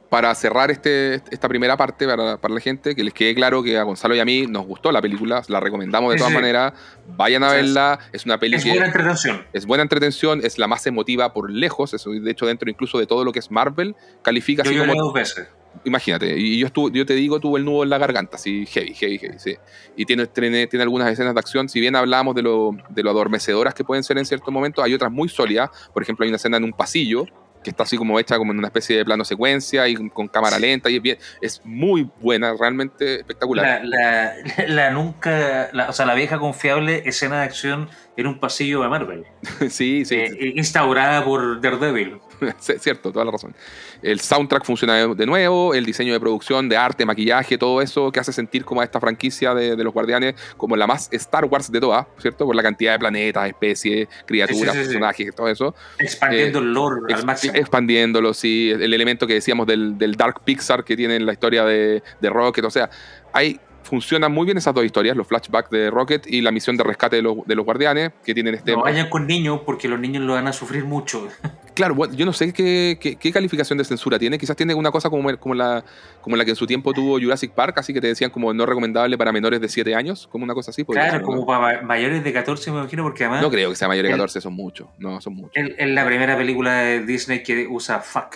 para 0.09 0.35
cerrar 0.35 0.71
este, 0.71 1.17
esta 1.31 1.49
primera 1.49 1.77
parte 1.77 2.07
para, 2.07 2.39
para, 2.39 2.55
la 2.55 2.61
gente, 2.61 2.95
que 2.95 3.05
les 3.05 3.13
quede 3.13 3.35
claro 3.35 3.63
que 3.63 3.77
a 3.77 3.83
Gonzalo 3.83 4.15
y 4.15 4.21
a 4.21 4.25
mí 4.25 4.47
nos 4.47 4.67
gustó 4.67 4.91
la 4.91 5.03
película, 5.03 5.43
la 5.49 5.61
recomendamos 5.61 6.13
de 6.13 6.19
todas 6.19 6.33
maneras. 6.33 6.73
Vayan 7.17 7.45
a 7.45 7.53
verla. 7.53 7.99
Es 8.13 8.25
una 8.25 8.39
película. 8.39 8.73
Es 8.73 8.79
buena 8.79 8.87
entretención. 8.87 9.47
Es 9.53 9.67
buena 9.67 9.83
entretención, 9.83 10.41
es 10.43 10.59
la 10.59 10.67
más 10.67 10.87
emotiva 10.87 11.33
por 11.33 11.51
lejos. 11.51 11.93
Eso, 11.95 12.11
de 12.11 12.31
hecho, 12.31 12.47
dentro 12.47 12.71
incluso 12.71 12.99
de 12.99 13.07
todo 13.07 13.25
lo 13.25 13.33
que 13.33 13.39
es 13.39 13.51
Marvel, 13.51 13.97
califica 14.23 14.63
Yo 14.63 14.71
así 14.71 14.79
como. 14.79 14.95
dos 14.95 15.13
veces 15.13 15.49
imagínate, 15.85 16.37
y 16.37 16.59
yo, 16.59 16.67
estuve, 16.67 16.97
yo 16.97 17.07
te 17.07 17.15
digo, 17.15 17.41
tuve 17.41 17.61
el 17.61 17.65
nudo 17.65 17.83
en 17.85 17.91
la 17.91 17.99
garganta, 17.99 18.37
así 18.37 18.67
heavy, 18.67 18.95
heavy, 18.95 19.19
heavy, 19.19 19.39
sí. 19.39 19.57
Y 19.97 20.05
tiene, 20.07 20.27
tiene, 20.27 20.67
tiene 20.67 20.83
algunas 20.83 21.11
escenas 21.11 21.35
de 21.35 21.41
acción, 21.41 21.69
si 21.69 21.81
bien 21.81 21.95
hablamos 21.97 22.35
de 22.35 22.43
lo, 22.43 22.77
de 22.89 23.03
lo 23.03 23.11
adormecedoras 23.11 23.75
que 23.75 23.85
pueden 23.85 24.03
ser 24.03 24.19
en 24.19 24.27
ciertos 24.27 24.53
momentos, 24.53 24.85
hay 24.85 24.95
otras 24.95 25.13
muy 25.13 25.29
sólidas, 25.29 25.71
por 25.93 26.03
ejemplo, 26.03 26.25
hay 26.25 26.31
una 26.31 26.37
escena 26.37 26.57
en 26.57 26.65
un 26.65 26.73
pasillo, 26.73 27.27
que 27.63 27.71
está 27.71 27.83
así 27.83 27.97
como 27.97 28.19
hecha 28.19 28.37
como 28.37 28.53
en 28.53 28.59
una 28.59 28.69
especie 28.69 28.97
de 28.97 29.05
plano 29.05 29.25
secuencia 29.25 29.89
y 29.89 29.95
con 30.09 30.29
cámara 30.29 30.59
lenta 30.59 30.91
y 30.91 30.97
es 30.97 31.03
bien, 31.03 31.19
es 31.41 31.61
muy 31.65 32.11
buena, 32.21 32.55
realmente 32.59 33.17
espectacular. 33.17 33.85
La, 33.85 34.35
la, 34.67 34.91
nunca, 34.93 35.71
o 35.89 35.93
sea, 35.93 36.07
la 36.07 36.15
vieja 36.15 36.39
confiable 36.39 37.03
escena 37.07 37.41
de 37.41 37.45
acción 37.45 37.89
en 38.19 38.27
un 38.27 38.41
pasillo 38.41 38.83
de 38.83 38.89
Marvel. 38.89 39.25
sí, 39.71 40.05
sí. 40.05 40.16
Eh, 40.16 40.53
instaurada 40.57 41.25
por 41.25 41.61
Daredevil. 41.61 42.19
Cierto, 42.59 43.12
toda 43.12 43.25
la 43.25 43.31
razón. 43.31 43.55
El 44.03 44.19
soundtrack 44.19 44.64
funciona 44.64 45.07
de 45.07 45.27
nuevo, 45.27 45.73
el 45.73 45.87
diseño 45.87 46.12
de 46.12 46.19
producción, 46.19 46.69
de 46.69 46.77
arte, 46.77 47.07
maquillaje, 47.07 47.57
todo 47.57 47.81
eso 47.81 48.11
que 48.11 48.19
hace 48.19 48.33
sentir 48.33 48.64
como 48.64 48.81
a 48.81 48.85
esta 48.85 48.99
franquicia 48.99 49.55
de, 49.55 49.77
los 49.85 49.93
Guardianes 49.93 50.35
como 50.57 50.77
la 50.77 50.89
más 50.89 51.09
Star 51.12 51.45
Wars 51.45 51.71
de 51.71 51.81
todas, 51.81 52.07
¿cierto? 52.19 52.45
Por 52.45 52.57
la 52.57 52.62
cantidad 52.62 52.93
de 52.93 52.99
planetas, 52.99 53.47
especies, 53.47 54.09
criaturas, 54.27 54.75
personajes, 54.75 55.33
todo 55.33 55.49
eso. 55.49 55.75
Expandiendo 55.99 56.59
eh, 56.59 56.62
el 56.62 56.73
lore 56.73 57.14
al 57.14 57.25
máximo. 57.25 57.55
Expandiéndolo, 57.55 58.35
sí. 58.35 58.71
El 58.71 58.95
elemento 58.95 59.29
que 59.29 59.35
decíamos 59.35 59.66
del, 59.69 59.97
Dark 60.16 60.43
Pixar 60.43 60.83
que 60.83 60.97
tiene 60.97 61.14
en 61.16 61.25
la 61.27 61.33
historia 61.33 61.64
de, 61.64 62.03
de 62.21 62.31
Rocket. 62.31 62.64
O 62.64 62.71
sea, 62.71 62.91
hay 63.33 63.61
funcionan 63.89 64.32
muy 64.32 64.45
bien 64.45 64.59
esas 64.59 64.74
dos 64.74 64.84
historias, 64.84 65.16
los 65.16 65.26
flashbacks 65.26 65.70
de 65.70 65.91
Rocket 65.91 66.26
y 66.26 66.41
la 66.41 66.53
misión 66.53 66.76
de 66.76 66.84
rescate 66.84 67.16
de 67.16 67.22
los, 67.22 67.39
de 67.47 67.55
los 67.55 67.64
guardianes 67.64 68.12
que 68.24 68.34
tienen 68.34 68.55
este... 68.55 68.72
No 68.72 68.82
vayan 68.82 69.09
con 69.09 69.26
niños 69.26 69.62
porque 69.64 69.89
los 69.89 69.99
niños 69.99 70.22
lo 70.24 70.34
van 70.34 70.47
a 70.47 70.53
sufrir 70.53 70.84
mucho. 70.84 71.28
Claro, 71.78 71.95
yo 72.11 72.26
no 72.26 72.32
sé 72.32 72.53
qué, 72.53 72.99
qué, 73.01 73.32
calificación 73.32 73.78
de 73.78 73.84
censura 73.84 74.18
tiene. 74.18 74.36
Quizás 74.36 74.57
tiene 74.57 74.74
una 74.74 74.91
cosa 74.91 75.11
como, 75.11 75.36
como, 75.39 75.55
la, 75.55 75.84
como 76.20 76.34
la 76.34 76.45
que 76.45 76.51
en 76.51 76.57
su 76.57 76.66
tiempo 76.66 76.93
tuvo 76.93 77.20
Jurassic 77.20 77.53
Park, 77.53 77.78
así 77.78 77.95
que 77.95 78.01
te 78.01 78.09
decían 78.09 78.32
como 78.32 78.53
no 78.53 78.66
recomendable 78.66 79.16
para 79.16 79.30
menores 79.30 79.61
de 79.61 79.68
7 79.68 79.95
años, 79.95 80.26
como 80.26 80.43
una 80.43 80.55
cosa 80.55 80.72
así. 80.72 80.84
Claro, 80.84 81.22
como 81.22 81.47
para 81.47 81.82
mayores 81.82 82.24
de 82.24 82.32
14 82.32 82.72
me 82.72 82.78
imagino, 82.78 83.05
porque 83.05 83.22
además... 83.22 83.43
No 83.43 83.51
creo 83.53 83.70
que 83.70 83.76
sea 83.76 83.86
mayores 83.86 84.09
de 84.11 84.16
14, 84.16 84.41
son 84.41 84.55
muchos. 84.55 84.89
No, 84.99 85.20
son 85.20 85.34
muchos. 85.34 85.53
Es 85.55 85.89
la 85.89 86.05
primera 86.05 86.36
película 86.36 86.78
de 86.78 87.07
Disney 87.07 87.45
que 87.45 87.68
usa 87.68 88.01
fuck 88.01 88.34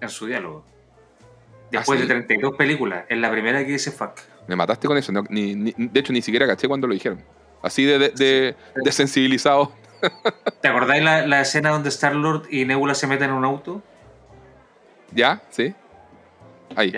en 0.00 0.08
su 0.08 0.26
diálogo. 0.26 0.64
Después 1.70 1.98
¿Ah, 1.98 2.02
de 2.02 2.08
32 2.08 2.54
películas, 2.56 3.04
es 3.08 3.18
la 3.18 3.30
primera 3.30 3.64
que 3.64 3.72
dice 3.72 3.90
fuck. 3.90 4.12
Me 4.46 4.56
mataste 4.56 4.88
con 4.88 4.96
eso. 4.96 5.12
de 5.12 5.90
hecho, 5.94 6.12
ni 6.12 6.22
siquiera 6.22 6.46
caché 6.46 6.66
cuando 6.66 6.86
lo 6.86 6.94
dijeron. 6.94 7.22
Así 7.62 7.84
de, 7.84 7.98
de, 7.98 8.56
de, 8.74 8.92
sensibilizado. 8.92 9.72
¿Te 10.62 10.68
acordáis 10.68 11.02
la, 11.02 11.40
escena 11.40 11.70
donde 11.70 11.88
Star-Lord 11.88 12.46
y 12.50 12.64
Nebula 12.64 12.94
se 12.94 13.06
meten 13.06 13.30
en 13.30 13.36
un 13.36 13.44
auto? 13.44 13.82
¿Ya? 15.12 15.42
¿Sí? 15.50 15.74
Ahí. 16.76 16.92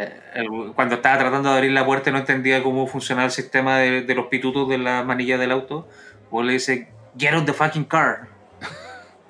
cuando 0.75 0.97
estaba 0.97 1.17
tratando 1.19 1.49
de 1.51 1.57
abrir 1.57 1.71
la 1.71 1.87
puerta 1.87 2.11
y 2.11 2.13
no 2.13 2.19
entendía 2.19 2.63
cómo 2.63 2.87
funcionaba 2.89 3.27
el 3.27 3.31
sistema 3.31 3.79
de, 3.79 4.15
los 4.15 4.27
pitutos 4.27 4.69
de 4.69 4.79
la 4.79 5.05
manilla 5.05 5.39
del 5.39 5.53
auto, 5.53 5.89
vos 6.31 6.45
le 6.45 6.55
dice, 6.55 6.89
get 7.17 7.33
out 7.33 7.47
the 7.47 7.53
fucking 7.53 7.85
car. 7.85 8.29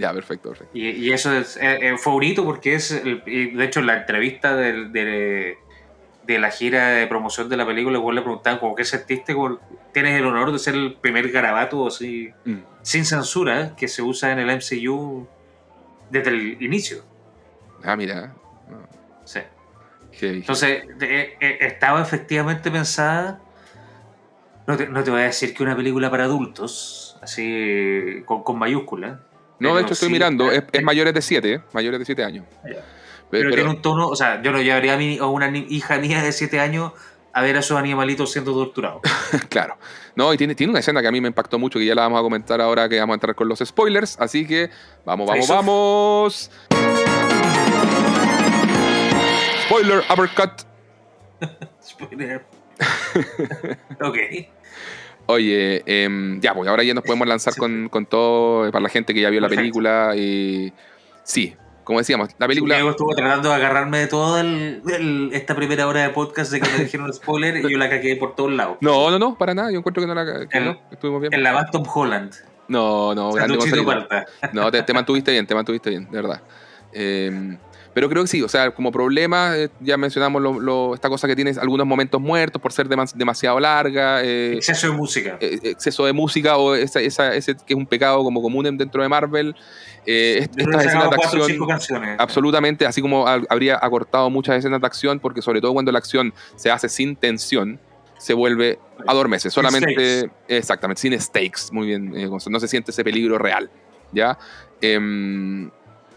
Ya, 0.01 0.13
perfecto. 0.13 0.53
Y, 0.73 1.13
eso 1.13 1.33
es, 1.33 1.57
eh, 1.57 1.79
eh, 1.81 1.99
favorito 1.99 2.45
porque 2.45 2.75
es, 2.75 3.03
de 3.05 3.65
hecho, 3.65 3.83
la 3.83 3.99
entrevista 3.99 4.57
del, 4.57 4.93
de, 4.93 5.59
de 6.31 6.39
la 6.39 6.51
gira 6.51 6.91
de 6.91 7.07
promoción 7.07 7.49
de 7.49 7.57
la 7.57 7.67
película, 7.67 7.99
igual 7.99 8.17
le 8.17 8.23
preguntaban 8.23 8.59
como 8.59 8.75
qué 8.75 8.85
sentiste, 8.85 9.35
tienes 9.93 10.19
el 10.19 10.27
honor 10.27 10.53
de 10.53 10.59
ser 10.59 10.75
el 10.75 10.95
primer 10.95 11.31
garabato 11.31 11.87
así, 11.87 12.31
mm. 12.45 12.59
sin 12.83 13.05
censura, 13.05 13.61
¿eh? 13.61 13.73
que 13.77 13.89
se 13.89 14.03
usa 14.03 14.33
en 14.33 14.39
el 14.39 14.57
MCU 14.57 15.27
desde 16.11 16.31
el 16.31 16.63
inicio. 16.63 17.05
Ah, 17.83 17.97
mira. 17.97 18.35
Sí. 19.25 19.41
Entonces, 20.23 20.85
eh, 21.01 21.37
eh, 21.41 21.59
estaba 21.61 22.03
efectivamente 22.03 22.71
pensada, 22.71 23.41
no 24.67 24.77
te, 24.77 24.87
voy 24.87 25.21
a 25.21 25.25
decir 25.25 25.55
que 25.55 25.63
una 25.63 25.75
película 25.75 26.11
para 26.11 26.25
adultos, 26.25 27.19
así 27.23 28.23
con, 28.27 28.43
con 28.43 28.59
mayúsculas. 28.59 29.19
No, 29.61 29.77
de 29.77 29.83
hecho 29.83 29.93
estoy 29.93 30.09
mirando, 30.09 30.51
es, 30.51 30.65
mayores 30.83 31.15
de 31.15 31.23
7, 31.23 31.61
mayores 31.73 32.01
de 32.01 32.07
7 32.07 32.25
años. 32.25 32.47
Pero, 33.31 33.53
tiene 33.53 33.71
un 33.71 33.81
tono, 33.81 34.09
o 34.09 34.17
sea, 34.17 34.43
yo 34.43 34.51
no 34.51 34.61
llevaría 34.61 34.95
a, 34.95 34.97
mi, 34.97 35.19
a 35.19 35.27
una 35.27 35.57
hija 35.57 35.99
mía 35.99 36.23
de 36.23 36.33
7 36.33 36.59
años 36.59 36.93
a 37.33 37.43
ver 37.43 37.57
a 37.57 37.61
esos 37.61 37.79
animalitos 37.79 38.33
siendo 38.33 38.53
torturados. 38.53 39.03
claro. 39.49 39.77
No, 40.17 40.35
y 40.35 40.37
tiene, 40.37 40.55
tiene 40.55 40.71
una 40.71 40.81
escena 40.81 41.01
que 41.01 41.09
a 41.09 41.13
mí 41.13 41.21
me 41.21 41.29
impactó 41.29 41.59
mucho, 41.59 41.79
que 41.79 41.87
ya 41.87 41.95
la 41.95 42.03
vamos 42.03 42.19
a 42.19 42.23
comentar 42.23 42.61
ahora 42.61 42.89
que 42.89 42.99
vamos 42.99 43.15
a 43.15 43.17
entrar 43.17 43.35
con 43.35 43.49
los 43.49 43.61
spoilers. 43.61 44.19
Así 44.19 44.47
que 44.47 44.71
vamos, 45.05 45.29
vamos, 45.29 45.49
vamos. 45.49 46.51
Spoiler 49.67 50.03
uppercut. 50.11 50.63
Spoiler. 51.83 52.45
ok. 54.01 54.19
Oye, 55.31 55.83
em, 55.87 56.41
ya, 56.41 56.55
pues 56.55 56.69
ahora 56.69 56.83
ya 56.83 56.95
nos 56.95 57.05
podemos 57.05 57.27
lanzar 57.27 57.55
con, 57.59 57.89
con, 57.89 58.07
todo 58.07 58.71
para 58.71 58.83
la 58.83 58.89
gente 58.89 59.15
que 59.15 59.21
ya 59.21 59.31
vio 59.31 59.41
la 59.41 59.49
película. 59.49 60.15
Y 60.17 60.73
sí, 61.23 61.55
como 61.85 61.99
decíamos, 61.99 62.31
la 62.39 62.47
película. 62.47 62.77
Diego 62.77 62.91
estuvo 62.91 63.15
tratando 63.15 63.49
de 63.49 63.55
agarrarme 63.55 63.99
de 63.99 64.07
toda 64.07 64.45
esta 65.33 65.55
primera 65.55 65.87
hora 65.87 66.03
de 66.03 66.11
podcast 66.11 66.53
de 66.53 66.61
que 66.61 66.71
me 66.71 66.85
dijeron 66.85 67.13
spoiler 67.13 67.57
y 67.57 67.71
yo 67.71 67.79
la 67.79 67.91
cagué 67.91 68.17
por 68.17 68.35
todos 68.35 68.53
lados. 68.53 68.77
No, 68.81 69.11
no, 69.11 69.19
no, 69.19 69.37
para 69.37 69.55
nada. 69.55 69.71
Yo 69.71 69.79
encuentro 69.79 70.03
que 70.03 70.07
no 70.07 70.15
la 70.15 70.47
que 70.47 70.61
no, 70.61 70.79
estuvimos 70.91 71.21
bien. 71.21 71.35
En 71.35 71.43
la 71.43 71.67
Tom 71.67 71.85
Holland. 71.93 72.33
No, 72.69 73.15
no, 73.17 73.33
grande 73.33 73.59
No, 74.53 74.71
te, 74.71 74.93
mantuviste 74.93 75.33
bien, 75.33 75.47
te 75.47 75.55
mantuviste 75.57 75.91
bien, 75.91 76.09
de 76.09 76.17
verdad. 76.17 76.41
Eh, 76.93 77.57
pero 77.93 78.09
creo 78.09 78.23
que 78.23 78.29
sí, 78.29 78.43
o 78.43 78.49
sea, 78.49 78.71
como 78.71 78.93
problema, 78.93 79.57
eh, 79.57 79.69
ya 79.81 79.97
mencionamos 79.97 80.41
lo, 80.41 80.95
esta 80.95 81.09
cosa 81.09 81.27
que 81.27 81.35
tiene 81.35 81.53
algunos 81.61 81.87
momentos 81.87 82.21
muertos 82.21 82.63
por 82.63 82.73
ser 82.73 82.89
demasiado 82.89 83.59
larga. 83.59 84.23
Eh, 84.23 84.55
exceso 84.55 84.89
de 84.89 84.93
música. 84.93 85.37
Eh, 85.41 85.59
exceso 85.65 86.05
de 86.07 86.13
música 86.13 86.57
o 86.57 86.75
esa, 86.75 87.01
ese 87.01 87.57
que 87.57 87.75
es 87.75 87.77
un 87.77 87.87
pecado 87.87 88.23
como 88.23 88.43
común 88.43 88.77
dentro 88.77 89.03
de 89.03 89.09
Marvel. 89.09 89.57
estas 90.07 90.87
escenas 90.87 91.11
de 91.11 91.17
acción. 91.17 92.17
Absolutamente, 92.19 92.87
así 92.87 93.03
como 93.03 93.27
habría 93.27 93.79
acortado 93.83 94.31
muchas 94.31 94.59
escenas 94.59 94.81
de 94.81 94.87
acción, 94.87 95.19
porque 95.19 95.43
sobre 95.43 95.61
todo 95.61 95.73
cuando 95.73 95.91
la 95.91 95.99
acción 95.99 96.33
se 96.55 96.71
hace 96.71 96.89
sin 96.89 97.17
tensión, 97.17 97.81
se 98.19 98.35
vuelve 98.35 98.79
adormece. 99.07 99.51
Solamente, 99.51 100.31
exactamente, 100.47 101.01
sin 101.01 101.21
stakes. 101.21 101.73
Muy 101.73 101.89
bien, 101.89 102.13
no 102.13 102.61
se 102.61 102.69
siente 102.69 102.93
ese 102.93 103.03
peligro 103.03 103.37
real. 103.37 103.69
¿Ya? 104.13 104.39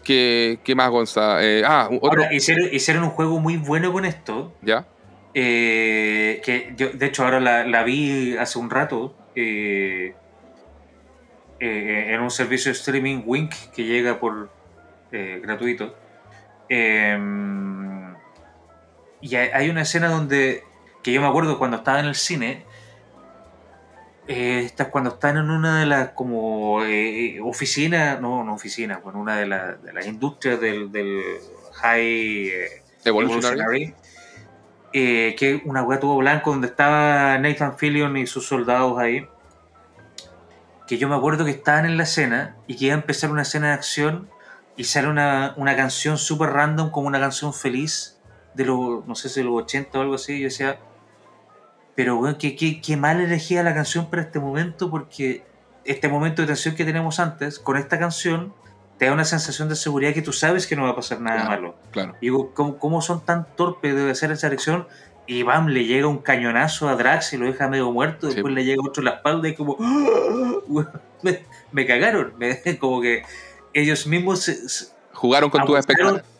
Em, 0.06 0.58
¿Qué, 0.62 0.74
más, 0.74 0.90
Gonza? 0.90 1.44
Eh, 1.44 1.62
ah, 1.66 1.88
otro. 2.00 2.24
hicieron, 2.30 3.04
un 3.04 3.10
juego 3.10 3.40
muy 3.40 3.56
bueno 3.56 3.92
con 3.92 4.04
esto. 4.04 4.52
¿Ya? 4.62 4.86
Eh, 5.34 6.40
que 6.44 6.72
yo, 6.76 6.90
de 6.90 7.06
hecho, 7.06 7.24
ahora 7.24 7.40
la, 7.40 7.82
vi 7.82 8.36
hace 8.36 8.58
un 8.58 8.70
rato. 8.70 9.14
Eh, 9.34 10.14
en 11.60 12.20
un 12.20 12.30
servicio 12.30 12.70
de 12.70 12.76
streaming 12.76 13.22
Wink 13.24 13.54
que 13.74 13.84
llega 13.84 14.20
por 14.20 14.50
gratuito. 15.10 15.96
Em, 16.68 18.14
y 19.20 19.36
hay 19.36 19.70
una 19.70 19.82
escena 19.82 20.08
donde. 20.08 20.64
Que 21.02 21.12
yo 21.12 21.20
me 21.20 21.26
acuerdo 21.26 21.58
cuando 21.58 21.78
estaba 21.78 22.00
en 22.00 22.06
el 22.06 22.14
cine 22.14 22.64
eh, 24.26 24.70
cuando 24.90 25.10
están 25.10 25.36
en 25.36 25.50
una 25.50 25.80
de 25.80 25.86
las 25.86 26.10
como 26.10 26.82
eh, 26.82 27.40
oficinas, 27.42 28.20
no, 28.20 28.42
no 28.44 28.54
oficinas, 28.54 29.02
bueno, 29.02 29.20
una 29.20 29.36
de, 29.36 29.46
de 29.46 29.92
las 29.92 30.06
industrias 30.06 30.60
del, 30.60 30.90
del 30.90 31.22
High 31.74 32.48
eh, 32.48 32.82
Evolutionary, 33.04 33.94
eh, 34.92 35.34
que 35.38 35.56
es 35.56 35.62
una 35.64 35.82
hueá 35.82 36.00
todo 36.00 36.16
blanco 36.16 36.50
donde 36.50 36.68
estaba 36.68 37.36
Nathan 37.38 37.76
Fillion 37.76 38.16
y 38.16 38.26
sus 38.26 38.46
soldados 38.46 38.98
ahí. 38.98 39.26
Que 40.86 40.98
yo 40.98 41.08
me 41.08 41.16
acuerdo 41.16 41.44
que 41.44 41.50
estaban 41.50 41.86
en 41.86 41.96
la 41.96 42.04
escena 42.04 42.56
y 42.66 42.76
que 42.76 42.86
iba 42.86 42.94
a 42.94 42.98
empezar 42.98 43.30
una 43.30 43.42
escena 43.42 43.68
de 43.68 43.72
acción 43.74 44.28
y 44.76 44.84
sale 44.84 45.08
una, 45.08 45.54
una 45.56 45.76
canción 45.76 46.18
súper 46.18 46.50
random 46.50 46.90
como 46.90 47.08
una 47.08 47.20
canción 47.20 47.52
feliz 47.54 48.20
de 48.54 48.66
los, 48.66 49.06
no 49.06 49.14
sé 49.14 49.28
si 49.28 49.40
de 49.40 49.46
los 49.46 49.62
80 49.62 49.98
o 49.98 50.02
algo 50.02 50.14
así. 50.14 50.34
Y 50.34 50.40
yo 50.40 50.44
decía, 50.44 50.78
pero, 51.94 52.16
bueno, 52.16 52.36
qué, 52.38 52.56
qué, 52.56 52.80
qué 52.80 52.96
mal 52.96 53.20
elegida 53.20 53.62
la 53.62 53.74
canción 53.74 54.10
para 54.10 54.22
este 54.22 54.40
momento, 54.40 54.90
porque 54.90 55.44
este 55.84 56.08
momento 56.08 56.42
de 56.42 56.48
tensión 56.48 56.74
que 56.74 56.84
tenemos 56.84 57.20
antes, 57.20 57.58
con 57.58 57.76
esta 57.76 57.98
canción, 57.98 58.52
te 58.98 59.06
da 59.06 59.12
una 59.12 59.24
sensación 59.24 59.68
de 59.68 59.76
seguridad 59.76 60.12
que 60.12 60.22
tú 60.22 60.32
sabes 60.32 60.66
que 60.66 60.76
no 60.76 60.84
va 60.84 60.90
a 60.90 60.96
pasar 60.96 61.20
nada 61.20 61.44
malo. 61.44 61.74
Claro. 61.90 62.14
Y 62.20 62.26
digo, 62.26 62.52
¿cómo, 62.54 62.78
¿cómo, 62.78 63.00
son 63.02 63.24
tan 63.24 63.46
torpes 63.56 63.94
de 63.94 64.10
hacer 64.10 64.30
esa 64.30 64.46
elección? 64.46 64.86
Y 65.26 65.42
bam, 65.42 65.68
le 65.68 65.84
llega 65.84 66.06
un 66.06 66.18
cañonazo 66.18 66.88
a 66.88 66.96
Drax 66.96 67.32
y 67.32 67.38
lo 67.38 67.46
deja 67.46 67.68
medio 67.68 67.90
muerto, 67.90 68.28
después 68.28 68.52
le 68.52 68.64
llega 68.64 68.82
otro 68.84 69.00
en 69.00 69.06
la 69.06 69.10
espalda 69.12 69.48
y 69.48 69.54
como, 69.54 69.76
me, 71.22 71.40
me 71.72 71.86
cagaron, 71.86 72.34
me, 72.38 72.78
como 72.78 73.00
que 73.00 73.22
ellos 73.72 74.06
mismos 74.06 74.42
se, 74.42 74.93
jugaron 75.24 75.48
con 75.48 75.64
tus 75.64 75.78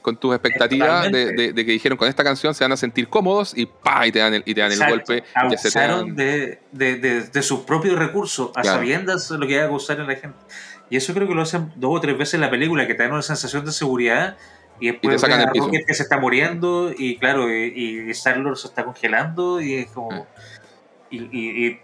con 0.03 0.16
tus 0.18 0.35
expectativas 0.35 1.11
de, 1.11 1.55
que 1.55 1.64
dijeron 1.64 1.97
con 1.97 2.07
esta 2.07 2.22
canción 2.22 2.55
se 2.55 2.64
van 2.64 2.72
a 2.72 2.76
sentir 2.76 3.09
cómodos 3.09 3.57
y 3.57 3.64
¡pa! 3.64 4.07
y 4.07 4.12
te 4.12 4.18
dan 4.18 4.35
el, 4.35 4.43
y 4.45 4.53
te 4.53 4.61
dan 4.61 4.72
el 4.72 4.78
golpe. 4.78 5.24
Abusaron 5.35 6.14
de, 6.14 6.61
de, 6.70 7.43
sus 7.43 7.61
propios 7.61 7.99
recursos, 7.99 8.51
a 8.55 8.62
sabiendas 8.62 9.30
lo 9.30 9.47
que 9.47 9.55
iba 9.55 9.64
a 9.64 9.68
gustar 9.68 10.01
en 10.01 10.07
la 10.07 10.16
gente. 10.16 10.37
Y 10.91 10.97
eso 10.99 11.14
creo 11.14 11.26
que 11.26 11.35
lo 11.35 11.41
hacen 11.41 11.72
dos 11.76 11.97
o 11.97 12.01
tres 12.03 12.18
veces 12.18 12.35
en 12.35 12.43
la 12.43 12.51
película, 12.51 12.87
que 12.87 12.95
te 12.95 13.05
dan 13.05 13.12
una 13.12 13.22
sensación 13.22 13.64
de 13.64 13.72
seguridad 13.72 14.37
Y 14.78 14.91
después 14.91 15.18
sacan 15.18 15.41
el 15.41 15.49
piso. 15.51 15.70
que 15.70 15.95
se 15.95 16.03
está 16.03 16.18
muriendo 16.18 16.93
y 16.95 17.16
claro, 17.16 17.51
y, 17.51 18.11
y 18.11 18.14
se 18.14 18.30
está 18.30 18.85
congelando 18.85 19.62
y 19.62 19.74
es 19.76 19.87
como... 19.87 20.12
Ah. 20.12 20.26
Y, 21.11 21.78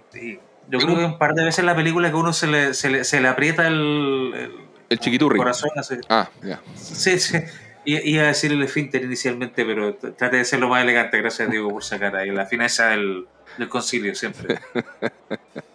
yo 0.69 0.79
creo 0.79 0.97
que 0.97 1.05
un 1.05 1.19
par 1.19 1.35
de 1.35 1.43
veces 1.43 1.61
en 1.61 1.67
la 1.67 1.75
película 1.75 2.11
que 2.11 2.17
uno 2.17 2.33
se 2.33 2.47
le, 2.47 2.75
se 2.75 2.91
le, 2.91 3.05
se 3.05 3.21
le 3.21 3.27
aprieta 3.27 3.67
el, 3.67 4.33
el, 4.35 4.70
chiquiturri. 4.99 5.39
corazón. 5.39 5.71
Así. 5.77 5.97
Ah, 6.09 6.29
ya. 6.43 6.61
Sí, 6.75 7.19
sí. 7.19 7.39
Iba 7.85 8.25
a 8.25 8.27
decir 8.27 8.53
el 8.53 8.63
esfínter 8.63 9.03
inicialmente, 9.03 9.65
pero 9.65 9.95
trate 9.95 10.37
de 10.37 10.45
ser 10.45 10.61
lo 10.61 10.69
más 10.69 10.83
elegante. 10.83 11.19
Gracias, 11.19 11.51
Diego, 11.51 11.71
por 11.71 11.83
sacar 11.83 12.15
ahí 12.15 12.31
la 12.31 12.47
fineza 12.47 12.89
del, 12.89 13.27
del 13.57 13.69
concilio 13.69 14.15
siempre. 14.15 14.59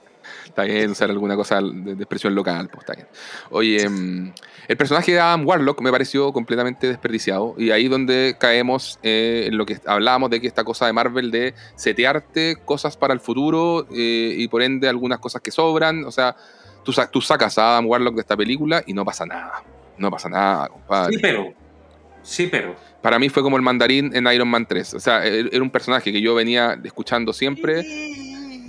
está 0.56 0.64
bien 0.64 0.92
usar 0.92 1.10
alguna 1.10 1.36
cosa 1.36 1.60
de, 1.62 1.92
expresión 1.92 2.34
local, 2.34 2.70
pues 2.70 2.84
está 2.84 2.94
bien. 2.94 3.08
Oye, 3.50 3.90
mm, 3.90 4.34
el 4.70 4.78
personaje 4.78 5.12
de 5.12 5.20
Adam 5.20 5.46
Warlock 5.46 5.82
me 5.82 5.92
pareció 5.92 6.32
completamente 6.32 6.88
desperdiciado 6.88 7.56
y 7.58 7.72
ahí 7.72 7.90
donde 7.90 8.38
caemos 8.40 8.98
eh, 9.04 9.48
en 9.48 9.58
lo 9.58 9.66
que 9.66 9.80
hablábamos 9.86 10.30
de 10.30 10.40
que 10.40 10.48
esta 10.48 10.64
cosa 10.64 10.86
de 10.86 10.94
Marvel 10.94 11.30
de 11.30 11.54
setearte 11.76 12.56
cosas 12.64 12.96
para 12.96 13.14
el 13.14 13.20
futuro 13.20 13.86
eh, 13.92 14.36
y 14.38 14.48
por 14.48 14.62
ende 14.62 14.88
algunas 14.88 15.20
cosas 15.20 15.42
que 15.42 15.52
sobran, 15.52 16.06
o 16.06 16.12
sea, 16.12 16.38
tú, 16.86 16.94
tú 17.12 17.20
sacas 17.20 17.58
a 17.58 17.74
Adam 17.74 17.88
Warlock 17.88 18.16
de 18.16 18.22
esta 18.22 18.38
película 18.38 18.82
y 18.86 18.94
no 18.94 19.04
pasa 19.04 19.26
nada, 19.26 19.64
no 19.98 20.10
pasa 20.10 20.30
nada, 20.30 20.70
compadre. 20.70 21.14
Sí, 21.14 21.20
pero... 21.22 21.54
Sí, 22.22 22.48
pero 22.48 22.76
para 23.04 23.20
mí 23.20 23.30
fue 23.30 23.44
como 23.44 23.56
el 23.56 23.62
mandarín 23.62 24.16
en 24.16 24.26
Iron 24.34 24.48
Man 24.48 24.66
3. 24.66 24.96
O 24.96 25.00
sea, 25.00 25.24
er, 25.24 25.48
era 25.52 25.62
un 25.62 25.70
personaje 25.70 26.12
que 26.12 26.22
yo 26.22 26.34
venía 26.34 26.76
escuchando 26.84 27.34
siempre 27.34 27.84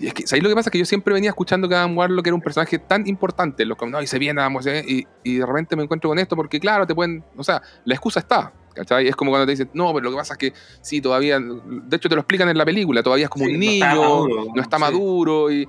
y 0.01 0.09
es 0.09 0.15
que, 0.15 0.27
¿sabéis 0.27 0.43
lo 0.43 0.49
que 0.51 0.55
pasa? 0.55 0.71
Que 0.71 0.79
yo 0.79 0.85
siempre 0.85 1.15
venía 1.15 1.31
escuchando 1.31 1.69
que 1.69 1.75
Adam 1.75 1.97
Warlock 1.97 2.27
era 2.27 2.35
un 2.35 2.43
personaje 2.43 2.79
tan 2.79 3.07
importante. 3.07 3.65
Los 3.65 3.79
no, 3.89 4.03
y 4.03 4.07
se 4.07 4.19
viene 4.19 4.41
Adam 4.41 4.57
y, 4.87 5.07
y 5.23 5.37
de 5.37 5.47
repente 5.47 5.75
me 5.77 5.83
encuentro 5.83 6.11
con 6.11 6.19
esto 6.19 6.37
porque, 6.37 6.61
claro, 6.61 6.87
te 6.87 6.95
pueden. 6.95 7.25
O 7.37 7.45
sea, 7.45 7.63
la 7.85 7.95
excusa 7.95 8.21
está. 8.21 8.53
¿Cachai? 8.77 9.09
Es 9.09 9.17
como 9.17 9.33
cuando 9.33 9.47
te 9.47 9.53
dicen, 9.53 9.71
no, 9.73 9.93
pero 9.93 10.05
lo 10.05 10.11
que 10.11 10.17
pasa 10.17 10.35
es 10.35 10.39
que 10.39 10.53
sí, 10.81 11.01
todavía. 11.01 11.41
De 11.41 11.97
hecho, 11.97 12.09
te 12.09 12.15
lo 12.15 12.21
explican 12.21 12.49
en 12.49 12.59
la 12.59 12.65
película. 12.65 13.03
Todavía 13.03 13.25
es 13.25 13.31
como 13.31 13.47
un 13.47 13.59
niño, 13.59 14.29
no 14.29 14.63
está 14.63 14.79
maduro. 14.79 15.51
y, 15.51 15.67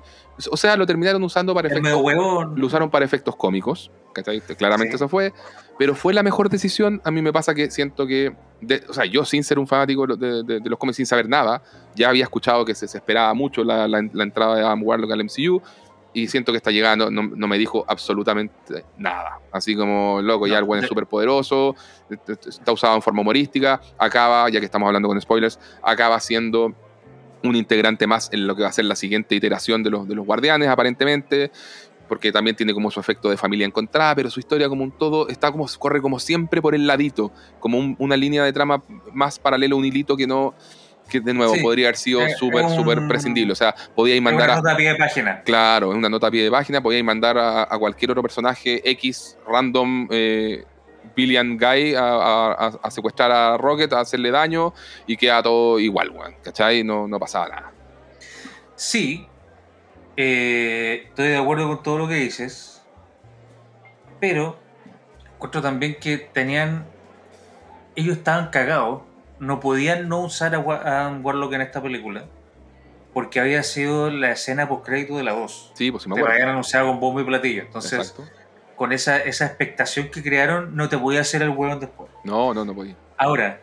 o 0.51 0.57
sea, 0.57 0.77
lo 0.77 0.85
terminaron 0.85 1.23
usando 1.23 1.53
para 1.55 1.67
efectos. 1.67 1.91
Lo 2.55 2.65
usaron 2.67 2.89
para 2.89 3.05
efectos 3.05 3.35
cómicos. 3.35 3.89
¿cachai? 4.13 4.41
Claramente 4.41 4.95
eso 4.95 5.07
fue. 5.07 5.33
Pero 5.77 5.95
fue 5.95 6.13
la 6.13 6.23
mejor 6.23 6.49
decisión. 6.49 7.01
A 7.03 7.11
mí 7.11 7.21
me 7.21 7.31
pasa 7.31 7.53
que 7.53 7.69
siento 7.69 8.07
que. 8.07 8.35
o 8.89 8.93
sea, 8.93 9.05
yo 9.05 9.23
sin 9.25 9.43
ser 9.43 9.59
un 9.59 9.67
fanático 9.67 10.07
de, 10.07 10.61
los 10.65 10.79
cómics, 10.79 10.97
sin 10.97 11.05
saber 11.05 11.29
nada, 11.29 11.61
ya 11.95 12.09
había 12.09 12.23
escuchado 12.23 12.65
que 12.65 12.75
se, 12.75 12.85
esperaba 12.85 13.33
mucho 13.33 13.63
la, 13.63 13.87
la, 13.87 13.99
entrada 13.99 14.55
de 14.55 14.61
Adam 14.61 14.83
Warlock 14.83 15.11
al 15.11 15.23
MCU. 15.23 15.61
Y 16.17 16.27
siento 16.27 16.51
que 16.51 16.57
está 16.57 16.71
llegando, 16.71 17.11
no, 17.11 17.21
no 17.21 17.47
me 17.47 17.59
dijo 17.59 17.85
absolutamente 17.87 18.83
nada. 18.97 19.39
Así 19.51 19.75
como, 19.75 20.19
loco, 20.19 20.47
ya 20.47 20.57
el 20.57 20.63
buen 20.63 20.83
es 20.83 20.89
súper 20.89 21.05
poderoso, 21.05 21.75
está 22.09 22.71
usado 22.71 22.95
en 22.95 23.03
forma 23.03 23.21
humorística, 23.21 23.79
acaba, 23.99 24.49
ya 24.49 24.59
que 24.59 24.65
estamos 24.65 24.87
hablando 24.87 25.09
con 25.09 25.21
spoilers, 25.21 25.59
acaba 25.83 26.19
siendo 26.19 26.73
un 27.43 27.55
integrante 27.55 28.07
más 28.07 28.29
en 28.33 28.47
lo 28.47 28.55
que 28.55 28.63
va 28.63 28.69
a 28.69 28.71
ser 28.71 28.85
la 28.85 28.95
siguiente 28.95 29.35
iteración 29.35 29.83
de 29.83 29.91
los, 29.91 30.07
de 30.07 30.15
los 30.15 30.25
guardianes, 30.25 30.69
aparentemente, 30.69 31.51
porque 32.07 32.31
también 32.31 32.55
tiene 32.55 32.73
como 32.73 32.89
su 32.89 32.99
efecto 32.99 33.29
de 33.29 33.37
familia 33.37 33.67
encontrada, 33.67 34.15
pero 34.15 34.31
su 34.31 34.39
historia 34.39 34.67
como 34.69 34.83
un 34.83 34.91
todo 34.97 35.27
está 35.27 35.51
como, 35.51 35.67
corre 35.77 36.01
como 36.01 36.17
siempre 36.17 36.63
por 36.63 36.73
el 36.73 36.87
ladito, 36.87 37.31
como 37.59 37.95
una 37.99 38.17
línea 38.17 38.43
de 38.43 38.53
trama 38.53 38.81
más 39.13 39.37
paralela, 39.37 39.75
un 39.75 39.85
hilito 39.85 40.17
que 40.17 40.25
no, 40.25 40.55
que 41.07 41.19
de 41.19 41.33
nuevo 41.33 41.55
podría 41.61 41.87
haber 41.87 41.97
sido 41.97 42.21
súper, 42.37 42.69
súper 42.69 43.07
prescindible. 43.07 43.53
O 43.53 43.55
sea, 43.55 43.73
podíais 43.95 44.21
mandar. 44.21 44.49
Una 44.49 44.57
nota 44.57 44.71
a 44.73 44.77
pie 44.77 44.89
de 44.89 44.95
página. 44.95 45.41
Claro, 45.41 45.91
es 45.91 45.97
una 45.97 46.09
nota 46.09 46.27
a 46.27 46.31
pie 46.31 46.43
de 46.43 46.51
página. 46.51 46.81
Podíais 46.81 47.03
mandar 47.03 47.37
a, 47.37 47.77
cualquier 47.79 48.11
otro 48.11 48.21
personaje 48.21 48.81
X, 48.91 49.37
random, 49.47 50.07
eh, 50.11 50.65
Billion 51.15 51.57
Guy 51.57 51.95
a, 51.97 52.89
secuestrar 52.89 53.31
a 53.31 53.57
Rocket, 53.57 53.91
a 53.93 54.01
hacerle 54.01 54.31
daño 54.31 54.73
y 55.05 55.17
queda 55.17 55.41
todo 55.41 55.79
igual, 55.79 56.11
weón. 56.11 56.35
¿Cachai? 56.43 56.83
No, 56.83 57.07
no 57.07 57.19
pasaba 57.19 57.49
nada. 57.49 57.71
Sí, 58.75 59.27
eh, 60.15 61.05
estoy 61.07 61.29
de 61.29 61.37
acuerdo 61.37 61.67
con 61.67 61.83
todo 61.83 61.97
lo 61.97 62.07
que 62.07 62.15
dices, 62.15 62.83
pero 64.19 64.57
encuentro 65.35 65.61
también 65.61 65.97
que 65.99 66.17
tenían. 66.17 66.85
Ellos 67.95 68.17
estaban 68.17 68.49
cagados, 68.51 69.01
no 69.39 69.59
podían 69.59 70.07
no 70.07 70.21
usar 70.21 70.55
a, 70.55 70.59
Warlock 70.59 71.53
en 71.53 71.61
esta 71.61 71.81
película 71.81 72.25
porque 73.13 73.39
había 73.39 73.63
sido 73.63 74.11
la 74.11 74.31
escena 74.31 74.69
post 74.69 74.85
crédito 74.85 75.17
de 75.17 75.23
la 75.23 75.33
2. 75.33 75.71
Sí, 75.73 75.89
pues 75.89 76.03
si 76.03 76.09
me 76.09 76.13
acuerdo. 76.15 76.27
Te 76.27 76.33
habían 76.33 76.49
anunciado 76.49 76.87
con 76.87 76.99
bombo 76.99 77.19
y 77.19 77.23
platillo. 77.23 77.63
Entonces, 77.63 78.15
con 78.75 78.93
esa, 78.93 79.17
esa 79.17 79.47
expectación 79.47 80.09
que 80.09 80.21
crearon, 80.21 80.75
no 80.75 80.87
te 80.87 80.99
podía 80.99 81.21
hacer 81.21 81.41
el 81.41 81.49
hueón 81.49 81.79
después. 81.79 82.11
No, 82.23 82.53
no, 82.53 82.63
no 82.63 82.75
podía. 82.75 82.95
Ahora, 83.17 83.59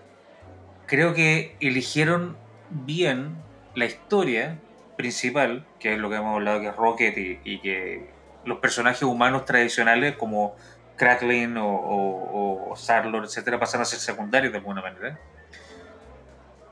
creo 0.87 1.15
que 1.15 1.57
eligieron 1.61 2.37
bien 2.69 3.37
la 3.77 3.85
historia 3.85 4.59
principal, 4.97 5.65
que 5.79 5.95
es 5.95 5.99
lo 6.01 6.11
que 6.11 6.17
hemos 6.17 6.35
hablado, 6.35 6.61
que 6.61 6.69
es 6.69 6.77
Rocket, 6.77 7.17
y, 7.45 7.59
que 7.61 8.11
los 8.45 8.59
personajes 8.59 9.05
humanos 9.05 9.45
tradicionales 9.45 10.17
como 10.17 10.57
Crackling 10.97 11.57
o, 11.59 11.77
o, 11.77 12.73
o 12.73 12.77
Sarlor, 12.77 13.25
etcétera, 13.25 13.61
pasan 13.61 13.83
a 13.83 13.85
ser 13.85 14.01
secundarios 14.01 14.53
de 14.53 14.59
alguna 14.59 14.83
manera. 14.83 15.17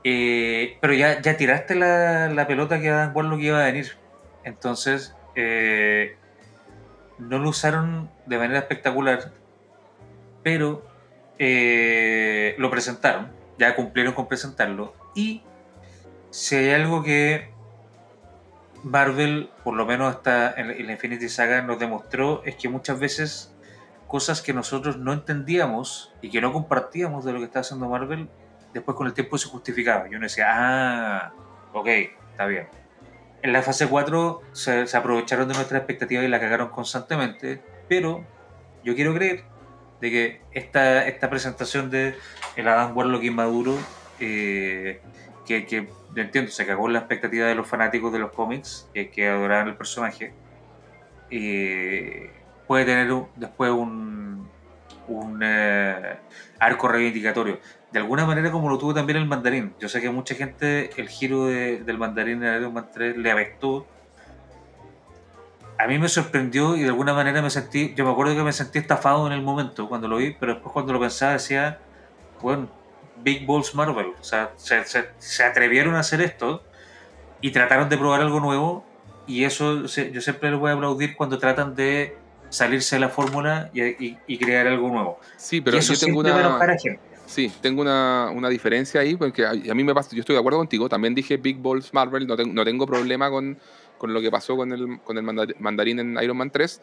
Eh, 0.03 0.77
pero 0.81 0.93
ya, 0.93 1.21
ya 1.21 1.37
tiraste 1.37 1.75
la, 1.75 2.29
la 2.29 2.47
pelota 2.47 2.79
que 2.79 2.89
Adam 2.89 3.13
lo 3.29 3.37
que 3.37 3.43
iba 3.43 3.61
a 3.61 3.65
venir. 3.65 3.97
Entonces, 4.43 5.15
eh, 5.35 6.17
no 7.19 7.39
lo 7.39 7.49
usaron 7.49 8.09
de 8.25 8.37
manera 8.37 8.59
espectacular, 8.59 9.31
pero 10.43 10.85
eh, 11.39 12.55
lo 12.57 12.69
presentaron, 12.69 13.31
ya 13.57 13.75
cumplieron 13.75 14.13
con 14.13 14.27
presentarlo. 14.27 14.93
Y 15.15 15.43
si 16.29 16.55
hay 16.55 16.71
algo 16.71 17.03
que 17.03 17.51
Marvel, 18.83 19.49
por 19.63 19.75
lo 19.75 19.85
menos 19.85 20.13
hasta 20.13 20.53
en 20.57 20.85
la 20.85 20.91
Infinity 20.91 21.29
Saga, 21.29 21.61
nos 21.61 21.79
demostró, 21.79 22.43
es 22.43 22.55
que 22.55 22.67
muchas 22.67 22.99
veces 22.99 23.53
cosas 24.07 24.41
que 24.41 24.53
nosotros 24.53 24.97
no 24.97 25.13
entendíamos 25.13 26.13
y 26.21 26.29
que 26.29 26.41
no 26.41 26.51
compartíamos 26.51 27.23
de 27.25 27.33
lo 27.33 27.39
que 27.39 27.45
está 27.45 27.61
haciendo 27.61 27.87
Marvel, 27.87 28.29
después 28.73 28.97
con 28.97 29.07
el 29.07 29.13
tiempo 29.13 29.37
se 29.37 29.47
justificaba. 29.47 30.07
Y 30.09 30.15
uno 30.15 30.23
decía, 30.23 30.47
ah, 30.49 31.33
ok, 31.73 31.87
está 32.31 32.45
bien 32.45 32.67
en 33.43 33.51
la 33.51 33.61
fase 33.61 33.87
4 33.87 34.41
se, 34.53 34.97
aprovecharon 34.97 35.47
de 35.47 35.53
nuestra 35.53 35.77
expectativa 35.77 36.23
y 36.23 36.29
la 36.29 36.39
cagaron 36.39 36.69
constantemente, 36.69 37.61
pero 37.89 38.25
yo 38.83 38.95
quiero 38.95 39.13
creer 39.13 39.43
de 39.99 40.11
que 40.11 40.41
esta, 40.53 41.05
esta 41.05 41.29
presentación 41.29 41.89
de 41.91 42.15
el 42.55 42.67
Adam 42.69 42.95
Warlock 42.95 43.23
inmaduro, 43.23 43.77
eh, 44.19 45.01
que, 45.45 45.65
que 45.65 45.89
yo 46.15 46.21
entiendo, 46.21 46.51
se 46.51 46.65
cagó 46.65 46.87
en 46.87 46.93
la 46.93 46.99
expectativa 46.99 47.45
de 47.45 47.55
los 47.55 47.67
fanáticos 47.67 48.13
de 48.13 48.19
los 48.19 48.31
cómics, 48.31 48.89
que, 48.93 49.09
que 49.09 49.27
adoraban 49.27 49.67
el 49.67 49.75
personaje, 49.75 50.33
eh, 51.29 52.31
puede 52.65 52.85
tener 52.85 53.13
después 53.35 53.71
un, 53.71 54.49
un 55.07 55.41
eh, 55.43 56.17
arco 56.59 56.87
reivindicatorio 56.87 57.59
de 57.93 57.99
alguna 57.99 58.25
manera 58.25 58.51
como 58.51 58.69
lo 58.69 58.79
tuvo 58.79 58.93
también 58.95 59.17
el 59.17 59.27
mandarín. 59.27 59.75
Yo 59.79 59.87
sé 59.87 60.01
que 60.01 60.07
a 60.07 60.11
mucha 60.11 60.33
gente 60.33 60.89
el 60.99 61.07
giro 61.09 61.45
del 61.45 61.97
mandarín 61.99 62.43
en 62.43 62.55
Iron 62.57 62.73
Man 62.73 62.89
3 62.91 63.17
le 63.17 63.31
afectó. 63.31 63.85
A 65.77 65.85
mí 65.85 65.99
me 65.99 66.09
sorprendió 66.09 66.75
y 66.75 66.81
de 66.81 66.87
alguna 66.87 67.13
manera 67.13 67.43
me 67.43 67.51
sentí, 67.51 67.93
yo 67.95 68.03
me 68.03 68.11
acuerdo 68.11 68.35
que 68.35 68.41
me 68.41 68.51
sentí 68.51 68.79
estafado 68.79 69.27
en 69.27 69.33
el 69.33 69.43
momento 69.43 69.87
cuando 69.87 70.07
lo 70.07 70.17
vi, 70.17 70.35
pero 70.39 70.53
después 70.53 70.73
cuando 70.73 70.91
lo 70.91 70.99
pensaba 70.99 71.33
decía, 71.33 71.79
bueno, 72.41 72.67
Big 73.17 73.45
Balls 73.45 73.75
Marvel, 73.75 74.13
o 74.19 74.23
sea, 74.23 74.53
se, 74.57 75.43
atrevieron 75.43 75.93
a 75.93 75.99
hacer 75.99 76.21
esto 76.21 76.63
y 77.41 77.51
trataron 77.51 77.89
de 77.89 77.97
probar 77.97 78.21
algo 78.21 78.39
nuevo 78.39 78.85
y 79.27 79.43
eso 79.43 79.83
yo 79.85 80.21
siempre 80.21 80.49
les 80.49 80.59
voy 80.59 80.71
a 80.71 80.73
aplaudir 80.73 81.15
cuando 81.15 81.37
tratan 81.37 81.75
de 81.75 82.17
salirse 82.53 82.97
de 82.97 82.99
la 82.99 83.09
fórmula 83.09 83.71
y, 83.73 84.37
crear 84.37 84.67
algo 84.67 84.87
nuevo. 84.87 85.19
Sí, 85.37 85.59
pero 85.59 85.77
eso 85.77 85.93
yo 85.93 85.99
tengo 85.99 86.19
una... 86.19 86.59
Sí, 87.25 87.51
tengo 87.61 87.81
una, 87.81 88.29
una, 88.35 88.49
diferencia 88.49 89.01
ahí, 89.01 89.15
porque 89.15 89.45
a, 89.45 89.53
mí 89.53 89.83
me 89.83 89.93
pasa, 89.95 90.11
yo 90.13 90.19
estoy 90.19 90.35
de 90.35 90.39
acuerdo 90.39 90.59
contigo, 90.59 90.87
también 90.87 91.15
dije 91.15 91.37
Big 91.37 91.57
Balls 91.57 91.93
Marvel, 91.93 92.27
no, 92.27 92.35
no 92.35 92.65
tengo 92.65 92.85
problema 92.85 93.29
con, 93.29 93.57
con, 93.97 94.13
lo 94.13 94.21
que 94.21 94.29
pasó 94.29 94.55
con 94.55 94.71
el, 94.71 94.99
con 95.01 95.17
el 95.17 95.23
mandarín 95.57 95.99
en 95.99 96.17
Iron 96.21 96.37
Man 96.37 96.51
3, 96.51 96.81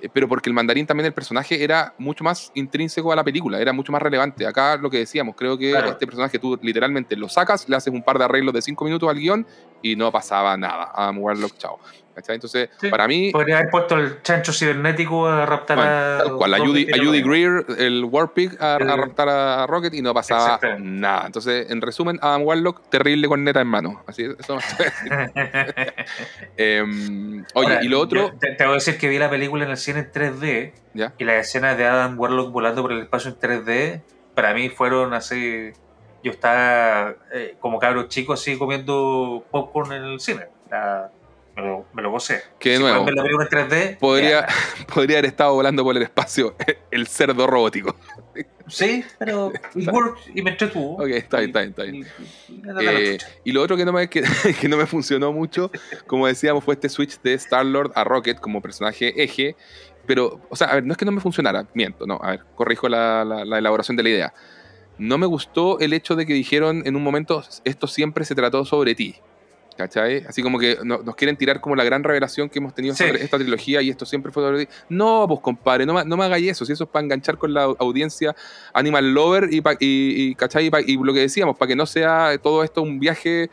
eh, 0.00 0.08
pero 0.10 0.28
porque 0.28 0.48
el 0.48 0.54
mandarín 0.54 0.86
también 0.86 1.06
el 1.06 1.12
personaje 1.12 1.62
era 1.62 1.94
mucho 1.98 2.24
más 2.24 2.52
intrínseco 2.54 3.12
a 3.12 3.16
la 3.16 3.24
película, 3.24 3.60
era 3.60 3.72
mucho 3.72 3.92
más 3.92 4.00
relevante. 4.00 4.46
Acá 4.46 4.76
lo 4.76 4.88
que 4.88 4.98
decíamos, 4.98 5.36
creo 5.36 5.58
que 5.58 5.72
este 5.72 6.06
personaje 6.06 6.38
tú 6.38 6.58
literalmente 6.62 7.16
lo 7.16 7.28
sacas, 7.28 7.68
le 7.68 7.76
haces 7.76 7.92
un 7.92 8.02
par 8.02 8.18
de 8.18 8.24
arreglos 8.24 8.54
de 8.54 8.62
cinco 8.62 8.84
minutos 8.84 9.10
al 9.10 9.16
guion 9.16 9.46
y 9.82 9.96
no 9.96 10.10
pasaba 10.10 10.56
nada. 10.56 10.84
A 10.84 11.10
Warlock, 11.10 11.56
chao. 11.58 11.78
Entonces, 12.14 12.68
para 12.90 13.08
mí. 13.08 13.30
Podría 13.32 13.58
haber 13.58 13.70
puesto 13.70 13.96
el 13.96 14.22
chancho 14.22 14.52
cibernético 14.52 15.26
a 15.26 15.46
raptar 15.46 15.78
a. 15.80 16.18
Tal 16.18 16.36
cual, 16.36 16.54
a 16.54 16.58
Judy, 16.58 17.22
Greer, 17.22 17.64
el 17.78 18.04
Warpig, 18.04 18.56
a, 18.60 18.74
a, 18.74 18.96
raptar 18.96 19.28
a 19.28 19.66
Rocket 19.66 19.94
y 19.94 20.02
no 20.02 20.12
pasaba 20.12 20.60
nada. 20.78 21.24
Entonces, 21.26 21.70
en 21.70 21.80
resumen, 21.80 22.18
Adam 22.20 22.42
Warlock, 22.42 22.88
terrible 22.90 23.28
con 23.28 23.44
neta 23.44 23.60
en 23.60 23.68
mano. 23.68 24.02
Así 24.06 24.24
eso 24.38 24.58
eh, 26.56 26.82
Oye, 27.54 27.78
y 27.82 27.88
lo 27.88 28.00
otro. 28.00 28.32
Te, 28.38 28.56
voy 28.64 28.72
a 28.72 28.74
decir 28.74 28.98
que 28.98 29.08
vi 29.08 29.18
la 29.18 29.30
película 29.30 29.64
en 29.64 29.70
el 29.70 29.76
cine 29.76 30.00
en 30.00 30.12
3D. 30.12 30.72
¿Ya? 30.94 31.14
Y 31.18 31.24
las 31.24 31.46
escenas 31.46 31.78
de 31.78 31.86
Adam 31.86 32.18
Warlock 32.18 32.52
volando 32.52 32.82
por 32.82 32.92
el 32.92 33.00
espacio 33.00 33.30
en 33.30 33.38
3D 33.38 34.02
para 34.34 34.54
mí 34.54 34.68
fueron 34.68 35.14
así. 35.14 35.72
Yo 36.22 36.30
estaba 36.30 37.16
eh, 37.32 37.56
como 37.60 37.78
cabro 37.78 38.08
chico 38.08 38.32
así 38.32 38.56
comiendo 38.56 39.44
popcorn 39.50 39.92
en 39.92 40.04
el 40.04 40.20
cine. 40.20 40.46
me, 41.56 41.62
lo, 41.62 41.84
me 41.92 42.02
lo 42.02 42.10
gocé. 42.10 42.42
Que 42.60 42.78
nuevo. 42.78 43.04
la 43.10 43.24
3D, 43.24 43.98
podría, 43.98 44.46
podría 44.94 45.18
haber 45.18 45.30
estado 45.30 45.54
volando 45.54 45.82
por 45.82 45.96
el 45.96 46.02
espacio 46.02 46.54
el 46.90 47.08
cerdo 47.08 47.46
robótico. 47.46 47.96
Sí, 48.68 49.04
pero 49.18 49.52
y 50.34 50.42
me 50.42 50.50
entretuvo. 50.50 50.94
Ok, 50.94 51.08
está 51.08 51.38
bien, 51.38 51.50
está 51.50 51.60
bien, 51.60 51.74
está 51.74 51.82
bien. 51.82 52.06
Eh, 52.80 53.18
y, 53.44 53.52
lo 53.52 53.62
otro 53.62 53.76
que 53.76 53.84
no, 53.84 53.92
me, 53.92 54.08
que, 54.08 54.22
no 54.68 54.76
me 54.76 54.86
funcionó 54.86 55.32
mucho, 55.32 55.70
como 56.06 56.28
decíamos, 56.28 56.62
fue 56.62 56.74
este 56.74 56.88
switch 56.88 57.20
de 57.22 57.34
Star-Lord 57.34 57.92
a 57.96 58.04
Rocket 58.04 58.38
como 58.38 58.62
personaje 58.62 59.22
eje. 59.22 59.56
Pero, 60.06 60.40
o 60.48 60.56
sea, 60.56 60.68
a 60.68 60.74
ver, 60.74 60.84
no 60.84 60.92
es 60.92 60.98
que 60.98 61.04
no 61.04 61.12
me 61.12 61.20
funcionara, 61.20 61.66
miento, 61.74 62.06
no, 62.06 62.18
a 62.20 62.32
ver, 62.32 62.40
corrijo 62.56 62.88
la, 62.88 63.24
la 63.24 63.58
elaboración 63.58 63.96
de 63.96 64.02
la 64.02 64.08
idea. 64.08 64.34
No 64.98 65.18
me 65.18 65.26
gustó 65.26 65.78
el 65.80 65.92
hecho 65.92 66.16
de 66.16 66.26
que 66.26 66.34
dijeron 66.34 66.82
en 66.86 66.96
un 66.96 67.02
momento, 67.02 67.44
esto 67.64 67.86
siempre 67.86 68.24
se 68.24 68.34
trató 68.34 68.64
sobre 68.64 68.94
ti. 68.94 69.16
¿Cachai? 69.76 70.24
Así 70.28 70.42
como 70.42 70.58
que 70.58 70.76
nos 70.84 71.16
quieren 71.16 71.36
tirar 71.36 71.62
como 71.62 71.74
la 71.74 71.82
gran 71.82 72.04
revelación 72.04 72.50
que 72.50 72.58
hemos 72.58 72.74
tenido 72.74 72.94
sobre 72.94 73.24
esta 73.24 73.38
trilogía 73.38 73.80
y 73.80 73.88
esto 73.88 74.04
siempre 74.04 74.30
fue 74.30 74.42
sobre... 74.42 74.68
No, 74.90 75.24
pues 75.26 75.40
compadre, 75.40 75.86
no, 75.86 76.04
no 76.04 76.16
me 76.16 76.24
hagáis 76.24 76.50
eso, 76.50 76.66
si 76.66 76.72
eso 76.72 76.84
es 76.84 76.90
para 76.90 77.04
enganchar 77.04 77.38
con 77.38 77.54
la 77.54 77.62
audiencia 77.62 78.36
Animal 78.74 79.14
Lover 79.14 79.48
y, 79.50 79.62
y, 79.80 80.34
¿cachai? 80.34 80.70
y 80.86 80.96
lo 80.98 81.14
que 81.14 81.20
decíamos, 81.20 81.56
para 81.56 81.68
que 81.68 81.76
no 81.76 81.86
sea 81.86 82.36
todo 82.42 82.62
esto 82.62 82.82
un 82.82 83.00
viaje 83.00 83.48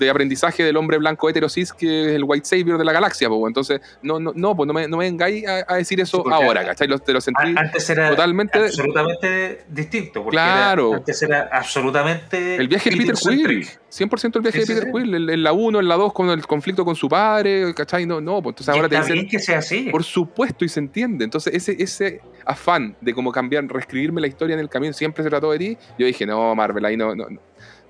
de 0.00 0.10
aprendizaje 0.10 0.64
del 0.64 0.76
hombre 0.76 0.98
blanco 0.98 1.28
heterosis 1.28 1.72
que 1.72 2.06
es 2.06 2.16
el 2.16 2.24
white 2.24 2.46
savior 2.46 2.78
de 2.78 2.84
la 2.84 2.92
galaxia, 2.92 3.28
pues, 3.28 3.40
entonces 3.46 3.80
no, 4.02 4.18
no, 4.18 4.32
no, 4.34 4.56
pues 4.56 4.66
no 4.66 4.72
me, 4.72 4.88
no 4.88 4.96
me 4.96 5.04
vengáis 5.04 5.46
a, 5.46 5.76
decir 5.76 6.00
eso 6.00 6.24
ahora, 6.30 6.64
¿cachai? 6.64 6.88
te 6.98 7.12
lo 7.12 7.20
sentí 7.20 7.54
antes 7.56 7.88
era 7.90 8.10
totalmente 8.10 8.58
absolutamente 8.58 9.64
distinto, 9.68 10.24
porque 10.24 10.36
claro. 10.36 10.94
antes 10.94 11.22
era 11.22 11.48
absolutamente 11.52 12.56
el 12.56 12.68
viaje 12.68 12.90
de 12.90 12.96
Peter 12.96 13.14
Quill, 13.14 13.66
100% 13.90 14.36
el 14.36 14.42
viaje 14.42 14.60
de 14.60 14.66
Peter 14.66 14.90
Quill, 14.92 15.30
en 15.30 15.42
la 15.42 15.52
1, 15.52 15.80
en 15.80 15.88
la 15.88 15.96
2 15.96 16.12
con 16.12 16.30
el 16.30 16.46
conflicto 16.46 16.84
con 16.84 16.96
su 16.96 17.08
padre, 17.08 17.74
¿cachai? 17.74 18.06
No, 18.06 18.20
no, 18.20 18.42
pues 18.42 18.54
entonces 18.54 18.74
ahora 18.74 18.88
te 18.88 18.96
dicen 18.96 19.28
que 19.28 19.38
sea 19.38 19.58
así. 19.58 19.88
Por 19.90 20.04
supuesto 20.04 20.64
y 20.64 20.68
se 20.68 20.80
entiende, 20.80 21.24
entonces 21.24 21.54
ese, 21.54 21.76
ese 21.82 22.20
afán 22.44 22.96
de 23.00 23.14
como 23.14 23.30
cambiar, 23.30 23.66
reescribirme 23.66 24.20
la 24.20 24.26
historia 24.26 24.54
en 24.54 24.60
el 24.60 24.68
camino 24.68 24.92
siempre 24.92 25.22
se 25.22 25.30
trató 25.30 25.52
de 25.52 25.58
ti, 25.58 25.78
yo 25.98 26.06
dije, 26.06 26.26
no, 26.26 26.54
Marvel, 26.54 26.84
ahí 26.84 26.96
no, 26.96 27.14
no 27.14 27.20
no, 27.28 27.40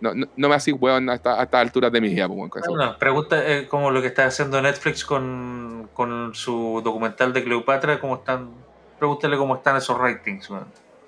no, 0.01 0.49
me 0.49 0.55
hace 0.55 0.73
weón 0.73 1.09
a 1.11 1.15
estas 1.15 1.53
alturas 1.53 1.93
de 1.93 2.01
mi 2.01 2.09
vida. 2.09 2.29
Pues, 2.29 2.65
no, 2.69 2.99
pregunta 2.99 3.43
eh, 3.47 3.67
como 3.69 3.91
lo 3.91 4.01
que 4.01 4.09
está 4.09 4.27
haciendo 4.27 4.61
Netflix 4.61 5.05
con, 5.05 5.89
con, 5.93 6.35
su 6.35 6.81
documental 6.83 7.33
de 7.33 7.45
Cleopatra, 7.45 8.01
cómo 8.01 8.17
están, 8.17 8.51
pregúntale 8.99 9.37
cómo 9.37 9.57
están 9.57 9.77
esos 9.77 9.99
ratings, 9.99 10.49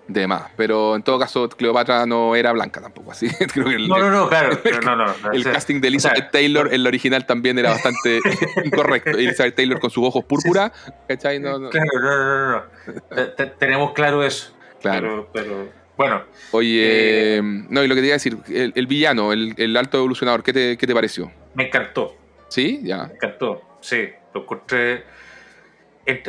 De 0.08 0.26
más, 0.26 0.50
pero 0.56 0.94
en 0.94 1.02
todo 1.02 1.18
caso 1.18 1.48
Cleopatra 1.48 2.04
no 2.06 2.36
era 2.36 2.52
blanca 2.52 2.80
tampoco, 2.80 3.12
así. 3.12 3.28
no, 3.56 3.98
no, 3.98 4.10
no, 4.10 4.28
claro, 4.28 4.58
no, 4.84 4.96
no, 4.96 5.32
el 5.32 5.44
casting 5.44 5.80
de 5.80 5.88
Elizabeth 5.88 6.30
Taylor 6.30 6.68
en 6.68 6.74
el 6.74 6.86
original 6.86 7.24
también 7.24 7.58
era 7.58 7.70
bastante 7.70 8.20
incorrecto. 8.64 9.10
Elizabeth 9.10 9.56
Taylor 9.56 9.80
con 9.80 9.90
sus 9.90 10.06
ojos 10.06 10.24
púrpura, 10.24 10.72
¿cachai? 11.08 11.40
No, 11.40 11.58
no. 11.58 11.70
Claro, 11.70 11.88
no, 12.00 12.16
no, 12.18 12.52
no. 12.52 13.52
Tenemos 13.58 13.92
claro 13.92 14.22
eso. 14.22 14.52
Claro. 14.80 15.28
pero 15.32 15.81
bueno. 16.02 16.24
Oye, 16.50 17.36
eh, 17.36 17.42
no, 17.42 17.82
y 17.82 17.86
lo 17.86 17.94
que 17.94 18.00
te 18.00 18.06
iba 18.08 18.14
a 18.14 18.16
decir, 18.18 18.36
el, 18.48 18.86
villano, 18.86 19.32
el, 19.32 19.76
alto 19.76 19.98
evolucionador, 19.98 20.42
¿qué 20.42 20.52
te, 20.52 20.76
¿qué 20.76 20.86
te, 20.86 20.94
pareció? 20.94 21.30
Me 21.54 21.68
encantó. 21.68 22.16
¿Sí? 22.48 22.80
Ya. 22.82 23.06
Me 23.06 23.14
encantó, 23.14 23.62
sí. 23.80 24.08
Lo 24.34 24.42
encontré. 24.42 25.04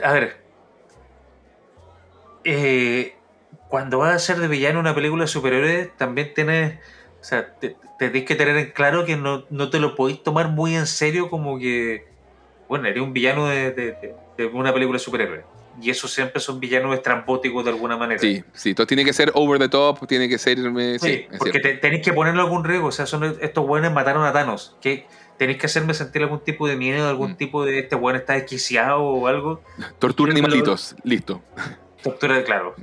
A 0.03 0.11
ver. 0.13 0.37
Eh, 2.43 3.15
cuando 3.67 3.97
vas 3.99 4.15
a 4.15 4.19
ser 4.19 4.37
de 4.37 4.47
villano 4.47 4.79
una 4.79 4.93
película 4.93 5.23
de 5.23 5.27
superhéroes, 5.27 5.95
también 5.97 6.33
tienes. 6.33 6.79
O 7.19 7.23
sea, 7.23 7.55
te, 7.55 7.75
tienes 7.97 8.25
que 8.25 8.35
tener 8.35 8.55
en 8.57 8.71
claro 8.71 9.05
que 9.05 9.15
no, 9.15 9.43
te 9.69 9.79
lo 9.79 9.95
podéis 9.95 10.21
tomar 10.21 10.49
muy 10.49 10.75
en 10.75 10.85
serio 10.85 11.29
como 11.29 11.57
que. 11.57 12.05
Bueno, 12.67 12.87
eres 12.87 13.01
un 13.01 13.13
villano 13.13 13.47
de, 13.47 13.71
de 14.37 14.45
una 14.45 14.73
película 14.73 14.97
de 14.97 15.03
superhéroes 15.03 15.45
y 15.81 15.89
eso 15.89 16.07
siempre 16.07 16.39
son 16.39 16.59
villanos 16.59 16.95
estrambóticos 16.95 17.63
de 17.63 17.71
alguna 17.71 17.97
manera. 17.97 18.19
Sí, 18.19 18.43
sí, 18.53 18.73
todo 18.73 18.87
tiene 18.87 19.05
que 19.05 19.13
ser 19.13 19.31
over 19.33 19.59
the 19.59 19.69
top, 19.69 20.05
tiene 20.07 20.29
que 20.29 20.37
ser... 20.37 20.59
Eh, 20.59 20.97
sí, 20.99 21.27
porque 21.37 21.59
tenéis 21.59 22.03
que 22.03 22.13
ponerle 22.13 22.41
algún 22.41 22.63
riesgo, 22.63 22.87
o 22.87 22.91
sea, 22.91 23.05
son 23.05 23.37
estos 23.41 23.65
buenos 23.65 23.91
mataron 23.91 24.25
a 24.25 24.33
Thanos, 24.33 24.75
que 24.81 25.07
tenéis 25.37 25.59
que 25.59 25.65
hacerme 25.65 25.93
sentir 25.93 26.21
algún 26.21 26.39
tipo 26.39 26.67
de 26.67 26.75
miedo, 26.75 27.07
algún 27.09 27.31
mm. 27.31 27.37
tipo 27.37 27.65
de 27.65 27.79
este 27.79 27.95
bueno 27.95 28.19
está 28.19 28.33
desquiciado 28.33 29.01
o 29.01 29.27
algo. 29.27 29.61
Tortura 29.99 30.31
animalitos, 30.31 30.95
listo. 31.03 31.41
Tortura, 32.03 32.43
claro, 32.43 32.75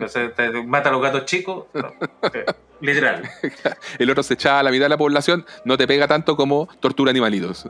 mata 0.66 0.88
a 0.88 0.92
los 0.92 1.02
gatos 1.02 1.26
chicos, 1.26 1.66
eh, 2.32 2.46
literal. 2.80 3.30
El 3.98 4.10
otro 4.10 4.22
se 4.22 4.34
echa 4.34 4.58
a 4.58 4.62
la 4.62 4.70
mitad 4.70 4.86
de 4.86 4.90
la 4.90 4.98
población, 4.98 5.44
no 5.64 5.76
te 5.76 5.86
pega 5.86 6.08
tanto 6.08 6.36
como 6.36 6.68
tortura 6.80 7.10
animalitos. 7.10 7.68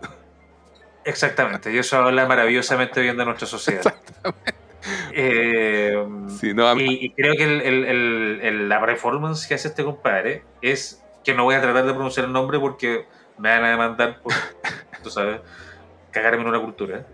Exactamente, 1.05 1.73
y 1.73 1.79
eso 1.79 1.97
habla 1.97 2.27
maravillosamente 2.27 3.01
bien 3.01 3.17
de 3.17 3.25
nuestra 3.25 3.49
sociedad. 3.49 3.81
Exactamente. 3.81 4.60
Eh, 5.13 5.95
y, 6.79 7.11
creo 7.11 7.37
que 7.37 7.47
la 8.69 8.81
performance 8.81 9.47
que 9.47 9.55
hace 9.55 9.69
este 9.69 9.85
compadre 9.85 10.43
es 10.63 11.05
que 11.25 11.35
no 11.35 11.45
voy 11.45 11.55
a 11.55 11.61
tratar 11.61 11.85
de 11.85 11.93
pronunciar 11.93 12.27
el 12.27 12.33
nombre 12.33 12.59
porque 12.59 13.07
me 13.37 13.51
van 13.51 13.65
a 13.65 13.71
demandar 13.71 14.21
por, 14.21 14.33
tú 15.03 15.11
sabes, 15.11 15.41
cagarme 16.11 16.43
en 16.43 16.49
una 16.49 16.61
cultura. 16.61 17.07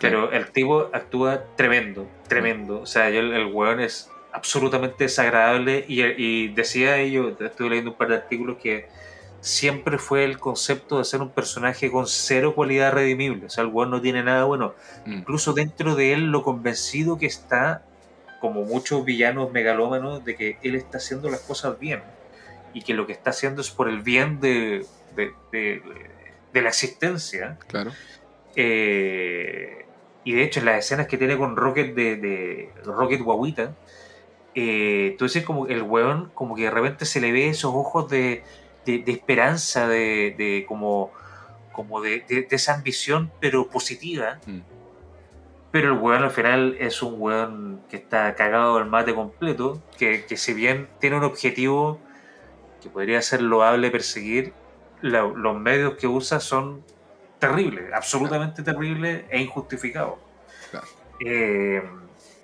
Pero 0.00 0.32
el 0.32 0.50
tipo 0.50 0.90
actúa 0.92 1.44
tremendo, 1.56 2.08
tremendo. 2.28 2.80
O 2.80 2.86
sea, 2.86 3.08
el, 3.08 3.32
el 3.32 3.46
weón 3.46 3.80
es 3.80 4.10
absolutamente 4.32 5.04
desagradable 5.04 5.84
y, 5.86 6.02
y 6.02 6.48
decía 6.48 7.02
yo, 7.04 7.36
estuve 7.38 7.68
leyendo 7.68 7.92
un 7.92 7.96
par 7.96 8.08
de 8.08 8.16
artículos 8.16 8.56
que 8.58 8.88
siempre 9.42 9.98
fue 9.98 10.24
el 10.24 10.38
concepto 10.38 10.98
de 10.98 11.04
ser 11.04 11.20
un 11.20 11.28
personaje 11.28 11.90
con 11.90 12.06
cero 12.06 12.54
cualidad 12.54 12.92
redimible. 12.92 13.46
O 13.46 13.50
sea, 13.50 13.64
el 13.64 13.70
weón 13.70 13.90
no 13.90 14.00
tiene 14.00 14.22
nada 14.22 14.44
bueno. 14.44 14.74
Mm. 15.04 15.12
Incluso 15.14 15.52
dentro 15.52 15.96
de 15.96 16.12
él, 16.12 16.30
lo 16.30 16.42
convencido 16.42 17.18
que 17.18 17.26
está, 17.26 17.84
como 18.40 18.62
muchos 18.62 19.04
villanos 19.04 19.52
megalómanos, 19.52 20.24
de 20.24 20.36
que 20.36 20.58
él 20.62 20.76
está 20.76 20.98
haciendo 20.98 21.28
las 21.28 21.40
cosas 21.40 21.78
bien. 21.78 22.02
Y 22.72 22.82
que 22.82 22.94
lo 22.94 23.06
que 23.06 23.12
está 23.12 23.30
haciendo 23.30 23.60
es 23.60 23.70
por 23.70 23.88
el 23.88 24.00
bien 24.00 24.40
de, 24.40 24.86
de, 25.16 25.82
la 26.54 26.68
existencia. 26.68 27.58
Claro. 27.66 27.90
Eh, 28.54 29.86
y 30.22 30.34
de 30.34 30.44
hecho, 30.44 30.60
en 30.60 30.66
las 30.66 30.84
escenas 30.84 31.08
que 31.08 31.18
tiene 31.18 31.36
con 31.36 31.56
Rocket 31.56 31.96
de, 31.96 32.70
Rocket 32.84 33.20
Guaguita, 33.20 33.74
eh, 34.54 35.16
tú 35.18 35.24
dices 35.24 35.42
como 35.42 35.66
el 35.66 35.82
weón, 35.82 36.30
como 36.32 36.54
que 36.54 36.62
de 36.62 36.70
repente 36.70 37.06
se 37.06 37.20
le 37.20 37.32
ve 37.32 37.48
esos 37.48 37.74
ojos 37.74 38.08
de 38.08 38.44
de, 38.84 39.04
esperanza, 39.06 39.88
de, 39.88 40.34
de, 40.36 40.64
como, 40.66 41.12
como 41.72 42.00
de, 42.00 42.24
esa 42.50 42.74
ambición, 42.74 43.30
pero 43.40 43.68
positiva. 43.68 44.38
Mm. 44.46 44.60
Pero 45.70 45.94
el 45.94 45.98
weón 45.98 46.22
al 46.22 46.30
final 46.30 46.76
es 46.78 47.02
un 47.02 47.14
weón 47.18 47.80
que 47.88 47.96
está 47.96 48.34
cagado 48.34 48.76
al 48.76 48.86
mate 48.86 49.14
completo, 49.14 49.82
que, 49.96 50.26
que 50.26 50.36
si 50.36 50.52
bien 50.52 50.88
tiene 51.00 51.16
un 51.16 51.24
objetivo 51.24 51.98
que 52.82 52.90
podría 52.90 53.22
ser 53.22 53.40
loable 53.40 53.90
perseguir, 53.90 54.52
los 55.02 55.58
medios 55.58 55.94
que 55.94 56.06
usa 56.06 56.40
son 56.40 56.84
terribles, 57.38 57.92
absolutamente 57.92 58.62
terribles 58.62 59.24
e 59.30 59.40
injustificados. 59.40 60.18
Eh, 61.24 61.82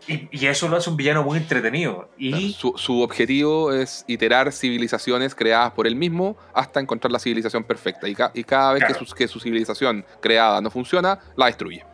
y, 0.09 0.47
eso 0.47 0.68
lo 0.68 0.76
hace 0.76 0.89
un 0.89 0.97
villano 0.97 1.22
muy 1.22 1.39
entretenido. 1.39 2.09
Y 2.16 2.52
su, 2.55 3.02
objetivo 3.02 3.72
es 3.72 4.05
iterar 4.06 4.52
civilizaciones 4.52 5.35
creadas 5.35 5.72
por 5.72 5.86
él 5.86 5.97
mismo 5.97 6.36
hasta 6.55 6.80
encontrar 6.80 7.12
la 7.12 7.18
civilización 7.18 7.64
perfecta. 7.64 8.09
Y, 8.09 8.16
y 8.35 8.44
cada 8.44 8.72
vez 8.72 8.85
que, 8.85 8.94
su, 8.94 9.14
que, 9.14 9.28
su, 9.28 9.39
civilización 9.39 10.05
creada 10.20 10.60
no 10.60 10.70
funciona, 10.70 11.20
la 11.36 11.47
destruye. 11.47 11.85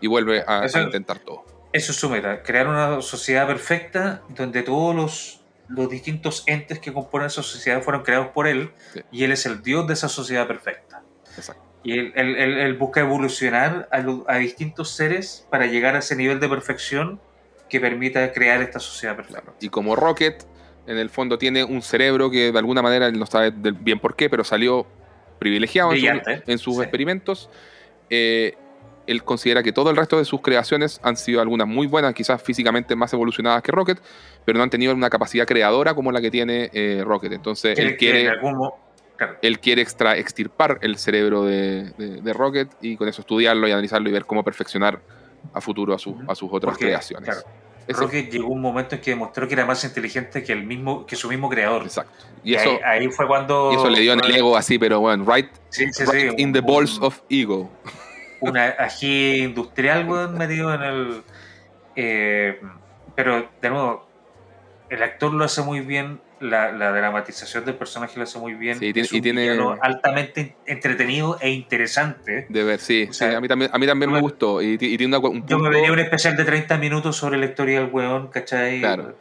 Y 0.00 0.08
vuelve 0.08 0.42
a, 0.46 0.66
intentar 0.82 1.20
todo. 1.20 1.44
Eso 1.72 1.92
es 1.92 1.98
su 1.98 2.10
meta, 2.10 2.42
crear 2.42 2.66
una 2.66 3.00
sociedad 3.00 3.46
perfecta 3.46 4.22
donde 4.30 4.62
todos 4.62 4.94
los, 4.94 5.40
los 5.68 5.88
distintos 5.88 6.42
entes 6.46 6.80
que 6.80 6.92
componen 6.92 7.28
esa 7.28 7.44
sociedad 7.44 7.80
fueron 7.82 8.02
creados 8.02 8.28
por 8.28 8.48
él 8.48 8.72
y 9.12 9.22
él 9.22 9.30
es 9.30 9.46
el 9.46 9.62
dios 9.62 9.86
de 9.86 9.92
esa 9.92 10.08
sociedad 10.08 10.48
perfecta. 10.48 11.04
Exacto. 11.36 11.62
Y 11.84 11.92
él, 11.92 12.12
él, 12.16 12.36
él, 12.36 12.74
busca 12.74 13.00
evolucionar 13.00 13.88
a, 13.92 14.04
a 14.32 14.36
distintos 14.38 14.90
seres 14.90 15.46
para 15.48 15.66
llegar 15.66 15.94
a 15.94 16.00
ese 16.00 16.16
nivel 16.16 16.40
de 16.40 16.48
perfección 16.48 17.20
que 17.70 17.80
permita 17.80 18.32
crear 18.32 18.60
esta 18.60 18.78
sociedad 18.78 19.16
perfecta. 19.16 19.52
Y 19.60 19.70
como 19.70 19.96
Rocket, 19.96 20.44
en 20.86 20.98
el 20.98 21.08
fondo 21.08 21.38
tiene 21.38 21.64
un 21.64 21.80
cerebro 21.80 22.30
que 22.30 22.52
de 22.52 22.58
alguna 22.58 22.82
manera 22.82 23.06
él 23.06 23.18
no 23.18 23.26
sabe 23.26 23.52
bien 23.54 23.98
por 23.98 24.16
qué, 24.16 24.28
pero 24.28 24.44
salió 24.44 24.86
privilegiado 25.38 25.92
en, 25.92 26.58
sus 26.58 26.80
experimentos. 26.80 27.48
Eh, 28.10 28.56
él 29.06 29.24
considera 29.24 29.62
que 29.62 29.72
todo 29.72 29.90
el 29.90 29.96
resto 29.96 30.18
de 30.18 30.24
sus 30.24 30.40
creaciones 30.40 31.00
han 31.02 31.16
sido 31.16 31.40
algunas 31.40 31.66
muy 31.66 31.86
buenas, 31.86 32.14
quizás 32.14 32.42
físicamente 32.42 32.94
más 32.94 33.12
evolucionadas 33.12 33.62
que 33.62 33.72
Rocket, 33.72 34.00
pero 34.44 34.58
no 34.58 34.64
han 34.64 34.70
tenido 34.70 34.94
una 34.94 35.10
capacidad 35.10 35.46
creadora 35.46 35.94
como 35.94 36.12
la 36.12 36.20
que 36.20 36.30
tiene 36.30 36.70
eh, 36.72 37.02
Rocket. 37.04 37.32
Entonces 37.32 37.78
él 37.78 37.96
quiere, 37.96 38.30
él 39.42 39.60
quiere 39.60 39.82
extra, 39.82 40.16
extirpar 40.16 40.78
el 40.82 40.96
cerebro 40.96 41.44
de, 41.44 42.32
Rocket 42.34 42.68
y 42.80 42.96
con 42.96 43.08
eso 43.08 43.22
estudiarlo 43.22 43.66
y 43.68 43.72
analizarlo 43.72 44.08
y 44.08 44.12
ver 44.12 44.26
cómo 44.26 44.44
perfeccionar 44.44 45.00
a 45.52 45.60
futuro 45.60 45.92
a, 45.92 45.96
a 45.96 46.34
sus 46.34 46.48
otras 46.52 46.76
creaciones. 46.78 47.44
Rocket 47.88 48.30
llegó 48.30 48.48
un 48.48 48.60
momento 48.60 48.94
en 48.94 49.00
que 49.00 49.10
demostró 49.10 49.48
que 49.48 49.54
era 49.54 49.64
más 49.64 49.82
inteligente 49.84 50.42
que 50.42 50.52
el 50.52 50.64
mismo 50.64 51.06
que 51.06 51.16
su 51.16 51.28
mismo 51.28 51.48
creador. 51.48 51.82
Exacto. 51.82 52.24
Y, 52.44 52.54
eso, 52.54 52.78
ahí, 52.84 53.08
fue 53.08 53.26
cuando. 53.26 53.70
Y 53.72 53.76
eso 53.76 53.90
le 53.90 54.00
dio 54.00 54.12
en 54.12 54.24
el 54.24 54.34
ego 54.34 54.56
así, 54.56 54.78
pero 54.78 55.00
bueno, 55.00 55.24
right, 55.30 55.48
in 56.38 56.52
the 56.52 56.60
balls 56.60 56.98
of 57.00 57.20
ego. 57.28 57.70
Una 58.40 58.74
ají 58.78 59.42
industrial, 59.42 60.08
weón, 60.08 60.34
metido 60.38 60.72
en 60.74 60.82
el. 60.82 61.22
Eh, 61.96 62.60
pero, 63.14 63.48
de 63.60 63.70
nuevo, 63.70 64.06
el 64.88 65.02
actor 65.02 65.32
lo 65.32 65.44
hace 65.44 65.62
muy 65.62 65.80
bien 65.80 66.20
la, 66.40 66.72
dramatización 66.72 67.64
del 67.64 67.74
personaje 67.74 68.16
lo 68.16 68.24
hace 68.24 68.38
muy 68.38 68.54
bien. 68.54 68.78
y 68.80 68.92
tiene, 68.92 69.58
altamente 69.80 70.56
entretenido 70.66 71.38
e 71.40 71.50
interesante. 71.50 72.46
De 72.48 72.64
ver, 72.64 72.80
sí. 72.80 73.08
a 73.20 73.40
mí 73.40 73.48
también, 73.48 73.70
a 73.72 73.78
mí 73.78 73.86
también 73.86 74.10
me 74.10 74.20
gustó. 74.20 74.62
Y, 74.62 74.78
tiene 74.78 75.16
un 75.16 75.46
Yo 75.46 75.58
me 75.58 75.68
veía 75.68 75.92
un 75.92 75.98
especial 75.98 76.36
de 76.36 76.44
30 76.44 76.78
minutos 76.78 77.16
sobre 77.16 77.38
la 77.38 77.46
historia 77.46 77.80
del 77.80 77.90
weón, 77.90 78.28
¿cachai? 78.28 78.80
Claro, 78.80 79.14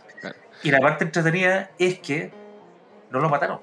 Y 0.64 0.72
la 0.72 0.80
parte 0.80 1.04
entretenida 1.04 1.72
es 1.78 2.00
que 2.00 2.32
no 3.12 3.20
lo 3.20 3.30
mataron. 3.30 3.60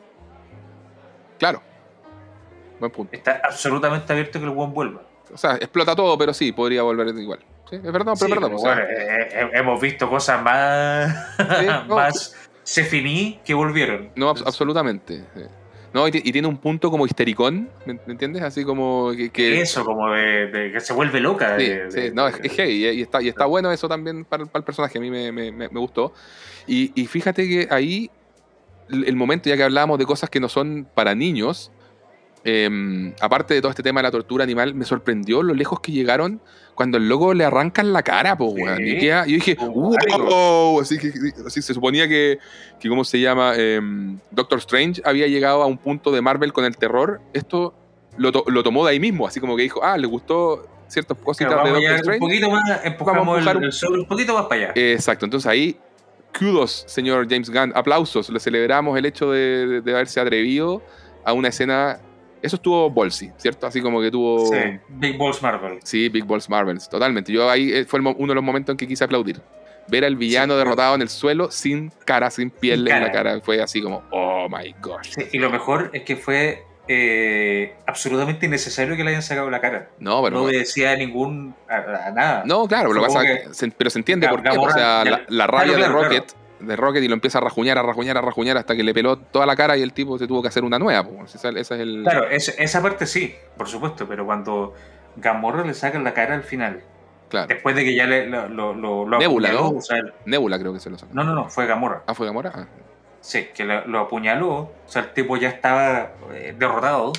Claro. 1.39 1.63
Buen 2.79 2.93
punto. 2.93 3.17
Está 3.17 3.41
absolutamente 3.43 4.13
abierto 4.13 4.39
que 4.39 4.45
el 4.45 4.51
weón 4.51 4.75
vuelva. 4.75 5.03
O 5.33 5.37
sea, 5.37 5.57
explota 5.57 5.97
todo, 5.97 6.17
pero 6.17 6.33
sí, 6.33 6.53
podría 6.53 6.83
volver 6.83 7.09
igual. 7.09 7.41
Sí, 7.69 7.77
es 7.77 7.93
verdad, 7.93 8.15
pero 8.19 8.35
es 8.35 8.63
verdad. 8.63 8.79
Eh, 8.89 9.29
eh, 9.33 9.51
hemos 9.55 9.81
visto 9.81 10.09
cosas 10.09 10.41
más, 10.41 11.37
más 11.89 12.46
se 12.67 12.85
finí 12.85 13.41
que 13.45 13.55
volvieron. 13.55 14.11
No, 14.17 14.31
absolutamente. 14.31 15.23
No, 15.95 16.09
y, 16.09 16.11
tiene 16.11 16.49
un 16.49 16.59
punto 16.59 16.91
como 16.91 17.07
histericón, 17.07 17.71
¿me, 17.87 17.99
entiendes? 18.09 18.43
Así 18.43 18.65
como 18.65 19.13
que... 19.33 19.61
eso, 19.61 19.85
como 19.85 20.11
de, 20.11 20.71
que 20.73 20.81
se 20.81 20.93
vuelve 20.93 21.21
loca. 21.21 21.59
Sí, 21.59 21.73
sí. 21.89 22.11
no, 22.13 22.27
es, 22.27 22.41
es 22.43 22.59
y, 22.69 23.01
está, 23.01 23.23
y 23.23 23.29
está 23.29 23.47
bueno 23.47 23.71
eso 23.71 23.89
también 23.89 24.25
para, 24.25 24.43
el 24.43 24.63
personaje, 24.65 24.99
a 24.99 25.01
mí 25.01 25.11
me, 25.11 25.31
me, 25.31 25.53
me 25.53 25.69
gustó. 25.69 26.13
Y, 26.67 26.91
y, 27.01 27.07
fíjate 27.07 27.49
que 27.49 27.69
ahí, 27.71 28.11
el 28.91 29.15
momento, 29.15 29.49
ya 29.49 29.57
que 29.57 29.63
hablábamos 29.63 29.99
de 30.01 30.05
cosas 30.05 30.29
que 30.29 30.41
no 30.41 30.49
son 30.49 30.89
para 30.93 31.15
niños, 31.15 31.71
Em, 32.49 33.13
aparte 33.21 33.55
de 33.55 33.61
todo 33.61 33.71
este 33.71 33.83
tema 33.83 33.99
de 33.99 34.05
la 34.05 34.13
tortura 34.13 34.45
animal, 34.45 34.73
me 34.73 34.85
sorprendió 34.85 35.43
lo 35.43 35.53
lejos 35.53 35.81
que 35.81 35.91
llegaron 35.91 36.41
cuando 36.77 36.97
el 36.97 37.09
loco 37.09 37.35
le 37.35 37.45
arrancan 37.45 37.93
la 37.93 38.05
cara, 38.05 38.39
po, 38.39 38.47
weón. 38.47 38.87
Y 38.87 39.05
yo 39.05 39.25
dije, 39.25 39.57
wow, 39.57 40.81
así 40.81 40.97
que 40.97 41.13
así 41.45 41.61
se 41.61 41.75
suponía 41.75 42.07
que, 42.07 42.39
que 42.79 42.89
¿cómo 42.89 43.03
se 43.03 43.19
llama? 43.19 43.57
Em, 43.57 44.21
Doctor 44.31 44.61
Strange 44.61 45.03
había 45.05 45.27
llegado 45.27 45.61
a 45.61 45.67
un 45.67 45.77
punto 45.77 46.13
de 46.13 46.23
Marvel 46.23 46.53
con 46.53 46.65
el 46.65 46.77
terror. 46.77 47.21
Esto 47.33 47.75
lo, 48.17 48.31
lo 48.31 48.63
tomó 48.63 48.85
de 48.85 48.93
ahí 48.93 49.01
mismo, 49.01 49.27
así 49.27 49.41
como 49.41 49.57
que 49.57 49.65
dijo, 49.65 49.83
ah, 49.83 49.99
le 49.99 50.07
gustó 50.07 50.69
ciertas 50.87 51.19
cositas 51.19 51.65
de 51.65 51.71
Doctor 51.71 51.95
Strange. 51.97 52.21
Un 52.23 52.29
poquito 52.29 52.51
más, 52.51 52.81
empujamos 52.85 53.45
el, 53.45 53.65
el 53.65 53.99
un 53.99 54.07
poquito 54.07 54.35
más 54.35 54.47
para 54.47 54.71
allá. 54.71 54.73
Exacto, 54.77 55.25
entonces 55.25 55.51
ahí 55.51 55.77
kudos, 56.39 56.85
señor 56.87 57.27
James 57.29 57.51
Gunn, 57.51 57.73
aplausos, 57.75 58.31
le 58.31 58.39
celebramos 58.39 58.97
el 58.97 59.07
hecho 59.07 59.33
de, 59.33 59.81
de, 59.81 59.93
haberse 59.93 60.21
atrevido 60.21 60.83
a 61.25 61.33
una 61.33 61.49
escena 61.49 61.99
eso 62.43 62.57
estuvo 62.57 62.91
Bolsy, 62.91 63.31
¿cierto? 63.37 63.67
Así 63.67 63.81
como 63.81 64.01
que 64.01 64.11
tuvo. 64.11 64.47
Sí, 64.47 64.79
Big 64.89 65.19
Balls 65.19 65.43
Marvel. 65.43 65.79
Sí, 65.83 66.09
Big 66.09 66.25
Balls 66.25 66.49
Marvel, 66.49 66.79
totalmente. 66.89 67.33
Yo 67.33 67.51
ahí 67.51 67.73
eh, 67.73 67.85
fue 67.85 68.01
uno 68.01 68.15
de 68.15 68.35
los 68.35 68.45
momentos 68.45 68.73
en 68.73 68.77
que 68.77 68.87
quise 68.87 69.05
aplaudir. 69.05 69.41
Ver 69.89 70.05
al 70.05 70.17
villano 70.17 70.57
derrotado 70.57 70.97
en 70.97 71.03
el 71.03 71.09
suelo 71.09 71.51
sin 71.51 71.93
cara, 72.05 72.31
sin 72.31 72.51
piel 72.51 72.89
en 72.89 73.01
la 73.01 73.13
cara. 73.13 73.41
Fue 73.41 73.63
así 73.63 73.81
como, 73.81 74.03
oh 74.11 74.49
my 74.49 74.75
gosh. 74.81 75.11
Sí, 75.15 75.23
y 75.33 75.39
lo 75.39 75.49
mejor 75.49 75.91
es 75.93 76.03
que 76.03 76.17
fue 76.17 76.65
eh, 76.89 77.75
absolutamente 77.87 78.47
innecesario 78.47 78.97
que 78.97 79.05
le 79.05 79.11
hayan 79.11 79.23
sacado 79.23 79.51
la 79.51 79.61
cara. 79.61 79.91
No, 79.99 80.23
pero. 80.23 80.39
No 80.39 80.47
decía 80.47 80.97
ningún. 80.97 81.55
A, 81.69 82.11
nada. 82.11 82.43
No, 82.45 82.67
claro, 82.67 82.91
pero, 82.93 83.09
se, 83.53 83.99
entiende 83.99 84.29
por 84.29 84.43
qué. 84.43 84.51
o 84.51 84.71
sea, 84.71 85.05
la, 85.29 85.47
rabia 85.47 85.77
de 85.77 85.89
Rocket 85.89 86.33
de 86.61 86.77
Rocket 86.77 87.03
y 87.03 87.09
lo 87.09 87.15
empieza 87.15 87.39
a 87.39 87.41
rajuñar, 87.43 87.79
a 87.79 87.83
rajuñar, 87.83 88.17
a 88.17 88.21
rajuñar 88.21 88.57
hasta 88.57 88.75
que 88.75 88.83
le 88.83 88.95
peló 88.95 89.17
toda 89.19 89.47
la 89.47 89.57
cara 89.57 89.77
y 89.77 89.83
el 89.83 89.93
tipo 89.93 90.19
se 90.19 90.27
tuvo 90.27 90.43
que 90.43 90.49
hacer 90.49 90.65
una 90.65 90.79
nueva. 90.79 91.07
Esa, 91.25 91.51
es 91.51 91.71
el... 91.71 92.03
Claro, 92.03 92.27
esa 92.31 92.83
parte 92.83 93.07
sí, 93.07 93.35
por 93.57 93.69
supuesto, 93.69 94.07
pero 94.07 94.25
cuando 94.27 94.75
Gamorra 95.17 95.65
le 95.65 95.75
saca 95.75 95.99
la 95.99 96.15
cara 96.15 96.35
al 96.35 96.43
final, 96.43 96.83
claro. 97.29 97.47
después 97.47 97.75
de 97.77 97.85
que 97.85 97.95
ya 97.95 98.07
le, 98.07 98.27
lo, 98.27 98.75
lo, 98.75 99.19
Nebula, 99.19 99.53
¿no? 99.53 99.79
Nebula 100.25 100.59
creo 100.59 100.73
que 100.73 100.81
se 100.81 100.91
lo 100.91 100.99
sacó. 100.99 101.13
No, 101.15 101.25
no, 101.25 101.35
no, 101.35 101.49
fue 101.49 101.67
Gamorra. 101.67 102.03
Ah, 102.07 102.15
fue 102.15 102.27
Gamorra. 102.27 102.53
Ah. 102.55 102.67
Sí, 103.21 103.49
que 103.55 103.65
lo, 103.65 103.99
apuñaló, 103.99 104.53
o 104.53 104.73
sea, 104.87 105.03
el 105.03 105.13
tipo 105.13 105.37
ya 105.37 105.49
estaba 105.49 106.13
eh, 106.33 106.55
derrotado 106.57 107.13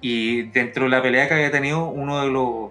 y 0.00 0.44
dentro 0.50 0.84
de 0.84 0.90
la 0.90 1.02
pelea 1.02 1.28
que 1.28 1.34
había 1.34 1.50
tenido 1.50 1.86
uno 1.86 2.22
de 2.22 2.28
los 2.28 2.70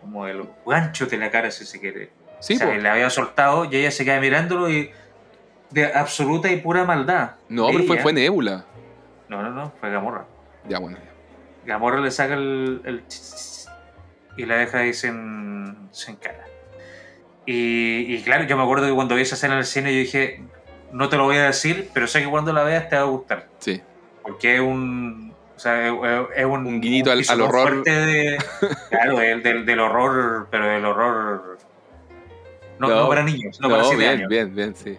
como 0.00 0.26
de 0.26 0.34
los 0.34 0.48
ganchos 0.66 1.08
de 1.08 1.16
la 1.16 1.30
cara, 1.30 1.50
si 1.50 1.64
se 1.64 1.80
quiere 1.80 2.10
Sí, 2.44 2.58
le 2.58 2.88
había 2.90 3.08
soltado 3.08 3.64
y 3.64 3.74
ella 3.74 3.90
se 3.90 4.04
queda 4.04 4.20
mirándolo 4.20 4.68
y 4.68 4.90
de 5.70 5.86
absoluta 5.94 6.52
y 6.52 6.60
pura 6.60 6.84
maldad. 6.84 7.36
No, 7.48 7.68
pero 7.68 7.84
fue, 7.84 7.98
fue 8.00 8.12
Nebula. 8.12 8.66
No, 9.30 9.42
no, 9.42 9.50
no, 9.50 9.72
fue 9.80 9.90
Gamorra. 9.90 10.26
Ya, 10.68 10.78
bueno. 10.78 10.98
Gamorra 11.64 12.00
le 12.00 12.10
saca 12.10 12.34
el, 12.34 13.02
y 14.36 14.44
la 14.44 14.56
deja 14.56 14.80
ahí 14.80 14.92
sin, 14.92 15.88
sin 15.90 16.16
cara. 16.16 16.44
Y, 17.46 18.20
claro, 18.24 18.44
yo 18.44 18.58
me 18.58 18.62
acuerdo 18.62 18.88
que 18.88 18.94
cuando 18.94 19.14
vi 19.14 19.22
esa 19.22 19.36
escena 19.36 19.54
en 19.54 19.60
el 19.60 19.66
cine 19.66 19.94
yo 19.94 20.00
dije, 20.00 20.42
no 20.92 21.08
te 21.08 21.16
lo 21.16 21.24
voy 21.24 21.38
a 21.38 21.46
decir, 21.46 21.88
pero 21.94 22.06
sé 22.06 22.20
que 22.22 22.28
cuando 22.28 22.52
la 22.52 22.62
veas 22.62 22.90
te 22.90 22.96
va 22.96 23.02
a 23.02 23.06
gustar. 23.06 23.48
Sí. 23.58 23.80
Porque 24.22 24.56
es 24.56 24.60
un... 24.60 25.32
O 25.56 25.58
sea, 25.58 25.88
es 26.36 26.44
un, 26.44 26.66
un 26.66 26.80
guiñito 26.82 27.10
al, 27.10 27.40
horror. 27.40 27.84
De, 27.84 28.36
claro, 28.90 29.16
del, 29.16 29.64
del 29.64 29.80
horror, 29.80 30.48
pero 30.50 30.66
del 30.66 30.84
horror 30.84 31.58
no, 32.78 33.08
para 33.08 33.22
niños, 33.22 33.60
no, 33.60 33.68
para 33.68 33.88
bien, 33.90 34.10
años. 34.10 34.28
Bien, 34.28 34.54
bien, 34.54 34.74
sí, 34.74 34.96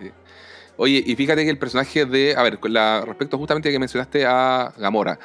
Oye, 0.78 1.02
y 1.06 1.16
fíjate 1.16 1.44
que 1.44 1.50
el 1.50 1.58
personaje 1.58 2.06
de. 2.06 2.36
A 2.36 2.44
ver, 2.44 2.60
la, 2.70 3.04
respecto 3.06 3.38
justamente 3.38 3.70
a 3.70 3.72
que 3.72 3.80
mencionaste 3.80 4.26
a 4.26 4.74
Gamora. 4.78 5.20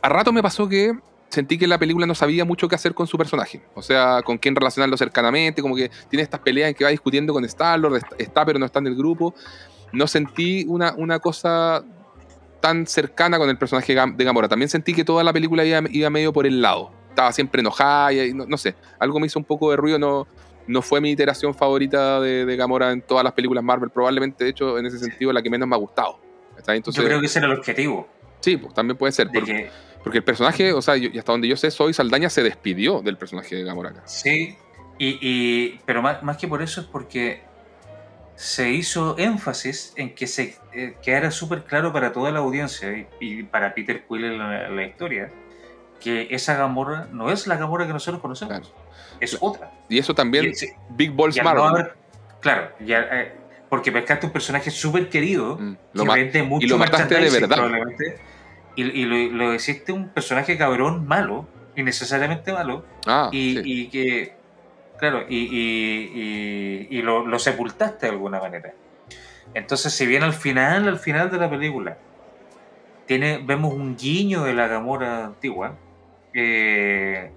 A 0.00 0.08
rato 0.08 0.32
me 0.32 0.42
pasó 0.42 0.68
que 0.68 0.94
sentí 1.28 1.58
que 1.58 1.66
la 1.66 1.78
película 1.78 2.06
no 2.06 2.14
sabía 2.14 2.44
mucho 2.44 2.68
qué 2.68 2.74
hacer 2.74 2.94
con 2.94 3.06
su 3.06 3.18
personaje. 3.18 3.60
O 3.74 3.82
sea, 3.82 4.22
con 4.22 4.38
quién 4.38 4.54
relacionarlo 4.54 4.96
cercanamente. 4.96 5.60
Como 5.60 5.76
que 5.76 5.90
tiene 6.08 6.22
estas 6.22 6.40
peleas 6.40 6.68
en 6.68 6.74
que 6.74 6.84
va 6.84 6.90
discutiendo 6.90 7.32
con 7.32 7.44
Star-Lord, 7.44 8.00
está 8.18 8.46
pero 8.46 8.58
no 8.58 8.66
está 8.66 8.78
en 8.78 8.86
el 8.86 8.96
grupo. 8.96 9.34
No 9.92 10.06
sentí 10.06 10.64
una, 10.68 10.94
una 10.96 11.18
cosa 11.18 11.84
tan 12.60 12.86
cercana 12.86 13.36
con 13.38 13.50
el 13.50 13.58
personaje 13.58 13.94
de 13.94 14.24
Gamora. 14.24 14.48
También 14.48 14.70
sentí 14.70 14.94
que 14.94 15.04
toda 15.04 15.22
la 15.22 15.34
película 15.34 15.64
iba, 15.64 15.82
iba 15.90 16.08
medio 16.08 16.32
por 16.32 16.46
el 16.46 16.62
lado. 16.62 16.90
Estaba 17.10 17.30
siempre 17.32 17.60
enojada 17.60 18.12
y 18.12 18.32
no, 18.32 18.46
no 18.46 18.56
sé. 18.56 18.74
Algo 18.98 19.20
me 19.20 19.26
hizo 19.26 19.38
un 19.38 19.44
poco 19.44 19.70
de 19.70 19.76
ruido. 19.76 19.98
No, 19.98 20.26
no 20.66 20.82
fue 20.82 21.00
mi 21.00 21.10
iteración 21.10 21.54
favorita 21.54 22.20
de, 22.20 22.56
Gamora 22.56 22.92
en 22.92 23.02
todas 23.02 23.24
las 23.24 23.32
películas 23.32 23.62
Marvel. 23.62 23.90
Probablemente, 23.90 24.44
de 24.44 24.50
hecho, 24.50 24.78
en 24.78 24.86
ese 24.86 24.98
sentido, 24.98 25.32
la 25.32 25.42
que 25.42 25.50
menos 25.50 25.68
me 25.68 25.74
ha 25.74 25.78
gustado. 25.78 26.18
Entonces, 26.66 27.02
Yo 27.02 27.08
creo 27.08 27.20
que 27.20 27.26
ese 27.26 27.38
era 27.40 27.48
el 27.48 27.58
objetivo. 27.58 28.08
Sí, 28.40 28.56
pues 28.56 28.74
también 28.74 28.96
puede 28.96 29.12
ser. 29.12 29.28
Porque, 29.32 29.70
porque, 30.02 30.18
el 30.18 30.24
personaje, 30.24 30.72
o 30.72 30.80
sea, 30.80 30.96
y 30.96 31.18
hasta 31.18 31.32
donde 31.32 31.48
yo 31.48 31.56
sé, 31.56 31.70
Soy 31.70 31.92
Saldaña 31.92 32.30
se 32.30 32.42
despidió 32.42 33.02
del 33.02 33.16
personaje 33.16 33.56
de 33.56 33.64
Gamora 33.64 33.92
Sí, 34.06 34.56
y, 34.98 35.78
pero 35.86 36.02
más, 36.02 36.22
más, 36.22 36.36
que 36.36 36.46
por 36.46 36.62
eso 36.62 36.80
es 36.80 36.86
porque 36.86 37.42
se 38.36 38.70
hizo 38.70 39.16
énfasis 39.18 39.92
en 39.96 40.14
que 40.14 40.26
se 40.26 40.56
eh, 40.72 40.96
quedara 41.02 41.30
súper 41.30 41.64
claro 41.64 41.92
para 41.92 42.12
toda 42.12 42.30
la 42.30 42.40
audiencia 42.40 43.06
y, 43.20 43.42
para 43.44 43.74
Peter 43.74 44.04
Quill 44.08 44.24
en 44.24 44.76
la, 44.76 44.84
historia 44.84 45.30
que 46.00 46.28
esa 46.30 46.54
Gamora 46.56 47.08
no 47.12 47.30
es 47.30 47.46
la 47.46 47.56
Gamora 47.56 47.86
que 47.86 47.92
nosotros 47.92 48.20
conocemos 48.20 48.72
es 49.20 49.38
otra. 49.40 49.72
Y 49.88 49.98
eso 49.98 50.14
también, 50.14 50.52
Big 50.90 51.12
Balls 51.12 51.42
Marvel. 51.42 51.88
claro, 52.40 52.70
ya, 52.80 53.00
eh, 53.12 53.32
porque 53.68 53.92
pescaste 53.92 54.26
un 54.26 54.32
personaje 54.32 54.70
súper 54.70 55.08
querido 55.08 55.56
mm, 55.58 55.76
lo 55.92 56.04
que 56.04 56.24
vende 56.24 56.42
mucho 56.42 56.66
y 56.66 56.68
lo 56.68 56.78
mataste 56.78 57.14
de 57.14 57.30
verdad. 57.30 57.70
Y, 58.76 59.04
lo, 59.04 59.16
lo 59.30 59.54
hiciste 59.54 59.92
un 59.92 60.08
personaje 60.08 60.58
cabrón 60.58 61.06
malo, 61.06 61.46
innecesariamente 61.76 62.52
malo, 62.52 62.84
ah, 63.06 63.28
y, 63.30 63.86
que, 63.86 64.34
claro, 64.98 65.24
y, 65.28 66.88
y 66.90 67.02
lo, 67.02 67.24
lo, 67.24 67.38
sepultaste 67.38 68.06
de 68.06 68.12
alguna 68.12 68.40
manera. 68.40 68.74
Entonces, 69.54 69.92
si 69.92 70.06
bien 70.06 70.24
al 70.24 70.32
final, 70.32 70.88
al 70.88 70.98
final 70.98 71.30
de 71.30 71.38
la 71.38 71.48
película, 71.48 71.96
tiene, 73.06 73.38
vemos 73.38 73.72
un 73.74 73.96
guiño 73.96 74.44
de 74.44 74.54
la 74.54 74.66
Gamora 74.66 75.26
antigua, 75.26 75.76
eh, 76.32 77.30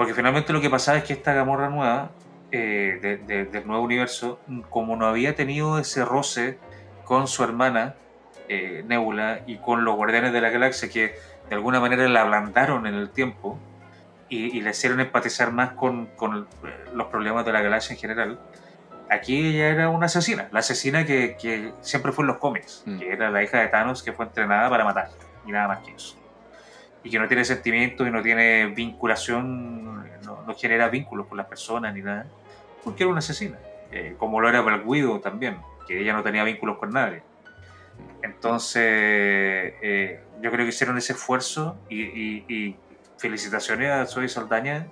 porque 0.00 0.14
finalmente 0.14 0.54
lo 0.54 0.62
que 0.62 0.70
pasaba 0.70 0.96
es 0.96 1.04
que 1.04 1.12
esta 1.12 1.34
Gamorra 1.34 1.68
nueva, 1.68 2.10
eh, 2.52 3.18
del 3.52 3.66
nuevo 3.66 3.84
universo, 3.84 4.40
como 4.70 4.96
no 4.96 5.04
había 5.04 5.34
tenido 5.34 5.78
ese 5.78 6.06
roce 6.06 6.58
con 7.04 7.28
su 7.28 7.44
hermana 7.44 7.96
eh, 8.48 8.82
Nebula 8.88 9.42
y 9.46 9.58
con 9.58 9.84
los 9.84 9.96
Guardianes 9.96 10.32
de 10.32 10.40
la 10.40 10.48
Galaxia, 10.48 10.88
que 10.88 11.16
de 11.50 11.54
alguna 11.54 11.80
manera 11.80 12.08
la 12.08 12.22
ablandaron 12.22 12.86
en 12.86 12.94
el 12.94 13.10
tiempo 13.10 13.58
y, 14.30 14.62
le 14.62 14.70
hicieron 14.70 15.00
empatizar 15.00 15.52
más 15.52 15.72
con, 15.72 16.08
los 16.94 17.06
problemas 17.08 17.44
de 17.44 17.52
la 17.52 17.60
galaxia 17.60 17.92
en 17.92 18.00
general, 18.00 18.40
aquí 19.10 19.48
ella 19.48 19.68
era 19.68 19.90
una 19.90 20.06
asesina, 20.06 20.48
la 20.50 20.60
asesina 20.60 21.04
que, 21.04 21.74
siempre 21.82 22.12
fue 22.12 22.22
en 22.22 22.28
los 22.28 22.38
cómics, 22.38 22.84
mm. 22.86 22.98
que 23.00 23.12
era 23.12 23.30
la 23.30 23.42
hija 23.42 23.60
de 23.60 23.68
Thanos 23.68 24.02
que 24.02 24.14
fue 24.14 24.24
entrenada 24.24 24.70
para 24.70 24.82
matar, 24.82 25.10
y 25.46 25.52
nada 25.52 25.68
más 25.68 25.80
que 25.80 25.92
eso 25.92 26.20
y 27.02 27.10
que 27.10 27.18
no 27.18 27.28
tiene 27.28 27.44
sentimientos 27.44 28.06
y 28.06 28.10
no 28.10 28.22
tiene 28.22 28.66
vinculación, 28.66 30.04
no, 30.24 30.54
genera 30.56 30.88
vínculos 30.88 31.26
con 31.26 31.38
las 31.38 31.46
personas 31.46 31.94
ni 31.94 32.02
nada, 32.02 32.26
porque 32.84 33.04
era 33.04 33.10
una 33.10 33.20
asesina. 33.20 33.58
eh, 33.92 34.14
como 34.18 34.40
lo 34.40 34.48
era 34.48 34.60
Black 34.60 34.86
Widow 34.86 35.18
también, 35.18 35.56
que 35.86 36.00
ella 36.00 36.12
no 36.12 36.22
tenía 36.22 36.44
vínculos 36.44 36.78
con 36.78 36.90
nadie. 36.90 37.22
Entonces, 38.22 38.82
eh, 38.84 40.20
yo 40.40 40.50
creo 40.50 40.64
que 40.64 40.70
hicieron 40.70 40.96
ese 40.98 41.12
esfuerzo 41.12 41.76
y, 41.88 42.76
felicitaciones 43.18 43.90
a 43.90 44.06
Zoe 44.06 44.30
Saldaña 44.30 44.86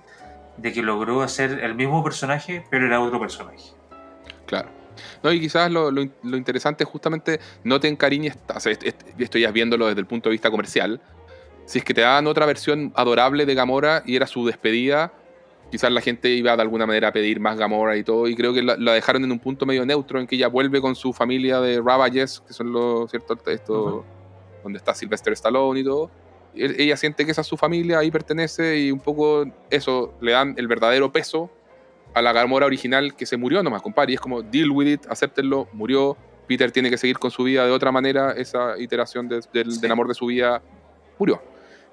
de 0.57 0.71
que 0.71 0.83
logró 0.83 1.23
hacer 1.23 1.63
el 1.63 1.73
mismo 1.73 2.03
personaje, 2.03 2.63
pero 2.69 2.85
era 2.85 3.01
otro 3.01 3.19
personaje. 3.19 3.71
Claro. 4.45 4.69
No, 5.23 5.31
y 5.31 5.39
quizás 5.39 5.71
lo, 5.71 5.89
interesante 6.23 6.83
es 6.83 6.89
justamente 6.89 7.39
no 7.63 7.79
te 7.79 7.87
encariñes, 7.87 8.37
o 8.53 8.59
sea, 8.59 9.51
viéndolo 9.51 9.87
desde 9.87 10.01
el 10.01 10.05
punto 10.05 10.29
de 10.29 10.33
vista 10.33 10.51
comercial, 10.51 11.01
si 11.69 11.77
es 11.77 11.85
que 11.85 11.93
te 11.93 12.01
dan 12.01 12.25
otra 12.25 12.47
versión 12.47 12.91
adorable 12.95 13.45
de 13.45 13.53
Gamora 13.53 14.01
y 14.03 14.15
era 14.15 14.25
su 14.25 14.43
despedida, 14.43 15.13
quizás 15.69 15.91
la 15.91 16.01
gente 16.01 16.29
iba 16.29 16.55
de 16.55 16.61
alguna 16.63 16.87
manera 16.87 17.09
a 17.09 17.11
pedir 17.11 17.39
más 17.39 17.59
Gamora 17.59 17.95
y 17.95 18.03
todo, 18.03 18.27
y 18.27 18.35
creo 18.35 18.55
que 18.55 18.63
la, 18.63 18.75
dejaron 18.75 19.23
en 19.23 19.31
un 19.31 19.37
punto 19.37 19.67
medio 19.67 19.85
neutro 19.85 20.19
en 20.19 20.25
que 20.25 20.35
ella 20.35 20.47
vuelve 20.47 20.81
con 20.81 20.95
su 20.95 21.13
familia 21.13 21.61
de 21.61 21.79
Ravages, 21.79 22.39
que 22.39 22.53
son 22.53 22.73
los, 22.73 23.11
¿cierto? 23.11 23.37
Esto, 23.45 24.03
donde 24.63 24.77
está 24.79 24.95
Sylvester 24.95 25.31
Stallone 25.33 25.81
y 25.81 25.83
todo. 25.83 26.09
Ella 26.55 26.97
siente 26.97 27.23
que 27.23 27.33
esa 27.33 27.41
es 27.41 27.47
su 27.47 27.55
familia, 27.55 27.99
ahí 27.99 28.09
pertenece, 28.09 28.79
y 28.79 28.91
un 28.91 28.99
poco 28.99 29.45
eso 29.69 30.15
le 30.21 30.31
dan 30.31 30.55
el 30.57 30.67
verdadero 30.67 31.11
peso 31.11 31.51
a 32.15 32.23
la 32.23 32.33
Gamora 32.33 32.65
original 32.65 33.15
que 33.15 33.27
se 33.27 33.37
murió 33.37 33.61
nomás, 33.61 33.83
compadre. 33.83 34.13
Y 34.13 34.15
es 34.15 34.21
como, 34.21 34.41
deal 34.41 34.71
with 34.71 34.87
it, 34.87 35.05
acéptenlo, 35.07 35.67
murió. 35.73 36.17
Peter 36.47 36.71
tiene 36.71 36.89
que 36.89 36.97
seguir 36.97 37.19
con 37.19 37.29
su 37.29 37.43
vida 37.43 37.63
de 37.63 37.71
otra 37.71 37.91
manera. 37.91 38.31
Esa 38.31 38.75
iteración 38.79 39.29
del 39.29 39.91
amor 39.91 40.07
de 40.07 40.15
su 40.15 40.25
vida 40.25 40.63
murió. 41.19 41.39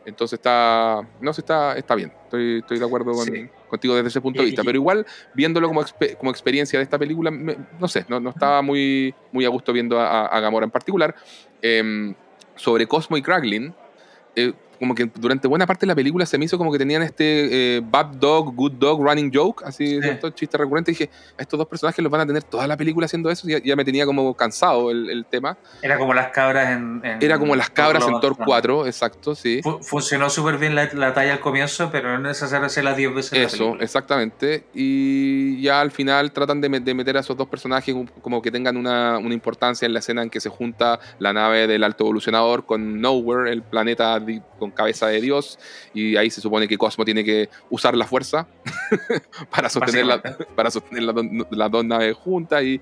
Entonces 0.07 0.39
está, 0.39 1.07
no 1.21 1.33
sé, 1.33 1.41
está, 1.41 1.77
está 1.77 1.97
bien. 1.97 2.13
Estoy, 2.25 2.59
estoy 2.59 2.79
de 2.79 2.85
acuerdo 2.85 3.13
contigo 3.69 3.97
desde 3.97 4.09
ese 4.09 4.21
punto 4.21 4.41
de 4.41 4.47
vista. 4.47 4.63
Pero 4.65 4.79
igual, 4.79 5.05
viéndolo 5.35 5.67
como, 5.67 5.85
como 6.19 6.31
experiencia 6.31 6.79
de 6.79 6.85
esta 6.85 6.97
película, 6.97 7.31
no 7.31 7.89
sé, 7.89 8.07
no, 8.09 8.21
no, 8.21 8.31
estaba 8.31 8.63
muy, 8.63 9.13
muy 9.33 9.45
a 9.45 9.49
gusto 9.49 9.73
viendo 9.73 10.01
a, 10.01 10.39
Gamora 10.41 10.65
en 10.65 10.71
particular. 10.71 11.15
Em, 11.61 12.15
sobre 12.55 12.87
Cosmo 12.87 13.17
y 13.17 13.23
Kraglin, 13.23 13.75
eh, 14.37 14.53
como 14.79 14.95
que 14.95 15.11
durante 15.15 15.49
buena 15.49 15.67
parte 15.67 15.87
de 15.87 15.89
la 15.89 15.95
película 15.95 16.27
se 16.27 16.39
me 16.39 16.45
hizo 16.45 16.59
como 16.59 16.73
que 16.73 16.79
tenían 16.79 17.03
este 17.03 17.77
eh, 17.77 17.83
bad 17.85 18.07
dog, 18.07 18.55
good 18.55 18.73
dog, 18.73 19.03
running 19.03 19.31
joke, 19.33 19.63
así, 19.65 20.01
sí. 20.01 20.09
chiste 20.35 20.59
recurrente. 20.59 20.91
dije, 20.91 21.11
estos 21.39 21.59
dos 21.59 21.69
personajes 21.69 22.03
los 22.03 22.11
van 22.11 22.23
a 22.23 22.27
tener 22.27 22.43
toda 22.43 22.67
la 22.67 22.77
película 22.77 23.07
haciendo 23.07 23.31
eso. 23.31 23.49
Ya, 23.49 23.59
ya 23.63 23.77
me 23.77 23.85
tenía 23.85 24.07
como 24.07 24.35
cansado 24.35 24.91
el, 24.91 25.25
tema. 25.29 25.57
Era 25.83 25.99
como 25.99 26.15
las 26.15 26.29
cabras 26.29 26.71
en. 26.71 27.03
Era 27.21 27.39
como 27.39 27.57
las 27.57 27.71
cabras 27.71 28.07
en 28.07 28.21
Thor 28.21 28.37
4, 28.37 28.87
exacto, 28.87 29.35
sí. 29.35 29.61
funcionó 29.83 30.31
súper 30.31 30.59
bien 30.59 30.75
la, 30.75 31.15
talla 31.15 31.33
al 31.33 31.41
comienzo, 31.41 31.91
pero 31.91 32.19
no 32.19 32.31
es 32.31 32.41
necesario 32.41 32.67
hacerla 32.67 32.95
10 32.95 33.15
veces. 33.15 33.55
Eso, 33.55 33.77
exactamente. 33.81 34.65
Y 34.75 35.61
ya 35.61 35.81
al 35.81 35.91
final 35.91 36.33
tratan 36.33 36.61
de, 36.61 36.69
meter 36.69 37.17
a 37.17 37.21
esos 37.21 37.37
dos 37.37 37.49
personajes 37.49 37.95
como 38.23 38.43
que 38.43 38.51
tengan 38.51 38.77
una, 38.77 39.19
una, 39.19 39.35
importancia 39.35 39.87
en 39.87 39.93
la 39.93 39.99
escena 39.99 40.23
en 40.23 40.31
que 40.31 40.41
se 40.41 40.49
junta 40.49 40.99
la 41.19 41.33
nave 41.33 41.67
del 41.67 41.85
alto 41.85 42.05
evolucionador 42.05 42.65
con 42.65 43.01
Nowhere, 43.01 43.51
el 43.51 43.63
planeta 43.63 44.19
con 44.67 44.71
cabeza 44.71 45.07
de 45.09 45.21
Dios, 45.21 45.59
y 45.95 46.17
ahí 46.17 46.31
se 46.31 46.41
supone 46.41 46.69
que 46.69 46.77
Cosmo 46.77 47.05
tiene 47.05 47.25
que 47.25 47.49
usar 47.71 47.97
la 47.97 48.07
fuerza 48.07 48.47
para 49.51 49.69
sostener, 49.69 50.07
la, 50.07 50.23
para 50.55 50.71
sostener 50.71 51.15
las 51.51 51.71
dos 51.71 51.85
naves 51.85 52.17
juntas 52.17 52.63
y, 52.63 52.81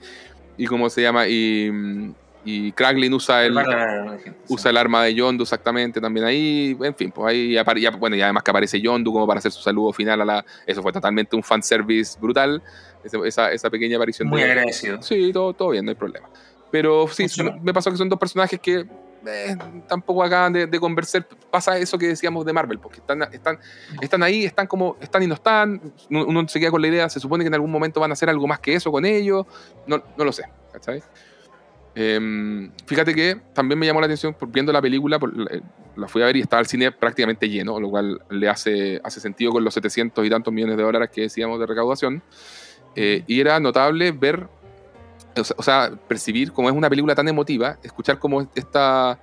y 0.56 0.66
cómo 0.66 0.88
se 0.90 1.02
llama, 1.02 1.28
y, 1.28 1.70
y 2.44 2.72
Kraglin 2.72 3.12
usa 3.14 3.44
el, 3.44 3.56
usa 4.48 4.70
el 4.70 4.76
arma 4.76 5.04
de 5.04 5.14
Yondu 5.14 5.42
exactamente 5.42 6.00
también 6.00 6.26
ahí, 6.26 6.76
en 6.80 6.94
fin, 6.94 7.10
pues 7.10 7.32
ahí 7.32 7.52
ya, 7.80 7.90
bueno, 7.90 8.16
y 8.16 8.22
además 8.22 8.42
que 8.42 8.50
aparece 8.50 8.80
Yondu 8.80 9.12
como 9.12 9.26
para 9.26 9.38
hacer 9.38 9.52
su 9.52 9.62
saludo 9.62 9.92
final 9.92 10.20
a 10.20 10.24
la, 10.24 10.44
eso 10.66 10.82
fue 10.82 10.92
totalmente 10.92 11.36
un 11.36 11.42
fanservice 11.42 12.18
brutal, 12.20 12.62
esa, 13.24 13.52
esa 13.52 13.70
pequeña 13.70 13.96
aparición. 13.96 14.28
Muy 14.28 14.42
agradecido. 14.42 15.00
Sí, 15.02 15.30
todo, 15.32 15.52
todo 15.52 15.70
bien, 15.70 15.84
no 15.84 15.90
hay 15.90 15.96
problema. 15.96 16.28
Pero 16.70 17.06
sí, 17.08 17.26
me 17.62 17.72
pasó 17.72 17.90
que 17.90 17.96
son 17.96 18.08
dos 18.08 18.18
personajes 18.18 18.58
que 18.58 18.84
eh, 19.26 19.56
tampoco 19.88 20.22
acaban 20.22 20.52
de, 20.52 20.80
conversar. 20.80 21.26
Pasa 21.50 21.78
eso 21.78 21.98
que 21.98 22.08
decíamos 22.08 22.44
de 22.44 22.52
Marvel, 22.52 22.78
porque 22.78 22.98
están, 22.98 23.22
están, 23.32 23.58
están 24.00 24.22
ahí, 24.22 24.44
están 24.44 24.66
como, 24.66 24.96
están 25.00 25.22
y 25.22 25.26
no 25.26 25.34
están. 25.34 25.80
Uno 26.10 26.48
se 26.48 26.60
queda 26.60 26.70
con 26.70 26.82
la 26.82 26.88
idea, 26.88 27.08
se 27.08 27.20
supone 27.20 27.44
que 27.44 27.48
en 27.48 27.54
algún 27.54 27.70
momento 27.70 28.00
van 28.00 28.10
a 28.10 28.14
hacer 28.14 28.28
algo 28.28 28.46
más 28.46 28.60
que 28.60 28.74
eso 28.74 28.90
con 28.90 29.04
ellos. 29.04 29.46
No, 29.86 30.02
no 30.16 30.24
lo 30.24 30.32
sé, 30.32 30.44
¿cachai? 30.72 31.02
Em, 31.96 32.72
fíjate 32.86 33.14
que 33.14 33.40
también 33.52 33.78
me 33.78 33.86
llamó 33.86 34.00
la 34.00 34.06
atención 34.06 34.34
por, 34.34 34.50
viendo 34.50 34.72
la 34.72 34.82
película, 34.82 35.18
eh, 35.50 35.60
la 35.96 36.08
fui 36.08 36.22
a 36.22 36.26
ver 36.26 36.36
y 36.36 36.40
estaba 36.40 36.60
el 36.60 36.66
cine 36.66 36.90
prácticamente 36.90 37.48
lleno, 37.48 37.78
lo 37.78 37.88
cual 37.88 38.20
le 38.30 38.48
hace, 38.48 39.00
hace 39.04 39.20
sentido 39.20 39.52
con 39.52 39.62
los 39.62 39.74
700 39.74 40.26
y 40.26 40.30
tantos 40.30 40.52
millones 40.52 40.76
de 40.76 40.82
dólares 40.82 41.10
que 41.12 41.22
decíamos 41.22 41.60
de 41.60 41.66
recaudación. 41.66 42.22
Eh, 42.96 43.22
y 43.26 43.40
era 43.40 43.60
notable 43.60 44.12
ver 44.12 44.48
o 45.56 45.62
sea, 45.62 45.92
percibir 46.08 46.52
como 46.52 46.68
es 46.68 46.74
una 46.74 46.88
película 46.88 47.14
tan 47.14 47.28
emotiva, 47.28 47.78
escuchar 47.82 48.18
cómo 48.18 48.48
está 48.54 49.18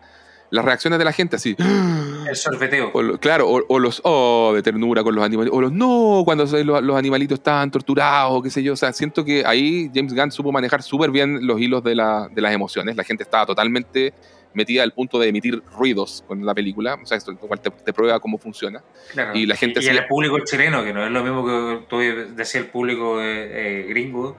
las 0.51 0.65
reacciones 0.65 0.99
de 0.99 1.05
la 1.05 1.13
gente 1.13 1.37
así. 1.37 1.55
El 2.27 2.35
sorfeteo. 2.35 2.91
claro, 3.19 3.49
o, 3.49 3.79
los 3.79 4.01
oh 4.03 4.51
de 4.53 4.61
ternura 4.61 5.03
con 5.03 5.15
los 5.15 5.23
animalitos, 5.23 5.57
o 5.57 5.61
los 5.61 5.71
no 5.71 6.21
cuando 6.23 6.45
los, 6.45 6.83
los, 6.83 6.95
animalitos 6.95 7.39
están 7.39 7.71
torturados, 7.71 8.43
qué 8.43 8.49
sé 8.49 8.61
yo. 8.61 8.73
O 8.73 8.75
sea, 8.75 8.93
siento 8.93 9.25
que 9.25 9.43
ahí 9.45 9.89
James 9.93 10.13
Gunn 10.13 10.31
supo 10.31 10.51
manejar 10.51 10.83
súper 10.83 11.09
bien 11.09 11.47
los 11.47 11.59
hilos 11.59 11.83
de, 11.83 11.95
la, 11.95 12.29
de, 12.31 12.41
las 12.41 12.53
emociones. 12.53 12.95
La 12.95 13.03
gente 13.03 13.23
estaba 13.23 13.45
totalmente 13.45 14.13
metida 14.53 14.83
al 14.83 14.91
punto 14.91 15.17
de 15.17 15.29
emitir 15.29 15.63
ruidos 15.75 16.23
con 16.27 16.45
la 16.45 16.53
película. 16.53 16.99
O 17.01 17.05
sea, 17.05 17.17
esto 17.17 17.31
igual 17.31 17.59
te, 17.61 17.93
prueba 17.93 18.19
cómo 18.19 18.37
funciona. 18.37 18.83
Y 19.33 19.45
la 19.45 19.55
gente. 19.55 19.81
Y, 19.81 19.87
el 19.87 20.05
público 20.05 20.37
chileno, 20.41 20.83
que 20.83 20.93
no 20.93 21.05
es 21.05 21.11
lo 21.11 21.23
mismo 21.23 21.45
que 21.45 21.85
tú 21.89 21.99
decías 21.99 22.63
el 22.63 22.69
público 22.69 23.21
eh, 23.21 23.85
gringo 23.89 24.37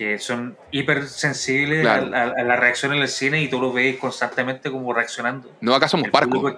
que 0.00 0.18
son 0.18 0.56
hipersensibles 0.70 1.86
a, 1.86 2.00
la 2.00 2.56
reacción 2.56 2.94
en 2.94 3.02
el 3.02 3.08
cine 3.08 3.42
y 3.42 3.50
tú 3.50 3.60
lo 3.60 3.70
ves 3.70 3.98
constantemente 3.98 4.70
como 4.70 4.94
reaccionando. 4.94 5.50
No, 5.60 5.74
acá 5.74 5.88
somos 5.88 6.08
parcos. 6.08 6.54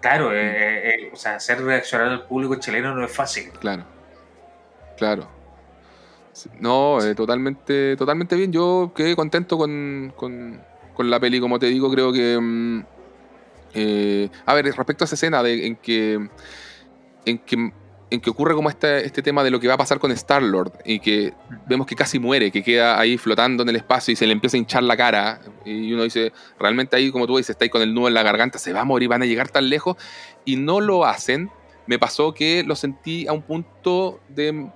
Claro, 0.00 0.30
mm. 0.30 0.32
eh, 0.32 0.38
eh, 0.38 0.94
eh, 0.94 1.10
o 1.12 1.16
sea, 1.16 1.34
hacer 1.34 1.62
reaccionar 1.62 2.08
al 2.08 2.22
público 2.22 2.54
chileno 2.54 2.94
no 2.94 3.04
es 3.04 3.12
fácil. 3.12 3.50
Claro, 3.60 3.84
claro. 4.96 5.28
No, 6.60 6.96
totalmente, 7.14 7.94
totalmente 7.98 8.36
bien. 8.36 8.50
Yo 8.50 8.90
quedé 8.96 9.14
contento 9.14 9.58
con, 9.58 10.62
la 10.96 11.20
peli, 11.20 11.40
como 11.40 11.58
te 11.58 11.66
digo, 11.66 11.90
creo 11.90 12.10
que... 12.10 12.38
Mm, 12.40 12.84
a 14.46 14.54
ver, 14.54 14.64
respecto 14.74 15.04
a 15.04 15.06
esa 15.06 15.14
escena 15.14 15.42
de, 15.42 15.66
en 15.66 15.76
que 15.76 16.26
en 17.26 17.38
que 17.38 17.72
en 18.12 18.20
que 18.20 18.28
ocurre 18.28 18.54
como 18.54 18.68
este, 18.68 19.06
este 19.06 19.22
tema 19.22 19.42
de 19.42 19.50
lo 19.50 19.58
que 19.58 19.68
va 19.68 19.74
a 19.74 19.78
pasar 19.78 19.98
con 19.98 20.12
Star-Lord 20.12 20.72
y 20.84 21.00
que 21.00 21.32
vemos 21.66 21.86
que 21.86 21.96
casi 21.96 22.18
muere, 22.18 22.50
que 22.50 22.62
queda 22.62 23.00
ahí 23.00 23.16
flotando 23.16 23.62
en 23.62 23.70
el 23.70 23.76
espacio 23.76 24.12
y 24.12 24.16
se 24.16 24.26
le 24.26 24.34
empieza 24.34 24.56
a 24.56 24.58
hinchar 24.58 24.82
la 24.82 24.98
cara 24.98 25.40
y 25.64 25.92
uno 25.94 26.02
dice, 26.02 26.30
realmente 26.58 26.94
ahí 26.94 27.10
como 27.10 27.26
tú 27.26 27.38
dices, 27.38 27.50
está 27.50 27.64
ahí 27.64 27.70
con 27.70 27.80
el 27.80 27.94
nudo 27.94 28.08
en 28.08 28.14
la 28.14 28.22
garganta, 28.22 28.58
se 28.58 28.74
va 28.74 28.80
a 28.80 28.84
morir, 28.84 29.08
van 29.08 29.22
a 29.22 29.24
llegar 29.24 29.48
tan 29.48 29.70
lejos 29.70 29.96
y 30.44 30.56
no 30.56 30.80
lo 30.80 31.06
hacen. 31.06 31.50
Me 31.86 31.98
pasó 31.98 32.34
que 32.34 32.62
lo 32.64 32.76
sentí 32.76 33.26
a 33.26 33.32
un 33.32 33.42
punto 33.42 34.20
de 34.28 34.70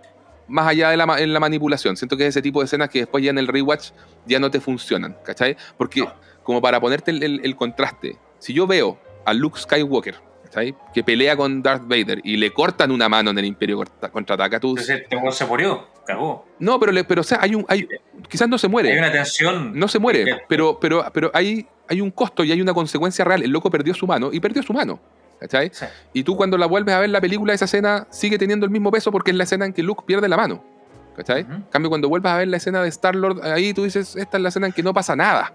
más 0.48 0.66
allá 0.66 0.90
de 0.90 0.96
la, 0.96 1.04
en 1.18 1.32
la 1.32 1.40
manipulación. 1.40 1.96
Siento 1.96 2.16
que 2.16 2.24
es 2.24 2.30
ese 2.30 2.42
tipo 2.42 2.60
de 2.60 2.66
escenas 2.66 2.88
que 2.88 3.00
después 3.00 3.22
ya 3.22 3.30
en 3.30 3.38
el 3.38 3.48
rewatch 3.48 3.90
ya 4.24 4.40
no 4.40 4.50
te 4.50 4.60
funcionan, 4.60 5.16
¿cachai? 5.24 5.56
Porque 5.76 6.08
como 6.42 6.62
para 6.62 6.80
ponerte 6.80 7.10
el, 7.10 7.40
el 7.44 7.56
contraste, 7.56 8.16
si 8.38 8.54
yo 8.54 8.66
veo 8.66 8.98
a 9.26 9.34
Luke 9.34 9.60
Skywalker 9.60 10.16
que 10.94 11.04
pelea 11.04 11.36
con 11.36 11.62
Darth 11.62 11.82
Vader 11.86 12.20
y 12.24 12.36
le 12.36 12.52
cortan 12.52 12.90
una 12.90 13.08
mano 13.08 13.30
en 13.30 13.38
el 13.38 13.44
Imperio 13.44 13.82
contraataca. 14.12 14.58
Tú... 14.60 14.70
Entonces, 14.70 15.02
este 15.02 15.32
se 15.32 15.46
murió, 15.46 15.88
cagó. 16.06 16.46
No, 16.58 16.80
pero, 16.80 16.92
pero 17.06 17.20
o 17.20 17.24
sea, 17.24 17.38
hay 17.40 17.54
un, 17.54 17.64
hay, 17.68 17.86
quizás 18.28 18.48
no 18.48 18.58
se 18.58 18.68
muere. 18.68 18.92
Hay 18.92 18.98
una 18.98 19.12
tensión. 19.12 19.78
No 19.78 19.88
se 19.88 19.98
muere, 19.98 20.42
pero, 20.48 20.78
pero, 20.80 21.04
pero 21.12 21.30
hay, 21.34 21.66
hay 21.88 22.00
un 22.00 22.10
costo 22.10 22.44
y 22.44 22.52
hay 22.52 22.60
una 22.60 22.74
consecuencia 22.74 23.24
real. 23.24 23.42
El 23.42 23.50
loco 23.50 23.70
perdió 23.70 23.94
su 23.94 24.06
mano 24.06 24.30
y 24.32 24.40
perdió 24.40 24.62
su 24.62 24.72
mano. 24.72 24.98
¿Cachai? 25.38 25.70
Y 26.14 26.22
tú 26.22 26.34
cuando 26.34 26.56
la 26.56 26.64
vuelves 26.64 26.94
a 26.94 27.00
ver 27.00 27.10
la 27.10 27.20
película, 27.20 27.52
esa 27.52 27.66
escena 27.66 28.06
sigue 28.10 28.38
teniendo 28.38 28.64
el 28.64 28.72
mismo 28.72 28.90
peso 28.90 29.12
porque 29.12 29.32
es 29.32 29.36
la 29.36 29.44
escena 29.44 29.66
en 29.66 29.74
que 29.74 29.82
Luke 29.82 30.04
pierde 30.06 30.28
la 30.28 30.36
mano. 30.36 30.64
¿Cachai? 31.14 31.42
En 31.42 31.62
cambio, 31.70 31.90
cuando 31.90 32.08
vuelvas 32.08 32.34
a 32.34 32.38
ver 32.38 32.48
la 32.48 32.56
escena 32.58 32.82
de 32.82 32.88
Star-Lord, 32.88 33.42
ahí 33.44 33.72
tú 33.72 33.84
dices, 33.84 34.16
esta 34.16 34.36
es 34.36 34.42
la 34.42 34.48
escena 34.50 34.66
en 34.66 34.72
que 34.72 34.82
no 34.82 34.92
pasa 34.92 35.16
nada. 35.16 35.52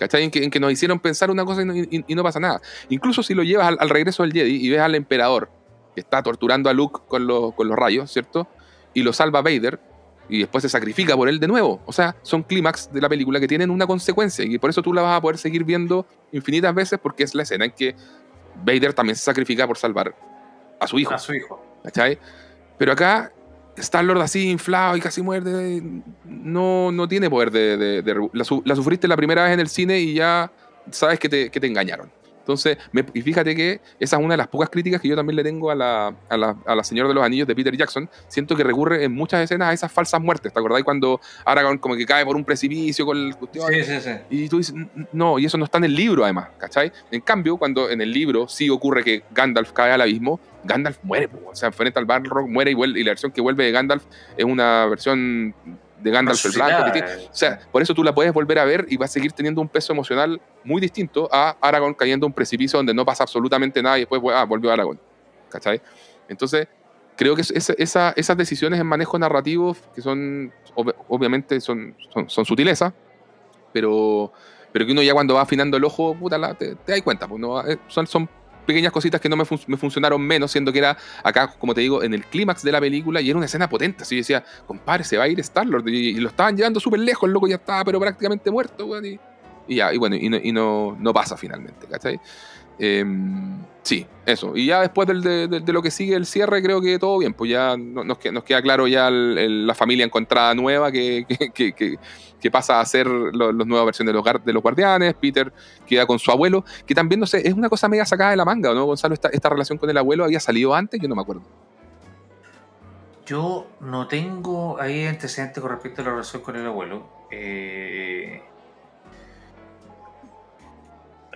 ¿Cachai? 0.00 0.24
En 0.24 0.50
que, 0.50 0.60
nos 0.60 0.72
hicieron 0.72 0.98
pensar 0.98 1.30
una 1.30 1.44
cosa 1.44 1.60
y 1.62 2.14
no, 2.14 2.22
pasa 2.22 2.40
nada. 2.40 2.62
Incluso 2.88 3.22
si 3.22 3.34
lo 3.34 3.42
llevas 3.42 3.76
al, 3.78 3.90
regreso 3.90 4.22
del 4.22 4.32
Jedi 4.32 4.56
y 4.56 4.70
ves 4.70 4.80
al 4.80 4.94
emperador 4.94 5.50
que 5.94 6.00
está 6.00 6.22
torturando 6.22 6.70
a 6.70 6.72
Luke 6.72 7.00
con, 7.06 7.26
los 7.26 7.76
rayos, 7.76 8.10
¿cierto? 8.10 8.48
Y 8.94 9.02
lo 9.02 9.12
salva 9.12 9.42
Vader 9.42 9.78
y 10.30 10.38
después 10.38 10.62
se 10.62 10.70
sacrifica 10.70 11.14
por 11.16 11.28
él 11.28 11.38
de 11.38 11.46
nuevo. 11.48 11.82
O 11.84 11.92
sea, 11.92 12.16
son 12.22 12.42
clímax 12.42 12.90
de 12.90 13.02
la 13.02 13.10
película 13.10 13.40
que 13.40 13.46
tienen 13.46 13.70
una 13.70 13.86
consecuencia 13.86 14.42
y 14.42 14.56
por 14.56 14.70
eso 14.70 14.80
tú 14.80 14.94
la 14.94 15.02
vas 15.02 15.18
a 15.18 15.20
poder 15.20 15.36
seguir 15.36 15.64
viendo 15.64 16.06
infinitas 16.32 16.74
veces 16.74 16.98
porque 16.98 17.24
es 17.24 17.34
la 17.34 17.42
escena 17.42 17.66
en 17.66 17.72
que 17.72 17.94
Vader 18.64 18.94
también 18.94 19.16
se 19.16 19.22
sacrifica 19.22 19.66
por 19.66 19.76
salvar 19.76 20.16
a 20.80 20.86
su 20.86 20.98
hijo. 20.98 21.12
A 21.12 21.18
su 21.18 21.34
hijo. 21.34 21.62
¿Cachai? 21.82 22.18
Pero 22.78 22.92
acá 22.92 23.34
Star-Lord 23.80 24.22
así 24.22 24.48
inflado 24.48 24.96
y 24.96 25.00
casi 25.00 25.22
muerde, 25.22 25.82
no, 26.24 26.92
no 26.92 27.08
tiene 27.08 27.28
poder 27.28 27.50
de... 27.50 28.30
la, 28.32 28.74
sufriste 28.74 29.08
la 29.08 29.16
primera 29.16 29.44
vez 29.44 29.54
en 29.54 29.60
el 29.60 29.68
cine 29.68 29.98
y 29.98 30.14
ya 30.14 30.50
sabes 30.90 31.18
que 31.18 31.28
te, 31.28 31.66
engañaron. 31.66 32.10
Entonces, 32.50 32.78
y 33.14 33.22
fíjate 33.22 33.54
que 33.54 33.80
esa 34.00 34.16
es 34.16 34.22
una 34.22 34.34
de 34.34 34.38
las 34.38 34.48
pocas 34.48 34.68
críticas 34.70 35.00
que 35.00 35.06
yo 35.06 35.14
también 35.14 35.36
le 35.36 35.44
tengo 35.44 35.70
a 35.70 35.74
la, 35.76 36.14
a 36.28 36.36
la, 36.36 36.56
a 36.66 36.74
la 36.74 36.82
Señora 36.82 37.08
de 37.08 37.14
los 37.14 37.22
Anillos 37.22 37.46
de 37.46 37.54
Peter 37.54 37.76
Jackson. 37.76 38.10
Siento 38.26 38.56
que 38.56 38.64
recurre 38.64 39.04
en 39.04 39.12
muchas 39.12 39.40
escenas 39.40 39.68
a 39.68 39.72
esas 39.72 39.92
falsas 39.92 40.20
muertes. 40.20 40.52
¿Te 40.52 40.58
acordáis 40.58 40.84
cuando 40.84 41.20
Aragorn 41.44 41.78
como 41.78 41.94
que 41.94 42.04
cae 42.04 42.24
por 42.24 42.34
un 42.34 42.44
precipicio 42.44 43.06
con 43.06 43.16
el 43.16 43.36
cuestión? 43.36 43.72
Sí, 43.72 43.84
sí, 43.84 44.00
sí. 44.00 44.10
Y 44.30 44.48
tú 44.48 44.58
dices, 44.58 44.74
no, 45.12 45.38
y 45.38 45.44
eso 45.44 45.58
no 45.58 45.64
está 45.64 45.78
en 45.78 45.84
el 45.84 45.94
libro 45.94 46.24
además, 46.24 46.48
¿cachai? 46.58 46.90
En 47.12 47.20
cambio, 47.20 47.56
cuando 47.56 47.88
en 47.88 48.00
el 48.00 48.10
libro 48.10 48.48
sí 48.48 48.68
ocurre 48.68 49.04
que 49.04 49.22
Gandalf 49.30 49.70
cae 49.70 49.92
al 49.92 50.00
abismo, 50.00 50.40
Gandalf 50.64 50.98
muere, 51.04 51.28
o 51.46 51.54
sea, 51.54 51.68
enfrenta 51.68 52.00
al 52.00 52.06
Balrog, 52.06 52.48
muere 52.48 52.72
y, 52.72 52.74
vuelve, 52.74 53.00
y 53.00 53.04
la 53.04 53.12
versión 53.12 53.30
que 53.30 53.40
vuelve 53.40 53.64
de 53.64 53.72
Gandalf 53.72 54.04
es 54.36 54.44
una 54.44 54.86
versión 54.86 55.54
de 56.02 56.10
Gandalf 56.10 56.44
el 56.46 56.52
Blanco. 56.52 56.98
O 57.30 57.34
sea, 57.34 57.60
por 57.70 57.82
eso 57.82 57.94
tú 57.94 58.02
la 58.02 58.14
puedes 58.14 58.32
volver 58.32 58.58
a 58.58 58.64
ver 58.64 58.86
y 58.88 58.96
va 58.96 59.04
a 59.04 59.08
seguir 59.08 59.32
teniendo 59.32 59.60
un 59.60 59.68
peso 59.68 59.92
emocional 59.92 60.40
muy 60.64 60.80
distinto 60.80 61.28
a 61.32 61.56
Aragorn 61.60 61.94
cayendo 61.94 62.26
en 62.26 62.30
un 62.30 62.34
precipicio 62.34 62.78
donde 62.78 62.94
no 62.94 63.04
pasa 63.04 63.24
absolutamente 63.24 63.82
nada 63.82 63.98
y 63.98 64.00
después 64.02 64.20
ah, 64.34 64.44
volvió 64.44 64.72
Aragorn. 64.72 64.98
¿Cachai? 65.48 65.80
Entonces, 66.28 66.68
creo 67.16 67.36
que 67.36 67.42
esas 67.42 68.36
decisiones 68.36 68.80
en 68.80 68.86
manejo 68.86 69.18
narrativo, 69.18 69.76
que 69.94 70.00
son, 70.00 70.52
obviamente, 71.08 71.60
son, 71.60 71.94
son, 72.28 72.44
sutilezas, 72.44 72.92
pero, 73.72 74.32
pero 74.72 74.86
que 74.86 74.92
uno 74.92 75.02
ya 75.02 75.12
cuando 75.12 75.34
va 75.34 75.42
afinando 75.42 75.76
el 75.76 75.84
ojo, 75.84 76.14
puta, 76.14 76.54
te, 76.54 76.76
te 76.76 76.92
das 76.92 77.02
cuenta, 77.02 77.28
pues 77.28 77.40
no, 77.40 77.60
eh, 77.66 77.78
son, 77.88 78.06
son 78.06 78.28
pequeñas 78.66 78.92
cositas 78.92 79.20
que 79.20 79.28
no 79.28 79.36
me, 79.36 79.44
funcionaron 79.44 80.20
menos, 80.20 80.52
siendo 80.52 80.72
que 80.72 80.78
era 80.78 80.96
acá, 81.22 81.54
como 81.58 81.74
te 81.74 81.80
digo, 81.80 82.02
en 82.02 82.14
el 82.14 82.24
clímax 82.24 82.62
de 82.62 82.72
la 82.72 82.80
película 82.80 83.20
y 83.20 83.30
era 83.30 83.36
una 83.36 83.46
escena 83.46 83.68
potente. 83.68 84.02
Así 84.02 84.16
decía, 84.16 84.44
compadre, 84.66 85.04
se 85.04 85.16
va 85.16 85.24
a 85.24 85.28
ir 85.28 85.40
Star-Lord. 85.40 85.88
Y, 85.88 86.14
lo 86.14 86.28
estaban 86.28 86.56
llevando 86.56 86.80
súper 86.80 87.00
lejos, 87.00 87.26
el 87.26 87.32
loco 87.32 87.46
ya 87.46 87.56
estaba, 87.56 87.84
pero 87.84 87.98
prácticamente 88.00 88.50
muerto, 88.50 88.88
y, 89.68 89.76
ya, 89.76 89.92
y 89.92 89.98
bueno, 89.98 90.16
y 90.16 90.28
no, 90.28 90.36
y 90.42 90.52
no, 90.52 90.96
no 90.98 91.12
pasa 91.12 91.36
finalmente, 91.36 91.86
¿cachai? 91.86 92.20
Em, 92.78 93.58
sí, 93.82 94.06
eso. 94.26 94.56
Y 94.56 94.66
ya 94.66 94.80
después 94.80 95.08
de, 95.08 95.62
lo 95.66 95.82
que 95.82 95.90
sigue 95.90 96.14
el 96.14 96.26
cierre, 96.26 96.62
creo 96.62 96.80
que 96.80 96.98
todo 96.98 97.18
bien. 97.18 97.34
Pues 97.34 97.50
ya 97.50 97.76
nos, 97.76 98.18
queda 98.18 98.62
claro 98.62 98.86
ya 98.86 99.10
la 99.10 99.74
familia 99.74 100.04
encontrada 100.04 100.54
nueva 100.54 100.90
que, 100.92 101.26
pasa 102.50 102.80
a 102.80 102.84
ser 102.86 103.06
las 103.06 103.66
nuevas 103.66 103.86
versiones 103.86 104.14
de 104.14 104.20
los, 104.20 104.44
de 104.44 104.52
los 104.52 104.62
guardianes. 104.62 105.14
Peter 105.14 105.52
queda 105.86 106.06
con 106.06 106.18
su 106.18 106.30
abuelo, 106.30 106.64
que 106.86 106.94
también, 106.94 107.20
no 107.20 107.26
sé, 107.26 107.46
es 107.46 107.54
una 107.54 107.68
cosa 107.68 107.88
mega 107.88 108.04
sacada 108.04 108.30
de 108.30 108.36
la 108.36 108.44
manga, 108.44 108.72
¿no, 108.74 108.84
Gonzalo? 108.84 109.14
Esta, 109.14 109.28
esta 109.28 109.48
relación 109.48 109.78
con 109.78 109.90
el 109.90 109.96
abuelo 109.96 110.24
había 110.24 110.40
salido 110.40 110.74
antes, 110.74 111.00
yo 111.00 111.08
no 111.08 111.14
me 111.14 111.22
acuerdo. 111.22 111.42
Yo 113.26 113.68
no 113.80 114.08
tengo 114.08 114.80
ahí 114.80 115.04
antecedentes 115.06 115.60
con 115.60 115.70
respecto 115.70 116.02
a 116.02 116.04
la 116.04 116.10
relación 116.10 116.42
con 116.42 116.56
el 116.56 116.66
abuelo. 116.66 117.06
Eh, 117.30 118.42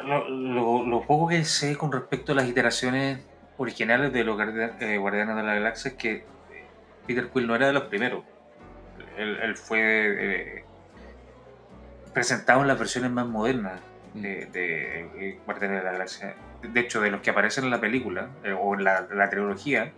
lo, 0.04 1.02
poco 1.06 1.28
que 1.28 1.44
sé 1.44 1.76
con 1.76 1.92
respecto 1.92 2.32
a 2.32 2.34
las 2.34 2.48
iteraciones 2.48 3.20
originales 3.56 4.12
de 4.12 4.24
los 4.24 4.38
eh, 4.80 4.98
Guardianes 4.98 5.36
de 5.36 5.42
la 5.42 5.54
Galaxia 5.54 5.90
es 5.92 5.96
que 5.96 6.24
Peter 7.06 7.28
Quill 7.28 7.46
no 7.46 7.54
era 7.54 7.66
de 7.66 7.72
los 7.72 7.84
primeros. 7.84 8.24
Él, 9.16 9.56
fue 9.56 9.80
eh, 9.80 10.64
presentado 12.12 12.62
en 12.62 12.68
las 12.68 12.78
versiones 12.78 13.10
más 13.10 13.26
modernas 13.26 13.80
de, 14.14 14.46
de, 14.46 15.38
Guardianes 15.44 15.78
de 15.78 15.84
la 15.84 15.92
Galaxia. 15.92 16.34
De 16.62 16.80
hecho, 16.80 17.00
de 17.00 17.10
los 17.10 17.20
que 17.20 17.30
aparecen 17.30 17.64
en 17.64 17.70
la 17.70 17.80
película 17.80 18.30
eh, 18.42 18.52
o 18.52 18.74
en 18.74 18.84
la, 18.84 19.28
trilogía, 19.30 19.92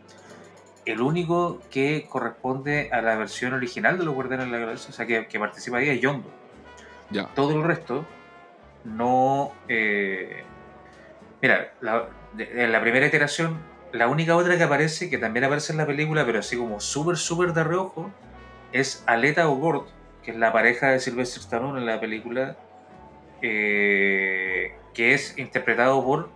el 0.85 1.01
único 1.01 1.61
que 1.71 2.07
corresponde 2.09 2.91
a 2.93 3.01
la 3.01 3.17
versión 3.17 3.55
original 3.55 3.99
de 3.99 4.05
los 4.05 4.15
Guardianes 4.15 4.47
de 4.47 4.53
la 4.53 4.59
Galaxia, 4.59 4.91
o 4.91 4.93
sea, 4.93 5.07
que, 5.07 5.27
que 5.27 5.39
participa 5.39 5.79
ahí 5.79 5.89
es 5.89 6.01
Yondo. 6.01 6.31
Ya. 7.11 7.27
Todo 7.35 7.57
el 7.57 7.63
resto 7.63 8.05
no... 8.87 9.53
Eh, 9.69 10.45
mira, 11.43 11.73
en 12.39 12.73
la 12.73 12.81
primera 12.81 13.07
iteración, 13.07 13.59
la 13.93 14.09
única 14.09 14.37
otra 14.37 14.57
que 14.57 14.63
aparece, 14.63 15.11
que 15.11 15.19
también 15.19 15.45
aparece 15.45 15.73
en 15.73 15.79
la 15.79 15.87
película, 15.87 16.25
pero 16.25 16.39
así 16.39 16.57
como 16.57 16.81
súper, 16.81 17.17
súper 17.17 17.53
de 17.53 17.65
reojo, 17.65 18.11
es 18.73 19.03
Aleta 19.07 19.49
O'Gord, 19.49 19.87
que 20.23 20.31
es 20.33 20.37
la 20.37 20.53
pareja 20.53 20.89
de 20.89 21.01
Sylvester 21.01 21.41
Stallone 21.41 21.81
en 21.81 21.87
la 21.87 22.01
película, 22.01 22.57
eh, 23.43 24.75
que 24.95 25.15
es 25.15 25.37
interpretado 25.39 26.05
por 26.05 26.31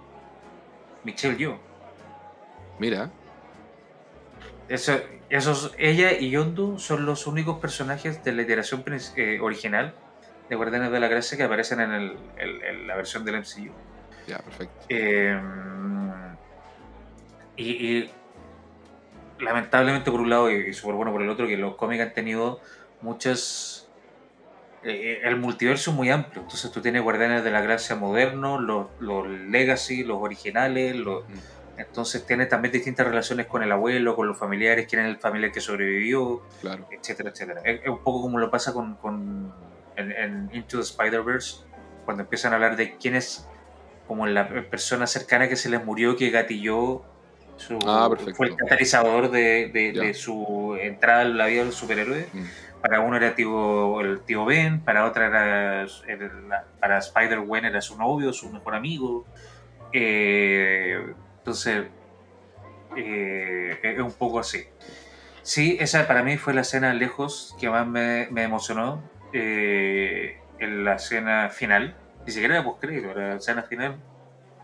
Michelle 1.04 1.36
Yeoh. 1.36 1.58
Mira. 2.78 3.10
Eso, 4.68 5.00
esos, 5.28 5.74
ella 5.78 6.12
y 6.12 6.30
Yondu 6.30 6.78
son 6.78 7.04
los 7.04 7.26
únicos 7.26 7.58
personajes 7.58 8.22
de 8.22 8.32
la 8.32 8.42
iteración 8.42 8.84
eh, 9.16 9.38
original 9.40 9.94
de 10.50 10.56
Guardianes 10.56 10.90
de 10.90 10.98
la 10.98 11.06
Gracia 11.06 11.38
que 11.38 11.44
aparecen 11.44 11.80
en, 11.80 11.92
el, 11.92 12.86
la 12.86 12.96
versión 12.96 13.24
del 13.24 13.36
MCU. 13.38 13.72
Ya, 14.26 14.38
perfecto. 14.38 14.84
Em, 14.88 16.10
y, 17.56 18.10
lamentablemente 19.38 20.10
por 20.10 20.20
un 20.20 20.28
lado 20.28 20.50
y, 20.50 20.74
súper 20.74 20.96
bueno 20.96 21.12
por 21.12 21.22
el 21.22 21.30
otro, 21.30 21.46
que 21.46 21.56
los 21.56 21.76
cómics 21.76 22.02
han 22.02 22.12
tenido 22.12 22.60
muchas... 23.00 23.88
Eh, 24.82 25.20
el 25.22 25.36
multiverso 25.36 25.90
es 25.90 25.96
muy 25.96 26.10
amplio, 26.10 26.42
entonces 26.42 26.72
tú 26.72 26.80
tienes 26.80 27.02
Guardianes 27.02 27.44
de 27.44 27.50
la 27.50 27.60
Gracia 27.60 27.94
modernos, 27.96 28.60
los, 28.60 28.86
los 28.98 29.28
Legacy, 29.28 30.02
los 30.02 30.18
originales, 30.20 30.96
los... 30.96 31.28
Mm. 31.28 31.32
Entonces 31.76 32.26
tienes 32.26 32.48
también 32.48 32.72
distintas 32.72 33.06
relaciones 33.06 33.46
con 33.46 33.62
el 33.62 33.70
abuelo, 33.72 34.16
con 34.16 34.26
los 34.26 34.36
familiares, 34.36 34.86
quién 34.86 35.02
es 35.02 35.08
el 35.08 35.18
familiar 35.18 35.50
que 35.50 35.62
sobrevivió, 35.62 36.42
claro. 36.60 36.86
etcétera, 36.90 37.30
etcétera. 37.30 37.62
Es, 37.64 37.88
un 37.88 38.02
poco 38.02 38.20
como 38.20 38.38
lo 38.38 38.50
pasa 38.50 38.74
con 38.74 38.98
en, 40.00 40.50
Into 40.52 40.78
the 40.78 40.82
Spider-Verse, 40.82 41.64
cuando 42.04 42.22
empiezan 42.22 42.52
a 42.52 42.56
hablar 42.56 42.76
de 42.76 42.96
quién 42.96 43.14
es 43.14 43.46
como 44.06 44.26
la 44.26 44.48
persona 44.48 45.06
cercana 45.06 45.48
que 45.48 45.56
se 45.56 45.68
les 45.68 45.84
murió, 45.84 46.16
que 46.16 46.30
gatilló 46.30 47.04
su, 47.56 47.78
ah, 47.86 48.10
fue 48.34 48.48
el 48.48 48.56
catalizador 48.56 49.30
de, 49.30 50.12
su 50.14 50.76
entrada 50.80 51.22
en 51.22 51.36
la 51.36 51.46
vida 51.46 51.62
del 51.62 51.72
superhéroe. 51.72 52.26
Mm. 52.32 52.44
Para 52.80 53.00
uno 53.00 53.16
era 53.18 53.28
el 53.28 53.34
tío 53.34 54.44
Ben, 54.46 54.80
para 54.80 55.04
otra 55.04 55.26
era, 55.26 55.86
para 56.80 56.98
Spider-Gwen 56.98 57.66
era 57.66 57.82
su 57.82 57.98
novio, 57.98 58.32
su 58.32 58.50
mejor 58.50 58.74
amigo. 58.74 59.26
Eh, 59.92 61.14
entonces, 61.38 61.84
eh, 62.96 63.78
es 63.82 64.00
un 64.00 64.12
poco 64.12 64.40
así. 64.40 64.64
Sí, 65.42 65.76
esa 65.80 66.06
para 66.06 66.22
mí 66.22 66.38
fue 66.38 66.54
la 66.54 66.62
escena 66.62 66.94
lejos 66.94 67.54
que 67.60 67.68
más 67.68 67.86
me, 67.86 68.28
me 68.30 68.44
emocionó. 68.44 69.02
Eh, 69.32 70.38
en 70.58 70.84
la 70.84 70.94
escena 70.94 71.48
final, 71.48 71.94
ni 72.26 72.32
siquiera 72.32 72.56
era 72.56 72.64
post-crédito, 72.64 73.10
era 73.10 73.28
la 73.30 73.36
escena 73.36 73.62
final, 73.62 73.96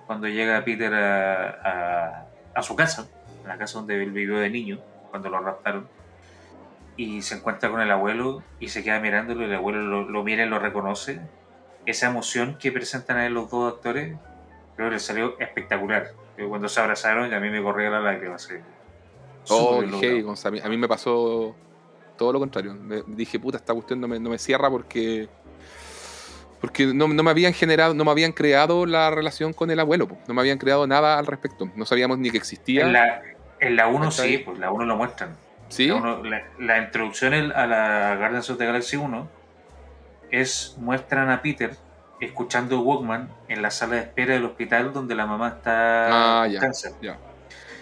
cuando 0.06 0.28
llega 0.28 0.64
Peter 0.64 0.93
a, 0.94 2.26
a, 2.55 2.62
su 2.62 2.76
casa, 2.76 3.09
en 3.43 3.48
la 3.48 3.59
casa 3.59 3.78
donde 3.78 4.02
él 4.02 4.10
vivió 4.10 4.38
de 4.38 4.51
niño, 4.51 4.78
cuando 5.10 5.30
lo 5.30 5.40
raptaron, 5.40 5.88
y 6.97 7.22
se 7.22 7.36
encuentra 7.36 7.70
con 7.70 7.80
el 7.80 7.90
abuelo 7.90 8.43
y 8.60 8.68
se 8.68 8.82
queda 8.84 9.01
mirándolo, 9.01 9.43
y 9.43 9.44
el 9.47 9.55
abuelo 9.55 9.82
lo, 9.82 10.09
lo 10.09 10.24
mira 10.24 10.44
y 10.44 10.48
lo 10.48 10.59
reconoce. 10.59 11.20
Esa 11.86 12.09
emoción 12.09 12.59
que 12.59 12.72
presentan 12.72 13.18
a 13.18 13.28
los 13.28 13.51
dos 13.51 13.72
actores, 13.72 14.16
creo 14.76 14.88
que 14.88 14.94
le 14.94 15.01
salió 15.01 15.38
espectacular. 15.38 16.12
Cuando 16.48 16.68
se 16.68 16.80
abrazaron, 16.80 17.30
y 17.30 17.34
a 17.34 17.40
mí 17.40 17.48
me 17.48 17.62
corría 17.62 17.90
la 17.90 18.01
lágrima. 18.01 18.36
Oh, 19.48 19.80
a 19.80 20.68
mí 20.68 20.76
me 20.76 20.88
pasó 20.88 21.55
todo 22.16 22.32
lo 22.32 22.38
contrario. 22.38 22.74
Me 22.74 23.02
dije, 23.06 23.38
puta, 23.38 23.59
esta 23.59 23.72
cuestión 23.72 24.01
no 24.01 24.09
me, 24.09 24.18
no 24.18 24.30
me 24.30 24.38
cierra 24.38 24.70
porque. 24.70 25.28
Porque 26.60 26.86
no, 26.86 27.06
no, 27.06 27.22
me 27.22 27.30
habían 27.30 27.52
generado, 27.52 27.93
no 27.93 28.05
me 28.05 28.10
habían 28.10 28.32
creado 28.32 28.86
la 28.86 29.10
relación 29.10 29.52
con 29.52 29.70
el 29.70 29.78
abuelo, 29.78 30.09
no 30.26 30.34
me 30.34 30.40
habían 30.40 30.59
creado 30.59 30.86
nada 30.86 31.18
al 31.18 31.26
respecto. 31.26 31.70
No 31.76 31.84
sabíamos 31.84 32.18
ni 32.18 32.30
que 32.30 32.38
existía. 32.38 32.86
En 33.60 33.76
la 33.76 33.88
1 33.88 34.10
sí, 34.10 34.38
pues 34.38 34.59
la 34.59 34.70
1 34.70 34.84
lo 34.84 34.97
muestran. 34.97 35.36
¿Sí? 35.68 35.90
La, 36.59 36.78
introducción 36.78 37.34
a 37.34 37.66
la 37.66 38.16
Guardians 38.16 38.48
of 38.51 38.59
the 38.59 38.66
Galaxy 38.66 38.97
1 38.97 39.28
es 40.30 40.76
muestran 40.78 41.30
a 41.30 41.43
Peter 41.43 41.76
escuchando 42.20 42.80
Walkman 42.80 43.28
en 43.48 43.62
la 43.62 43.70
sala 43.70 43.97
de 43.97 44.02
espera 44.02 44.34
del 44.34 44.44
hospital 44.44 44.93
donde 44.93 45.14
la 45.14 45.26
mamá 45.26 45.48
está 45.48 46.43
ah, 46.43 46.47
ya, 46.47 46.60
cáncer. 46.60 46.93
Ya. 47.02 47.18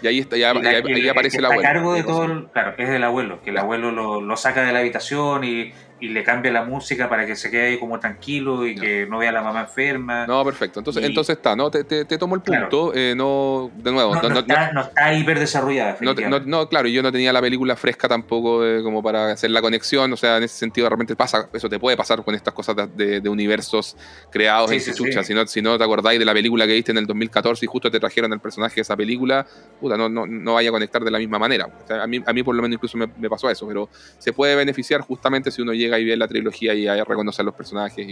Y 0.05 0.07
ahí, 0.07 0.19
está, 0.19 0.37
ya, 0.37 0.51
ahí, 0.51 1.09
aparece 1.09 1.39
el, 1.39 1.45
abuelo. 1.45 1.63
cargo 1.63 1.93
de 1.95 2.03
todo, 2.03 2.47
claro, 2.51 2.75
es 2.77 2.89
del 2.89 3.03
abuelo, 3.03 3.41
que 3.41 3.49
el 3.49 3.57
abuelo 3.57 3.89
lo, 3.89 4.21
lo, 4.21 4.37
saca 4.37 4.63
de 4.63 4.71
la 4.71 4.77
habitación 4.77 5.43
y, 5.43 5.73
y 5.99 6.09
le 6.09 6.23
cambia 6.23 6.51
la 6.51 6.63
música 6.63 7.07
para 7.07 7.25
que 7.25 7.35
se 7.35 7.49
quede 7.49 7.67
ahí 7.67 7.79
como 7.79 7.99
tranquilo 7.99 8.65
y 8.67 8.75
que 8.75 9.07
no 9.09 9.17
vea 9.17 9.29
a 9.29 9.33
la 9.33 9.41
mamá 9.41 9.61
enferma. 9.61 10.27
No, 10.27 10.43
perfecto. 10.43 10.79
Entonces, 10.79 11.03
entonces 11.03 11.37
está, 11.37 11.55
¿no? 11.55 11.71
Te, 11.71 11.83
te, 11.83 12.17
tomo 12.17 12.35
el 12.35 12.41
punto. 12.41 12.91
Eh, 12.93 13.13
no, 13.15 13.71
de 13.77 13.91
nuevo. 13.91 14.13
No, 14.13 14.39
está, 14.39 14.71
no 14.73 14.81
está, 14.81 15.13
hiper 15.13 15.39
desarrollada. 15.39 15.97
No, 16.45 16.67
claro, 16.67 16.87
y 16.89 16.93
yo 16.93 17.01
no 17.01 17.11
tenía 17.11 17.31
la 17.31 17.41
película 17.41 17.77
fresca 17.77 18.09
tampoco 18.09 18.61
como 18.83 19.01
para 19.01 19.31
hacer 19.31 19.51
la 19.51 19.61
conexión. 19.61 20.11
O 20.11 20.17
sea, 20.17 20.37
en 20.37 20.43
ese 20.43 20.57
sentido, 20.57 20.89
realmente 20.89 21.15
pasa, 21.15 21.47
eso 21.53 21.69
te 21.69 21.79
puede 21.79 21.95
pasar 21.95 22.23
con 22.23 22.35
estas 22.35 22.53
cosas 22.53 22.75
de, 22.95 23.21
de, 23.21 23.29
universos 23.29 23.95
creados 24.29 24.71
en 24.71 24.81
sí, 24.81 24.93
Si, 24.93 25.33
no, 25.33 25.47
si 25.47 25.61
no 25.61 25.77
te 25.77 25.83
acordáis 25.83 26.19
de 26.19 26.25
la 26.25 26.33
película 26.33 26.67
que 26.67 26.73
viste 26.73 26.91
en 26.91 26.97
el 26.97 27.05
2014 27.05 27.65
y 27.65 27.67
justo 27.67 27.89
te 27.89 27.99
trajeron 27.99 28.33
el 28.33 28.39
personaje 28.39 28.75
de 28.75 28.81
esa 28.81 28.97
película, 28.97 29.45
puta, 29.79 29.95
no, 29.95 30.09
no, 30.09 30.25
no 30.25 30.55
vaya 30.55 30.69
a 30.69 30.71
conectar 30.71 31.03
de 31.03 31.11
la 31.11 31.19
misma 31.19 31.39
manera. 31.39 31.69
a, 31.89 32.05
mí, 32.05 32.21
a 32.25 32.33
mí, 32.33 32.43
por 32.43 32.53
lo 32.53 32.61
menos, 32.61 32.75
incluso 32.75 32.97
me, 32.97 33.07
me 33.17 33.29
pasó 33.29 33.49
eso, 33.49 33.65
pero 33.65 33.89
se 34.17 34.33
puede 34.33 34.55
beneficiar 34.55 35.01
justamente 35.01 35.51
si 35.51 35.61
uno 35.61 35.73
llega 35.73 35.84
llega 35.85 35.99
y 35.99 36.05
ve 36.05 36.17
la 36.17 36.27
trilogía 36.27 36.73
y 36.73 36.87
ahí 36.87 37.01
reconoce 37.01 37.41
a 37.41 37.45
los 37.45 37.53
personajes 37.53 38.07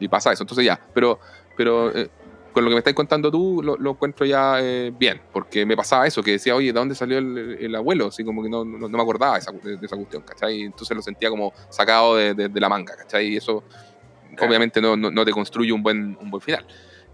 y, 0.00 0.08
pasa 0.08 0.32
eso. 0.32 0.44
Entonces 0.44 0.64
ya, 0.64 0.80
pero, 0.94 1.18
pero 1.56 1.94
eh, 1.96 2.08
con 2.52 2.64
lo 2.64 2.70
que 2.70 2.74
me 2.74 2.78
estás 2.78 2.94
contando 2.94 3.30
tú, 3.30 3.62
lo, 3.62 3.90
encuentro 3.90 4.24
ya 4.24 4.58
eh, 4.60 4.92
bien, 4.96 5.20
porque 5.32 5.66
me 5.66 5.76
pasaba 5.76 6.06
eso, 6.06 6.22
que 6.22 6.32
decía, 6.32 6.54
oye, 6.54 6.68
¿de 6.68 6.78
dónde 6.78 6.94
salió 6.94 7.18
el, 7.18 7.74
abuelo? 7.74 8.06
Así 8.06 8.24
como 8.24 8.42
que 8.42 8.48
no, 8.48 8.64
no, 8.64 8.88
me 8.88 9.02
acordaba 9.02 9.34
de 9.34 9.40
esa, 9.40 9.52
de, 9.52 9.78
esa, 9.82 9.96
cuestión, 9.96 10.22
¿cachai? 10.22 10.62
Entonces 10.62 10.96
lo 10.96 11.02
sentía 11.02 11.30
como 11.30 11.52
sacado 11.68 12.16
de, 12.16 12.34
de 12.34 12.60
la 12.60 12.68
manga, 12.68 12.96
¿cachai? 12.96 13.26
Y 13.26 13.36
eso 13.36 13.64
obviamente 14.40 14.80
no, 14.80 14.96
no, 14.96 15.24
te 15.24 15.32
construye 15.32 15.72
un 15.72 15.82
buen, 15.82 16.16
un 16.20 16.30
buen 16.30 16.40
final. 16.40 16.64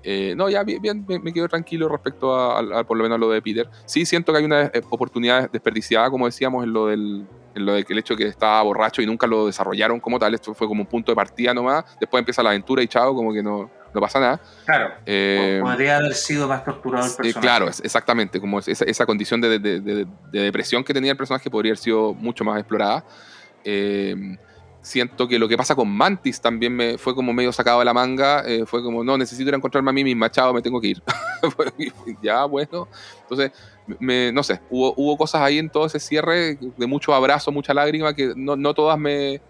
Eh, 0.06 0.35
no, 0.36 0.51
ya 0.51 0.62
bien, 0.62 1.06
me, 1.09 1.32
quedo 1.32 1.48
tranquilo 1.48 1.89
respecto 1.89 2.35
a, 2.39 2.85
por 2.85 2.97
lo 2.97 3.05
menos 3.05 3.18
lo 3.18 3.31
de 3.31 3.40
Peter. 3.40 3.68
Sí 3.86 4.05
siento 4.05 4.32
que 4.32 4.39
hay 4.39 4.44
una 4.44 4.64
eh, 4.66 4.82
oportunidad 4.90 5.51
desperdiciada, 5.51 6.10
como 6.10 6.26
decíamos, 6.26 6.62
en 6.62 6.72
lo 6.72 6.86
del 6.89 7.26
en 7.55 7.64
lo 7.64 7.72
del 7.72 7.86
el 7.89 7.98
hecho 7.98 8.14
de 8.14 8.24
que 8.24 8.28
estaba 8.28 8.60
borracho 8.62 9.01
y 9.01 9.06
nunca 9.06 9.26
lo 9.26 9.47
desarrollaron 9.47 10.01
como 10.01 10.18
tal. 10.18 10.35
Esto 10.35 10.52
fue 10.55 10.66
como 10.66 10.82
un 10.82 10.86
punto 10.89 11.10
de 11.10 11.16
partida 11.16 11.55
nomás. 11.55 11.85
Después 11.98 12.20
empieza 12.20 12.43
la 12.43 12.51
aventura 12.51 12.82
y 12.82 12.89
chao, 12.89 13.14
como 13.14 13.32
que 13.32 13.43
no, 13.43 13.70
no 13.94 14.01
pasa 14.01 14.20
nada. 14.20 14.40
Claro. 14.66 14.93
Eh, 15.06 15.60
podría 15.62 15.97
haber 15.97 16.14
sido 16.14 16.48
más 16.48 16.64
torturado 16.64 17.06
el 17.06 17.12
personaje. 17.14 17.40
claro, 17.40 17.68
exactamente. 17.68 18.40
Como 18.40 18.59
esa, 18.59 18.85
esa 18.85 19.06
condición 19.06 19.40
de, 19.40 19.59
de, 19.59 19.81
de, 19.81 20.06
depresión 20.32 20.85
que 20.85 20.93
tenía 20.93 21.12
el 21.12 21.16
personaje 21.16 21.48
podría 21.48 21.70
haber 21.70 21.78
sido 21.78 22.12
mucho 22.12 22.44
más 22.44 22.59
explorada. 22.59 23.05
Eh, 23.64 24.36
siento 24.85 25.27
que 25.27 25.39
lo 25.39 25.48
que 25.48 25.56
pasa 25.56 25.74
con 25.74 25.89
Mantis 25.89 26.40
también 26.40 26.77
me 26.77 26.98
fue 26.98 27.15
como 27.15 27.32
medio 27.32 27.52
sacado 27.52 27.78
de 27.78 27.86
la 27.86 27.94
manga. 27.94 28.43
Eh, 28.47 28.65
fue 28.66 28.82
como, 28.82 29.02
no, 29.02 29.16
necesito 29.16 29.48
ir 29.48 29.55
a 29.55 29.56
encontrarme 29.56 29.90
a 29.90 29.93
mí 29.94 30.05
misma, 30.05 30.31
chao, 30.31 30.52
me 30.52 30.61
tengo 30.61 30.81
que 30.81 30.89
ir. 30.89 31.02
ya, 32.23 32.44
bueno. 32.44 32.86
Entonces, 33.23 33.51
me, 33.98 34.31
no 34.31 34.43
sé, 34.43 34.61
hubo, 34.69 34.93
hubo 34.97 35.16
cosas 35.16 35.40
ahí 35.40 35.59
en 35.59 35.70
todo 35.70 35.86
ese 35.86 35.98
cierre 35.98 36.59
de 36.77 36.86
mucho 36.86 37.15
abrazo, 37.15 37.51
mucha 37.51 37.73
lágrima, 37.73 38.15
que 38.15 38.35
no, 38.36 38.56
no 38.56 38.74
todas 38.74 38.98
me, 38.98 39.40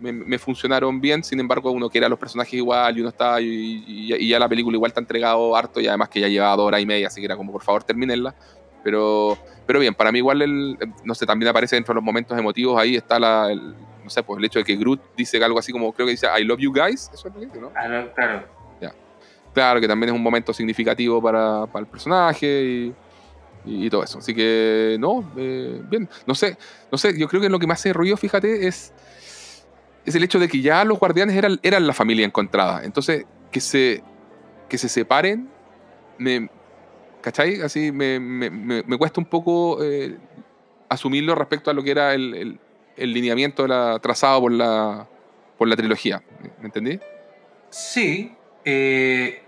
me, 0.00 0.38
funcionaron 0.38 1.00
bien. 1.00 1.22
Sin 1.22 1.38
embargo, 1.38 1.70
uno 1.70 1.88
quiere 1.88 2.06
a 2.06 2.08
los 2.08 2.18
personajes 2.18 2.54
igual 2.54 2.98
y 2.98 3.00
uno 3.00 3.10
está, 3.10 3.40
y, 3.40 3.84
y, 3.86 4.28
ya 4.28 4.40
la 4.40 4.48
película 4.48 4.74
igual 4.74 4.90
está 4.90 5.00
entregado 5.00 5.54
harto 5.54 5.80
y 5.80 5.86
además 5.86 6.08
que 6.08 6.20
ya 6.20 6.26
llevaba 6.26 6.56
dos 6.56 6.66
horas 6.66 6.80
y 6.80 6.86
media, 6.86 7.06
así 7.06 7.20
que 7.20 7.26
era 7.26 7.36
como, 7.36 7.52
por 7.52 7.62
favor, 7.62 7.84
terminenla. 7.84 8.34
Pero, 8.82 9.38
pero 9.66 9.78
bien, 9.78 9.94
para 9.94 10.10
mí 10.10 10.18
igual, 10.18 10.42
el, 10.42 10.78
no 11.04 11.14
sé, 11.14 11.26
también 11.26 11.48
aparece 11.50 11.76
dentro 11.76 11.92
de 11.92 11.96
los 11.96 12.04
momentos 12.04 12.36
emotivos, 12.36 12.80
ahí 12.80 12.96
está 12.96 13.20
la, 13.20 13.50
no 14.10 14.14
sé, 14.14 14.24
pues 14.24 14.38
el 14.38 14.44
hecho 14.44 14.58
de 14.58 14.64
que 14.64 14.74
Groot 14.74 15.00
dice 15.16 15.42
algo 15.42 15.60
así 15.60 15.70
como, 15.70 15.92
creo 15.92 16.04
que 16.04 16.10
dice, 16.10 16.26
I 16.36 16.42
love 16.42 16.58
you 16.58 16.72
guys, 16.72 17.08
eso 17.14 17.28
es 17.28 17.34
lo 17.34 17.40
que 17.40 17.46
dice, 17.46 17.60
¿no? 17.60 17.70
Ah, 17.76 18.08
claro. 18.12 18.44
Ya. 18.80 18.92
Claro, 19.54 19.80
que 19.80 19.86
también 19.86 20.10
es 20.10 20.16
un 20.16 20.22
momento 20.22 20.52
significativo 20.52 21.22
para, 21.22 21.66
para 21.66 21.84
el 21.84 21.86
personaje 21.86 22.64
y, 22.64 22.94
y, 23.64 23.88
todo 23.88 24.02
eso. 24.02 24.18
Así 24.18 24.34
que, 24.34 24.96
no, 24.98 25.30
eh, 25.36 25.80
bien, 25.88 26.08
no 26.26 26.34
sé, 26.34 26.58
no 26.90 26.98
sé, 26.98 27.16
yo 27.16 27.28
creo 27.28 27.40
que 27.40 27.48
lo 27.48 27.60
que 27.60 27.68
más 27.68 27.78
hace 27.78 27.92
ruido, 27.92 28.16
fíjate, 28.16 28.66
es, 28.66 28.92
es 30.04 30.14
el 30.16 30.24
hecho 30.24 30.40
de 30.40 30.48
que 30.48 30.60
ya 30.60 30.84
los 30.84 30.98
guardianes 30.98 31.36
eran, 31.36 31.60
eran 31.62 31.86
la 31.86 31.94
familia 31.94 32.26
encontrada. 32.26 32.82
Entonces, 32.82 33.26
que 33.52 33.60
se, 33.60 34.02
que 34.68 34.76
se 34.76 34.88
separen, 34.88 35.48
me, 36.18 36.50
¿cachai? 37.20 37.62
Así 37.62 37.92
me, 37.92 38.18
me, 38.18 38.50
me, 38.50 38.98
cuesta 38.98 39.20
un 39.20 39.26
poco 39.26 39.84
eh, 39.84 40.18
asumirlo 40.88 41.36
respecto 41.36 41.70
a 41.70 41.74
lo 41.74 41.84
que 41.84 41.92
era 41.92 42.12
el 42.12 42.34
el 42.34 42.60
lineamiento 42.96 43.66
la, 43.66 43.98
trazado 44.00 44.40
por 44.40 44.52
la, 44.52 45.06
por 45.58 45.68
la 45.68 45.76
trilogía. 45.76 46.22
¿Me 46.58 46.66
entendí? 46.66 47.00
Sí, 47.70 48.34
eh, 48.64 49.42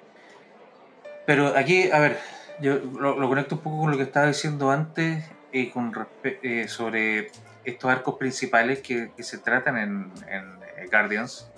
pero 1.27 1.49
aquí, 1.57 1.91
a 1.91 1.99
ver, 1.99 2.19
yo 2.61 2.77
lo, 2.77 3.29
conecto 3.29 3.57
un 3.57 3.61
poco 3.61 3.81
con 3.81 3.91
lo 3.91 3.97
que 3.97 4.05
estaba 4.05 4.27
diciendo 4.27 4.71
antes 4.71 5.25
y 5.53 5.71
con 5.71 5.93
eh, 6.25 6.67
sobre 6.69 7.31
estos 7.65 7.91
arcos 7.91 8.17
principales 8.17 8.81
que, 8.81 9.11
se 9.19 9.39
tratan 9.39 9.77
en, 9.77 10.13
en, 10.29 10.63
Guardians 10.91 11.51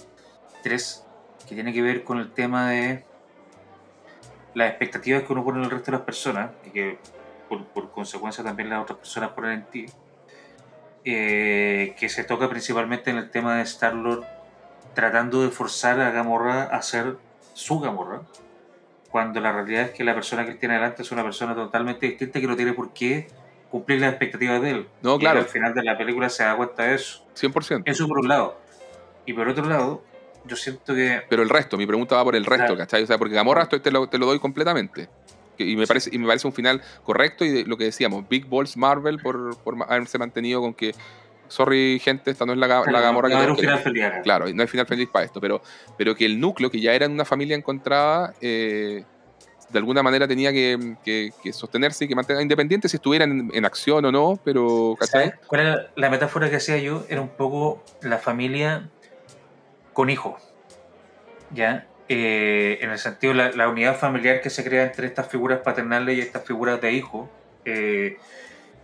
3, 0.63 1.05
que 1.49 1.55
tiene 1.55 1.73
que 1.73 1.83
ver 1.83 2.05
con 2.05 2.19
el 2.19 2.31
tema 2.31 2.71
de 2.71 3.05
las 4.55 4.69
expectativas 4.71 5.23
que 5.23 5.33
uno 5.33 5.43
pone 5.43 5.59
en 5.59 5.65
el 5.65 5.71
resto 5.71 5.91
de 5.91 5.97
las 5.97 6.07
personas 6.07 6.51
y 6.67 6.71
que 6.71 6.99
por 7.49 7.91
consecuencia 7.91 8.45
también 8.45 8.69
las 8.69 8.83
otras 8.83 8.99
personas 8.99 9.31
ponen 9.31 9.53
en 9.53 9.65
ti 9.65 9.87
eh, 11.05 11.95
que 11.99 12.09
se 12.09 12.25
toca 12.25 12.49
principalmente 12.49 13.11
en 13.11 13.19
el 13.19 13.31
tema 13.31 13.57
de 13.57 13.63
Star-Lord 13.63 14.25
tratando 14.95 15.43
de 15.43 15.51
forzar 15.51 16.01
a 16.01 16.11
Gamorra 16.11 16.65
a 16.65 16.81
ser 16.83 17.17
su 17.53 17.81
Gamorra, 17.81 18.23
cuando 19.11 19.41
la 19.41 19.53
realidad 19.53 19.83
es 19.83 19.91
que 19.91 20.05
la 20.05 20.15
persona 20.15 20.47
que 20.47 20.55
tiene 20.55 20.75
delante 20.75 21.03
es 21.03 21.13
una 21.13 21.23
persona 21.23 21.55
totalmente 21.55 22.07
distinta 22.07 22.41
que 22.41 22.47
no 22.47 22.57
tiene 22.57 22.73
por 22.73 22.93
qué 22.93 23.29
cumplir 23.71 24.01
las 24.01 24.11
expectativas 24.11 24.63
de 24.63 24.71
él. 24.71 24.89
No, 25.03 25.19
claro. 25.19 25.41
al 25.41 25.47
final 25.47 25.75
de 25.75 25.83
la 25.83 25.99
película 25.99 26.29
se 26.29 26.45
da 26.45 26.57
cuenta 26.57 26.85
de 26.85 26.95
eso. 26.95 27.25
100%. 27.37 27.83
Eso 27.87 28.09
por 28.09 28.19
un 28.19 28.29
lado. 28.29 28.61
Y 29.27 29.33
por 29.33 29.49
otro 29.49 29.67
lado, 29.67 30.03
yo 30.45 30.57
siento 30.57 30.95
que... 30.95 31.23
Pero 31.29 31.43
el 31.43 31.49
resto, 31.49 31.77
mi 31.77 31.87
pregunta 31.87 32.17
va 32.17 32.25
por 32.25 32.37
el 32.37 32.45
resto, 32.45 32.77
¿cachai? 32.77 33.03
O 33.03 33.07
sea, 33.07 33.19
porque 33.19 33.35
Gamorra 33.35 33.63
esto 33.63 33.81
te 33.81 33.91
lo, 33.91 34.09
te 34.09 34.19
lo 34.19 34.27
doy 34.27 34.39
completamente. 34.39 35.09
Y 35.59 35.77
me, 35.77 35.87
parece, 35.87 36.11
y 36.13 36.19
me 36.19 36.27
parece 36.27 36.47
un 36.47 36.53
final 36.53 36.83
correcto 37.05 37.45
y 37.45 37.65
lo 37.65 37.77
que 37.77 37.85
decíamos, 37.85 38.29
Big 38.29 38.47
Balls 38.47 38.77
Marvel 38.77 39.19
por, 39.21 39.57
por 39.59 39.77
haberse 39.89 40.19
mantenido 40.19 40.61
con 40.61 40.75
que 40.75 40.95
sorry 41.49 41.99
gente, 42.01 42.31
esta 42.31 42.45
no 42.45 42.53
es 42.53 42.59
la, 42.59 42.67
la 42.67 43.01
Gamora 43.01 43.29
que... 43.29 43.47
No 43.47 43.57
final 43.57 43.79
feliz. 43.79 44.05
Claro, 44.23 44.47
no 44.53 44.63
hay 44.63 44.69
final 44.69 44.87
feliz 44.87 45.09
para 45.09 45.25
esto, 45.25 45.41
pero, 45.41 45.63
pero 45.97 46.15
que 46.15 46.27
el 46.27 46.41
núcleo, 46.41 46.71
que 46.71 46.81
ya 46.81 46.93
era 46.93 47.07
en 47.07 47.13
una 47.13 47.25
familia 47.25 47.57
encontrada, 47.57 48.35
eh, 48.41 49.05
de 49.71 49.79
alguna 49.79 50.03
manera 50.03 50.29
tenía 50.29 50.53
que, 50.53 50.97
que, 51.05 51.53
sostenerse 51.53 52.05
y 52.05 52.09
que 52.09 52.15
mantener 52.15 52.43
independiente 52.43 52.89
si 52.89 52.97
estuvieran 52.97 53.51
en, 53.53 53.65
acción 53.65 54.05
o 54.05 54.13
no, 54.13 54.39
pero... 54.45 54.97
¿Cuál 55.47 55.61
era 55.61 55.91
la 55.97 56.11
metáfora 56.11 56.51
que 56.51 56.57
hacía 56.57 56.79
yo? 56.79 57.05
Era 57.09 57.21
un 57.21 57.31
poco 57.31 57.83
la 58.03 58.19
familia 58.19 58.89
con 59.93 60.11
hijo, 60.11 60.39
¿ya? 61.51 61.87
Eh, 62.09 62.79
en 62.83 62.91
el 62.91 62.99
sentido 62.99 63.33
la, 63.33 63.51
la 63.53 63.69
unidad 63.69 63.97
familiar 63.97 64.43
que 64.43 64.51
se 64.51 64.63
crea 64.63 64.85
entre 64.85 65.07
estas 65.07 65.27
figuras 65.29 65.61
paternales 65.61 66.19
y 66.19 66.21
estas 66.21 66.45
figuras 66.45 66.81
de 66.81 66.93
hijo, 66.93 67.31
eh, 67.65 68.19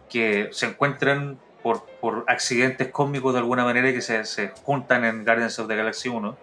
que 0.09 0.48
se 0.52 0.66
encuentran 0.66 1.38
por, 1.62 1.84
por, 2.01 2.24
accidentes 2.28 2.88
cósmicos 2.88 3.34
de 3.34 3.40
alguna 3.40 3.64
manera 3.64 3.92
que 3.92 4.01
se, 4.01 4.24
se, 4.24 4.52
juntan 4.64 5.05
en 5.05 5.24
Guardians 5.24 5.59
of 5.59 5.68
the 5.68 5.76
Galaxy 5.76 6.09
1, 6.09 6.36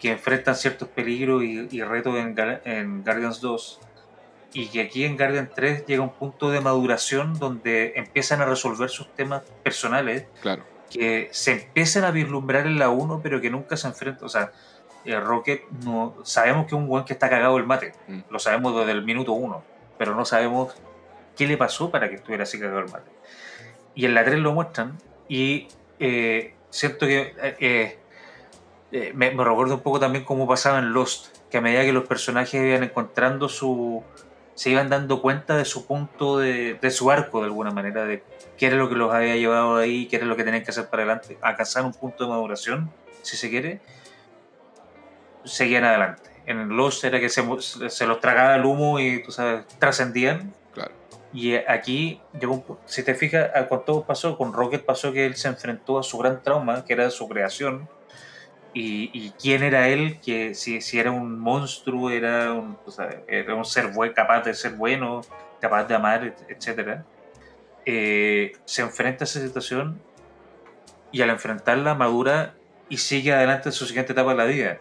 que 0.00 0.10
enfrentan 0.10 0.56
ciertos 0.56 0.88
peligros 0.88 1.44
y, 1.44 1.68
y 1.70 1.82
retos 1.82 2.16
en, 2.16 2.34
en, 2.64 3.04
Guardians 3.04 3.40
2, 3.40 3.80
y 4.52 4.66
que 4.66 4.80
aquí 4.80 5.04
en 5.04 5.16
Guardians 5.16 5.50
3 5.54 5.86
llega 5.86 6.02
un 6.02 6.12
punto 6.12 6.50
de 6.50 6.60
maduración 6.60 7.38
donde 7.38 7.92
empiezan 7.94 8.40
a 8.40 8.46
resolver 8.46 8.90
sus 8.90 9.14
temas 9.14 9.42
personales, 9.62 10.24
claro. 10.42 10.64
que 10.90 11.28
se 11.30 11.52
empiezan 11.52 12.02
a 12.02 12.10
vislumbrar 12.10 12.66
en 12.66 12.80
la 12.80 12.88
1, 12.88 13.20
pero 13.22 13.40
que 13.40 13.48
nunca 13.48 13.76
se 13.76 13.86
enfrentan. 13.86 14.24
O 14.24 14.28
sea, 14.28 14.50
eh, 15.04 15.18
Rocket 15.18 15.68
no 15.84 16.14
sabemos 16.24 16.66
que 16.66 16.74
es 16.74 16.80
un 16.80 16.86
buen 16.86 17.04
que 17.04 17.12
está 17.12 17.28
cagado 17.28 17.56
el 17.56 17.66
mate, 17.66 17.92
mm. 18.08 18.20
lo 18.30 18.38
sabemos 18.38 18.76
desde 18.76 18.92
el 18.92 19.04
minuto 19.04 19.32
uno, 19.32 19.62
pero 19.98 20.14
no 20.14 20.24
sabemos 20.24 20.74
qué 21.36 21.46
le 21.46 21.56
pasó 21.56 21.90
para 21.90 22.08
que 22.08 22.16
estuviera 22.16 22.44
así 22.44 22.58
cagado 22.58 22.80
el 22.80 22.90
mate. 22.90 23.10
Y 23.94 24.06
en 24.06 24.14
la 24.14 24.24
3 24.24 24.38
lo 24.38 24.52
muestran 24.52 24.98
y 25.28 25.68
eh, 25.98 26.54
siento 26.70 27.06
que 27.06 27.34
eh, 28.92 29.12
me, 29.14 29.30
recuerdo 29.30 29.74
un 29.74 29.80
poco 29.80 30.00
también 30.00 30.24
cómo 30.24 30.46
pasaba 30.46 30.78
en 30.78 30.92
Lost, 30.92 31.36
que 31.50 31.58
a 31.58 31.60
medida 31.60 31.82
que 31.82 31.92
los 31.92 32.06
personajes 32.06 32.54
iban 32.54 32.82
encontrando 32.82 33.48
su... 33.48 34.02
se 34.54 34.70
iban 34.70 34.88
dando 34.88 35.22
cuenta 35.22 35.56
de 35.56 35.64
su 35.64 35.86
punto 35.86 36.38
de, 36.38 36.74
de 36.74 36.90
su 36.90 37.10
arco 37.10 37.40
de 37.40 37.46
alguna 37.46 37.70
manera, 37.70 38.04
de 38.04 38.22
qué 38.56 38.66
era 38.66 38.76
lo 38.76 38.88
que 38.88 38.94
los 38.94 39.12
había 39.12 39.36
llevado 39.36 39.76
ahí, 39.76 40.06
qué 40.06 40.16
era 40.16 40.26
lo 40.26 40.36
que 40.36 40.44
tenían 40.44 40.62
que 40.62 40.70
hacer 40.70 40.88
para 40.88 41.04
adelante, 41.04 41.38
alcanzar 41.40 41.84
un 41.84 41.92
punto 41.92 42.24
de 42.24 42.30
maduración, 42.30 42.90
si 43.22 43.36
se 43.36 43.48
quiere, 43.48 43.80
seguían 45.44 45.84
adelante. 45.84 46.30
En 46.46 46.68
Lost 46.76 47.04
era 47.04 47.20
que 47.20 47.28
se, 47.28 47.42
se 47.88 48.06
los 48.06 48.20
tragaba 48.20 48.56
el 48.56 48.64
humo 48.64 48.98
y, 48.98 49.22
tú 49.22 49.30
sabes, 49.30 49.66
trascendían. 49.78 50.52
Claro. 50.72 50.92
Y 51.32 51.54
aquí, 51.54 52.20
si 52.86 53.02
te 53.04 53.14
fijas, 53.14 53.50
con 53.68 53.84
todo 53.84 54.04
pasó, 54.04 54.36
con 54.36 54.52
Rocket 54.52 54.84
pasó 54.84 55.12
que 55.12 55.26
él 55.26 55.36
se 55.36 55.48
enfrentó 55.48 55.98
a 55.98 56.02
su 56.02 56.18
gran 56.18 56.42
trauma, 56.42 56.84
que 56.84 56.92
era 56.92 57.10
su 57.10 57.28
creación. 57.28 57.88
Y, 58.72 59.10
y 59.12 59.32
quién 59.40 59.62
era 59.62 59.88
él, 59.88 60.20
que 60.20 60.54
si, 60.54 60.80
si 60.80 60.98
era 60.98 61.10
un 61.10 61.38
monstruo, 61.38 62.10
era 62.10 62.52
un, 62.52 62.78
era 63.26 63.54
un 63.54 63.64
ser 63.64 63.88
bueno, 63.88 64.14
capaz 64.14 64.42
de 64.42 64.54
ser 64.54 64.72
bueno, 64.74 65.22
capaz 65.60 65.84
de 65.84 65.94
amar, 65.94 66.34
etc. 66.48 67.00
Eh, 67.84 68.52
se 68.64 68.82
enfrenta 68.82 69.24
a 69.24 69.26
esa 69.26 69.40
situación 69.40 70.00
y 71.12 71.22
al 71.22 71.30
enfrentarla 71.30 71.94
madura 71.94 72.54
y 72.88 72.98
sigue 72.98 73.32
adelante 73.32 73.68
en 73.68 73.72
su 73.72 73.86
siguiente 73.86 74.12
etapa 74.12 74.30
de 74.30 74.36
la 74.36 74.44
vida. 74.44 74.78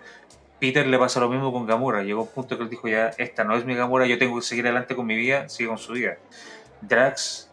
Peter 0.60 0.86
le 0.86 0.98
pasa 0.98 1.20
lo 1.20 1.30
mismo 1.30 1.52
con 1.52 1.66
Gamora. 1.66 2.04
Llegó 2.04 2.24
un 2.24 2.28
punto 2.30 2.58
que 2.58 2.64
él 2.64 2.70
dijo, 2.70 2.88
ya, 2.88 3.12
esta 3.18 3.44
no 3.44 3.56
es 3.56 3.66
mi 3.66 3.76
Gamora, 3.76 4.06
yo 4.06 4.18
tengo 4.18 4.36
que 4.38 4.42
seguir 4.42 4.66
adelante 4.66 4.96
con 4.96 5.06
mi 5.06 5.16
vida, 5.16 5.48
sigue 5.50 5.70
con 5.70 5.78
su 5.78 5.94
vida. 5.94 6.18
Drax 6.82 7.52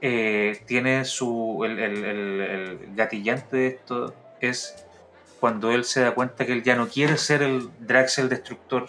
eh, 0.00 0.60
tiene 0.66 1.04
su... 1.04 1.62
El, 1.64 1.78
el, 1.78 2.04
el, 2.04 2.78
gatillante 2.94 3.56
de 3.56 3.66
esto 3.68 4.14
es 4.40 4.86
cuando 5.40 5.70
él 5.70 5.84
se 5.84 6.00
da 6.00 6.12
cuenta 6.12 6.44
que 6.46 6.52
él 6.52 6.62
ya 6.62 6.76
no 6.76 6.88
quiere 6.88 7.16
ser 7.16 7.42
el 7.42 7.70
Drax 7.80 8.18
el 8.18 8.28
destructor, 8.28 8.88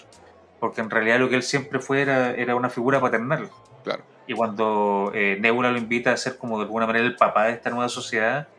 porque 0.60 0.82
en 0.82 0.90
realidad 0.90 1.19
lo 1.19 1.30
que 1.30 1.36
él 1.36 1.44
siempre 1.44 1.80
fue 1.80 2.02
era, 2.02 2.32
era 2.32 2.56
una 2.56 2.69
figura 2.69 2.99
paternal. 2.99 3.49
Claro. 3.84 4.03
Y 4.28 4.34
cuando 4.34 5.11
eh, 5.14 5.38
Nebula 5.40 5.72
lo 5.72 5.78
invita 5.78 6.11
a 6.11 6.18
ser 6.18 6.38
como 6.38 6.57
de 6.57 6.65
alguna 6.65 6.86
manera 6.86 7.06
el 7.06 7.15
papá 7.15 7.45
de 7.45 7.53
esta 7.53 7.69
nueva 7.69 7.88
sociedad, 7.88 8.49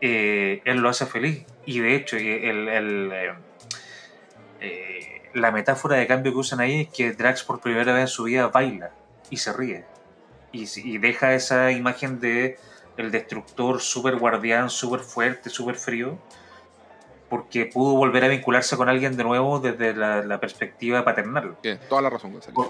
eh, 0.00 0.62
él 0.64 0.78
lo 0.78 0.88
hace 0.88 1.04
feliz. 1.04 1.44
Y 1.66 1.80
de 1.80 1.94
hecho, 1.94 2.16
el, 2.16 2.68
el 2.68 3.12
eh, 4.64 5.22
la 5.34 5.50
metáfora 5.50 5.96
de 5.96 6.06
cambio 6.06 6.32
que 6.32 6.38
usan 6.38 6.60
ahí 6.60 6.82
es 6.82 6.88
que 6.88 7.12
Drax 7.12 7.44
por 7.44 7.60
primera 7.60 7.92
vez 7.92 8.02
en 8.02 8.08
su 8.08 8.24
vida 8.24 8.48
baila 8.48 8.90
y 9.30 9.36
se 9.36 9.52
ríe. 9.52 9.84
Y, 10.52 10.66
y 10.76 10.98
deja 10.98 11.34
esa 11.34 11.72
imagen 11.72 12.20
de 12.20 12.58
el 12.96 13.10
destructor 13.10 13.80
súper 13.80 14.16
guardián, 14.16 14.70
súper 14.70 15.00
fuerte, 15.00 15.50
súper 15.50 15.74
frío, 15.74 16.18
porque 17.28 17.66
pudo 17.66 17.96
volver 17.96 18.24
a 18.24 18.28
vincularse 18.28 18.76
con 18.76 18.88
alguien 18.88 19.16
de 19.16 19.24
nuevo 19.24 19.58
desde 19.58 19.94
la, 19.94 20.38
perspectiva 20.40 21.04
paternal. 21.04 21.56
toda 21.88 22.02
la 22.02 22.10
razón, 22.10 22.38
con, 22.52 22.68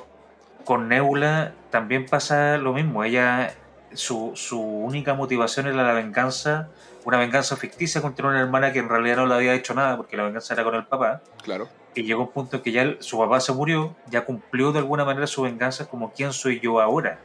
con 0.65 0.89
Nebula 0.89 1.53
también 1.71 2.07
pasa 2.07 2.57
lo 2.57 2.73
mismo. 2.73 3.05
Ella, 3.05 3.55
su, 3.93 4.33
su 4.35 4.61
única 4.61 5.15
motivación 5.15 5.67
era 5.67 5.83
la 5.83 5.93
venganza 5.93 6.71
una 7.05 7.19
venganza 7.19 7.57
ficticia 7.57 8.01
contra 8.01 8.29
una 8.29 8.41
hermana 8.41 8.73
que 8.73 8.79
en 8.79 8.89
realidad 8.89 9.17
no 9.17 9.27
le 9.27 9.35
había 9.35 9.55
hecho 9.55 9.75
nada 9.75 9.97
porque 9.97 10.17
la 10.17 10.25
venganza 10.25 10.55
era 10.55 10.65
con 10.65 10.75
el 10.75 10.87
papá. 10.87 11.23
Claro. 11.43 11.69
Y 11.95 12.03
llegó 12.03 12.23
un 12.23 12.33
punto 12.33 12.57
en 12.57 12.63
que 12.63 12.73
ya 12.73 12.97
su 13.01 13.19
papá 13.19 13.41
se 13.41 13.53
murió, 13.53 13.95
ya 14.09 14.25
cumplió 14.25 14.73
de 14.73 14.81
alguna 14.81 15.05
manera 15.05 15.27
su 15.27 15.43
venganza 15.43 15.87
como 15.87 16.13
quién 16.13 16.33
soy 16.33 16.61
yo 16.61 16.81
ahora. 16.81 17.19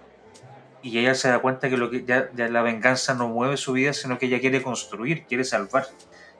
Y 0.82 0.98
ella 1.00 1.16
se 1.16 1.30
da 1.30 1.40
cuenta 1.40 1.70
que, 1.70 1.78
lo 1.78 1.90
que 1.90 2.06
ya, 2.06 2.30
la 2.36 2.62
venganza 2.62 3.14
no 3.14 3.28
mueve 3.28 3.58
su 3.58 3.74
vida, 3.74 3.94
sino 3.94 4.18
que 4.18 4.28
ella 4.28 4.40
quiere 4.40 4.62
construir, 4.62 5.26
quiere 5.26 5.44
salvar. 5.44 5.88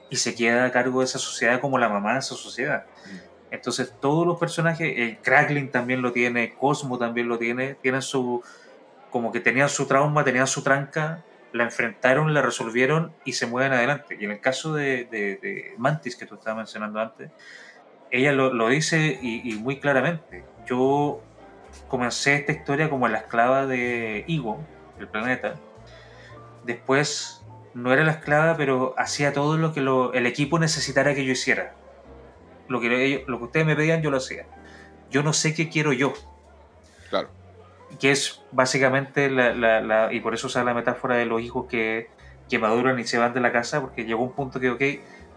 Y 0.08 0.16
se 0.16 0.34
queda 0.34 0.64
a 0.64 0.72
cargo 0.72 1.00
de 1.00 1.06
esa 1.06 1.18
sociedad 1.18 1.60
como 1.60 1.78
la 1.78 1.88
mamá 1.88 2.14
de 2.14 2.20
esa 2.20 2.34
sociedad. 2.34 2.86
Mm. 3.06 3.54
Entonces 3.54 3.92
todos 4.00 4.26
los 4.26 4.38
personajes, 4.38 4.92
el 4.96 5.18
Cracklin 5.18 5.70
también 5.70 6.02
lo 6.02 6.12
tiene, 6.12 6.54
Cosmo 6.54 6.98
también 6.98 7.28
lo 7.28 7.38
tiene, 7.38 7.74
tienen 7.74 8.02
su, 8.02 8.42
como 9.10 9.32
que 9.32 9.40
tenían 9.40 9.68
su 9.68 9.86
trauma, 9.86 10.24
tenían 10.24 10.46
su 10.46 10.62
tranca, 10.62 11.24
la 11.52 11.64
enfrentaron, 11.64 12.32
la 12.34 12.42
resolvieron 12.42 13.12
y 13.24 13.32
se 13.32 13.46
mueven 13.46 13.72
adelante. 13.72 14.16
Y 14.18 14.24
en 14.24 14.32
el 14.32 14.40
caso 14.40 14.74
de, 14.74 15.74
Mantis, 15.78 16.16
que 16.16 16.26
tú 16.26 16.36
estabas 16.36 16.58
mencionando 16.58 17.00
antes, 17.00 17.30
ella 18.10 18.32
lo, 18.32 18.68
dice 18.68 19.18
y, 19.22 19.54
muy 19.54 19.80
claramente. 19.80 20.44
Yo 20.66 21.22
comencé 21.88 22.34
esta 22.34 22.52
historia 22.52 22.90
como 22.90 23.08
la 23.08 23.18
esclava 23.18 23.66
de 23.66 24.24
Igo, 24.26 24.64
el 24.98 25.08
planeta. 25.08 25.56
Después 26.64 27.44
no 27.74 27.92
era 27.92 28.04
la 28.04 28.12
esclava, 28.12 28.56
pero 28.56 28.94
hacía 28.98 29.32
todo 29.32 29.56
lo 29.56 29.72
que 29.72 29.80
el 29.80 30.26
equipo 30.26 30.58
necesitara 30.58 31.14
que 31.14 31.24
yo 31.24 31.32
hiciera. 31.32 31.74
Lo 32.68 32.80
que, 32.80 33.24
lo 33.26 33.38
que 33.38 33.44
ustedes 33.44 33.66
me 33.66 33.74
pedían, 33.74 34.02
yo 34.02 34.10
lo 34.10 34.18
hacía. 34.18 34.46
Yo 35.10 35.22
no 35.22 35.32
sé 35.32 35.54
qué 35.54 35.68
quiero 35.68 35.92
yo. 35.92 36.12
Claro 37.08 37.39
que 37.98 38.10
es 38.10 38.42
básicamente 38.52 39.30
la, 39.30 40.12
y 40.12 40.20
por 40.20 40.34
eso 40.34 40.46
usa 40.46 40.64
la 40.64 40.74
metáfora 40.74 41.16
de 41.16 41.26
los 41.26 41.40
hijos 41.42 41.66
que, 41.66 42.08
que, 42.48 42.58
maduran 42.58 42.98
y 42.98 43.04
se 43.04 43.18
van 43.18 43.34
de 43.34 43.40
la 43.40 43.52
casa, 43.52 43.80
porque 43.80 44.04
llegó 44.04 44.22
un 44.22 44.32
punto 44.32 44.60
que, 44.60 44.70
ok, 44.70 44.82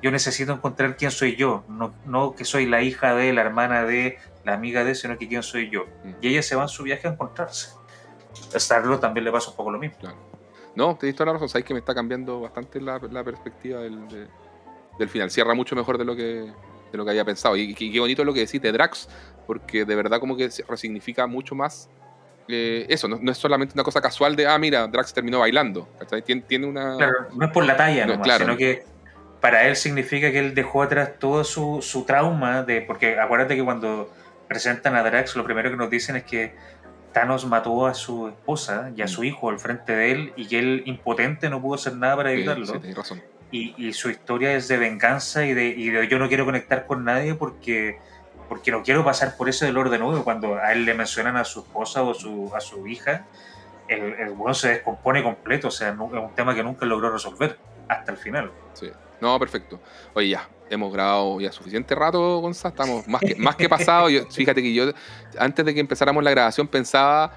yo 0.01 0.11
necesito 0.11 0.53
encontrar 0.53 0.97
quién 0.97 1.11
soy 1.11 1.35
yo, 1.35 1.63
no, 1.67 1.93
no 2.05 2.35
que 2.35 2.45
soy 2.45 2.65
la 2.65 2.81
hija 2.81 3.15
de, 3.15 3.34
la 3.34 3.41
hermana 3.41 3.85
de, 3.85 4.17
la 4.43 4.53
amiga 4.53 4.84
de, 4.84 4.95
sino 4.95 5.17
que 5.17 5.27
quién 5.27 5.43
soy 5.43 5.69
yo. 5.69 5.85
Mm. 6.03 6.11
Y 6.21 6.27
ella 6.30 6.43
se 6.43 6.55
va 6.55 6.63
en 6.63 6.69
su 6.69 6.84
viaje 6.84 7.07
a 7.07 7.11
encontrarse. 7.11 7.71
A 8.53 8.59
Starlo 8.59 8.99
también 8.99 9.23
le 9.23 9.31
pasa 9.31 9.49
un 9.51 9.55
poco 9.55 9.71
lo 9.71 9.80
mismo. 9.80 9.97
No, 10.75 10.95
te 10.95 11.05
he 11.05 11.09
visto 11.09 11.23
la 11.23 11.34
razón, 11.34 11.49
sabes 11.49 11.65
que 11.65 11.73
me 11.73 11.80
está 11.80 11.93
cambiando 11.93 12.41
bastante 12.41 12.81
la, 12.81 12.99
perspectiva 13.23 13.80
del, 13.81 14.27
del 14.97 15.09
final. 15.09 15.30
Cierra 15.31 15.53
mucho 15.53 15.75
mejor 15.75 15.97
de 15.97 16.05
lo 16.05 16.15
que, 16.15 16.51
de 16.93 16.97
lo 16.97 17.03
que 17.03 17.11
había 17.11 17.25
pensado. 17.25 17.57
Y, 17.57 17.73
qué 17.73 17.99
bonito 17.99 18.23
lo 18.23 18.34
que 18.34 18.41
decís 18.41 18.61
de 18.61 18.71
Drax, 18.71 19.09
porque 19.45 19.84
de 19.84 19.95
verdad 19.95 20.19
como 20.19 20.38
que 20.38 20.49
resignifica 20.67 21.27
mucho 21.27 21.55
más 21.55 21.89
eh, 22.48 22.86
eso, 22.90 23.07
no, 23.07 23.32
es 23.32 23.38
solamente 23.38 23.74
una 23.74 23.84
cosa 23.84 24.02
casual 24.02 24.36
de, 24.36 24.48
ah, 24.48 24.57
mira, 24.57 24.88
Drax 24.88 25.14
terminó 25.14 25.40
bailando. 25.40 25.88
Tiene, 26.26 26.41
tiene, 26.41 26.68
una... 26.68 26.98
Claro, 26.98 27.28
no 27.36 27.45
es 27.45 27.52
por 27.52 27.65
la 27.65 27.78
talla, 27.78 28.06
no, 28.06 28.24
sino 28.24 28.57
que 28.57 28.84
para 29.40 29.68
él 29.68 29.76
significa 29.76 30.32
que 30.32 30.40
él 30.40 30.56
dejó 30.56 30.84
atrás 30.84 31.14
todo 31.20 31.44
su, 31.44 31.82
su, 31.82 32.06
trauma, 32.06 32.64
de 32.64 32.82
porque 32.82 33.20
acuérdate 33.20 33.56
que 33.56 33.64
cuando 33.64 34.11
presentan 34.48 34.95
a 34.95 35.03
Drax, 35.03 35.36
lo 35.36 35.44
primero 35.44 35.70
que 35.70 35.78
nos 35.78 35.90
dicen 35.90 36.15
es 36.15 36.24
que 36.24 36.53
Thanos 37.14 37.45
mató 37.45 37.86
a 37.86 37.94
su 37.94 38.28
esposa 38.28 38.91
y 38.95 39.02
a 39.02 39.07
su 39.07 39.22
mm. 39.22 39.26
hijo 39.26 39.49
al 39.49 39.60
frente 39.60 39.95
de 39.95 40.11
él 40.11 40.34
y 40.36 40.48
que 40.48 40.60
él, 40.60 40.84
impotente, 40.86 41.49
no 41.49 41.61
pudo 41.61 41.76
hacer 41.76 41.95
nada 41.95 42.18
para 42.18 42.32
evitarlo. 42.32 42.65
Sí, 42.65 42.94
razón. 42.94 43.22
Y, 43.52 43.76
y, 43.78 43.94
su 43.94 44.10
historia 44.10 44.53
es 44.53 44.68
de 44.68 44.78
venganza 44.78 45.45
y 45.45 45.53
de, 45.53 45.68
y 45.68 45.90
de 45.90 46.07
yo 46.07 46.18
no 46.18 46.28
quiero 46.28 46.44
conectar 46.44 46.88
con 46.88 47.06
nadie 47.06 47.36
porque 47.36 47.99
porque 48.48 48.72
no 48.72 48.84
quiero 48.84 49.03
pasar 49.03 49.36
por 49.38 49.49
ese 49.49 49.65
dolor 49.65 49.90
de 49.90 49.99
nuevo. 49.99 50.24
Cuando 50.24 50.56
a 50.56 50.72
él 50.74 50.86
le 50.86 50.94
mencionan 50.94 51.38
a 51.38 51.44
su 51.44 51.61
esposa 51.61 52.03
o 52.03 52.14
su, 52.14 52.52
a 52.56 52.60
su 52.60 52.88
hija, 52.88 53.26
el, 53.88 54.02
el 54.14 54.30
bueno 54.32 54.53
se 54.53 54.70
descompone 54.70 55.24
completo. 55.24 55.68
O 55.68 55.72
sea, 55.72 55.90
es 55.90 55.98
un 55.98 56.32
tema 56.36 56.56
que 56.56 56.64
nunca 56.64 56.86
logró 56.86 57.11
resolver 57.11 57.57
hasta 57.88 58.11
el 58.11 58.18
final. 58.18 58.52
Sí. 58.74 58.91
No, 59.22 59.40
perfecto. 59.40 59.80
Oye, 60.14 60.30
ya, 60.30 60.49
hemos 60.70 60.91
grabado 60.91 61.40
ya 61.40 61.52
suficiente 61.52 61.95
rato, 61.95 62.40
Gonzalo. 62.40 62.74
Estamos 62.74 63.07
más 63.07 63.22
que, 63.22 63.36
más 63.36 63.56
que 63.56 63.70
pasado. 63.70 64.10
fíjate 64.30 64.61
que 64.61 64.74
yo, 64.74 64.91
antes 65.38 65.65
de 65.65 65.74
que 65.74 65.80
empezáramos 65.80 66.24
la 66.24 66.32
grabación, 66.32 66.68
pensaba 66.68 67.32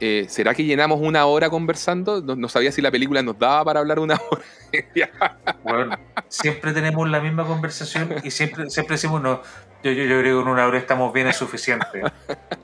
eh, 0.00 0.26
¿será 0.28 0.54
que 0.54 0.64
llenamos 0.64 1.00
una 1.00 1.26
hora 1.26 1.50
conversando? 1.50 2.20
No, 2.20 2.48
sabía 2.48 2.70
si 2.70 2.80
la 2.80 2.90
película 2.90 3.20
nos 3.22 3.38
daba 3.38 3.64
para 3.64 3.80
hablar 3.80 3.98
una 3.98 4.20
hora. 4.30 5.58
bueno, 5.64 5.98
siempre 6.28 6.72
tenemos 6.72 7.08
la 7.08 7.20
misma 7.20 7.44
conversación 7.44 8.14
y 8.22 8.30
siempre, 8.30 8.70
siempre 8.70 8.94
decimos, 8.94 9.20
no, 9.20 9.42
yo, 9.82 9.92
yo, 9.92 10.20
creo 10.20 10.22
que 10.22 10.44
con 10.44 10.52
una 10.52 10.66
hora 10.66 10.78
estamos 10.78 11.12
bien, 11.12 11.28
es 11.28 11.36
suficiente. 11.36 12.02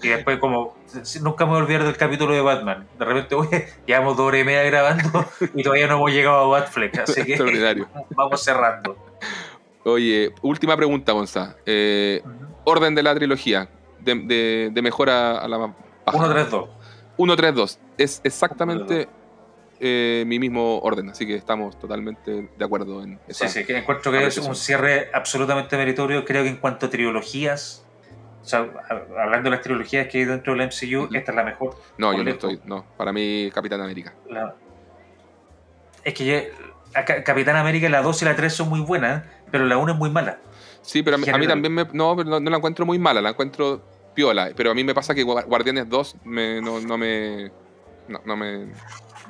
Y 0.02 0.08
después, 0.08 0.38
como, 0.38 0.76
nunca 1.22 1.44
me 1.44 1.52
voy 1.52 1.60
a 1.60 1.62
olvidar 1.62 1.84
del 1.84 1.96
capítulo 1.96 2.34
de 2.34 2.40
Batman. 2.40 2.86
De 2.98 3.04
repente, 3.04 3.34
oye, 3.34 3.68
llevamos 3.86 4.16
dos 4.16 4.26
horas 4.26 4.40
y 4.40 4.44
media 4.44 4.62
grabando 4.64 5.24
y 5.54 5.62
todavía 5.62 5.86
no 5.86 5.94
hemos 5.96 6.12
llegado 6.12 6.40
a 6.54 6.60
Batfleck, 6.60 6.98
así 6.98 7.24
que 7.24 7.36
vamos 8.10 8.42
cerrando. 8.42 8.96
Oye, 9.84 10.32
última 10.42 10.76
pregunta, 10.76 11.12
Gonza. 11.12 11.56
Eh, 11.66 12.22
orden 12.64 12.94
de 12.94 13.02
la 13.02 13.14
trilogía, 13.14 13.68
de, 14.00 14.14
de, 14.14 14.70
de 14.72 14.82
mejora 14.82 15.38
a 15.38 15.48
la... 15.48 15.58
1, 15.58 15.74
3, 16.32 16.50
2. 16.50 16.68
1, 17.16 17.36
3, 17.36 17.54
2. 17.54 17.78
Es 17.98 18.20
exactamente 18.24 19.08
eh, 19.80 20.24
mi 20.26 20.38
mismo 20.38 20.78
orden, 20.80 21.10
así 21.10 21.26
que 21.26 21.34
estamos 21.34 21.78
totalmente 21.78 22.48
de 22.56 22.64
acuerdo 22.64 23.02
en 23.02 23.18
eso. 23.26 23.46
Sí, 23.46 23.60
sí, 23.60 23.64
que 23.64 23.76
encuentro 23.76 24.12
que 24.12 24.26
es 24.26 24.38
un 24.38 24.54
cierre 24.54 25.10
absolutamente 25.12 25.76
meritorio. 25.76 26.24
Creo 26.24 26.42
que 26.42 26.50
en 26.50 26.56
cuanto 26.56 26.86
a 26.86 26.90
trilogías, 26.90 27.84
o 28.42 28.44
sea, 28.44 28.68
hablando 29.18 29.50
de 29.50 29.56
las 29.56 29.60
trilogías 29.62 30.08
que 30.08 30.18
hay 30.18 30.24
dentro 30.24 30.54
del 30.54 30.66
MCU, 30.66 31.14
esta 31.14 31.32
es 31.32 31.36
la 31.36 31.44
mejor. 31.44 31.76
No, 31.98 32.12
yo 32.16 32.24
no 32.24 32.30
estoy, 32.30 32.60
no. 32.64 32.84
Para 32.96 33.12
mí, 33.12 33.50
Capitán 33.52 33.80
América. 33.80 34.14
Es 36.04 36.14
que 36.14 36.52
Capitán 37.24 37.56
América, 37.56 37.88
la 37.88 38.02
2 38.02 38.22
y 38.22 38.24
la 38.24 38.36
3 38.36 38.52
son 38.52 38.68
muy 38.68 38.80
buenas, 38.80 39.24
pero 39.50 39.64
la 39.64 39.78
1 39.78 39.92
es 39.92 39.98
muy 39.98 40.10
mala. 40.10 40.38
Sí, 40.82 41.02
pero 41.02 41.16
a 41.16 41.18
mí, 41.18 41.46
también 41.46 41.72
me, 41.72 41.84
no, 41.92 42.14
no, 42.14 42.40
no 42.40 42.50
la 42.50 42.56
encuentro 42.58 42.84
muy 42.84 42.98
mala, 42.98 43.22
la 43.22 43.30
encuentro 43.30 43.82
piola. 44.14 44.50
Pero 44.54 44.70
a 44.70 44.74
mí 44.74 44.84
me 44.84 44.94
pasa 44.94 45.14
que 45.14 45.22
Guardianes 45.22 45.88
2 45.88 46.16
no, 46.24 46.80
no, 46.80 46.98
me. 46.98 47.50
No, 48.08 48.36
me. 48.36 48.66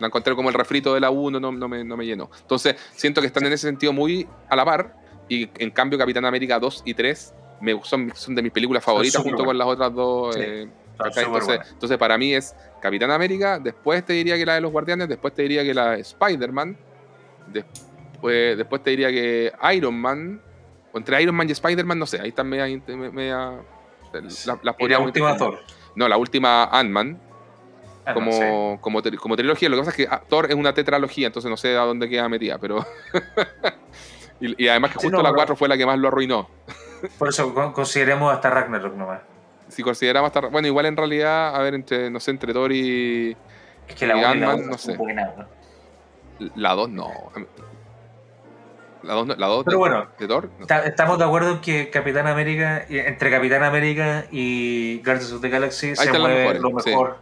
La 0.00 0.08
encontré 0.08 0.34
como 0.34 0.48
el 0.48 0.54
refrito 0.54 0.94
de 0.94 1.00
la 1.00 1.10
1, 1.10 1.40
no, 1.40 1.52
no, 1.52 1.68
me, 1.68 1.84
no 1.84 1.96
me 1.96 2.04
llenó. 2.04 2.30
Entonces, 2.40 2.76
siento 2.94 3.20
que 3.20 3.26
están 3.26 3.44
en 3.46 3.52
ese 3.52 3.66
sentido 3.68 3.92
muy 3.92 4.26
a 4.48 4.56
la 4.56 4.64
par. 4.64 4.96
Y 5.28 5.48
en 5.58 5.70
cambio, 5.70 5.98
Capitán 5.98 6.24
América 6.24 6.58
2 6.58 6.82
y 6.84 6.94
3 6.94 7.34
me, 7.60 7.80
son, 7.82 8.12
son 8.14 8.34
de 8.34 8.42
mis 8.42 8.52
películas 8.52 8.84
favoritas 8.84 9.22
junto 9.22 9.44
con 9.44 9.56
las 9.56 9.66
otras 9.66 9.94
dos. 9.94 10.36
Eh, 10.36 10.68
entonces, 10.98 11.60
entonces, 11.70 11.98
para 11.98 12.16
mí 12.16 12.34
es 12.34 12.54
Capitán 12.80 13.10
América, 13.10 13.58
después 13.58 14.04
te 14.04 14.12
diría 14.12 14.36
que 14.36 14.46
la 14.46 14.54
de 14.54 14.60
los 14.60 14.70
Guardianes, 14.70 15.08
después 15.08 15.34
te 15.34 15.42
diría 15.42 15.64
que 15.64 15.74
la 15.74 15.92
de 15.92 16.00
Spider-Man, 16.00 16.76
después, 17.48 18.56
después 18.56 18.82
te 18.82 18.90
diría 18.90 19.08
que 19.10 19.52
Iron 19.74 19.98
Man, 20.00 20.40
o 20.92 20.98
entre 20.98 21.20
Iron 21.20 21.34
Man 21.34 21.48
y 21.48 21.52
Spider-Man, 21.52 21.98
no 21.98 22.06
sé, 22.06 22.20
ahí 22.20 22.28
están 22.28 22.48
media, 22.48 22.66
media, 22.86 23.60
la, 24.62 24.76
la 24.78 24.98
última 25.00 25.36
Thor? 25.36 25.58
No, 25.96 26.08
la 26.08 26.16
última 26.16 26.64
Ant-Man. 26.64 27.18
Ah, 28.06 28.12
como, 28.12 28.78
como, 28.80 29.02
como, 29.02 29.36
trilogía. 29.36 29.68
Lo 29.68 29.76
que 29.76 29.80
pasa 29.80 29.90
es 29.90 29.96
que 29.96 30.06
ah, 30.10 30.22
Thor 30.28 30.46
es 30.50 30.54
una 30.54 30.74
tetralogía, 30.74 31.26
entonces 31.26 31.50
no 31.50 31.56
sé 31.56 31.76
a 31.76 31.82
dónde 31.82 32.08
queda 32.08 32.28
metida, 32.28 32.58
pero. 32.58 32.84
y, 34.40 34.68
además 34.68 34.92
que 34.92 34.98
justo 34.98 35.22
la 35.22 35.32
4 35.32 35.56
fue 35.56 35.68
la 35.68 35.76
que 35.76 35.86
más 35.86 35.98
lo 35.98 36.08
arruinó. 36.08 36.48
Por 37.18 37.28
eso 37.28 37.54
consideremos 37.72 38.32
hasta 38.32 38.50
Ragnarok 38.50 38.94
nomás. 38.94 39.20
Si 39.68 39.82
consideramos 39.82 40.28
hasta. 40.28 40.48
Bueno, 40.48 40.68
igual 40.68 40.86
en 40.86 40.96
realidad, 40.96 41.54
a 41.54 41.58
ver, 41.60 41.74
entre, 41.74 42.10
no 42.10 42.20
sé, 42.20 42.30
entre 42.32 42.52
Thor 42.52 42.72
y. 42.72 43.36
Es 43.88 43.94
que 43.94 44.06
la 44.06 44.16
1 44.16 44.34
la 44.34 44.56
no 44.56 44.78
sé. 44.78 44.98
La 46.56 46.74
2 46.74 46.88
no. 46.90 47.10
La 49.02 49.14
2 49.14 49.38
la 49.38 49.62
Pero 49.64 49.78
bueno, 49.78 50.06
de 50.18 50.28
Thor. 50.28 50.50
estamos 50.84 51.18
de 51.18 51.24
acuerdo 51.24 51.52
en 51.52 51.60
que 51.60 51.90
Capitán 51.90 52.26
América, 52.26 52.84
entre 52.88 53.30
Capitán 53.30 53.62
América 53.62 54.24
y 54.30 54.98
Guardians 55.04 55.32
of 55.32 55.40
the 55.40 55.48
Galaxy 55.48 55.94
se 55.94 56.18
mueve 56.18 56.58
lo 56.58 56.70
mejor, 56.70 57.18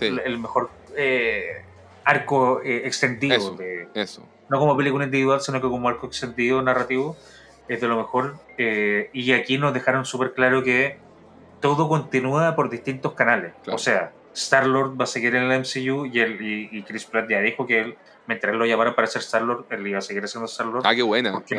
el 0.00 0.38
mejor 0.38 0.70
eh, 0.96 1.64
arco 2.04 2.60
eh, 2.62 2.82
extendido. 2.84 3.36
Eso, 3.36 3.54
de, 3.54 3.88
eso. 3.94 4.26
No 4.48 4.58
como 4.58 4.76
película 4.76 5.04
individual, 5.04 5.40
sino 5.40 5.60
que 5.60 5.68
como 5.68 5.88
arco 5.88 6.06
extendido 6.06 6.62
narrativo, 6.62 7.16
es 7.68 7.80
de 7.80 7.88
lo 7.88 7.96
mejor. 7.96 8.36
Eh, 8.56 9.10
y 9.12 9.32
aquí 9.32 9.58
nos 9.58 9.74
dejaron 9.74 10.04
súper 10.04 10.32
claro 10.32 10.62
que 10.62 10.98
todo 11.60 11.88
continúa 11.88 12.56
por 12.56 12.70
distintos 12.70 13.12
canales. 13.12 13.52
O 13.66 13.78
sea, 13.78 14.12
Star-Lord 14.32 14.98
va 14.98 15.04
a 15.04 15.06
seguir 15.06 15.34
en 15.34 15.50
el 15.50 15.60
MCU 15.60 16.06
y, 16.06 16.20
el, 16.20 16.40
y, 16.40 16.82
Chris 16.82 17.04
Pratt 17.04 17.28
ya 17.28 17.40
dijo 17.40 17.66
que 17.66 17.80
él, 17.80 17.96
mientras 18.26 18.52
él 18.52 18.58
lo 18.58 18.66
llamaron 18.66 18.94
para 18.94 19.06
ser 19.06 19.22
Star-Lord, 19.22 19.66
él 19.70 19.86
iba 19.86 19.98
a 19.98 20.02
seguir 20.02 20.26
siendo 20.28 20.46
Star-Lord. 20.46 20.82
Ah, 20.84 20.94
qué 20.94 21.02
buena. 21.02 21.32
Porque, 21.32 21.56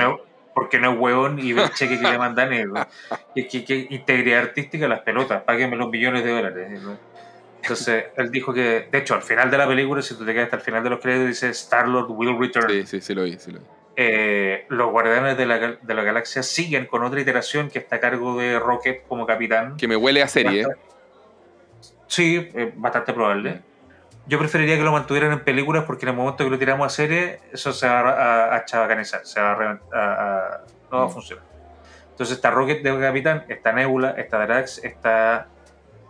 porque 0.55 0.79
no 0.79 0.93
es 0.93 0.99
hueón 0.99 1.39
y 1.39 1.53
ve 1.53 1.63
el 1.63 1.71
cheque 1.71 1.99
que 1.99 2.09
le 2.09 2.17
mandan. 2.17 2.49
Y, 3.35 3.47
que, 3.47 3.63
que, 3.63 3.87
integridad 3.91 4.39
artística 4.39 4.87
las 4.87 5.01
pelotas, 5.01 5.43
páguenme 5.43 5.75
los 5.75 5.89
millones 5.89 6.23
de 6.23 6.31
dólares. 6.31 6.81
Entonces, 7.61 8.05
él 8.15 8.31
dijo 8.31 8.53
que, 8.53 8.87
de 8.91 8.97
hecho, 8.97 9.15
al 9.15 9.21
final 9.21 9.51
de 9.51 9.57
la 9.57 9.67
película, 9.67 10.01
si 10.01 10.15
tú 10.15 10.25
te 10.25 10.33
quedas 10.33 10.45
hasta 10.45 10.57
el 10.57 10.61
final 10.61 10.83
de 10.83 10.89
los 10.89 10.99
créditos, 10.99 11.27
dice 11.27 11.49
Star-Lord 11.49 12.09
will 12.09 12.37
return. 12.39 12.69
Sí, 12.69 12.85
sí, 12.85 13.01
sí 13.01 13.13
lo 13.13 13.23
vi, 13.23 13.37
sí 13.37 13.51
lo 13.51 13.59
vi. 13.59 13.65
Eh, 13.95 14.65
los 14.69 14.91
Guardianes 14.91 15.37
de 15.37 15.45
la, 15.45 15.77
de 15.81 15.93
la, 15.93 16.03
Galaxia 16.03 16.41
siguen 16.41 16.85
con 16.85 17.03
otra 17.03 17.19
iteración 17.19 17.69
que 17.69 17.79
está 17.79 17.97
a 17.97 17.99
cargo 17.99 18.37
de 18.37 18.57
Rocket 18.57 19.05
como 19.07 19.25
capitán. 19.25 19.75
Que 19.75 19.89
me 19.89 19.97
huele 19.97 20.23
a 20.23 20.27
serie. 20.27 20.65
Sí, 22.07 22.49
bastante 22.75 23.11
probable. 23.13 23.61
Yo 24.25 24.39
preferiría 24.39 24.77
que 24.77 24.83
lo 24.83 24.93
mantuvieran 24.93 25.33
en 25.33 25.43
películas 25.43 25.83
porque 25.83 26.05
en 26.05 26.11
el 26.11 26.15
momento 26.15 26.43
que 26.45 26.49
lo 26.49 26.57
tiramos 26.57 26.85
a 26.85 26.89
serie, 26.89 27.39
eso 27.51 27.73
se 27.73 27.87
va 27.87 27.99
a, 27.99 28.55
a 28.55 28.65
chabacanizar, 28.65 29.25
se 29.25 29.41
va 29.41 29.51
a, 29.51 30.61
no 30.91 30.97
va 30.97 31.03
a 31.03 31.07
mm. 31.07 31.11
funcionar. 31.11 31.43
Entonces 32.11 32.35
está 32.35 32.51
Rocket 32.51 32.81
de 32.81 32.99
capitán, 32.99 33.45
está 33.49 33.73
Nebula, 33.73 34.11
está 34.11 34.45
Drax, 34.45 34.83
está 34.83 35.47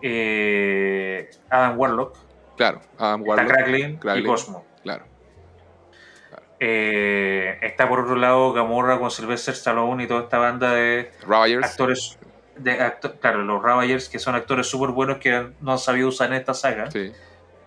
eh, 0.01 1.29
Adam 1.49 1.79
Warlock. 1.79 2.17
Claro, 2.57 2.81
Adam 2.97 3.21
Warlock. 3.21 3.47
Está 3.47 3.53
Cracklin, 3.55 3.99
y 4.15 4.23
Cosmo. 4.23 4.65
Claro. 4.83 5.05
Eh, 6.59 7.57
está 7.61 7.87
por 7.87 8.01
otro 8.01 8.15
lado 8.15 8.51
Gamorra 8.51 8.99
con 8.99 9.09
Sylvester 9.09 9.53
Stallone 9.53 10.03
y 10.03 10.07
toda 10.07 10.23
esta 10.23 10.37
banda 10.37 10.73
de 10.73 11.11
actores. 11.63 12.17
De 12.57 12.77
claro, 13.21 13.43
los 13.43 13.63
Ravagers, 13.63 14.09
que 14.09 14.19
son 14.19 14.35
actores 14.35 14.67
súper 14.67 14.89
buenos 14.89 15.19
que 15.19 15.51
no 15.61 15.71
han 15.71 15.79
sabido 15.79 16.09
usar 16.09 16.27
en 16.33 16.39
esta 16.39 16.53
saga. 16.53 16.91
Sí. 16.91 17.13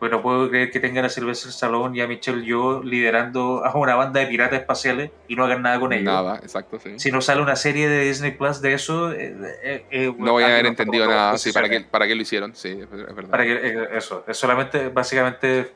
Pero 0.02 0.20
puedo 0.20 0.50
creer 0.50 0.72
que 0.72 0.80
tengan 0.80 1.04
a 1.04 1.08
Sylvester 1.08 1.50
Stallone 1.50 1.96
y 1.96 2.00
a 2.00 2.08
Michelle 2.08 2.44
Yo 2.44 2.82
liderando 2.82 3.64
a 3.64 3.72
una 3.78 3.94
banda 3.94 4.18
de 4.18 4.26
piratas 4.26 4.58
espaciales 4.58 5.12
y 5.28 5.36
no 5.36 5.44
hagan 5.44 5.62
nada 5.62 5.78
con 5.78 5.92
ellos. 5.92 6.06
Nada, 6.06 6.40
exacto, 6.42 6.80
sí. 6.80 6.98
Si 6.98 7.12
no 7.12 7.20
sale 7.20 7.40
una 7.40 7.54
serie 7.54 7.88
de 7.88 8.06
Disney 8.06 8.32
Plus 8.32 8.60
de 8.60 8.74
eso, 8.74 9.12
eh, 9.12 9.86
eh, 9.92 10.12
no 10.18 10.32
voy 10.32 10.42
a 10.42 10.46
haber 10.46 10.66
entendido 10.66 11.06
nada. 11.06 11.38
Sí, 11.38 11.52
¿para 11.52 11.68
qué, 11.68 11.82
¿para 11.82 12.08
qué 12.08 12.16
lo 12.16 12.22
hicieron? 12.22 12.52
Sí, 12.56 12.80
es 12.80 12.90
verdad. 12.90 13.30
Para 13.30 13.44
eso, 13.44 14.24
es 14.26 14.36
solamente, 14.36 14.88
básicamente 14.88 15.70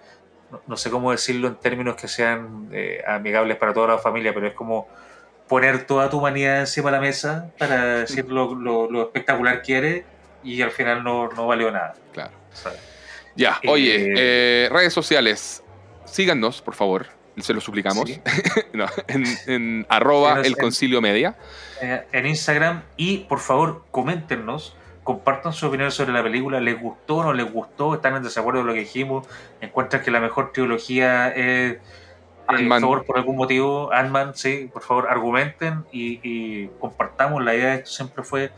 no 0.66 0.76
sé 0.76 0.90
cómo 0.90 1.12
decirlo 1.12 1.46
en 1.46 1.54
términos 1.54 1.94
que 1.94 2.08
sean 2.08 2.68
eh, 2.72 3.04
amigables 3.06 3.56
para 3.58 3.72
toda 3.72 3.86
la 3.86 3.98
familia, 3.98 4.34
pero 4.34 4.48
es 4.48 4.54
como 4.54 4.88
poner 5.46 5.86
toda 5.86 6.10
tu 6.10 6.18
humanidad 6.18 6.58
encima 6.58 6.90
de 6.90 6.96
la 6.96 7.00
mesa 7.00 7.52
para 7.60 7.98
decir 7.98 8.28
lo, 8.28 9.02
espectacular 9.02 9.62
que 9.62 9.78
eres 9.78 10.04
y 10.42 10.62
al 10.62 10.72
final 10.72 11.04
no, 11.04 11.28
no 11.28 11.46
valió 11.46 11.70
nada. 11.70 11.94
Claro. 12.12 12.32
Ya, 13.36 13.60
oye, 13.68 13.96
eh, 13.96 14.14
eh, 14.16 14.68
redes 14.70 14.92
sociales, 14.92 15.62
síganos, 16.04 16.62
por 16.62 16.74
favor, 16.74 17.06
se 17.38 17.52
lo 17.52 17.60
suplicamos, 17.60 18.08
en, 19.46 19.86
arroba 19.88 20.40
el 20.42 20.56
concilio 20.56 21.00
media. 21.00 21.36
en 21.80 22.26
Instagram. 22.26 22.82
Y 22.96 23.18
por 23.18 23.40
favor 23.40 23.84
coméntenos 23.90 24.76
compartan 25.04 25.52
su 25.52 25.66
opinión 25.66 25.92
sobre 25.92 26.12
la 26.12 26.22
película, 26.22 26.60
les 26.60 26.80
gustó 26.80 27.18
o 27.18 27.22
no 27.22 27.32
les 27.32 27.50
gustó, 27.52 27.94
están 27.94 28.16
en 28.16 28.24
desacuerdo 28.24 28.60
con 28.60 28.68
lo 28.68 28.72
que 28.72 28.80
dijimos, 28.80 29.26
encuentran 29.60 30.02
que 30.02 30.10
la 30.10 30.18
mejor 30.18 30.52
trilogía 30.52 31.28
es 31.28 31.78
por 32.46 32.80
favor, 32.80 33.04
por 33.04 33.18
algún 33.18 33.36
motivo, 33.36 33.92
Ant-Man, 33.92 34.34
sí, 34.34 34.70
por 34.72 34.82
favor, 34.82 35.08
argumenten 35.08 35.84
y, 35.90 36.68
compartamos. 36.80 37.44
La 37.44 37.54
idea 37.54 37.70
de 37.70 37.74
esto 37.76 37.90
siempre 37.90 38.22
fue 38.22 38.50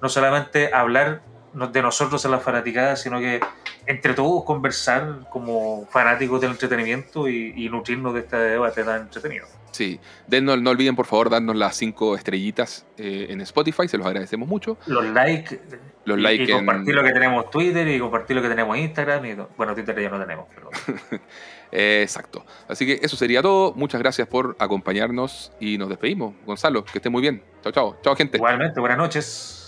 no 0.00 0.08
solamente 0.08 0.72
hablar 0.72 1.22
de 1.54 1.82
nosotros 1.82 2.24
en 2.24 2.30
la 2.30 2.38
fanaticada, 2.38 2.96
sino 2.96 3.20
que 3.20 3.40
entre 3.86 4.14
todos 4.14 4.44
conversar 4.44 5.28
como 5.30 5.86
fanáticos 5.86 6.40
del 6.40 6.52
entretenimiento 6.52 7.28
y, 7.28 7.68
nutrirnos 7.68 8.14
de 8.14 8.20
este 8.20 8.36
debate 8.36 8.84
tan 8.84 9.02
entretenido. 9.02 9.46
Sí, 9.70 9.98
no 10.28 10.70
olviden 10.70 10.94
por 10.94 11.06
favor 11.06 11.30
darnos 11.30 11.56
las 11.56 11.76
cinco 11.76 12.14
estrellitas 12.14 12.86
eh, 12.98 13.28
en 13.30 13.40
Spotify, 13.40 13.88
se 13.88 13.96
los 13.96 14.06
agradecemos 14.06 14.46
mucho. 14.46 14.76
Los 14.86 15.04
likes. 15.06 15.60
Los 16.04 16.18
likes. 16.18 16.44
Y, 16.44 16.50
compartir 16.50 16.94
lo 16.94 17.02
que 17.02 17.12
tenemos 17.12 17.50
Twitter 17.50 17.88
y 17.88 17.98
compartir 17.98 18.36
lo 18.36 18.42
que 18.42 18.48
tenemos 18.48 18.76
Instagram. 18.76 19.24
Y, 19.24 19.34
bueno, 19.56 19.74
Twitter 19.74 19.98
ya 19.98 20.10
no 20.10 20.20
tenemos, 20.20 20.46
pero. 20.54 20.68
exacto. 21.72 22.44
Así 22.68 22.84
que 22.84 22.98
eso 23.02 23.16
sería 23.16 23.40
todo. 23.40 23.72
Muchas 23.74 24.00
gracias 24.00 24.28
por 24.28 24.56
acompañarnos 24.58 25.52
y 25.58 25.78
nos 25.78 25.88
despedimos. 25.88 26.34
Gonzalo, 26.44 26.84
que 26.84 26.98
esté 26.98 27.08
muy 27.08 27.22
bien. 27.22 27.42
Chao, 27.62 27.72
chao. 27.72 27.96
Chao, 28.02 28.16
gente. 28.16 28.36
Igualmente, 28.36 28.78
buenas 28.78 28.98
noches. 28.98 29.61